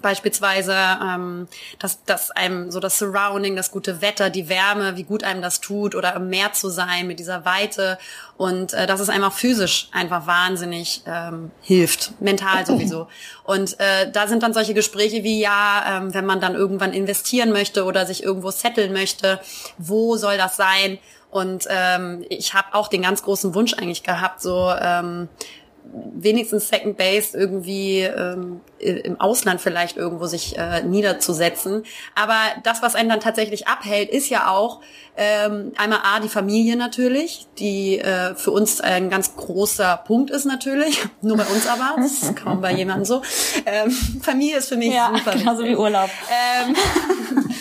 Beispielsweise, 0.01 0.75
ähm, 0.75 1.49
dass, 1.81 2.05
dass 2.05 2.31
einem 2.31 2.71
so 2.71 2.79
das 2.79 2.99
Surrounding, 2.99 3.57
das 3.57 3.73
gute 3.73 4.01
Wetter, 4.01 4.31
die 4.31 4.49
Wärme, 4.49 4.97
wie 4.97 5.03
gut 5.03 5.25
einem 5.25 5.43
das 5.43 5.61
tut 5.61 5.97
oder 5.97 6.15
im 6.15 6.29
Meer 6.29 6.53
zu 6.53 6.69
sein 6.69 7.09
mit 7.09 7.19
dieser 7.19 7.45
Weite 7.45 7.99
und 8.37 8.73
äh, 8.73 8.87
dass 8.87 9.01
es 9.01 9.09
einem 9.09 9.25
auch 9.25 9.33
physisch 9.33 9.89
einfach 9.93 10.27
wahnsinnig 10.27 11.03
ähm, 11.07 11.51
hilft, 11.61 12.13
mental 12.21 12.65
sowieso. 12.65 13.09
Und 13.45 13.81
äh, 13.81 14.11
da 14.11 14.29
sind 14.29 14.45
dann 14.45 14.55
solche 14.55 14.75
Gespräche 14.75 15.25
wie, 15.25 15.41
ja, 15.41 15.99
ähm, 15.99 16.15
wenn 16.15 16.25
man 16.25 16.41
dann 16.41 16.55
irgendwann 16.55 16.93
investieren 16.93 17.51
möchte 17.51 17.85
oder 17.85 18.07
sich 18.07 18.23
irgendwo 18.23 18.53
setteln 18.53 18.93
möchte, 18.93 19.41
wo 19.77 20.17
soll 20.17 20.37
das 20.37 20.57
sein? 20.57 20.99
Und 21.31 21.67
ähm, 21.69 22.25
ich 22.29 22.55
habe 22.55 22.75
auch 22.75 22.89
den 22.89 23.03
ganz 23.03 23.23
großen 23.23 23.55
Wunsch 23.55 23.75
eigentlich 23.75 24.03
gehabt, 24.03 24.41
so 24.41 24.73
ähm, 24.81 25.29
wenigstens 25.93 26.69
Second 26.69 26.97
Base 26.97 27.37
irgendwie 27.37 28.01
ähm, 28.01 28.61
im 28.79 29.21
Ausland 29.21 29.61
vielleicht 29.61 29.97
irgendwo 29.97 30.27
sich 30.27 30.57
äh, 30.59 30.83
niederzusetzen. 30.83 31.85
Aber 32.15 32.39
das, 32.63 32.83
was 32.83 32.95
einen 32.95 33.09
dann 33.09 33.21
tatsächlich 33.21 33.67
abhält, 33.67 34.11
ist 34.11 34.29
ja 34.29 34.49
auch 34.49 34.81
ähm, 35.17 35.73
einmal 35.77 36.01
A, 36.03 36.21
die 36.21 36.29
Familie 36.29 36.77
natürlich, 36.77 37.47
die 37.59 37.99
äh, 37.99 38.35
für 38.35 38.53
uns 38.53 38.81
ein 38.81 39.11
ganz 39.11 39.37
großer 39.37 40.03
Punkt 40.07 40.31
ist 40.31 40.47
natürlich. 40.47 40.99
Nur 41.23 41.37
bei 41.37 41.45
uns 41.45 41.67
aber, 41.67 42.01
das 42.01 42.23
ist 42.23 42.37
kaum 42.43 42.61
bei 42.61 42.73
jemandem 42.73 43.05
so. 43.05 43.23
Ähm, 43.67 43.91
Familie 43.91 44.59
ist 44.59 44.69
für 44.69 44.77
mich 44.77 44.95
ja, 44.95 45.13
super. 45.15 45.37
Genauso 45.37 45.65
wie 45.65 45.77
Urlaub. 45.77 46.09
Ähm, 46.31 46.77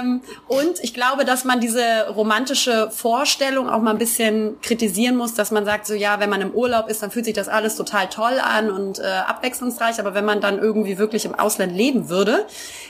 ähm, 0.00 0.20
und 0.46 0.82
ich 0.82 0.94
glaube, 0.94 1.24
dass 1.24 1.44
man 1.44 1.60
diese 1.60 2.08
romantische 2.08 2.90
Vorstellung 2.90 3.68
auch 3.68 3.82
mal 3.82 3.90
ein 3.90 3.98
bisschen 3.98 4.60
kritisieren 4.62 5.16
muss, 5.16 5.34
dass 5.34 5.50
man 5.50 5.64
sagt, 5.64 5.86
so 5.86 5.94
ja, 5.94 6.20
wenn 6.20 6.30
man 6.30 6.40
im 6.40 6.52
Urlaub 6.52 6.88
ist, 6.88 7.02
dann 7.02 7.10
fühlt 7.10 7.24
sich 7.24 7.34
das 7.34 7.47
alles 7.48 7.76
total 7.76 8.08
toll 8.08 8.38
an 8.40 8.70
und 8.70 8.98
äh, 8.98 9.02
abwechslungsreich. 9.02 9.98
Aber 10.00 10.14
wenn 10.14 10.24
man 10.24 10.40
dann 10.40 10.58
irgendwie 10.58 10.98
wirklich 10.98 11.24
im 11.24 11.34
Ausland 11.34 11.74
leben 11.74 12.08
würde, 12.08 12.46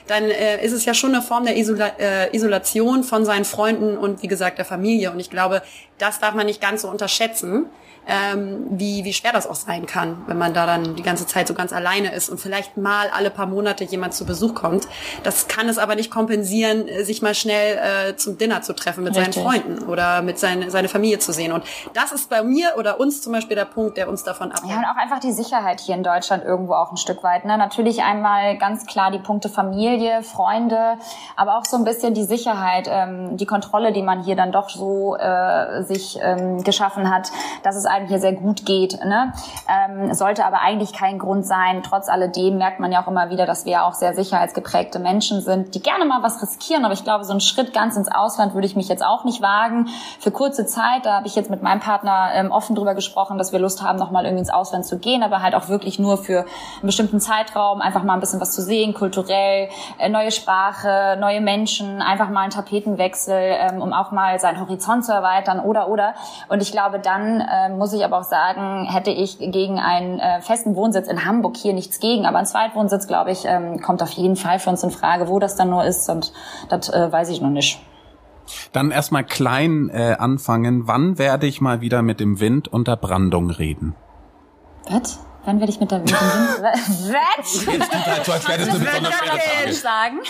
dann 0.07 0.25
äh, 0.25 0.65
ist 0.65 0.73
es 0.73 0.85
ja 0.85 0.95
schon 0.95 1.15
eine 1.15 1.23
Form 1.23 1.45
der 1.45 1.57
Isola 1.57 1.93
äh, 1.99 2.35
Isolation 2.35 3.05
von 3.05 3.25
seinen 3.25 3.45
Freunden 3.45 3.97
und 3.97 4.23
wie 4.23 4.29
gesagt 4.29 4.59
der 4.59 4.65
Familie. 4.65 5.11
Und 5.11 5.21
ich 5.21 5.31
glaube, 5.31 5.63
das 5.99 6.19
darf 6.19 6.35
man 6.35 6.47
nicht 6.47 6.61
ganz 6.61 6.83
so 6.83 6.89
unterschätzen 6.89 7.67
ähm, 8.09 8.67
wie, 8.71 9.05
wie 9.05 9.13
schwer 9.13 9.33
das 9.33 9.47
auch 9.47 9.55
sein 9.55 9.87
kann, 9.87 10.23
wenn 10.27 10.39
man 10.39 10.55
da 10.55 10.65
dann 10.67 10.97
die 10.97 11.03
ganze 11.03 11.27
Zeit 11.27 11.47
so 11.47 11.53
ganz 11.53 11.73
alleine 11.75 12.13
ist 12.13 12.31
und 12.31 12.41
vielleicht 12.41 12.79
mal 12.79 13.09
alle 13.15 13.31
paar 13.31 13.47
Monate 13.47 13.85
jemand 13.85 14.15
zu 14.15 14.25
Besuch 14.25 14.55
kommt. 14.55 14.89
Das 15.23 15.47
kann 15.47 15.69
es 15.69 15.77
aber 15.77 15.95
nicht 15.95 16.11
kompensieren, 16.11 16.89
äh, 16.89 17.05
sich 17.05 17.21
mal 17.21 17.35
schnell 17.35 17.77
äh, 17.77 18.17
zum 18.17 18.39
Dinner 18.39 18.63
zu 18.63 18.75
treffen 18.75 19.05
mit 19.05 19.15
Richtig. 19.15 19.35
seinen 19.35 19.45
Freunden 19.45 19.85
oder 19.85 20.23
mit 20.23 20.39
seine, 20.39 20.71
seine 20.71 20.89
Familie 20.89 21.19
zu 21.19 21.33
sehen. 21.33 21.53
Und 21.53 21.65
das 21.93 22.13
ist 22.13 22.31
bei 22.31 22.43
mir 22.43 22.75
oder 22.79 22.99
uns 22.99 23.21
zum 23.21 23.35
Beispiel 23.35 23.57
der 23.57 23.67
Punkt, 23.67 23.99
der 23.99 24.09
uns 24.09 24.25
davon 24.25 24.53
abhält. 24.53 24.73
Ja, 24.73 24.79
und 24.79 24.85
auch 24.87 24.97
einfach 24.97 25.21
die 25.21 25.33
Sicherheit 25.33 25.81
hier 25.81 25.95
in 25.95 26.03
Deutschland 26.03 26.45
irgendwo 26.45 26.73
auch 26.75 26.91
ein 26.91 26.97
Stück 26.97 27.23
weit. 27.23 27.45
Ne? 27.45 27.59
Natürlich 27.59 28.03
einmal 28.03 28.57
ganz 28.57 28.87
klar 28.87 29.11
die 29.11 29.19
Punkte 29.19 29.51
Familie, 29.51 30.23
Freunde, 30.23 30.97
aber 31.37 31.59
auch 31.59 31.67
so 31.67 31.77
ein 31.77 31.85
bisschen 31.85 32.15
die 32.15 32.25
Sicherheit, 32.25 32.89
ähm, 32.91 33.37
die 33.37 33.47
Kontrolle, 33.47 33.93
die 33.93 34.03
man 34.03 34.23
hier 34.23 34.37
dann 34.37 34.51
doch 34.51 34.71
so 34.71 35.17
äh, 35.17 35.83
sich 35.83 36.19
ähm, 36.23 36.65
geschaffen 36.65 37.11
hat, 37.11 37.31
dass 37.63 37.77
es 37.77 37.85
einem 37.99 38.09
hier 38.09 38.19
sehr 38.19 38.33
gut 38.33 38.65
geht. 38.65 39.05
Ne? 39.05 39.33
Ähm, 39.69 40.15
sollte 40.15 40.45
aber 40.45 40.61
eigentlich 40.61 40.93
kein 40.93 41.19
Grund 41.19 41.47
sein. 41.47 41.83
Trotz 41.83 42.09
alledem 42.09 42.59
merkt 42.59 42.81
man 42.81 42.93
ja 42.93 43.03
auch 43.03 43.09
immer 43.09 43.31
wieder, 43.31 43.47
dass 43.47 43.65
wir 43.65 43.85
auch 43.85 43.95
sehr 43.95 44.15
sicherheitsgeprägte 44.15 44.99
Menschen 44.99 45.41
sind, 45.41 45.75
die 45.75 45.83
gerne 45.83 46.05
mal 46.05 46.23
was 46.23 46.41
riskieren. 46.43 46.85
Aber 46.85 46.95
ich 46.95 47.05
glaube, 47.05 47.25
so 47.25 47.33
einen 47.33 47.41
Schritt 47.41 47.73
ganz 47.73 47.97
ins 47.97 48.11
Ausland 48.11 48.55
würde 48.55 48.67
ich 48.67 48.77
mich 48.77 48.89
jetzt 48.89 49.05
auch 49.05 49.25
nicht 49.25 49.43
wagen. 49.43 49.89
Für 50.21 50.31
kurze 50.31 50.67
Zeit, 50.67 51.05
da 51.05 51.17
habe 51.17 51.27
ich 51.27 51.35
jetzt 51.35 51.51
mit 51.51 51.63
meinem 51.63 51.81
Partner 51.81 52.31
ähm, 52.35 52.51
offen 52.51 52.75
drüber 52.75 52.95
gesprochen, 52.95 53.39
dass 53.39 53.53
wir 53.53 53.59
Lust 53.59 53.83
haben, 53.83 53.99
nochmal 53.99 54.25
irgendwie 54.25 54.41
ins 54.41 54.51
Ausland 54.51 54.85
zu 54.85 54.99
gehen, 54.99 55.23
aber 55.23 55.43
halt 55.43 55.55
auch 55.55 55.69
wirklich 55.69 55.99
nur 55.99 56.17
für 56.17 56.41
einen 56.41 56.87
bestimmten 56.87 57.21
Zeitraum, 57.21 57.81
einfach 57.81 58.03
mal 58.03 58.15
ein 58.15 58.21
bisschen 58.21 58.41
was 58.41 58.53
zu 58.53 58.63
sehen, 58.63 58.95
kulturell, 58.95 59.69
äh, 59.99 60.09
neue 60.09 60.31
Sprache, 60.31 61.17
neue 61.21 61.41
Menschen, 61.41 62.01
einfach 62.03 62.31
mal 62.31 62.43
einen 62.43 62.51
Tapetenwechsel, 62.51 63.35
ähm, 63.37 63.83
um 63.83 63.93
auch 63.93 64.13
mal 64.13 64.39
seinen 64.39 64.61
Horizont 64.61 65.05
zu 65.05 65.13
erweitern 65.13 65.61
oder 65.61 65.89
oder. 65.89 66.15
Und 66.49 66.63
ich 66.63 66.73
glaube, 66.73 66.99
dann 66.99 67.41
äh, 67.41 67.69
muss 67.79 67.93
ich 67.93 68.05
aber 68.05 68.19
auch 68.19 68.25
sagen, 68.25 68.85
hätte 68.85 69.11
ich 69.11 69.39
gegen 69.39 69.79
einen 69.79 70.19
äh, 70.19 70.41
festen 70.43 70.77
Wohnsitz 70.77 71.09
in 71.09 71.25
Hamburg 71.25 71.57
hier 71.57 71.73
nichts 71.73 72.01
gegen. 72.01 72.27
Aber 72.27 72.39
ein 72.39 72.47
Zweitwohnsitz, 72.47 73.07
glaube 73.07 73.31
ich, 73.31 73.45
ähm, 73.45 73.81
kommt 73.81 74.03
auf 74.03 74.11
jeden 74.11 74.37
Fall 74.37 74.59
für 74.59 74.71
uns 74.71 74.83
in 74.83 74.91
Frage. 74.91 75.29
Wo 75.29 75.39
das 75.39 75.57
dann 75.57 75.71
nur 75.71 75.85
ist, 75.85 76.09
und 76.09 76.33
das 76.69 76.89
äh, 76.89 77.11
weiß 77.11 77.31
ich 77.31 77.41
noch 77.41 77.51
nicht. 77.51 77.81
Dann 78.73 78.91
erstmal 78.91 79.25
klein 79.25 79.91
äh, 79.91 80.17
anfangen. 80.19 80.87
Wann 80.87 81.19
werde 81.19 81.47
ich 81.47 81.61
mal 81.61 81.81
wieder 81.81 82.03
mit 82.03 82.21
dem 82.21 82.41
Wind 82.41 82.69
unter 82.69 82.97
Brandung 82.97 83.51
reden? 83.51 83.95
Was? 84.91 85.21
wann 85.49 85.61
werde 85.61 85.73
ich 85.73 85.81
mit 85.81 85.91
der 85.91 86.01
Wind? 86.01 86.13
Was? 86.61 87.67
Jetzt 87.67 87.67
die 87.67 87.79
Zeit, 87.79 88.25
so 88.25 88.33
als 88.33 88.45
du 88.45 88.79
mit 88.79 88.91
so 88.91 88.97
einer 88.99 89.11
Kann 89.11 89.39
ich 89.67 89.81
sagen? 89.81 90.21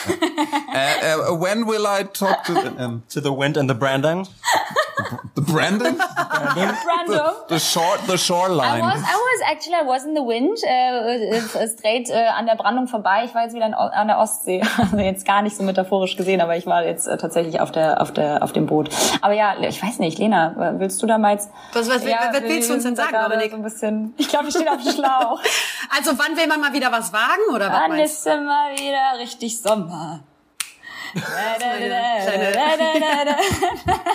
äh, 0.73 1.13
äh, 1.13 1.17
When 1.41 1.67
will 1.67 1.85
I 1.85 2.05
talk 2.05 2.45
to 2.45 2.55
the, 2.55 2.85
um, 2.85 3.03
To 3.09 3.21
the 3.21 3.31
wind 3.31 3.59
and 3.59 3.69
the 3.69 3.75
Brandon. 3.75 4.27
the 5.35 5.41
Brandon? 5.43 5.97
Brando. 5.97 7.49
The 7.49 7.59
shore, 7.59 7.97
the 8.07 8.15
I 8.15 8.17
shoreline. 8.17 8.83
was, 8.83 9.01
I 9.03 9.15
was 9.15 9.41
actually, 9.51 9.77
I 9.77 9.87
was 9.87 10.05
in 10.05 10.15
the 10.15 10.23
wind, 10.23 10.59
äh, 10.65 11.37
äh, 11.39 11.69
straight 11.69 12.09
äh, 12.11 12.27
an 12.29 12.47
der 12.47 12.57
Brandung 12.57 12.89
vorbei. 12.89 13.23
Ich 13.25 13.35
war 13.35 13.43
jetzt 13.45 13.55
wieder 13.55 13.67
in, 13.67 13.75
an 13.75 14.07
der 14.09 14.19
Ostsee. 14.19 14.63
Also 14.79 14.97
jetzt 14.99 15.27
gar 15.27 15.43
nicht 15.43 15.57
so 15.57 15.63
metaphorisch 15.63 16.17
gesehen, 16.17 16.41
aber 16.41 16.57
ich 16.57 16.67
war 16.67 16.85
jetzt 16.85 17.07
äh, 17.07 17.17
tatsächlich 17.19 17.61
auf 17.61 17.71
der, 17.73 18.01
auf 18.01 18.13
der, 18.13 18.43
auf 18.43 18.53
dem 18.53 18.67
Boot. 18.67 18.89
Aber 19.21 19.35
ja, 19.35 19.55
ich 19.61 19.83
weiß 19.83 19.99
nicht, 19.99 20.19
Lena, 20.19 20.55
willst 20.79 21.03
du 21.03 21.07
da 21.07 21.19
mal 21.19 21.33
jetzt? 21.33 21.51
Was- 21.73 21.89
was- 21.89 22.05
was 22.05 22.43
willst 22.43 22.71
du 22.71 22.75
uns 22.75 22.85
denn 22.85 22.97
sagen, 22.97 23.17
Dominik? 23.23 23.51
So 23.51 23.57
ein 23.57 23.63
bisschen, 23.63 24.15
ich 24.19 24.29
glaube, 24.29 24.49
ich 24.49 24.55
stehe 24.55 24.71
auf 24.71 24.83
dem 24.83 24.93
Schlauch. 24.93 25.41
Also 25.97 26.13
wann 26.19 26.37
will 26.37 26.47
man 26.47 26.61
mal 26.61 26.73
wieder 26.75 26.93
was 26.93 27.13
wagen 27.15 27.55
oder 27.55 27.71
was 27.73 27.79
Dann 27.81 27.91
meinst 27.91 28.15
ist 28.19 28.27
immer 28.27 28.69
wieder 28.77 29.19
richtig 29.19 29.61
Sommer. 29.61 30.21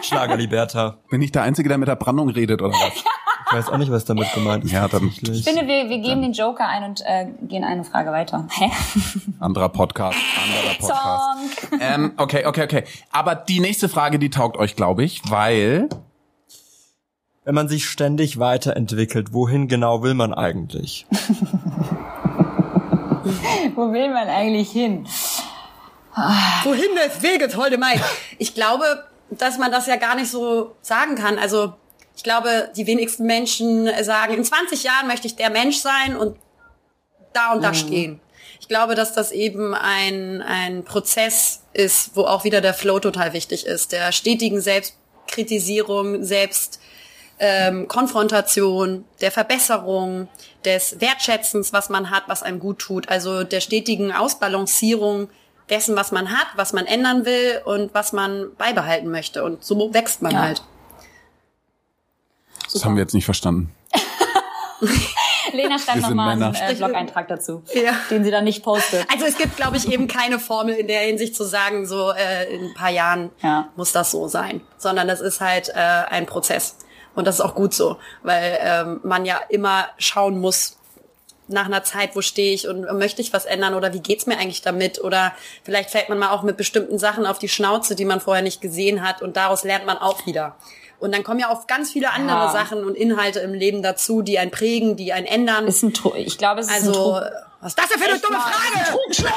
Schlager 0.02 0.38
Liberta. 0.38 0.98
Bin 1.10 1.22
ich 1.22 1.32
der 1.32 1.44
Einzige, 1.44 1.70
der 1.70 1.78
mit 1.78 1.88
der 1.88 1.96
Brandung 1.96 2.30
redet, 2.30 2.62
oder 2.62 2.74
was? 2.74 2.94
Ich 3.48 3.54
weiß 3.54 3.70
auch 3.70 3.78
nicht, 3.78 3.92
was 3.92 4.06
damit 4.06 4.34
gemeint 4.34 4.64
ist. 4.64 4.72
Ja, 4.72 4.88
dann-. 4.88 5.08
Ich 5.08 5.44
finde, 5.44 5.68
wir, 5.68 5.90
wir 5.90 6.00
geben 6.00 6.22
den 6.24 6.34
Joker 6.34 6.68
ein 6.68 6.84
und 6.84 7.02
äh, 7.06 7.28
gehen 7.44 7.64
eine 7.64 7.84
Frage 7.84 8.12
weiter. 8.12 8.48
Hä? 8.52 8.72
Anderer 9.40 9.70
Podcast, 9.70 10.18
anderer 10.44 10.74
Podcast. 10.80 11.70
Song. 11.70 11.80
Ähm, 11.80 12.14
okay, 12.18 12.46
okay, 12.46 12.64
okay. 12.64 12.84
Aber 13.12 13.36
die 13.36 13.60
nächste 13.60 13.90
Frage, 13.90 14.18
die 14.18 14.30
taugt 14.30 14.58
euch, 14.58 14.76
glaube 14.76 15.04
ich, 15.04 15.22
weil 15.30 15.88
Wenn 17.46 17.56
man 17.56 17.68
sich 17.68 17.86
ständig 17.90 18.40
weiterentwickelt, 18.40 19.34
wohin 19.34 19.68
genau 19.68 20.02
will 20.02 20.14
man 20.14 20.34
eigentlich? 20.34 21.06
Wo 23.76 23.92
will 23.92 24.10
man 24.14 24.28
eigentlich 24.28 24.72
hin? 24.72 25.06
Wohin 26.16 26.96
des 26.96 27.22
Weges, 27.22 27.56
holde 27.56 27.78
Maid? 27.78 28.00
Ich 28.38 28.54
glaube, 28.54 29.06
dass 29.30 29.58
man 29.58 29.72
das 29.72 29.88
ja 29.88 29.96
gar 29.96 30.16
nicht 30.16 30.30
so 30.30 30.76
sagen 30.82 31.16
kann. 31.16 31.40
Also 31.40 31.74
ich 32.16 32.24
glaube, 32.24 32.70
die 32.76 32.86
wenigsten 32.86 33.26
Menschen 33.26 33.90
sagen, 34.04 34.36
in 34.36 34.44
20 34.44 34.84
Jahren 34.84 35.08
möchte 35.08 35.28
ich 35.28 35.36
der 35.36 35.50
Mensch 35.50 35.78
sein 35.78 36.16
und 36.16 36.38
da 37.34 37.54
und 37.54 37.64
da 37.64 37.74
stehen. 37.74 38.20
Ich 38.60 38.68
glaube, 38.68 38.96
dass 38.96 39.14
das 39.14 39.32
eben 39.32 39.74
ein, 39.74 40.42
ein 40.42 40.84
Prozess 40.84 41.64
ist, 41.74 42.12
wo 42.16 42.22
auch 42.24 42.44
wieder 42.44 42.62
der 42.62 42.74
Flow 42.74 43.00
total 43.00 43.34
wichtig 43.34 43.66
ist, 43.66 43.92
der 43.92 44.12
stetigen 44.12 44.62
Selbstkritisierung, 44.62 46.24
Selbst 46.24 46.80
ähm, 47.40 47.88
Konfrontation, 47.88 49.06
der 49.20 49.32
Verbesserung, 49.32 50.28
des 50.64 51.02
Wertschätzens, 51.02 51.74
was 51.74 51.90
man 51.90 52.10
hat, 52.10 52.24
was 52.28 52.44
einem 52.44 52.60
gut 52.60 52.80
tut, 52.80 53.10
also 53.10 53.44
der 53.44 53.60
stetigen 53.60 54.14
Ausbalancierung 54.14 55.30
dessen, 55.74 55.96
was 55.96 56.12
man 56.12 56.30
hat, 56.32 56.48
was 56.56 56.72
man 56.74 56.86
ändern 56.86 57.26
will 57.26 57.62
und 57.66 57.94
was 57.94 58.14
man 58.14 58.52
beibehalten 58.58 59.10
möchte. 59.10 59.44
Und 59.44 59.64
so 59.64 59.94
wächst 59.94 60.22
man 60.22 60.32
Ja. 60.34 60.42
halt. 60.42 60.64
das 62.72 62.86
haben 62.86 62.96
wir 62.96 63.02
jetzt 63.02 63.14
nicht 63.14 63.26
verstanden. 63.26 63.74
Lena 65.54 65.78
schreibt 65.78 66.02
nochmal 66.02 66.32
einen 66.42 66.56
äh, 66.56 66.74
Blog-Eintrag 66.74 67.28
dazu, 67.28 67.64
Ja. 67.74 67.94
den 68.10 68.24
sie 68.24 68.32
dann 68.32 68.44
nicht 68.44 68.64
postet. 68.64 69.06
Also 69.12 69.26
es 69.26 69.38
gibt, 69.38 69.56
glaube 69.56 69.78
ich, 69.78 69.88
eben 69.92 70.08
keine 70.08 70.40
Formel 70.40 70.74
in 70.76 70.88
der 70.88 71.02
Hinsicht 71.02 71.36
zu 71.36 71.44
sagen, 71.44 71.86
so 71.86 72.12
äh, 72.12 72.54
in 72.54 72.66
ein 72.70 72.74
paar 72.74 72.90
Jahren 72.90 73.30
Ja. 73.42 73.70
muss 73.76 73.92
das 73.92 74.12
so 74.12 74.28
sein, 74.28 74.62
sondern 74.78 75.08
das 75.08 75.22
ist 75.22 75.42
halt 75.42 75.70
äh, 75.70 75.74
ein 75.76 76.26
Prozess. 76.26 76.78
Und 77.16 77.28
das 77.28 77.36
ist 77.36 77.42
auch 77.42 77.54
gut 77.56 77.74
so, 77.74 77.98
weil 78.24 78.58
ähm, 78.62 79.00
man 79.04 79.26
ja 79.26 79.40
immer 79.50 79.88
schauen 80.00 80.40
muss, 80.40 80.78
nach 81.48 81.66
einer 81.66 81.84
Zeit, 81.84 82.16
wo 82.16 82.22
stehe 82.22 82.54
ich 82.54 82.68
und 82.68 82.82
möchte 82.98 83.22
ich 83.22 83.34
was 83.34 83.46
ändern 83.46 83.74
oder 83.74 83.94
wie 83.94 84.00
geht's 84.00 84.26
mir 84.28 84.38
eigentlich 84.38 84.62
damit? 84.62 85.02
Oder 85.04 85.34
vielleicht 85.64 85.90
fällt 85.90 86.10
man 86.10 86.20
mal 86.20 86.30
auch 86.30 86.44
mit 86.44 86.58
bestimmten 86.58 86.98
Sachen 86.98 87.26
auf 87.26 87.40
die 87.40 87.50
Schnauze, 87.50 87.96
die 87.96 88.06
man 88.06 88.22
vorher 88.22 88.44
nicht 88.44 88.62
gesehen 88.62 89.06
hat 89.08 89.22
und 89.22 89.36
daraus 89.36 89.64
lernt 89.64 89.86
man 89.86 89.98
auch 89.98 90.26
wieder. 90.26 90.56
Und 91.00 91.14
dann 91.14 91.24
kommen 91.24 91.40
ja 91.40 91.50
auch 91.50 91.68
ganz 91.68 91.92
viele 91.92 92.12
andere 92.12 92.38
Ja. 92.38 92.52
Sachen 92.52 92.86
und 92.86 92.96
Inhalte 92.96 93.40
im 93.42 93.54
Leben 93.54 93.82
dazu, 93.84 94.22
die 94.22 94.40
einen 94.40 94.52
prägen, 94.52 94.96
die 94.96 95.12
einen 95.12 95.26
ändern. 95.26 95.68
Ist 95.68 95.84
ein 95.84 95.94
Tru 95.94 96.14
ich 96.16 96.38
glaube, 96.38 96.62
es 96.62 96.68
ist 96.68 96.74
ein 96.74 96.88
also, 96.88 96.94
Trug. 97.20 97.24
was 97.60 97.72
ist 97.72 97.80
das 97.80 97.90
denn 97.90 98.00
für 98.00 98.06
eine 98.06 98.14
Echt 98.16 98.24
dumme 98.24 98.38
mal, 98.38 98.44
Frage? 98.44 98.86
Trugschluss. 98.92 99.34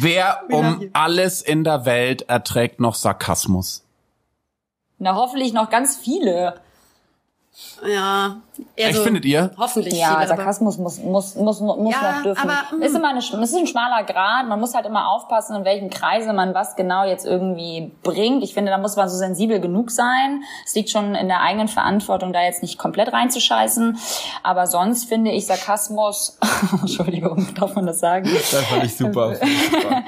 Wer 0.00 0.42
um 0.50 0.90
alles 0.92 1.42
in 1.42 1.64
der 1.64 1.84
Welt 1.84 2.22
erträgt 2.28 2.80
noch 2.80 2.94
Sarkasmus? 2.94 3.84
Na, 5.02 5.16
hoffentlich 5.16 5.52
noch 5.52 5.68
ganz 5.68 5.96
viele. 5.96 6.54
Ja. 7.84 8.36
Echt, 8.76 8.98
findet 8.98 9.24
ihr? 9.24 9.50
Hoffentlich. 9.58 9.94
Ja, 9.94 10.14
viele, 10.14 10.28
Sarkasmus 10.28 10.78
muss, 10.78 11.00
muss, 11.00 11.34
muss, 11.34 11.60
muss 11.60 11.92
Ja, 11.92 12.12
noch 12.12 12.22
dürfen. 12.22 12.48
aber, 12.48 12.76
mm. 12.76 12.82
ist 12.82 12.94
immer 12.94 13.08
eine, 13.08 13.18
es 13.18 13.32
ist 13.32 13.56
ein 13.56 13.66
schmaler 13.66 14.04
Grad. 14.04 14.46
Man 14.46 14.60
muss 14.60 14.76
halt 14.76 14.86
immer 14.86 15.08
aufpassen, 15.10 15.56
in 15.56 15.64
welchem 15.64 15.90
Kreise 15.90 16.32
man 16.32 16.54
was 16.54 16.76
genau 16.76 17.04
jetzt 17.04 17.26
irgendwie 17.26 17.90
bringt. 18.04 18.44
Ich 18.44 18.54
finde, 18.54 18.70
da 18.70 18.78
muss 18.78 18.94
man 18.94 19.08
so 19.08 19.16
sensibel 19.16 19.60
genug 19.60 19.90
sein. 19.90 20.44
Es 20.64 20.76
liegt 20.76 20.90
schon 20.90 21.16
in 21.16 21.26
der 21.26 21.40
eigenen 21.40 21.66
Verantwortung, 21.66 22.32
da 22.32 22.42
jetzt 22.42 22.62
nicht 22.62 22.78
komplett 22.78 23.12
reinzuscheißen. 23.12 23.98
Aber 24.44 24.68
sonst 24.68 25.08
finde 25.08 25.32
ich 25.32 25.46
Sarkasmus, 25.46 26.38
Entschuldigung, 26.80 27.52
darf 27.56 27.74
man 27.74 27.86
das 27.86 27.98
sagen? 27.98 28.30
Das 28.32 28.64
fand 28.66 28.84
ich 28.84 28.96
super. 28.96 29.34
super. 29.72 30.04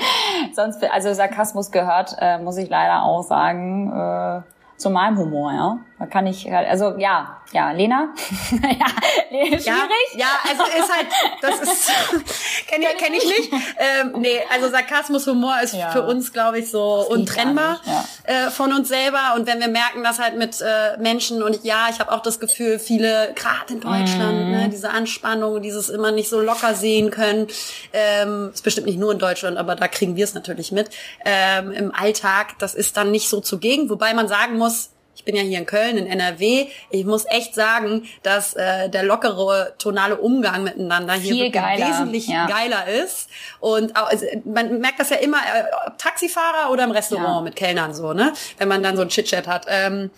sonst, 0.55 0.85
also 0.85 1.13
Sarkasmus 1.13 1.73
gehört, 1.73 2.15
äh, 2.21 2.39
muss 2.39 2.57
ich 2.59 2.69
leider 2.69 3.03
auch 3.03 3.23
sagen, 3.23 3.91
äh, 3.91 4.54
zu 4.77 4.91
meinem 4.91 5.19
Humor, 5.19 5.53
ja. 5.53 5.79
Da 5.97 6.07
kann 6.07 6.27
ich, 6.27 6.51
halt- 6.51 6.69
also 6.69 6.97
ja, 6.99 7.41
ja, 7.53 7.71
Lena, 7.71 8.09
ja, 8.63 8.87
schwierig. 9.31 9.65
Ja, 9.65 9.77
ja, 10.17 10.27
also 10.51 10.65
ist 10.65 10.93
halt, 10.93 11.07
das 11.41 11.61
ist, 11.61 11.91
kenne 12.67 12.87
ich, 12.93 12.97
kenn 12.99 13.15
ich 13.15 13.25
nicht. 13.25 13.53
Ähm, 13.79 14.13
nee, 14.19 14.41
also 14.53 14.69
Sarkasmus, 14.71 15.25
Humor 15.29 15.55
ist 15.63 15.75
Ja. 15.75 15.91
für 15.91 16.03
uns, 16.03 16.33
glaube 16.33 16.59
ich, 16.59 16.69
so 16.71 17.07
untrennbar 17.09 17.81
nicht, 17.85 18.05
äh, 18.25 18.51
von 18.51 18.73
uns 18.73 18.89
selber. 18.89 19.35
Und 19.37 19.47
wenn 19.47 19.61
wir 19.61 19.69
merken, 19.69 20.03
dass 20.03 20.19
halt 20.19 20.37
mit 20.37 20.61
äh, 20.61 20.97
Menschen, 20.99 21.45
und 21.45 21.63
ja, 21.65 21.87
ich 21.91 22.01
habe 22.01 22.11
auch 22.11 22.21
das 22.23 22.41
Gefühl, 22.41 22.81
viele, 22.81 23.33
gerade 23.37 23.75
in 23.75 23.81
Deutschland, 23.81 24.47
Mhm. 24.47 24.51
ne, 24.51 24.69
diese 24.69 24.91
Anspannung, 24.91 25.63
dieses 25.63 25.91
immer 25.91 26.11
nicht 26.11 26.29
so 26.29 26.41
locker 26.41 26.75
sehen 26.75 27.13
können, 27.13 27.47
ähm, 27.93 28.51
ist 28.53 28.65
bestimmt 28.65 28.87
nicht 28.89 28.99
nur 28.99 29.13
in 29.13 29.21
Deutschland, 29.21 29.59
aber 29.59 29.77
da 29.77 29.87
kriegen 29.87 30.17
wir 30.17 30.25
es 30.25 30.35
natürlich 30.35 30.73
mit, 30.73 30.91
ähm, 31.25 31.71
im 31.71 31.95
Alltag, 31.95 32.59
das 32.59 32.75
ist 32.75 32.97
dann 32.97 33.13
nicht 33.13 33.29
so 33.29 33.41
zugegen. 33.41 33.91
Wobei 33.91 34.13
man 34.13 34.27
sagen 34.27 34.59
muss, 34.59 34.91
ich 35.15 35.25
bin 35.25 35.37
ja 35.37 35.43
hier 35.43 35.59
in 35.59 35.67
Köln, 35.67 35.97
in 35.97 36.07
NRW. 36.07 36.67
Ich 36.91 37.05
muss 37.05 37.25
echt 37.29 37.55
sagen, 37.55 38.05
dass 38.23 38.55
äh, 38.55 38.89
der 38.89 39.03
lockere 39.03 39.75
tonale 39.79 40.17
Umgang 40.17 40.65
miteinander 40.65 41.15
hier 41.15 41.51
geiler, 41.51 41.89
wesentlich 41.89 42.29
ja. 42.29 42.47
geiler 42.47 42.89
ist. 42.89 43.29
Und 43.61 43.97
auch, 43.97 44.09
also, 44.09 44.27
man 44.45 44.81
merkt 44.81 45.01
das 45.01 45.11
ja 45.11 45.17
immer, 45.17 45.39
äh, 45.39 45.65
ob 45.87 45.99
Taxifahrer 45.99 46.71
oder 46.71 46.85
im 46.85 46.91
Restaurant 46.91 47.27
Ja. 47.27 47.41
mit 47.43 47.57
Kellnern 47.57 47.95
so, 47.95 48.13
ne? 48.13 48.33
Wenn 48.59 48.69
man 48.69 48.83
dann 48.83 48.97
so 48.97 49.03
ein 49.03 49.09
Chit-Chat 49.09 49.47
hat. 49.47 49.67
Ähm, 49.69 50.11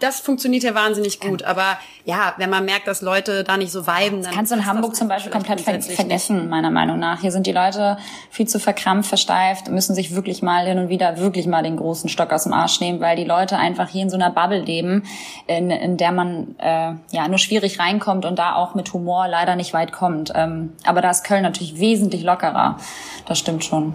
das 0.00 0.20
funktioniert 0.20 0.64
ja 0.64 0.74
wahnsinnig 0.74 1.20
gut. 1.20 1.42
Aber 1.44 1.78
ja, 2.04 2.34
wenn 2.38 2.50
man 2.50 2.64
merkt, 2.64 2.86
dass 2.86 3.02
Leute 3.02 3.44
da 3.44 3.56
nicht 3.56 3.70
so 3.70 3.86
viben, 3.86 4.22
dann 4.22 4.34
Kannst 4.34 4.52
du 4.52 4.56
in 4.56 4.66
Hamburg 4.66 4.90
das 4.90 4.98
zum 4.98 5.08
Beispiel 5.08 5.30
komplett 5.30 5.60
ver 5.60 5.80
vergessen, 5.80 6.48
meiner 6.48 6.70
Meinung 6.70 6.98
nach. 6.98 7.20
Hier 7.20 7.30
sind 7.30 7.46
die 7.46 7.52
Leute 7.52 7.96
viel 8.30 8.48
zu 8.48 8.58
verkrampft, 8.58 9.08
versteift, 9.08 9.68
müssen 9.70 9.94
sich 9.94 10.14
wirklich 10.14 10.42
mal 10.42 10.66
hin 10.66 10.78
und 10.78 10.88
wieder 10.88 11.18
wirklich 11.18 11.46
mal 11.46 11.62
den 11.62 11.76
großen 11.76 12.08
Stock 12.08 12.32
aus 12.32 12.44
dem 12.44 12.52
Arsch 12.52 12.80
nehmen, 12.80 13.00
weil 13.00 13.16
die 13.16 13.24
Leute 13.24 13.56
einfach 13.56 13.88
hier 13.88 14.02
in 14.02 14.10
so 14.10 14.16
einer 14.16 14.30
Bubble 14.30 14.60
leben, 14.60 15.04
in, 15.46 15.70
in 15.70 15.96
der 15.96 16.12
man 16.12 16.56
äh, 16.58 16.94
ja 17.10 17.28
nur 17.28 17.38
schwierig 17.38 17.78
reinkommt 17.78 18.24
und 18.24 18.38
da 18.38 18.54
auch 18.54 18.74
mit 18.74 18.92
Humor 18.92 19.28
leider 19.28 19.56
nicht 19.56 19.72
weit 19.72 19.92
kommt. 19.92 20.32
Ähm, 20.34 20.72
aber 20.84 21.00
da 21.00 21.10
ist 21.10 21.24
Köln 21.24 21.42
natürlich 21.42 21.78
wesentlich 21.78 22.22
lockerer. 22.22 22.78
Das 23.26 23.38
stimmt 23.38 23.64
schon. 23.64 23.94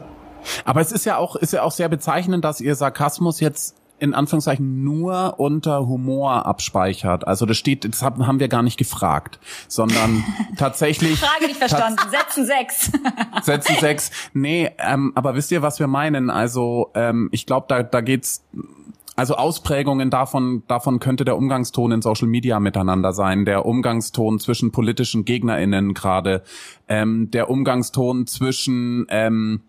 Aber 0.65 0.81
es 0.81 0.91
ist 0.91 1.05
ja 1.05 1.17
auch, 1.17 1.35
ist 1.35 1.53
ja 1.53 1.63
auch 1.63 1.71
sehr 1.71 1.89
bezeichnend, 1.89 2.43
dass 2.43 2.61
ihr 2.61 2.75
Sarkasmus 2.75 3.39
jetzt 3.39 3.75
in 4.01 4.15
Anführungszeichen 4.15 4.83
nur 4.83 5.39
unter 5.39 5.85
Humor 5.85 6.47
abspeichert. 6.47 7.27
Also 7.27 7.45
das 7.45 7.55
steht, 7.57 7.85
das 7.85 8.01
haben 8.01 8.39
wir 8.39 8.47
gar 8.47 8.63
nicht 8.63 8.77
gefragt, 8.77 9.39
sondern 9.67 10.23
tatsächlich 10.57 11.19
Frage 11.19 11.45
nicht 11.45 11.57
verstanden. 11.57 12.01
Setzen 12.09 12.45
sechs. 12.47 12.91
Sätzen 13.43 13.75
sechs. 13.79 14.09
Nee, 14.33 14.71
ähm, 14.79 15.11
aber 15.13 15.35
wisst 15.35 15.51
ihr, 15.51 15.61
was 15.61 15.79
wir 15.79 15.85
meinen? 15.85 16.31
Also 16.31 16.89
ähm, 16.95 17.29
ich 17.31 17.45
glaube, 17.45 17.67
da, 17.69 17.83
da 17.83 18.01
geht's 18.01 18.43
also 19.15 19.35
Ausprägungen 19.35 20.09
davon, 20.09 20.63
davon 20.67 20.99
könnte 20.99 21.23
der 21.23 21.37
Umgangston 21.37 21.91
in 21.91 22.01
Social 22.01 22.27
Media 22.27 22.59
miteinander 22.59 23.13
sein, 23.13 23.45
der 23.45 23.67
Umgangston 23.67 24.39
zwischen 24.39 24.71
politischen 24.71 25.25
GegnerInnen 25.25 25.93
gerade, 25.93 26.41
ähm, 26.87 27.29
der 27.29 27.51
Umgangston 27.51 28.25
zwischen 28.25 29.05
ähm, 29.09 29.61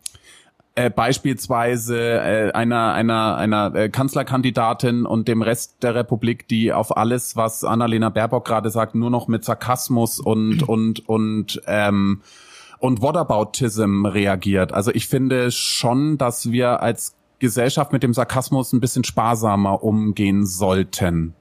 äh, 0.75 0.91
beispielsweise 0.91 1.99
äh, 1.99 2.53
einer 2.53 2.95
einer 2.95 3.37
einer 3.37 3.75
äh, 3.75 3.89
Kanzlerkandidatin 3.89 5.05
und 5.05 5.29
dem 5.29 5.43
Rest 5.43 5.83
der 5.83 5.95
Republik, 5.95 6.49
die 6.49 6.73
auf 6.73 6.97
alles, 6.97 7.37
was 7.37 7.63
Annalena 7.63 8.09
Baerbock 8.09 8.47
gerade 8.47 8.71
sagt, 8.71 8.95
nur 8.95 9.11
noch 9.11 9.29
mit 9.29 9.45
Sarkasmus 9.45 10.19
und 10.19 10.63
und 10.69 11.09
und 11.09 11.61
ähm, 11.67 12.23
und 12.79 13.03
Whataboutism 13.03 14.07
reagiert. 14.07 14.73
Also 14.73 14.91
ich 14.93 15.07
finde 15.07 15.51
schon, 15.51 16.19
dass 16.19 16.51
wir 16.51 16.81
als 16.81 17.15
Gesellschaft 17.39 17.93
mit 17.93 18.03
dem 18.03 18.15
Sarkasmus 18.15 18.73
ein 18.73 18.81
bisschen 18.81 19.05
sparsamer 19.05 19.83
umgehen 19.83 20.47
sollten? 20.47 21.35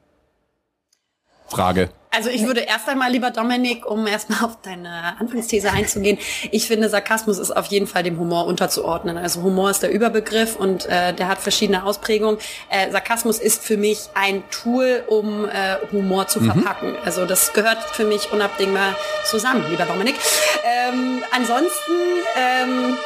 Frage. 1.48 1.90
Also 2.14 2.30
ich 2.30 2.46
würde 2.46 2.60
erst 2.60 2.90
einmal, 2.90 3.10
lieber 3.10 3.32
Dominik, 3.32 3.86
um 3.86 4.06
erstmal 4.06 4.44
auf 4.44 4.58
deine 4.62 5.18
Anfangsthese 5.18 5.72
einzugehen, 5.72 6.18
ich 6.52 6.68
finde, 6.68 6.90
Sarkasmus 6.90 7.40
ist 7.40 7.52
auf 7.52 7.68
jeden 7.68 7.88
Fall 7.88 8.04
dem 8.04 8.20
Humor 8.20 8.48
unterzuordnen. 8.48 9.18
Also 9.18 9.42
Humor 9.44 9.70
ist 9.70 9.82
der 9.82 9.92
Überbegriff 9.92 10.58
und 10.58 10.86
äh, 10.88 11.14
der 11.14 11.30
hat 11.30 11.40
verschiedene 11.40 11.86
Ausprägungen. 11.86 12.38
Äh, 12.70 12.92
Sarkasmus 12.92 13.40
ist 13.40 13.64
für 13.64 13.78
mich 13.78 14.10
ein 14.14 14.44
Tool, 14.52 15.06
um 15.08 15.46
äh, 15.46 15.78
Humor 15.94 16.28
zu 16.28 16.42
mhm. 16.42 16.52
verpacken. 16.52 16.98
Also 17.06 17.26
das 17.26 17.54
gehört 17.54 17.80
für 17.94 18.04
mich 18.04 18.34
unabdingbar 18.34 18.94
zusammen, 19.24 19.66
lieber 19.70 19.86
Dominik. 19.86 20.16
Ähm, 20.66 21.24
ansonsten... 21.32 21.94
Ähm, 22.38 22.98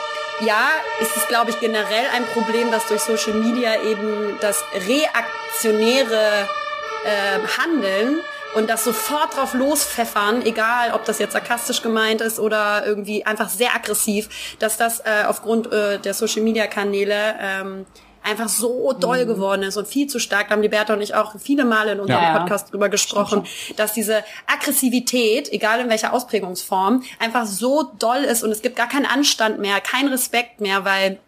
ja, 0.41 0.67
ist 0.99 1.15
es, 1.15 1.29
glaube 1.29 1.51
ich, 1.51 1.61
generell 1.61 2.07
ein 2.13 2.25
Problem, 2.33 2.69
dass 2.69 2.85
durch 2.87 2.99
Social 2.99 3.35
Media 3.35 3.81
eben 3.83 4.37
das 4.41 4.65
reaktionäre 4.85 6.49
äh, 7.05 7.39
Handeln 7.57 8.19
und 8.55 8.69
das 8.69 8.83
sofort 8.83 9.35
drauf 9.35 9.53
lospfeffern, 9.53 10.41
egal 10.45 10.93
ob 10.93 11.05
das 11.05 11.19
jetzt 11.19 11.33
sarkastisch 11.33 11.81
gemeint 11.81 12.21
ist 12.21 12.39
oder 12.39 12.85
irgendwie 12.85 13.25
einfach 13.25 13.49
sehr 13.49 13.75
aggressiv, 13.75 14.29
dass 14.59 14.77
das 14.77 15.01
äh, 15.01 15.25
aufgrund 15.27 15.71
äh, 15.71 15.99
der 15.99 16.13
Social 16.13 16.41
Media 16.41 16.65
Kanäle 16.67 17.35
ähm, 17.39 17.85
einfach 18.23 18.49
so 18.49 18.93
doll 18.93 19.23
mhm. 19.23 19.27
geworden 19.27 19.63
ist 19.63 19.77
und 19.77 19.87
viel 19.87 20.07
zu 20.07 20.19
stark. 20.19 20.47
Da 20.47 20.55
haben 20.55 20.61
die 20.61 20.69
Bertha 20.69 20.93
und 20.93 21.01
ich 21.01 21.13
auch 21.13 21.35
viele 21.37 21.63
Male 21.63 21.91
in 21.91 21.99
unserem 21.99 22.23
ja, 22.23 22.39
Podcast 22.39 22.71
drüber 22.71 22.89
gesprochen, 22.89 23.45
dass 23.75 23.93
diese 23.93 24.23
Aggressivität, 24.47 25.51
egal 25.51 25.81
in 25.81 25.89
welcher 25.89 26.13
Ausprägungsform, 26.13 27.03
einfach 27.19 27.45
so 27.45 27.83
doll 27.99 28.23
ist 28.23 28.43
und 28.43 28.51
es 28.51 28.61
gibt 28.61 28.77
gar 28.77 28.89
keinen 28.89 29.05
Anstand 29.05 29.59
mehr, 29.59 29.79
keinen 29.81 30.09
Respekt 30.09 30.59
mehr, 30.59 30.85
weil 30.85 31.19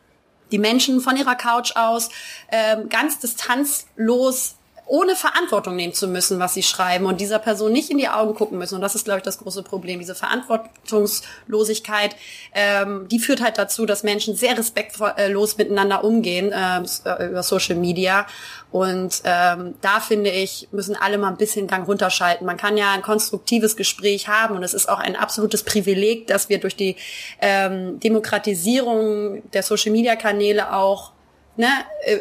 die 0.51 0.59
Menschen 0.59 1.01
von 1.01 1.17
ihrer 1.17 1.35
Couch 1.35 1.75
aus 1.75 2.09
ähm, 2.51 2.89
ganz 2.89 3.19
distanzlos 3.19 4.56
ohne 4.87 5.15
Verantwortung 5.15 5.75
nehmen 5.75 5.93
zu 5.93 6.07
müssen, 6.07 6.39
was 6.39 6.53
sie 6.53 6.63
schreiben 6.63 7.05
und 7.05 7.19
dieser 7.19 7.39
Person 7.39 7.73
nicht 7.73 7.89
in 7.89 7.97
die 7.97 8.07
Augen 8.07 8.33
gucken 8.33 8.57
müssen. 8.57 8.75
Und 8.75 8.81
das 8.81 8.95
ist, 8.95 9.05
glaube 9.05 9.19
ich, 9.19 9.23
das 9.23 9.37
große 9.37 9.63
Problem. 9.63 9.99
Diese 9.99 10.15
Verantwortungslosigkeit, 10.15 12.15
ähm, 12.53 13.07
die 13.09 13.19
führt 13.19 13.41
halt 13.41 13.57
dazu, 13.57 13.85
dass 13.85 14.03
Menschen 14.03 14.35
sehr 14.35 14.57
respektlos 14.57 15.57
miteinander 15.57 16.03
umgehen 16.03 16.53
ähm, 16.55 16.85
äh, 17.03 17.27
über 17.27 17.43
Social 17.43 17.75
Media. 17.75 18.25
Und 18.71 19.21
ähm, 19.23 19.75
da 19.81 19.99
finde 19.99 20.29
ich, 20.29 20.67
müssen 20.71 20.95
alle 20.95 21.17
mal 21.17 21.29
ein 21.29 21.37
bisschen 21.37 21.67
Gang 21.67 21.87
runterschalten. 21.87 22.45
Man 22.45 22.57
kann 22.57 22.77
ja 22.77 22.93
ein 22.93 23.01
konstruktives 23.01 23.75
Gespräch 23.75 24.27
haben 24.27 24.55
und 24.55 24.63
es 24.63 24.73
ist 24.73 24.89
auch 24.89 24.99
ein 24.99 25.15
absolutes 25.15 25.63
Privileg, 25.63 26.27
dass 26.27 26.49
wir 26.49 26.59
durch 26.59 26.75
die 26.75 26.95
ähm, 27.41 27.99
Demokratisierung 27.99 29.49
der 29.51 29.63
Social-Media-Kanäle 29.63 30.73
auch 30.73 31.11
ne, 31.57 31.67
äh, 32.05 32.19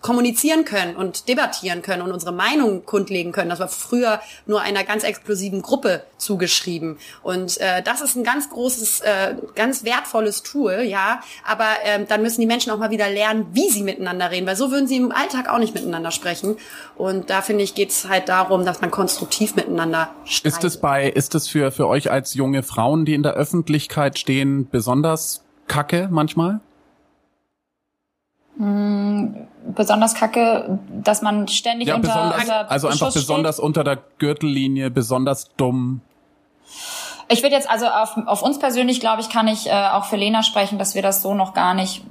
kommunizieren 0.00 0.64
können 0.64 0.96
und 0.96 1.28
debattieren 1.28 1.82
können 1.82 2.02
und 2.02 2.12
unsere 2.12 2.32
Meinung 2.32 2.84
kundlegen 2.86 3.32
können. 3.32 3.50
Das 3.50 3.60
war 3.60 3.68
früher 3.68 4.20
nur 4.46 4.62
einer 4.62 4.84
ganz 4.84 5.04
exklusiven 5.04 5.62
Gruppe 5.62 6.02
zugeschrieben. 6.16 6.98
Und 7.22 7.60
äh, 7.60 7.82
das 7.82 8.00
ist 8.00 8.16
ein 8.16 8.24
ganz 8.24 8.48
großes, 8.48 9.00
äh, 9.00 9.34
ganz 9.54 9.84
wertvolles 9.84 10.42
Tool, 10.42 10.82
ja. 10.82 11.20
Aber 11.46 11.66
ähm, 11.84 12.06
dann 12.08 12.22
müssen 12.22 12.40
die 12.40 12.46
Menschen 12.46 12.72
auch 12.72 12.78
mal 12.78 12.90
wieder 12.90 13.10
lernen, 13.10 13.46
wie 13.52 13.68
sie 13.68 13.82
miteinander 13.82 14.30
reden, 14.30 14.46
weil 14.46 14.56
so 14.56 14.70
würden 14.70 14.86
sie 14.86 14.96
im 14.96 15.12
Alltag 15.12 15.48
auch 15.48 15.58
nicht 15.58 15.74
miteinander 15.74 16.10
sprechen. 16.10 16.56
Und 16.96 17.28
da 17.28 17.42
finde 17.42 17.64
ich, 17.64 17.74
geht 17.74 17.90
es 17.90 18.08
halt 18.08 18.28
darum, 18.28 18.64
dass 18.64 18.80
man 18.80 18.90
konstruktiv 18.90 19.54
miteinander 19.54 20.14
streitet. 20.24 20.58
Ist 20.58 20.64
es 20.64 20.76
bei, 20.78 21.08
ist 21.08 21.34
es 21.34 21.48
für, 21.48 21.72
für 21.72 21.88
euch 21.88 22.10
als 22.10 22.34
junge 22.34 22.62
Frauen, 22.62 23.04
die 23.04 23.14
in 23.14 23.22
der 23.22 23.34
Öffentlichkeit 23.34 24.18
stehen, 24.18 24.68
besonders 24.70 25.44
kacke 25.66 26.08
manchmal? 26.10 26.60
Hm, 28.56 29.48
besonders 29.74 30.14
kacke, 30.14 30.78
dass 31.02 31.22
man 31.22 31.48
ständig 31.48 31.88
ja, 31.88 31.96
unter, 31.96 32.24
unter 32.24 32.70
also 32.70 32.88
einfach 32.88 33.06
Beschuss 33.06 33.14
besonders 33.14 33.56
steht. 33.56 33.64
unter 33.64 33.84
der 33.84 33.98
Gürtellinie, 34.18 34.90
besonders 34.90 35.50
dumm. 35.56 36.00
Ich 37.28 37.42
würde 37.42 37.54
jetzt 37.54 37.70
also 37.70 37.86
auf, 37.86 38.16
auf 38.26 38.42
uns 38.42 38.58
persönlich, 38.58 39.00
glaube 39.00 39.20
ich, 39.20 39.30
kann 39.30 39.46
ich 39.46 39.68
äh, 39.68 39.72
auch 39.92 40.04
für 40.04 40.16
Lena 40.16 40.42
sprechen, 40.42 40.78
dass 40.78 40.94
wir 40.94 41.02
das 41.02 41.22
so 41.22 41.34
noch 41.34 41.54
gar 41.54 41.74
nicht 41.74 42.02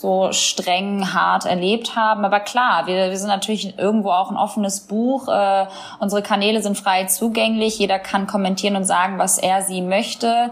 so 0.00 0.32
streng 0.32 1.14
hart 1.14 1.46
erlebt 1.46 1.96
haben. 1.96 2.24
Aber 2.24 2.40
klar, 2.40 2.86
wir, 2.86 3.10
wir 3.10 3.16
sind 3.16 3.28
natürlich 3.28 3.78
irgendwo 3.78 4.10
auch 4.10 4.30
ein 4.30 4.36
offenes 4.36 4.80
Buch. 4.80 5.28
Äh, 5.28 5.66
unsere 6.00 6.22
Kanäle 6.22 6.62
sind 6.62 6.76
frei 6.76 7.04
zugänglich. 7.04 7.78
Jeder 7.78 7.98
kann 7.98 8.26
kommentieren 8.26 8.76
und 8.76 8.84
sagen, 8.84 9.18
was 9.18 9.38
er 9.38 9.62
sie 9.62 9.80
möchte. 9.80 10.50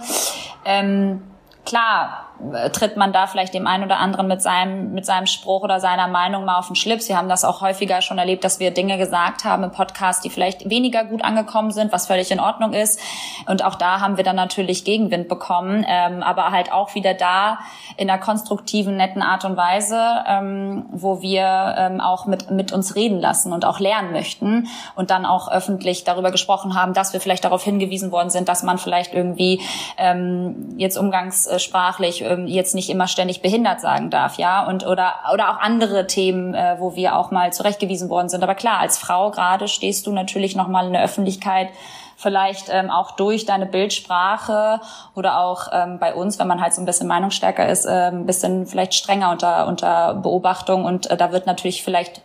Ähm, 0.65 1.23
klar, 1.67 2.24
tritt 2.73 2.97
man 2.97 3.13
da 3.13 3.27
vielleicht 3.27 3.55
dem 3.55 3.67
einen 3.67 3.85
oder 3.85 3.99
anderen 3.99 4.29
mit 4.29 4.43
seinem, 4.43 4.93
mit 4.93 5.07
seinem 5.07 5.27
Spruch 5.27 5.63
oder 5.63 5.81
seiner 5.81 6.09
Meinung 6.09 6.45
mal 6.45 6.59
auf 6.59 6.67
den 6.67 6.77
Schlips. 6.77 7.09
Wir 7.09 7.17
haben 7.17 7.29
das 7.29 7.45
auch 7.45 7.61
häufiger 7.61 8.03
schon 8.03 8.19
erlebt, 8.19 8.45
dass 8.45 8.61
wir 8.61 8.71
Dinge 8.71 8.99
gesagt 8.99 9.45
haben 9.45 9.65
im 9.65 9.71
Podcast, 9.71 10.25
die 10.25 10.31
vielleicht 10.31 10.69
weniger 10.69 11.05
gut 11.05 11.25
angekommen 11.25 11.71
sind, 11.71 11.93
was 11.93 12.07
völlig 12.07 12.31
in 12.31 12.41
Ordnung 12.41 12.73
ist. 12.73 13.01
Und 13.47 13.65
auch 13.65 13.75
da 13.75 14.01
haben 14.01 14.17
wir 14.17 14.25
dann 14.25 14.37
natürlich 14.37 14.85
Gegenwind 14.85 15.29
bekommen, 15.29 15.85
ähm, 15.89 16.23
aber 16.23 16.51
halt 16.51 16.73
auch 16.73 16.95
wieder 16.95 17.15
da 17.15 17.59
in 17.97 18.11
einer 18.11 18.21
konstruktiven, 18.21 18.97
netten 18.97 19.23
Art 19.23 19.45
und 19.45 19.57
Weise, 19.57 20.01
ähm, 20.27 20.87
wo 20.91 21.23
wir 21.23 21.75
ähm, 21.79 22.01
auch 22.01 22.27
mit, 22.27 22.51
mit 22.51 22.73
uns 22.73 22.97
reden 22.97 23.21
lassen 23.21 23.53
und 23.53 23.65
auch 23.65 23.81
lernen 23.81 24.13
möchten 24.13 24.69
und 24.95 25.11
dann 25.11 25.27
auch 25.27 25.51
öffentlich 25.51 26.05
darüber 26.05 26.31
gesprochen 26.31 26.75
haben, 26.75 26.95
dass 26.95 27.13
wir 27.13 27.21
vielleicht 27.21 27.45
darauf 27.45 27.63
hingewiesen 27.63 28.11
worden 28.11 28.31
sind, 28.31 28.49
dass 28.49 28.63
man 28.63 28.79
vielleicht 28.79 29.15
irgendwie 29.15 29.61
ähm, 29.97 30.75
jetzt 30.77 30.97
umgangssprachlich 30.97 32.23
jetzt 32.47 32.75
nicht 32.75 32.91
immer 32.91 33.07
ständig 33.07 33.43
behindert 33.43 33.81
sagen 33.81 34.11
darf, 34.11 34.37
ja, 34.39 34.67
und 34.67 34.87
oder 34.87 35.15
oder 35.33 35.51
auch 35.51 35.61
andere 35.61 36.07
Themen, 36.07 36.55
äh, 36.55 36.77
wo 36.79 36.95
wir 36.95 37.17
auch 37.17 37.31
mal 37.31 37.53
zurechtgewiesen 37.53 38.09
worden 38.11 38.29
sind. 38.29 38.43
Aber 38.43 38.55
klar, 38.55 38.81
als 38.81 38.99
Frau 38.99 39.31
gerade 39.31 39.69
stehst 39.69 40.07
du 40.07 40.13
natürlich 40.13 40.57
noch 40.57 40.69
mal 40.69 40.87
in 40.87 40.93
der 40.93 41.03
Öffentlichkeit 41.03 41.69
vielleicht 42.17 42.69
ähm, 42.71 42.91
auch 42.91 43.13
durch 43.13 43.45
deine 43.45 43.67
Bildsprache 43.67 44.81
oder 45.15 45.41
auch 45.41 45.69
ähm, 45.73 45.99
bei 45.99 46.15
uns, 46.15 46.39
wenn 46.39 46.47
man 46.47 46.61
halt 46.61 46.73
so 46.73 46.81
ein 46.81 46.85
bisschen 46.85 47.09
meinungsstärker 47.09 47.69
ist, 47.69 47.87
äh, 47.87 48.11
ein 48.11 48.27
bisschen 48.27 48.67
vielleicht 48.67 48.95
strenger 48.95 49.31
unter 49.31 49.67
unter 49.67 50.15
Beobachtung 50.15 50.85
und 50.85 51.11
äh, 51.11 51.17
da 51.17 51.33
wird 51.33 51.47
natürlich 51.47 51.83
vielleicht 51.83 52.23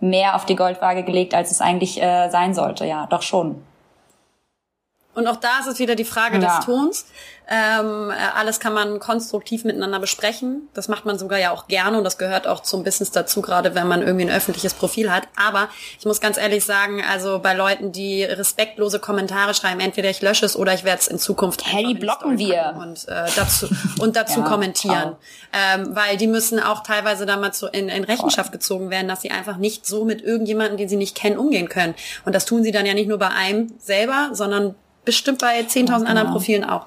mehr 0.00 0.36
auf 0.36 0.44
die 0.44 0.56
Goldwaage 0.56 1.02
gelegt, 1.02 1.34
als 1.34 1.50
es 1.50 1.60
eigentlich 1.60 2.00
äh, 2.02 2.28
sein 2.30 2.54
sollte. 2.54 2.84
Ja, 2.84 3.06
doch 3.06 3.22
schon. 3.22 3.62
Und 5.14 5.26
auch 5.26 5.36
da 5.36 5.60
ist 5.60 5.66
es 5.66 5.78
wieder 5.78 5.94
die 5.94 6.04
Frage 6.04 6.38
ja. 6.38 6.56
des 6.56 6.66
Tons. 6.66 7.06
Ähm, 7.46 8.10
äh, 8.10 8.14
alles 8.34 8.58
kann 8.58 8.72
man 8.72 8.98
konstruktiv 9.00 9.64
miteinander 9.64 10.00
besprechen. 10.00 10.68
Das 10.72 10.88
macht 10.88 11.04
man 11.04 11.18
sogar 11.18 11.38
ja 11.38 11.50
auch 11.50 11.68
gerne 11.68 11.98
und 11.98 12.04
das 12.04 12.16
gehört 12.16 12.46
auch 12.46 12.60
zum 12.60 12.84
Business 12.84 13.10
dazu, 13.10 13.42
gerade 13.42 13.74
wenn 13.74 13.86
man 13.86 14.00
irgendwie 14.00 14.24
ein 14.24 14.34
öffentliches 14.34 14.72
Profil 14.72 15.12
hat. 15.12 15.28
Aber 15.36 15.68
ich 15.98 16.06
muss 16.06 16.22
ganz 16.22 16.38
ehrlich 16.38 16.64
sagen, 16.64 17.02
also 17.06 17.40
bei 17.40 17.52
Leuten, 17.52 17.92
die 17.92 18.24
respektlose 18.24 18.98
Kommentare 18.98 19.52
schreiben, 19.52 19.80
entweder 19.80 20.08
ich 20.08 20.22
lösche 20.22 20.46
es 20.46 20.56
oder 20.56 20.72
ich 20.72 20.84
werde 20.84 21.00
es 21.00 21.08
in 21.08 21.18
Zukunft 21.18 21.66
hey, 21.66 21.84
die 21.86 21.94
blocken 21.94 22.38
wir 22.38 22.76
und 22.78 23.06
äh, 23.08 23.26
dazu 23.36 23.68
und 23.98 24.16
dazu 24.16 24.40
ja, 24.40 24.46
kommentieren, 24.46 25.16
ähm, 25.52 25.94
weil 25.94 26.16
die 26.16 26.28
müssen 26.28 26.60
auch 26.60 26.82
teilweise 26.82 27.26
da 27.26 27.36
mal 27.36 27.52
zu, 27.52 27.66
in, 27.66 27.90
in 27.90 28.04
Rechenschaft 28.04 28.52
gezogen 28.52 28.88
werden, 28.88 29.06
dass 29.06 29.20
sie 29.20 29.30
einfach 29.30 29.58
nicht 29.58 29.84
so 29.84 30.06
mit 30.06 30.22
irgendjemanden, 30.22 30.78
den 30.78 30.88
sie 30.88 30.96
nicht 30.96 31.14
kennen, 31.14 31.36
umgehen 31.36 31.68
können. 31.68 31.94
Und 32.24 32.34
das 32.34 32.46
tun 32.46 32.62
sie 32.62 32.72
dann 32.72 32.86
ja 32.86 32.94
nicht 32.94 33.08
nur 33.08 33.18
bei 33.18 33.28
einem 33.28 33.74
selber, 33.78 34.30
sondern 34.32 34.74
bestimmt 35.04 35.40
bei 35.40 35.60
10.000 35.60 35.84
genau. 35.84 35.94
anderen 36.04 36.30
Profilen 36.30 36.64
auch. 36.64 36.86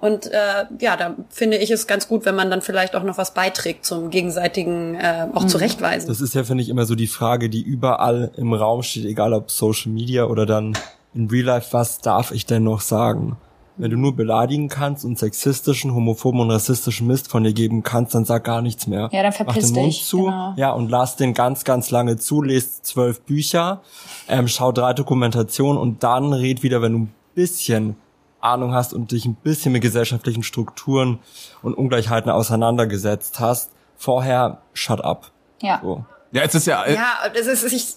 Und 0.00 0.26
äh, 0.26 0.66
ja, 0.80 0.96
da 0.96 1.16
finde 1.28 1.56
ich 1.56 1.70
es 1.70 1.86
ganz 1.86 2.06
gut, 2.06 2.24
wenn 2.24 2.36
man 2.36 2.50
dann 2.50 2.62
vielleicht 2.62 2.94
auch 2.94 3.02
noch 3.02 3.18
was 3.18 3.34
beiträgt 3.34 3.84
zum 3.84 4.10
gegenseitigen 4.10 4.94
äh, 4.94 5.26
auch 5.34 5.42
mhm. 5.42 5.48
zurechtweisen. 5.48 6.08
Das 6.08 6.20
ist 6.20 6.34
ja, 6.34 6.44
finde 6.44 6.62
ich, 6.62 6.68
immer 6.68 6.86
so 6.86 6.94
die 6.94 7.08
Frage, 7.08 7.50
die 7.50 7.62
überall 7.62 8.30
im 8.36 8.52
Raum 8.52 8.82
steht, 8.82 9.06
egal 9.06 9.32
ob 9.32 9.50
Social 9.50 9.90
Media 9.90 10.24
oder 10.26 10.46
dann 10.46 10.78
in 11.14 11.28
Real 11.28 11.46
Life, 11.46 11.72
was 11.72 12.00
darf 12.00 12.30
ich 12.30 12.46
denn 12.46 12.62
noch 12.62 12.80
sagen? 12.80 13.36
Wenn 13.76 13.92
du 13.92 13.96
nur 13.96 14.14
beleidigen 14.14 14.68
kannst 14.68 15.04
und 15.04 15.18
sexistischen, 15.18 15.94
homophoben 15.94 16.40
und 16.40 16.50
rassistischen 16.50 17.06
Mist 17.06 17.28
von 17.28 17.44
dir 17.44 17.52
geben 17.52 17.84
kannst, 17.84 18.14
dann 18.14 18.24
sag 18.24 18.42
gar 18.42 18.60
nichts 18.60 18.88
mehr. 18.88 19.08
Ja, 19.12 19.22
dann 19.22 19.32
verpiss 19.32 19.68
Mach 19.68 19.74
den 19.74 19.82
Mund 19.82 19.92
dich. 19.94 20.04
zu, 20.04 20.24
genau. 20.24 20.52
ja, 20.56 20.72
und 20.72 20.90
lass 20.90 21.14
den 21.14 21.32
ganz, 21.32 21.64
ganz 21.64 21.90
lange 21.90 22.16
zu, 22.16 22.42
lest 22.42 22.86
zwölf 22.86 23.20
Bücher, 23.20 23.82
ähm, 24.28 24.48
schau 24.48 24.72
drei 24.72 24.94
Dokumentationen 24.94 25.80
und 25.80 26.02
dann 26.02 26.32
red 26.32 26.64
wieder, 26.64 26.82
wenn 26.82 26.92
du 26.92 27.08
bisschen 27.38 27.94
Ahnung 28.40 28.74
hast 28.74 28.92
und 28.92 29.12
dich 29.12 29.26
ein 29.26 29.36
bisschen 29.36 29.72
mit 29.72 29.82
gesellschaftlichen 29.82 30.42
Strukturen 30.42 31.20
und 31.62 31.74
Ungleichheiten 31.74 32.30
auseinandergesetzt 32.32 33.38
hast, 33.38 33.70
vorher 33.96 34.62
shut 34.72 35.00
up. 35.00 35.30
Ja. 35.62 35.78
So. 35.80 36.04
Ja, 36.32 36.42
es 36.42 36.54
ist 36.56 36.66
ja. 36.66 36.82
Äh, 36.82 36.94
ja, 36.96 37.14
es 37.32 37.46
ist, 37.46 37.72
ich, 37.72 37.94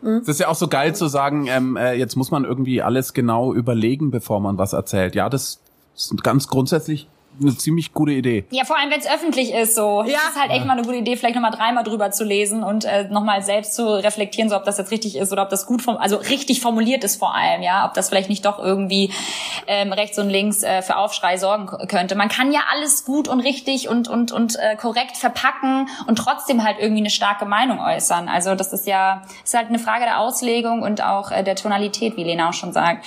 hm? 0.00 0.20
es 0.22 0.28
ist 0.28 0.40
ja 0.40 0.48
auch 0.48 0.54
so 0.54 0.68
geil 0.68 0.94
zu 0.94 1.06
sagen, 1.06 1.46
ähm, 1.48 1.76
äh, 1.76 1.92
jetzt 1.92 2.16
muss 2.16 2.30
man 2.30 2.44
irgendwie 2.44 2.80
alles 2.80 3.12
genau 3.12 3.52
überlegen, 3.52 4.10
bevor 4.10 4.40
man 4.40 4.56
was 4.56 4.72
erzählt. 4.72 5.14
Ja, 5.14 5.28
das 5.28 5.60
ist 5.94 6.22
ganz 6.22 6.48
grundsätzlich 6.48 7.08
eine 7.40 7.56
ziemlich 7.56 7.92
gute 7.92 8.12
Idee. 8.12 8.44
Ja, 8.50 8.64
vor 8.64 8.78
allem, 8.78 8.90
wenn 8.90 9.00
es 9.00 9.08
öffentlich 9.08 9.52
ist, 9.52 9.74
so. 9.74 10.02
Ja. 10.06 10.18
Es 10.24 10.34
ist 10.34 10.40
halt 10.40 10.50
echt 10.50 10.64
mal 10.64 10.72
eine 10.72 10.82
gute 10.82 10.96
Idee, 10.96 11.16
vielleicht 11.16 11.34
nochmal 11.34 11.50
dreimal 11.50 11.84
drüber 11.84 12.10
zu 12.10 12.24
lesen 12.24 12.62
und 12.62 12.84
äh, 12.84 13.04
nochmal 13.08 13.42
selbst 13.42 13.74
zu 13.74 13.86
reflektieren, 13.86 14.50
so 14.50 14.56
ob 14.56 14.64
das 14.64 14.78
jetzt 14.78 14.90
richtig 14.90 15.16
ist 15.16 15.32
oder 15.32 15.42
ob 15.42 15.50
das 15.50 15.66
gut, 15.66 15.82
vom, 15.82 15.96
also 15.96 16.16
richtig 16.16 16.60
formuliert 16.60 17.04
ist 17.04 17.16
vor 17.16 17.34
allem, 17.34 17.62
ja. 17.62 17.86
Ob 17.86 17.94
das 17.94 18.08
vielleicht 18.08 18.28
nicht 18.28 18.44
doch 18.44 18.58
irgendwie 18.58 19.10
ähm, 19.66 19.92
rechts 19.92 20.18
und 20.18 20.30
links 20.30 20.62
äh, 20.62 20.82
für 20.82 20.96
Aufschrei 20.96 21.36
sorgen 21.36 21.66
könnte. 21.88 22.14
Man 22.14 22.28
kann 22.28 22.52
ja 22.52 22.60
alles 22.72 23.04
gut 23.04 23.28
und 23.28 23.40
richtig 23.40 23.88
und, 23.88 24.08
und, 24.08 24.32
und 24.32 24.56
äh, 24.56 24.76
korrekt 24.76 25.16
verpacken 25.16 25.88
und 26.06 26.16
trotzdem 26.16 26.64
halt 26.64 26.78
irgendwie 26.78 27.02
eine 27.02 27.10
starke 27.10 27.44
Meinung 27.44 27.80
äußern. 27.80 28.28
Also 28.28 28.54
das 28.54 28.72
ist 28.72 28.86
ja, 28.86 29.22
ist 29.44 29.54
halt 29.54 29.68
eine 29.68 29.78
Frage 29.78 30.04
der 30.04 30.18
Auslegung 30.20 30.82
und 30.82 31.02
auch 31.02 31.30
äh, 31.30 31.42
der 31.42 31.56
Tonalität, 31.56 32.16
wie 32.16 32.24
Lena 32.24 32.48
auch 32.48 32.54
schon 32.54 32.72
sagt. 32.72 33.06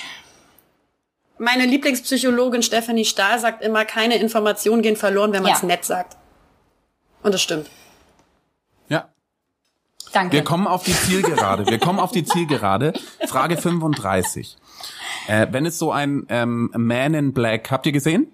Meine 1.42 1.66
Lieblingspsychologin 1.66 2.62
Stephanie 2.62 3.04
Stahl 3.04 3.40
sagt 3.40 3.64
immer, 3.64 3.84
keine 3.84 4.18
Informationen 4.18 4.84
gehen 4.84 4.96
verloren, 4.96 5.34
wenn 5.34 5.42
man 5.42 5.54
es 5.54 5.62
ja. 5.62 5.68
nett 5.68 5.84
sagt. 5.84 6.16
Und 7.24 7.34
das 7.34 7.42
stimmt. 7.42 7.68
Ja. 8.90 9.10
Danke. 10.14 10.34
Wir 10.34 10.44
kommen 10.44 10.68
auf 10.68 10.84
die 10.84 10.94
Zielgerade. 10.94 11.66
Wir 11.66 11.80
kommen 11.80 12.00
auf 12.00 12.12
die 12.12 12.26
Zielgerade. 12.26 12.94
Frage 13.26 13.58
35. 13.58 14.56
Äh, 15.28 15.48
wenn 15.50 15.66
es 15.66 15.80
so 15.80 15.92
ein 15.92 16.28
ähm, 16.30 16.70
Man 16.78 17.16
in 17.16 17.34
Black, 17.34 17.72
habt 17.72 17.88
ihr 17.88 17.92
gesehen? 17.92 18.28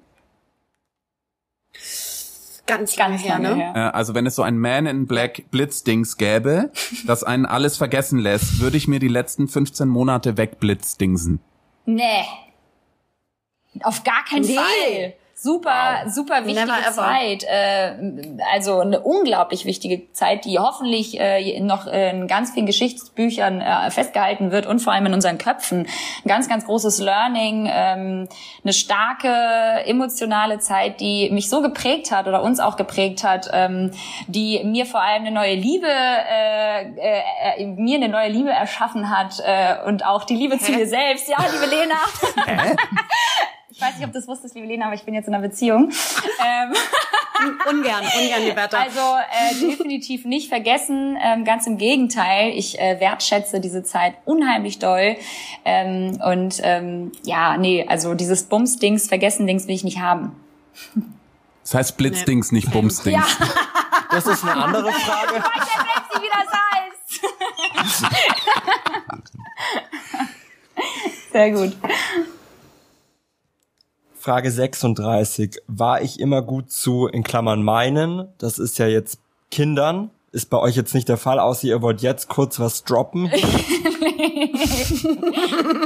Ganz, 2.65 2.93
ganz 2.97 3.23
gerne. 3.23 3.55
Her. 3.55 3.73
Äh, 3.73 3.79
also 3.95 4.15
wenn 4.15 4.25
es 4.25 4.35
so 4.35 4.43
ein 4.43 4.59
Man 4.59 4.85
in 4.85 5.07
Black 5.07 5.49
Blitzdings 5.49 6.17
gäbe, 6.17 6.73
das 7.05 7.23
einen 7.23 7.45
alles 7.45 7.77
vergessen 7.77 8.19
lässt, 8.19 8.59
würde 8.59 8.75
ich 8.75 8.89
mir 8.89 8.99
die 8.99 9.07
letzten 9.07 9.47
15 9.47 9.87
Monate 9.87 10.35
wegblitzdingsen. 10.35 11.39
Nee. 11.85 12.25
Auf 13.83 14.03
gar 14.03 14.25
keinen 14.25 14.45
nee. 14.45 14.55
Fall 14.55 15.13
super, 15.39 16.01
wow. 16.03 16.11
super 16.11 16.45
wichtige 16.45 16.91
Zeit. 16.93 17.43
Äh, 17.43 17.93
also 18.51 18.79
eine 18.79 18.99
unglaublich 19.01 19.65
wichtige 19.65 20.11
Zeit, 20.11 20.45
die 20.45 20.57
hoffentlich 20.57 21.19
äh, 21.19 21.59
noch 21.59 21.85
in 21.85 22.27
ganz 22.27 22.51
vielen 22.51 22.65
Geschichtsbüchern 22.65 23.61
äh, 23.61 23.91
festgehalten 23.91 24.51
wird 24.51 24.65
und 24.65 24.79
vor 24.79 24.93
allem 24.93 25.05
in 25.05 25.13
unseren 25.13 25.37
Köpfen. 25.37 25.81
Ein 26.25 26.27
ganz, 26.27 26.49
ganz 26.49 26.65
großes 26.65 26.99
Learning, 26.99 27.69
ähm, 27.71 28.27
eine 28.63 28.73
starke 28.73 29.29
emotionale 29.85 30.57
Zeit, 30.59 30.99
die 30.99 31.29
mich 31.29 31.49
so 31.49 31.61
geprägt 31.61 32.11
hat 32.11 32.27
oder 32.27 32.41
uns 32.41 32.59
auch 32.59 32.75
geprägt 32.75 33.23
hat, 33.23 33.47
ähm, 33.53 33.91
die 34.27 34.63
mir 34.63 34.87
vor 34.87 35.01
allem 35.01 35.21
eine 35.21 35.31
neue 35.31 35.53
Liebe, 35.53 35.87
äh, 35.87 36.81
äh, 36.97 37.21
äh 37.57 37.65
mir 37.67 37.97
eine 37.97 38.09
neue 38.09 38.29
Liebe 38.29 38.49
erschaffen 38.49 39.15
hat 39.15 39.39
äh, 39.45 39.87
und 39.87 40.03
auch 40.03 40.23
die 40.23 40.35
Liebe 40.35 40.55
Hä? 40.55 40.59
zu 40.59 40.71
mir 40.71 40.87
selbst. 40.87 41.27
Ja, 41.27 41.37
liebe 41.51 41.67
Lena. 41.67 41.95
Ich 43.77 43.83
weiß 43.83 43.97
nicht, 43.97 44.07
ob 44.07 44.11
du 44.11 44.17
das 44.17 44.27
wusstest, 44.27 44.55
liebe 44.55 44.65
Lena, 44.65 44.87
aber 44.87 44.95
ich 44.95 45.03
bin 45.03 45.13
jetzt 45.13 45.27
in 45.27 45.35
einer 45.35 45.47
Beziehung. 45.47 45.91
ähm, 46.43 46.73
ungern, 47.69 48.03
ungern, 48.19 48.41
Liberta. 48.41 48.79
Also 48.79 48.99
äh, 48.99 49.53
definitiv 49.69 50.25
nicht 50.25 50.49
vergessen. 50.49 51.15
Ähm, 51.23 51.45
ganz 51.45 51.67
im 51.67 51.77
Gegenteil, 51.77 52.53
ich 52.55 52.79
äh, 52.79 52.99
wertschätze 52.99 53.59
diese 53.59 53.83
Zeit 53.83 54.15
unheimlich 54.25 54.79
doll. 54.79 55.15
Ähm, 55.63 56.19
und 56.25 56.59
ähm, 56.63 57.11
ja, 57.23 57.55
nee, 57.57 57.85
also 57.87 58.15
dieses 58.15 58.45
Bumsdings, 58.45 59.09
Vergessen-Dings 59.09 59.67
will 59.67 59.75
ich 59.75 59.83
nicht 59.83 59.99
haben. 59.99 60.35
Das 61.61 61.75
heißt 61.75 61.97
Blitzdings, 61.97 62.51
nee. 62.51 62.57
nicht 62.57 62.71
Bumsdings. 62.71 63.37
Ja. 63.39 63.47
Das 64.09 64.25
ist 64.25 64.41
eine 64.41 64.55
andere 64.55 64.89
Frage. 64.93 65.35
Ich 65.35 65.43
weiß 65.43 65.67
selbst 65.67 66.13
nicht, 66.13 66.23
wie 66.23 66.29
das 66.31 66.47
heißt. 68.01 68.27
Sehr 71.33 71.51
gut. 71.51 71.75
Frage 74.27 74.51
36. 74.51 75.61
War 75.67 76.01
ich 76.01 76.19
immer 76.19 76.41
gut 76.41 76.69
zu, 76.69 77.07
in 77.07 77.23
Klammern 77.23 77.63
meinen, 77.63 78.27
das 78.39 78.59
ist 78.59 78.77
ja 78.77 78.85
jetzt 78.85 79.19
Kindern, 79.51 80.09
ist 80.33 80.49
bei 80.49 80.57
euch 80.57 80.75
jetzt 80.75 80.93
nicht 80.93 81.07
der 81.07 81.15
Fall, 81.15 81.39
außer 81.39 81.65
ihr 81.65 81.81
wollt 81.81 82.01
jetzt 82.01 82.27
kurz 82.27 82.59
was 82.59 82.83
droppen. 82.83 83.31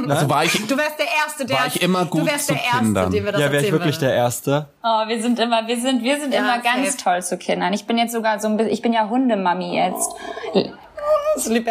also 0.09 0.27
war 0.27 0.43
ich, 0.43 0.53
du 0.65 0.75
wärst 0.75 0.97
der 0.97 1.05
Erste, 1.23 1.45
der 1.45 1.59
war 1.59 1.67
ich 1.67 1.83
immer 1.83 2.05
gut 2.05 2.21
du 2.21 2.25
wärst 2.25 2.47
zu 2.47 2.53
der 2.53 2.63
Erste, 2.63 2.79
Kindern. 2.79 3.11
dem 3.11 3.25
wir 3.25 3.31
das 3.31 3.41
Ja, 3.41 3.51
wäre 3.51 3.63
ich 3.63 3.71
wirklich 3.71 3.97
würde. 3.97 4.07
der 4.07 4.15
Erste. 4.15 4.65
Oh, 4.83 5.07
wir 5.07 5.21
sind 5.21 5.37
immer, 5.37 5.67
wir 5.67 5.79
sind, 5.79 6.01
wir 6.01 6.19
sind 6.19 6.33
ja, 6.33 6.39
immer 6.39 6.57
ganz 6.63 6.93
safe. 6.93 6.97
toll 6.97 7.21
zu 7.21 7.37
Kindern. 7.37 7.73
Ich 7.73 7.85
bin 7.85 7.99
jetzt 7.99 8.11
sogar 8.11 8.39
so 8.39 8.47
ein 8.47 8.57
bisschen, 8.57 8.73
ich 8.73 8.81
bin 8.81 8.91
ja 8.91 9.07
Hundemami 9.07 9.75
jetzt. 9.75 10.09
Oh. 10.53 10.63
Lena 11.45 11.67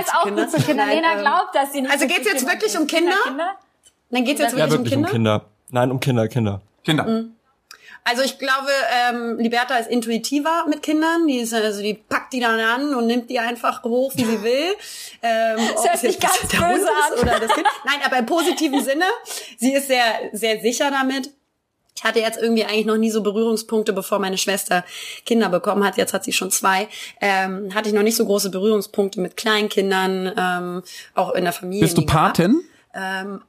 ist, 0.00 0.06
ist 0.06 0.14
auch 0.14 0.24
Kinder. 0.24 0.44
gut 0.46 0.52
zu 0.52 0.62
Kindern. 0.62 0.88
Lena 0.88 1.16
ähm, 1.16 1.20
glaubt, 1.20 1.54
dass 1.54 1.70
sie 1.74 1.82
nicht 1.82 1.92
Also 1.92 2.06
geht's 2.06 2.24
jetzt 2.24 2.48
wirklich 2.48 2.78
um 2.78 2.86
Kinder? 2.86 3.12
Kinder? 3.26 3.56
Dann 4.08 4.24
geht's 4.24 4.40
jetzt 4.40 4.56
wirklich, 4.56 4.72
ja, 4.72 4.78
wirklich 4.78 4.96
um 4.96 5.04
Kinder? 5.04 5.08
Um 5.08 5.12
Kinder. 5.12 5.53
Nein, 5.74 5.90
um 5.90 5.98
Kinder, 5.98 6.28
Kinder. 6.28 6.60
Kinder. 6.84 7.02
Mhm. 7.02 7.34
Also 8.04 8.22
ich 8.22 8.38
glaube, 8.38 8.70
ähm, 9.08 9.38
Liberta 9.38 9.76
ist 9.76 9.90
intuitiver 9.90 10.66
mit 10.68 10.82
Kindern. 10.82 11.26
Die 11.26 11.38
ist 11.38 11.52
also 11.52 11.82
die 11.82 11.94
packt 11.94 12.32
die 12.32 12.38
dann 12.38 12.60
an 12.60 12.94
und 12.94 13.08
nimmt 13.08 13.28
die 13.28 13.40
einfach 13.40 13.82
hoch, 13.82 14.12
wie 14.14 14.24
sie 14.24 14.42
will. 14.42 14.74
Ähm, 15.26 15.56
das 15.56 15.88
hört 15.88 15.98
sich 16.00 16.20
ganz 16.20 16.38
böse 16.38 16.60
an. 16.60 17.18
Oder 17.18 17.40
das 17.40 17.54
kind. 17.54 17.66
Nein, 17.86 18.00
aber 18.04 18.18
im 18.18 18.26
positiven 18.26 18.84
Sinne. 18.84 19.06
Sie 19.56 19.72
ist 19.72 19.86
sehr 19.86 20.04
sehr 20.32 20.60
sicher 20.60 20.90
damit. 20.90 21.30
Ich 21.96 22.04
hatte 22.04 22.18
jetzt 22.18 22.38
irgendwie 22.38 22.64
eigentlich 22.64 22.84
noch 22.84 22.98
nie 22.98 23.10
so 23.10 23.22
Berührungspunkte, 23.22 23.94
bevor 23.94 24.18
meine 24.18 24.36
Schwester 24.36 24.84
Kinder 25.24 25.48
bekommen 25.48 25.82
hat. 25.82 25.96
Jetzt 25.96 26.12
hat 26.12 26.24
sie 26.24 26.34
schon 26.34 26.50
zwei. 26.50 26.88
Ähm, 27.22 27.74
hatte 27.74 27.88
ich 27.88 27.94
noch 27.94 28.02
nicht 28.02 28.16
so 28.16 28.26
große 28.26 28.50
Berührungspunkte 28.50 29.18
mit 29.18 29.38
Kleinkindern, 29.38 30.30
ähm, 30.36 30.82
auch 31.14 31.32
in 31.32 31.44
der 31.44 31.54
Familie. 31.54 31.84
Bist 31.84 31.96
du 31.96 32.04
Patin? 32.04 32.60
Ähm, 32.94 33.40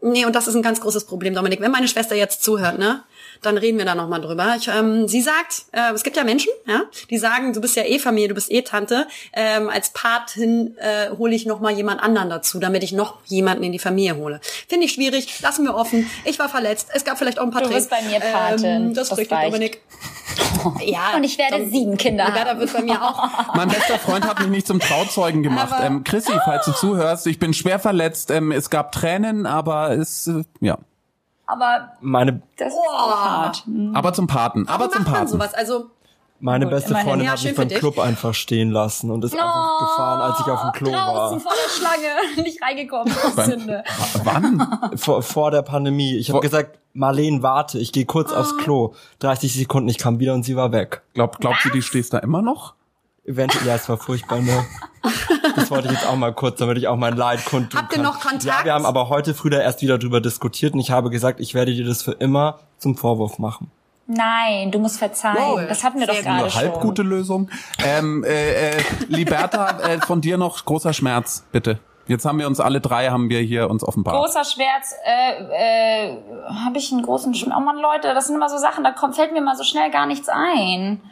Nee, 0.00 0.24
und 0.24 0.34
das 0.34 0.46
ist 0.46 0.54
ein 0.54 0.62
ganz 0.62 0.80
großes 0.80 1.04
Problem, 1.04 1.34
Dominik. 1.34 1.60
Wenn 1.60 1.72
meine 1.72 1.88
Schwester 1.88 2.14
jetzt 2.14 2.42
zuhört, 2.42 2.78
ne, 2.78 3.02
dann 3.42 3.58
reden 3.58 3.78
wir 3.78 3.84
da 3.84 3.94
nochmal 3.94 4.20
drüber. 4.20 4.56
Ich, 4.58 4.68
ähm, 4.68 5.08
sie 5.08 5.20
sagt, 5.20 5.66
äh, 5.72 5.92
es 5.94 6.02
gibt 6.02 6.16
ja 6.16 6.24
Menschen, 6.24 6.50
ja, 6.66 6.82
die 7.10 7.18
sagen, 7.18 7.52
du 7.52 7.60
bist 7.60 7.76
ja 7.76 7.84
eh 7.84 7.98
Familie, 7.98 8.28
du 8.28 8.34
bist 8.34 8.50
eh 8.50 8.62
Tante. 8.62 9.06
Ähm, 9.32 9.68
als 9.68 9.90
Patin 9.90 10.76
äh, 10.78 11.10
hole 11.16 11.34
ich 11.34 11.46
nochmal 11.46 11.74
jemand 11.74 12.02
anderen 12.02 12.30
dazu, 12.30 12.58
damit 12.58 12.82
ich 12.82 12.92
noch 12.92 13.18
jemanden 13.26 13.62
in 13.62 13.72
die 13.72 13.78
Familie 13.78 14.16
hole. 14.16 14.40
Finde 14.68 14.86
ich 14.86 14.92
schwierig, 14.92 15.40
lassen 15.40 15.64
wir 15.64 15.74
offen. 15.74 16.10
Ich 16.24 16.38
war 16.38 16.48
verletzt. 16.48 16.88
Es 16.92 17.04
gab 17.04 17.18
vielleicht 17.18 17.38
auch 17.38 17.44
ein 17.44 17.50
paar 17.50 17.62
Du 17.62 17.70
bist 17.70 17.90
bei 17.90 18.02
mir 18.02 18.20
Patin. 18.20 18.64
Ähm, 18.64 18.94
das, 18.94 19.10
das 19.10 19.18
richtig, 19.18 19.38
Dominik. 19.38 19.80
ja. 20.84 21.14
Und 21.16 21.24
ich 21.24 21.38
werde 21.38 21.68
sieben 21.68 21.96
Kinder 21.96 22.24
haben. 22.24 22.34
Da 22.44 22.58
wird 22.58 22.72
bei 22.72 22.82
mir 22.82 23.02
auch. 23.02 23.28
Mein 23.54 23.68
bester 23.68 23.98
Freund 23.98 24.26
hat 24.26 24.40
mich 24.40 24.48
nicht 24.48 24.66
zum 24.66 24.80
Trauzeugen 24.80 25.42
gemacht. 25.42 25.74
ähm, 25.82 26.04
Chrissy, 26.04 26.32
falls 26.44 26.64
du 26.64 26.72
zuhörst, 26.72 27.26
ich 27.26 27.38
bin 27.38 27.54
schwer 27.54 27.78
verletzt. 27.78 28.30
Ähm, 28.30 28.52
es 28.52 28.70
gab 28.70 28.92
Tränen, 28.92 29.46
aber 29.46 29.92
es, 29.92 30.26
äh, 30.26 30.44
ja. 30.60 30.78
Aber 31.48 31.92
meine, 32.02 32.42
das 32.58 32.68
ist 32.68 32.78
oh. 32.78 33.10
hart. 33.10 33.66
Mhm. 33.66 33.96
Aber 33.96 34.12
zum 34.12 34.26
Paten, 34.26 34.68
aber 34.68 34.90
zum 34.90 35.04
Paten. 35.04 35.28
Sowas? 35.28 35.54
Also 35.54 35.90
meine 36.40 36.66
Gut, 36.66 36.74
beste 36.74 36.94
Freundin 36.94 37.24
ja, 37.24 37.32
hat 37.32 37.42
mich 37.42 37.54
beim 37.56 37.68
Club 37.68 37.98
einfach 37.98 38.34
stehen 38.34 38.70
lassen 38.70 39.10
und 39.10 39.24
ist 39.24 39.34
oh, 39.34 39.38
einfach 39.38 39.78
gefahren, 39.80 40.20
als 40.20 40.40
ich 40.40 40.46
auf 40.46 40.60
dem 40.60 40.72
Klo 40.72 40.90
draußen 40.90 41.42
war. 41.44 41.52
vor 41.52 41.52
der 41.52 41.70
Schlange, 41.70 42.42
nicht 42.44 42.62
reingekommen. 42.62 43.12
Beim, 43.34 43.82
wann? 44.24 44.90
Vor, 44.98 45.22
vor 45.22 45.50
der 45.50 45.62
Pandemie. 45.62 46.16
Ich 46.16 46.30
habe 46.30 46.40
gesagt, 46.40 46.78
Marleen, 46.92 47.42
warte, 47.42 47.78
ich 47.78 47.92
gehe 47.92 48.04
kurz 48.04 48.32
aufs 48.32 48.56
Klo. 48.58 48.94
30 49.20 49.52
Sekunden, 49.54 49.88
ich 49.88 49.98
kam 49.98 50.20
wieder 50.20 50.34
und 50.34 50.42
sie 50.42 50.54
war 50.54 50.70
weg. 50.70 51.02
Glaub, 51.14 51.38
glaubt 51.40 51.62
sie, 51.62 51.70
die 51.70 51.82
stehst 51.82 52.12
da 52.12 52.18
immer 52.18 52.42
noch? 52.42 52.74
Eventuell, 53.28 53.66
ja, 53.66 53.74
es 53.74 53.86
war 53.90 53.98
furchtbar, 53.98 54.40
ne? 54.40 54.64
Das 55.54 55.70
wollte 55.70 55.88
ich 55.88 55.94
jetzt 55.94 56.06
auch 56.06 56.16
mal 56.16 56.32
kurz, 56.32 56.58
damit 56.58 56.78
ich 56.78 56.88
auch 56.88 56.96
mein 56.96 57.14
Leid 57.14 57.44
kundtun 57.44 57.78
Habt 57.78 57.94
ihr 57.94 58.02
noch 58.02 58.20
Kontakt? 58.20 58.44
Ja, 58.44 58.64
wir 58.64 58.72
haben 58.72 58.86
aber 58.86 59.10
heute 59.10 59.34
früh 59.34 59.50
da 59.50 59.60
erst 59.60 59.82
wieder 59.82 59.98
drüber 59.98 60.22
diskutiert 60.22 60.72
und 60.72 60.80
ich 60.80 60.90
habe 60.90 61.10
gesagt, 61.10 61.38
ich 61.38 61.52
werde 61.52 61.74
dir 61.74 61.84
das 61.84 62.02
für 62.02 62.12
immer 62.12 62.60
zum 62.78 62.96
Vorwurf 62.96 63.38
machen. 63.38 63.70
Nein, 64.06 64.70
du 64.70 64.78
musst 64.78 64.98
verzeihen. 64.98 65.36
Wow, 65.36 65.60
das 65.68 65.84
hatten 65.84 66.00
wir 66.00 66.06
doch 66.06 66.14
gerade 66.14 66.50
schon. 66.50 66.60
Eine 66.60 66.72
halb 66.72 66.80
gute 66.80 67.02
Lösung. 67.02 67.50
Ähm, 67.84 68.24
äh, 68.24 68.70
äh, 68.70 68.82
Liberta, 69.08 69.78
äh, 69.82 70.00
von 70.00 70.22
dir 70.22 70.38
noch 70.38 70.64
großer 70.64 70.94
Schmerz, 70.94 71.44
bitte. 71.52 71.80
Jetzt 72.06 72.24
haben 72.24 72.38
wir 72.38 72.46
uns 72.46 72.60
alle 72.60 72.80
drei, 72.80 73.10
haben 73.10 73.28
wir 73.28 73.40
hier 73.40 73.68
uns 73.68 73.84
offenbart. 73.84 74.16
Großer 74.16 74.44
Schmerz, 74.46 74.94
äh, 75.04 76.12
äh, 76.12 76.16
habe 76.64 76.78
ich 76.78 76.90
einen 76.90 77.02
großen 77.02 77.34
Schmerz. 77.34 77.54
Oh 77.58 77.60
man, 77.60 77.76
Leute, 77.76 78.14
das 78.14 78.28
sind 78.28 78.36
immer 78.36 78.48
so 78.48 78.56
Sachen, 78.56 78.82
da 78.84 78.92
kommt, 78.92 79.16
fällt 79.16 79.34
mir 79.34 79.42
mal 79.42 79.56
so 79.56 79.64
schnell 79.64 79.90
gar 79.90 80.06
nichts 80.06 80.30
ein. 80.30 81.02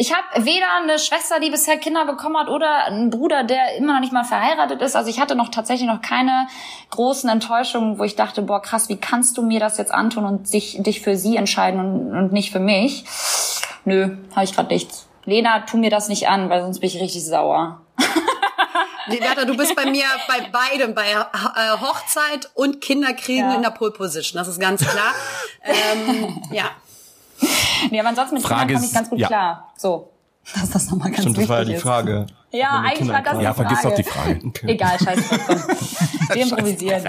Ich 0.00 0.14
habe 0.14 0.44
weder 0.44 0.66
eine 0.80 0.96
Schwester, 1.00 1.40
die 1.40 1.50
bisher 1.50 1.76
Kinder 1.76 2.06
bekommen 2.06 2.36
hat, 2.36 2.48
oder 2.48 2.84
einen 2.84 3.10
Bruder, 3.10 3.42
der 3.42 3.74
immer 3.76 3.94
noch 3.94 4.00
nicht 4.00 4.12
mal 4.12 4.22
verheiratet 4.22 4.80
ist. 4.80 4.94
Also 4.94 5.10
ich 5.10 5.18
hatte 5.18 5.34
noch 5.34 5.48
tatsächlich 5.48 5.88
noch 5.88 6.00
keine 6.00 6.46
großen 6.90 7.28
Enttäuschungen, 7.28 7.98
wo 7.98 8.04
ich 8.04 8.14
dachte, 8.14 8.42
boah, 8.42 8.62
krass, 8.62 8.88
wie 8.88 8.96
kannst 8.96 9.36
du 9.36 9.42
mir 9.42 9.58
das 9.58 9.76
jetzt 9.76 9.92
antun 9.92 10.24
und 10.24 10.46
sich, 10.46 10.80
dich 10.80 11.00
für 11.00 11.16
sie 11.16 11.34
entscheiden 11.34 11.80
und, 11.80 12.16
und 12.16 12.32
nicht 12.32 12.52
für 12.52 12.60
mich? 12.60 13.06
Nö, 13.84 14.16
habe 14.36 14.44
ich 14.44 14.54
gerade 14.54 14.72
nichts. 14.72 15.08
Lena, 15.24 15.60
tu 15.66 15.76
mir 15.78 15.90
das 15.90 16.08
nicht 16.08 16.28
an, 16.28 16.48
weil 16.48 16.62
sonst 16.62 16.78
bin 16.78 16.88
ich 16.88 17.00
richtig 17.00 17.26
sauer. 17.26 17.80
Liberta, 19.08 19.46
du 19.46 19.56
bist 19.56 19.74
bei 19.74 19.86
mir 19.86 20.04
bei 20.28 20.48
beidem, 20.48 20.94
bei 20.94 21.10
äh, 21.10 21.80
Hochzeit 21.80 22.50
und 22.54 22.80
Kinderkriegen 22.80 23.50
ja. 23.50 23.56
in 23.56 23.62
der 23.62 23.70
Pole 23.70 23.90
Position. 23.90 24.38
Das 24.38 24.46
ist 24.46 24.60
ganz 24.60 24.86
klar. 24.86 25.12
ähm, 25.64 26.40
ja. 26.52 26.70
nee, 27.90 28.00
aber 28.00 28.08
ansonsten 28.08 28.34
mit 28.36 28.44
Frage 28.44 28.74
Kindern 28.74 28.76
komme 28.76 28.86
ich 28.86 28.94
ganz 28.94 29.10
gut 29.10 29.18
ja. 29.18 29.26
klar. 29.28 29.72
So. 29.76 30.10
Das 30.54 30.62
ist 30.64 30.74
das 30.74 30.90
nochmal 30.90 31.10
ganz 31.10 31.20
Stimmt, 31.22 31.36
wichtig 31.36 31.48
das 31.48 31.48
war 31.50 31.58
ja 31.58 31.64
die 31.66 31.74
ist. 31.74 31.82
Frage. 31.82 32.26
Ja, 32.50 32.82
eigentlich 32.82 33.08
war 33.10 33.22
das 33.22 33.38
die 33.38 33.44
Ja, 33.44 33.52
Frage. 33.52 33.68
vergiss 33.68 33.82
doch 33.82 33.94
die 33.94 34.02
Frage. 34.02 34.52
Egal, 34.66 34.98
scheiß 34.98 35.28
drauf. 35.28 35.68
Wir 36.34 36.42
improvisieren. 36.42 37.02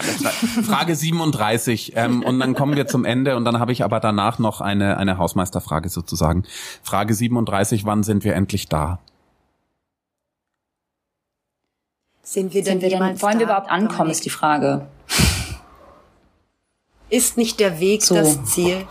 Frage 0.64 0.96
37 0.96 1.94
ähm, 1.96 2.24
und 2.24 2.40
dann 2.40 2.54
kommen 2.54 2.76
wir 2.76 2.88
zum 2.88 3.04
Ende 3.06 3.36
und 3.38 3.46
dann 3.46 3.60
habe 3.60 3.72
ich 3.74 3.84
aber 3.84 4.00
danach 4.00 4.40
noch 4.40 4.60
eine, 4.62 4.98
eine 4.98 5.18
Hausmeisterfrage 5.18 5.90
sozusagen. 5.90 6.44
Frage 6.84 7.14
37, 7.14 7.86
wann 7.86 8.04
sind 8.04 8.24
wir 8.24 8.36
endlich 8.36 8.68
da? 8.70 9.00
Sind 12.24 12.54
wir 12.54 12.64
denn, 12.64 12.80
Sind 12.80 12.92
wir 12.92 13.00
denn, 13.00 13.22
wollen 13.22 13.40
wir 13.40 13.46
überhaupt 13.46 13.70
ankommen, 13.72 14.10
ist 14.10 14.24
die 14.26 14.30
Frage. 14.30 14.88
Ist 17.10 17.38
nicht 17.38 17.60
der 17.60 17.80
Weg 17.80 18.04
So. 18.04 18.16
das 18.16 18.44
Ziel? 18.46 18.86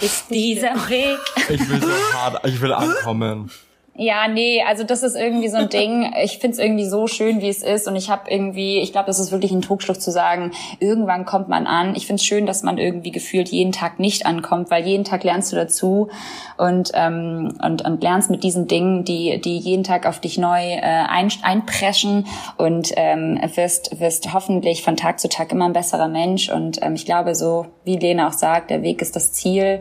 Ist 0.00 0.30
Dieser 0.30 0.74
Weg. 0.88 1.18
Ich 1.48 1.68
will 1.68 1.80
so 1.80 1.88
hart, 2.14 2.46
ich 2.46 2.60
will 2.60 2.72
ankommen. 2.72 3.50
Ja, 3.98 4.28
nee, 4.28 4.62
also 4.62 4.84
das 4.84 5.02
ist 5.02 5.16
irgendwie 5.16 5.48
so 5.48 5.56
ein 5.56 5.68
Ding. 5.68 6.12
Ich 6.22 6.38
find's 6.38 6.58
irgendwie 6.58 6.86
so 6.86 7.06
schön, 7.06 7.40
wie 7.40 7.48
es 7.48 7.62
ist. 7.62 7.86
Und 7.86 7.96
ich 7.96 8.10
habe 8.10 8.30
irgendwie, 8.30 8.78
ich 8.80 8.92
glaube, 8.92 9.06
das 9.06 9.18
ist 9.18 9.32
wirklich 9.32 9.52
ein 9.52 9.62
Trugschluss 9.62 10.00
zu 10.00 10.10
sagen, 10.10 10.50
irgendwann 10.80 11.24
kommt 11.24 11.48
man 11.48 11.66
an. 11.66 11.94
Ich 11.94 12.06
find's 12.06 12.24
schön, 12.24 12.46
dass 12.46 12.62
man 12.62 12.78
irgendwie 12.78 13.10
gefühlt 13.10 13.48
jeden 13.48 13.72
Tag 13.72 13.98
nicht 13.98 14.26
ankommt, 14.26 14.70
weil 14.70 14.84
jeden 14.84 15.04
Tag 15.04 15.24
lernst 15.24 15.52
du 15.52 15.56
dazu 15.56 16.08
und, 16.56 16.90
ähm, 16.94 17.54
und, 17.62 17.82
und 17.82 18.02
lernst 18.02 18.30
mit 18.30 18.44
diesen 18.44 18.66
Dingen, 18.66 19.04
die, 19.04 19.40
die 19.40 19.58
jeden 19.58 19.84
Tag 19.84 20.06
auf 20.06 20.20
dich 20.20 20.36
neu 20.36 20.60
äh, 20.60 20.80
ein, 20.80 21.30
einpreschen 21.42 22.26
und 22.56 22.92
ähm, 22.96 23.40
wirst, 23.54 24.00
wirst 24.00 24.32
hoffentlich 24.32 24.82
von 24.82 24.96
Tag 24.96 25.20
zu 25.20 25.28
Tag 25.28 25.52
immer 25.52 25.66
ein 25.66 25.72
besserer 25.72 26.08
Mensch. 26.08 26.50
Und 26.50 26.82
ähm, 26.82 26.94
ich 26.94 27.04
glaube, 27.04 27.34
so 27.34 27.66
wie 27.84 27.96
Lena 27.96 28.28
auch 28.28 28.32
sagt, 28.32 28.70
der 28.70 28.82
Weg 28.82 29.00
ist 29.00 29.16
das 29.16 29.32
Ziel. 29.32 29.80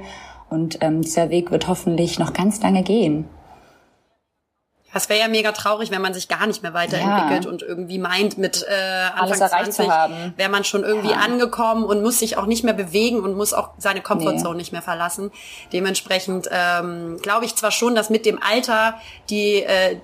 Und 0.49 0.77
ähm, 0.81 1.01
dieser 1.01 1.29
Weg 1.29 1.51
wird 1.51 1.67
hoffentlich 1.67 2.19
noch 2.19 2.33
ganz 2.33 2.61
lange 2.61 2.83
gehen. 2.83 3.25
Das 4.95 5.09
wäre 5.09 5.19
ja 5.19 5.27
mega 5.27 5.51
traurig, 5.51 5.91
wenn 5.91 6.01
man 6.01 6.13
sich 6.13 6.29
gar 6.29 6.47
nicht 6.47 6.63
mehr 6.63 6.73
weiterentwickelt 6.73 7.43
Ja. 7.43 7.49
und 7.51 7.61
irgendwie 7.61 7.99
meint, 7.99 8.37
mit 8.37 8.63
äh, 8.67 8.73
Anfang 9.09 9.23
Alles 9.23 9.39
erreicht 9.41 9.73
20 9.73 9.85
zu 9.85 9.91
haben. 9.91 10.33
wäre 10.37 10.49
man 10.49 10.63
schon 10.63 10.83
irgendwie 10.85 11.11
Ja. 11.11 11.17
angekommen 11.17 11.83
und 11.83 12.01
muss 12.01 12.19
sich 12.19 12.37
auch 12.37 12.45
nicht 12.45 12.63
mehr 12.63 12.73
bewegen 12.73 13.19
und 13.19 13.35
muss 13.35 13.53
auch 13.53 13.71
seine 13.77 13.99
Comfortzone 14.01 14.51
Nee. 14.51 14.57
nicht 14.61 14.71
mehr 14.71 14.81
verlassen. 14.81 15.31
Dementsprechend 15.73 16.47
ähm, 16.49 17.19
glaube 17.21 17.43
ich 17.43 17.55
zwar 17.55 17.71
schon, 17.71 17.93
dass 17.93 18.09
mit 18.09 18.25
dem 18.25 18.39
Alter 18.41 18.93
die 19.29 19.63
äh, 19.63 19.97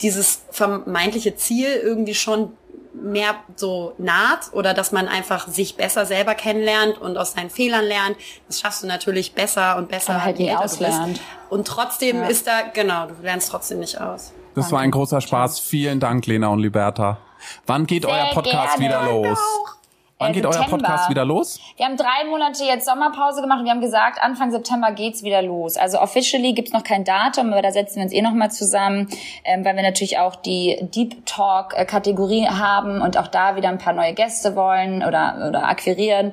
dieses 0.00 0.40
vermeintliche 0.50 1.36
Ziel 1.36 1.68
irgendwie 1.82 2.14
schon 2.14 2.52
mehr 2.94 3.34
so 3.56 3.94
naht 3.98 4.52
oder 4.52 4.72
dass 4.74 4.92
man 4.92 5.08
einfach 5.08 5.48
sich 5.48 5.76
besser 5.76 6.06
selber 6.06 6.34
kennenlernt 6.34 6.98
und 6.98 7.16
aus 7.16 7.32
seinen 7.32 7.50
Fehlern 7.50 7.84
lernt. 7.84 8.16
Das 8.46 8.60
schaffst 8.60 8.82
du 8.82 8.86
natürlich 8.86 9.34
besser 9.34 9.76
und 9.76 9.88
besser, 9.88 10.14
Aber 10.14 10.24
halt 10.24 10.38
je 10.38 10.44
nie 10.44 10.50
älter 10.50 10.62
du 10.62 10.68
bist. 10.68 10.82
auslernt. 10.82 11.20
Und 11.50 11.66
trotzdem 11.66 12.18
Ja. 12.22 12.26
ist 12.28 12.46
da, 12.46 12.62
genau, 12.72 13.06
du 13.06 13.14
lernst 13.22 13.50
trotzdem 13.50 13.80
nicht 13.80 14.00
aus. 14.00 14.32
Das 14.54 14.70
war 14.70 14.80
ein 14.80 14.90
großer 14.92 15.20
Spaß. 15.20 15.58
Vielen 15.60 15.98
Dank, 15.98 16.26
Lena 16.26 16.48
und 16.48 16.60
Liberta. 16.60 17.18
Wann 17.66 17.86
geht 17.86 18.04
Sehr 18.04 18.12
euer 18.12 18.30
Podcast 18.32 18.78
gerne. 18.78 18.84
wieder 18.84 19.10
los? 19.12 19.38
Wann 20.24 20.32
geht 20.32 20.46
euer 20.46 20.52
September. 20.52 20.78
Podcast 20.88 21.10
wieder 21.10 21.24
los? 21.24 21.60
Wir 21.76 21.86
haben 21.86 21.96
drei 21.96 22.24
Monate 22.28 22.64
jetzt 22.64 22.86
Sommerpause 22.86 23.40
gemacht 23.40 23.60
und 23.60 23.64
wir 23.66 23.72
haben 23.72 23.80
gesagt, 23.80 24.20
Anfang 24.22 24.50
September 24.50 24.90
geht's 24.92 25.22
wieder 25.22 25.42
los. 25.42 25.76
Also 25.76 26.00
officially 26.00 26.52
gibt's 26.52 26.72
noch 26.72 26.82
kein 26.84 27.04
Datum, 27.04 27.52
aber 27.52 27.62
da 27.62 27.72
setzen 27.72 27.96
wir 27.96 28.04
uns 28.04 28.12
eh 28.12 28.22
nochmal 28.22 28.50
zusammen, 28.50 29.08
ähm, 29.44 29.64
weil 29.64 29.76
wir 29.76 29.82
natürlich 29.82 30.18
auch 30.18 30.36
die 30.36 30.78
Deep 30.80 31.26
Talk 31.26 31.74
äh, 31.76 31.84
Kategorie 31.84 32.46
haben 32.48 33.00
und 33.02 33.16
auch 33.18 33.28
da 33.28 33.56
wieder 33.56 33.68
ein 33.68 33.78
paar 33.78 33.92
neue 33.92 34.14
Gäste 34.14 34.56
wollen 34.56 35.04
oder, 35.04 35.46
oder 35.48 35.68
akquirieren. 35.68 36.32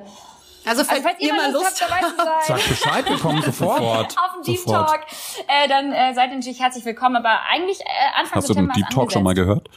Also, 0.64 0.84
falls, 0.84 1.04
Also 1.04 1.08
falls 1.08 1.20
ihr 1.20 1.34
mal 1.34 1.50
Lust 1.50 1.82
habt, 1.82 1.90
dabei 1.90 2.08
zu 2.08 2.16
sein. 2.16 2.58
Sagt 2.58 2.68
Bescheid, 2.68 3.10
wir 3.10 3.18
kommen 3.18 3.42
sofort. 3.46 4.16
Auf 4.16 4.32
den 4.36 4.42
Deep 4.44 4.58
Sofort. 4.60 4.88
Talk, 4.90 5.00
äh, 5.48 5.68
dann 5.68 5.92
äh, 5.92 6.14
seid 6.14 6.30
ihr 6.30 6.36
natürlich 6.36 6.60
herzlich 6.60 6.84
willkommen. 6.84 7.16
Aber 7.16 7.40
eigentlich 7.50 7.80
äh, 7.80 7.84
Anfang 8.18 8.36
Hast 8.36 8.48
du 8.48 8.54
den 8.54 8.66
September 8.66 8.74
Deep 8.74 8.90
Talk 8.90 9.12
schon 9.12 9.22
mal 9.24 9.30
angesetzt. 9.30 9.64
gehört? 9.64 9.68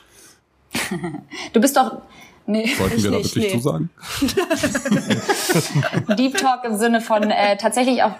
Du 1.53 1.61
bist 1.61 1.75
doch 1.77 2.01
nee, 2.47 2.69
Wollten 2.77 3.03
wir 3.03 3.11
da 3.11 3.17
nicht, 3.17 3.35
wirklich 3.35 3.53
nee. 3.53 3.59
zusagen? 3.59 3.89
Deep 6.17 6.37
Talk 6.37 6.63
im 6.65 6.77
Sinne 6.77 7.01
von 7.01 7.29
äh, 7.29 7.57
tatsächlich 7.57 8.03
auch 8.03 8.13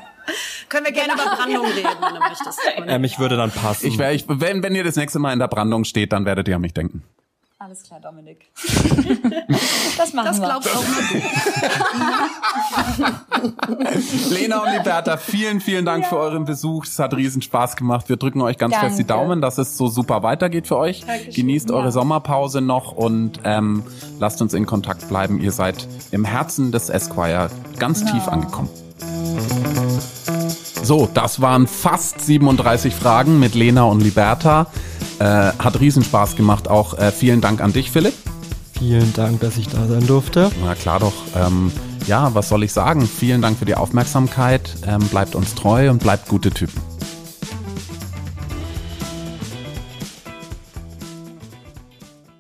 können 0.69 0.85
wir 0.85 0.91
gerne 0.91 1.14
Genau. 1.14 1.23
über 1.23 1.35
Brandung 1.35 1.65
reden, 1.68 1.89
wenn 2.02 2.14
du 2.15 2.19
möchtest. 2.19 2.60
Ähm, 2.88 3.03
ich 3.03 3.19
würde 3.19 3.38
dann 3.38 3.52
passen. 3.52 3.88
Ich 3.88 3.97
wär, 3.97 4.11
ich, 4.11 4.26
wenn, 4.27 4.64
wenn 4.64 4.76
ihr 4.76 4.84
das 4.84 4.95
nächste 4.95 5.19
Mal 5.19 5.34
in 5.34 5.39
der 5.39 5.47
Brandung 5.47 5.84
steht, 5.84 6.14
dann 6.14 6.26
werdet 6.26 6.47
ihr 6.47 6.56
an 6.56 6.61
mich 6.61 6.73
denken. 6.73 7.03
Alles 7.66 7.82
klar, 7.82 8.00
Dominik. 8.00 8.46
das 9.98 10.14
machen 10.14 10.26
Das 10.28 10.40
wir. 10.40 10.46
glaubst 10.46 10.70
auch 10.70 10.84
nur 10.84 11.02
du. 14.30 14.30
Lena 14.36 14.60
und 14.60 14.72
Liberta, 14.72 15.18
vielen, 15.18 15.60
vielen 15.60 15.84
Dank 15.84 16.06
für 16.06 16.18
euren 16.18 16.46
Besuch. 16.46 16.86
Es 16.86 17.00
hat 17.00 17.16
riesen 17.16 17.42
Spaß 17.42 17.76
gemacht. 17.76 18.08
Wir 18.08 18.18
drücken 18.18 18.42
euch 18.42 18.60
ganz 18.60 18.74
Danke. 18.74 18.90
fest 18.90 19.00
die 19.00 19.04
Daumen, 19.08 19.42
dass 19.42 19.58
es 19.58 19.78
so 19.78 19.88
super 19.88 20.22
weitergeht 20.22 20.68
für 20.68 20.78
euch. 20.78 21.04
Genießt 21.34 21.72
eure 21.72 21.92
Sommerpause 21.92 22.62
noch 22.62 22.92
und 22.92 23.40
ähm, 23.46 23.82
lasst 24.20 24.44
uns 24.44 24.54
in 24.54 24.68
Kontakt 24.68 25.08
bleiben. 25.10 25.42
Ihr 25.42 25.52
seid 25.52 25.88
im 26.12 26.24
Herzen 26.24 26.72
des 26.72 26.90
Esquire 26.90 27.50
ganz 27.80 28.06
tief 28.06 28.28
angekommen. 28.28 28.70
So, 30.84 31.10
das 31.12 31.42
waren 31.42 31.66
fast 31.66 32.22
37 32.22 32.94
Fragen 32.94 33.40
mit 33.40 33.56
Lena 33.56 33.86
und 33.86 34.02
Liberta. 34.02 34.68
Äh, 35.20 35.24
hat 35.24 35.80
riesen 35.80 36.04
Spaß 36.04 36.36
gemacht. 36.36 36.68
Auch 36.68 36.98
äh, 36.98 37.12
vielen 37.12 37.42
Dank 37.42 37.62
an 37.62 37.74
dich, 37.74 37.92
Philipp. 37.92 38.14
Vielen 38.78 39.14
Dank, 39.14 39.40
dass 39.40 39.58
ich 39.58 39.68
da 39.68 39.88
sein 39.88 40.06
durfte. 40.06 40.52
Na 40.64 40.76
klar 40.76 41.00
doch. 41.00 41.14
Ähm, 41.36 41.72
ja, 42.08 42.36
was 42.36 42.50
soll 42.50 42.64
ich 42.64 42.74
sagen? 42.74 43.08
Vielen 43.08 43.42
Dank 43.42 43.58
für 43.58 43.66
die 43.66 43.76
Aufmerksamkeit. 43.76 44.76
Ähm, 44.86 45.00
bleibt 45.08 45.36
uns 45.36 45.56
treu 45.56 45.90
und 45.90 46.00
bleibt 46.00 46.28
gute 46.28 46.52
Typen. 46.52 46.82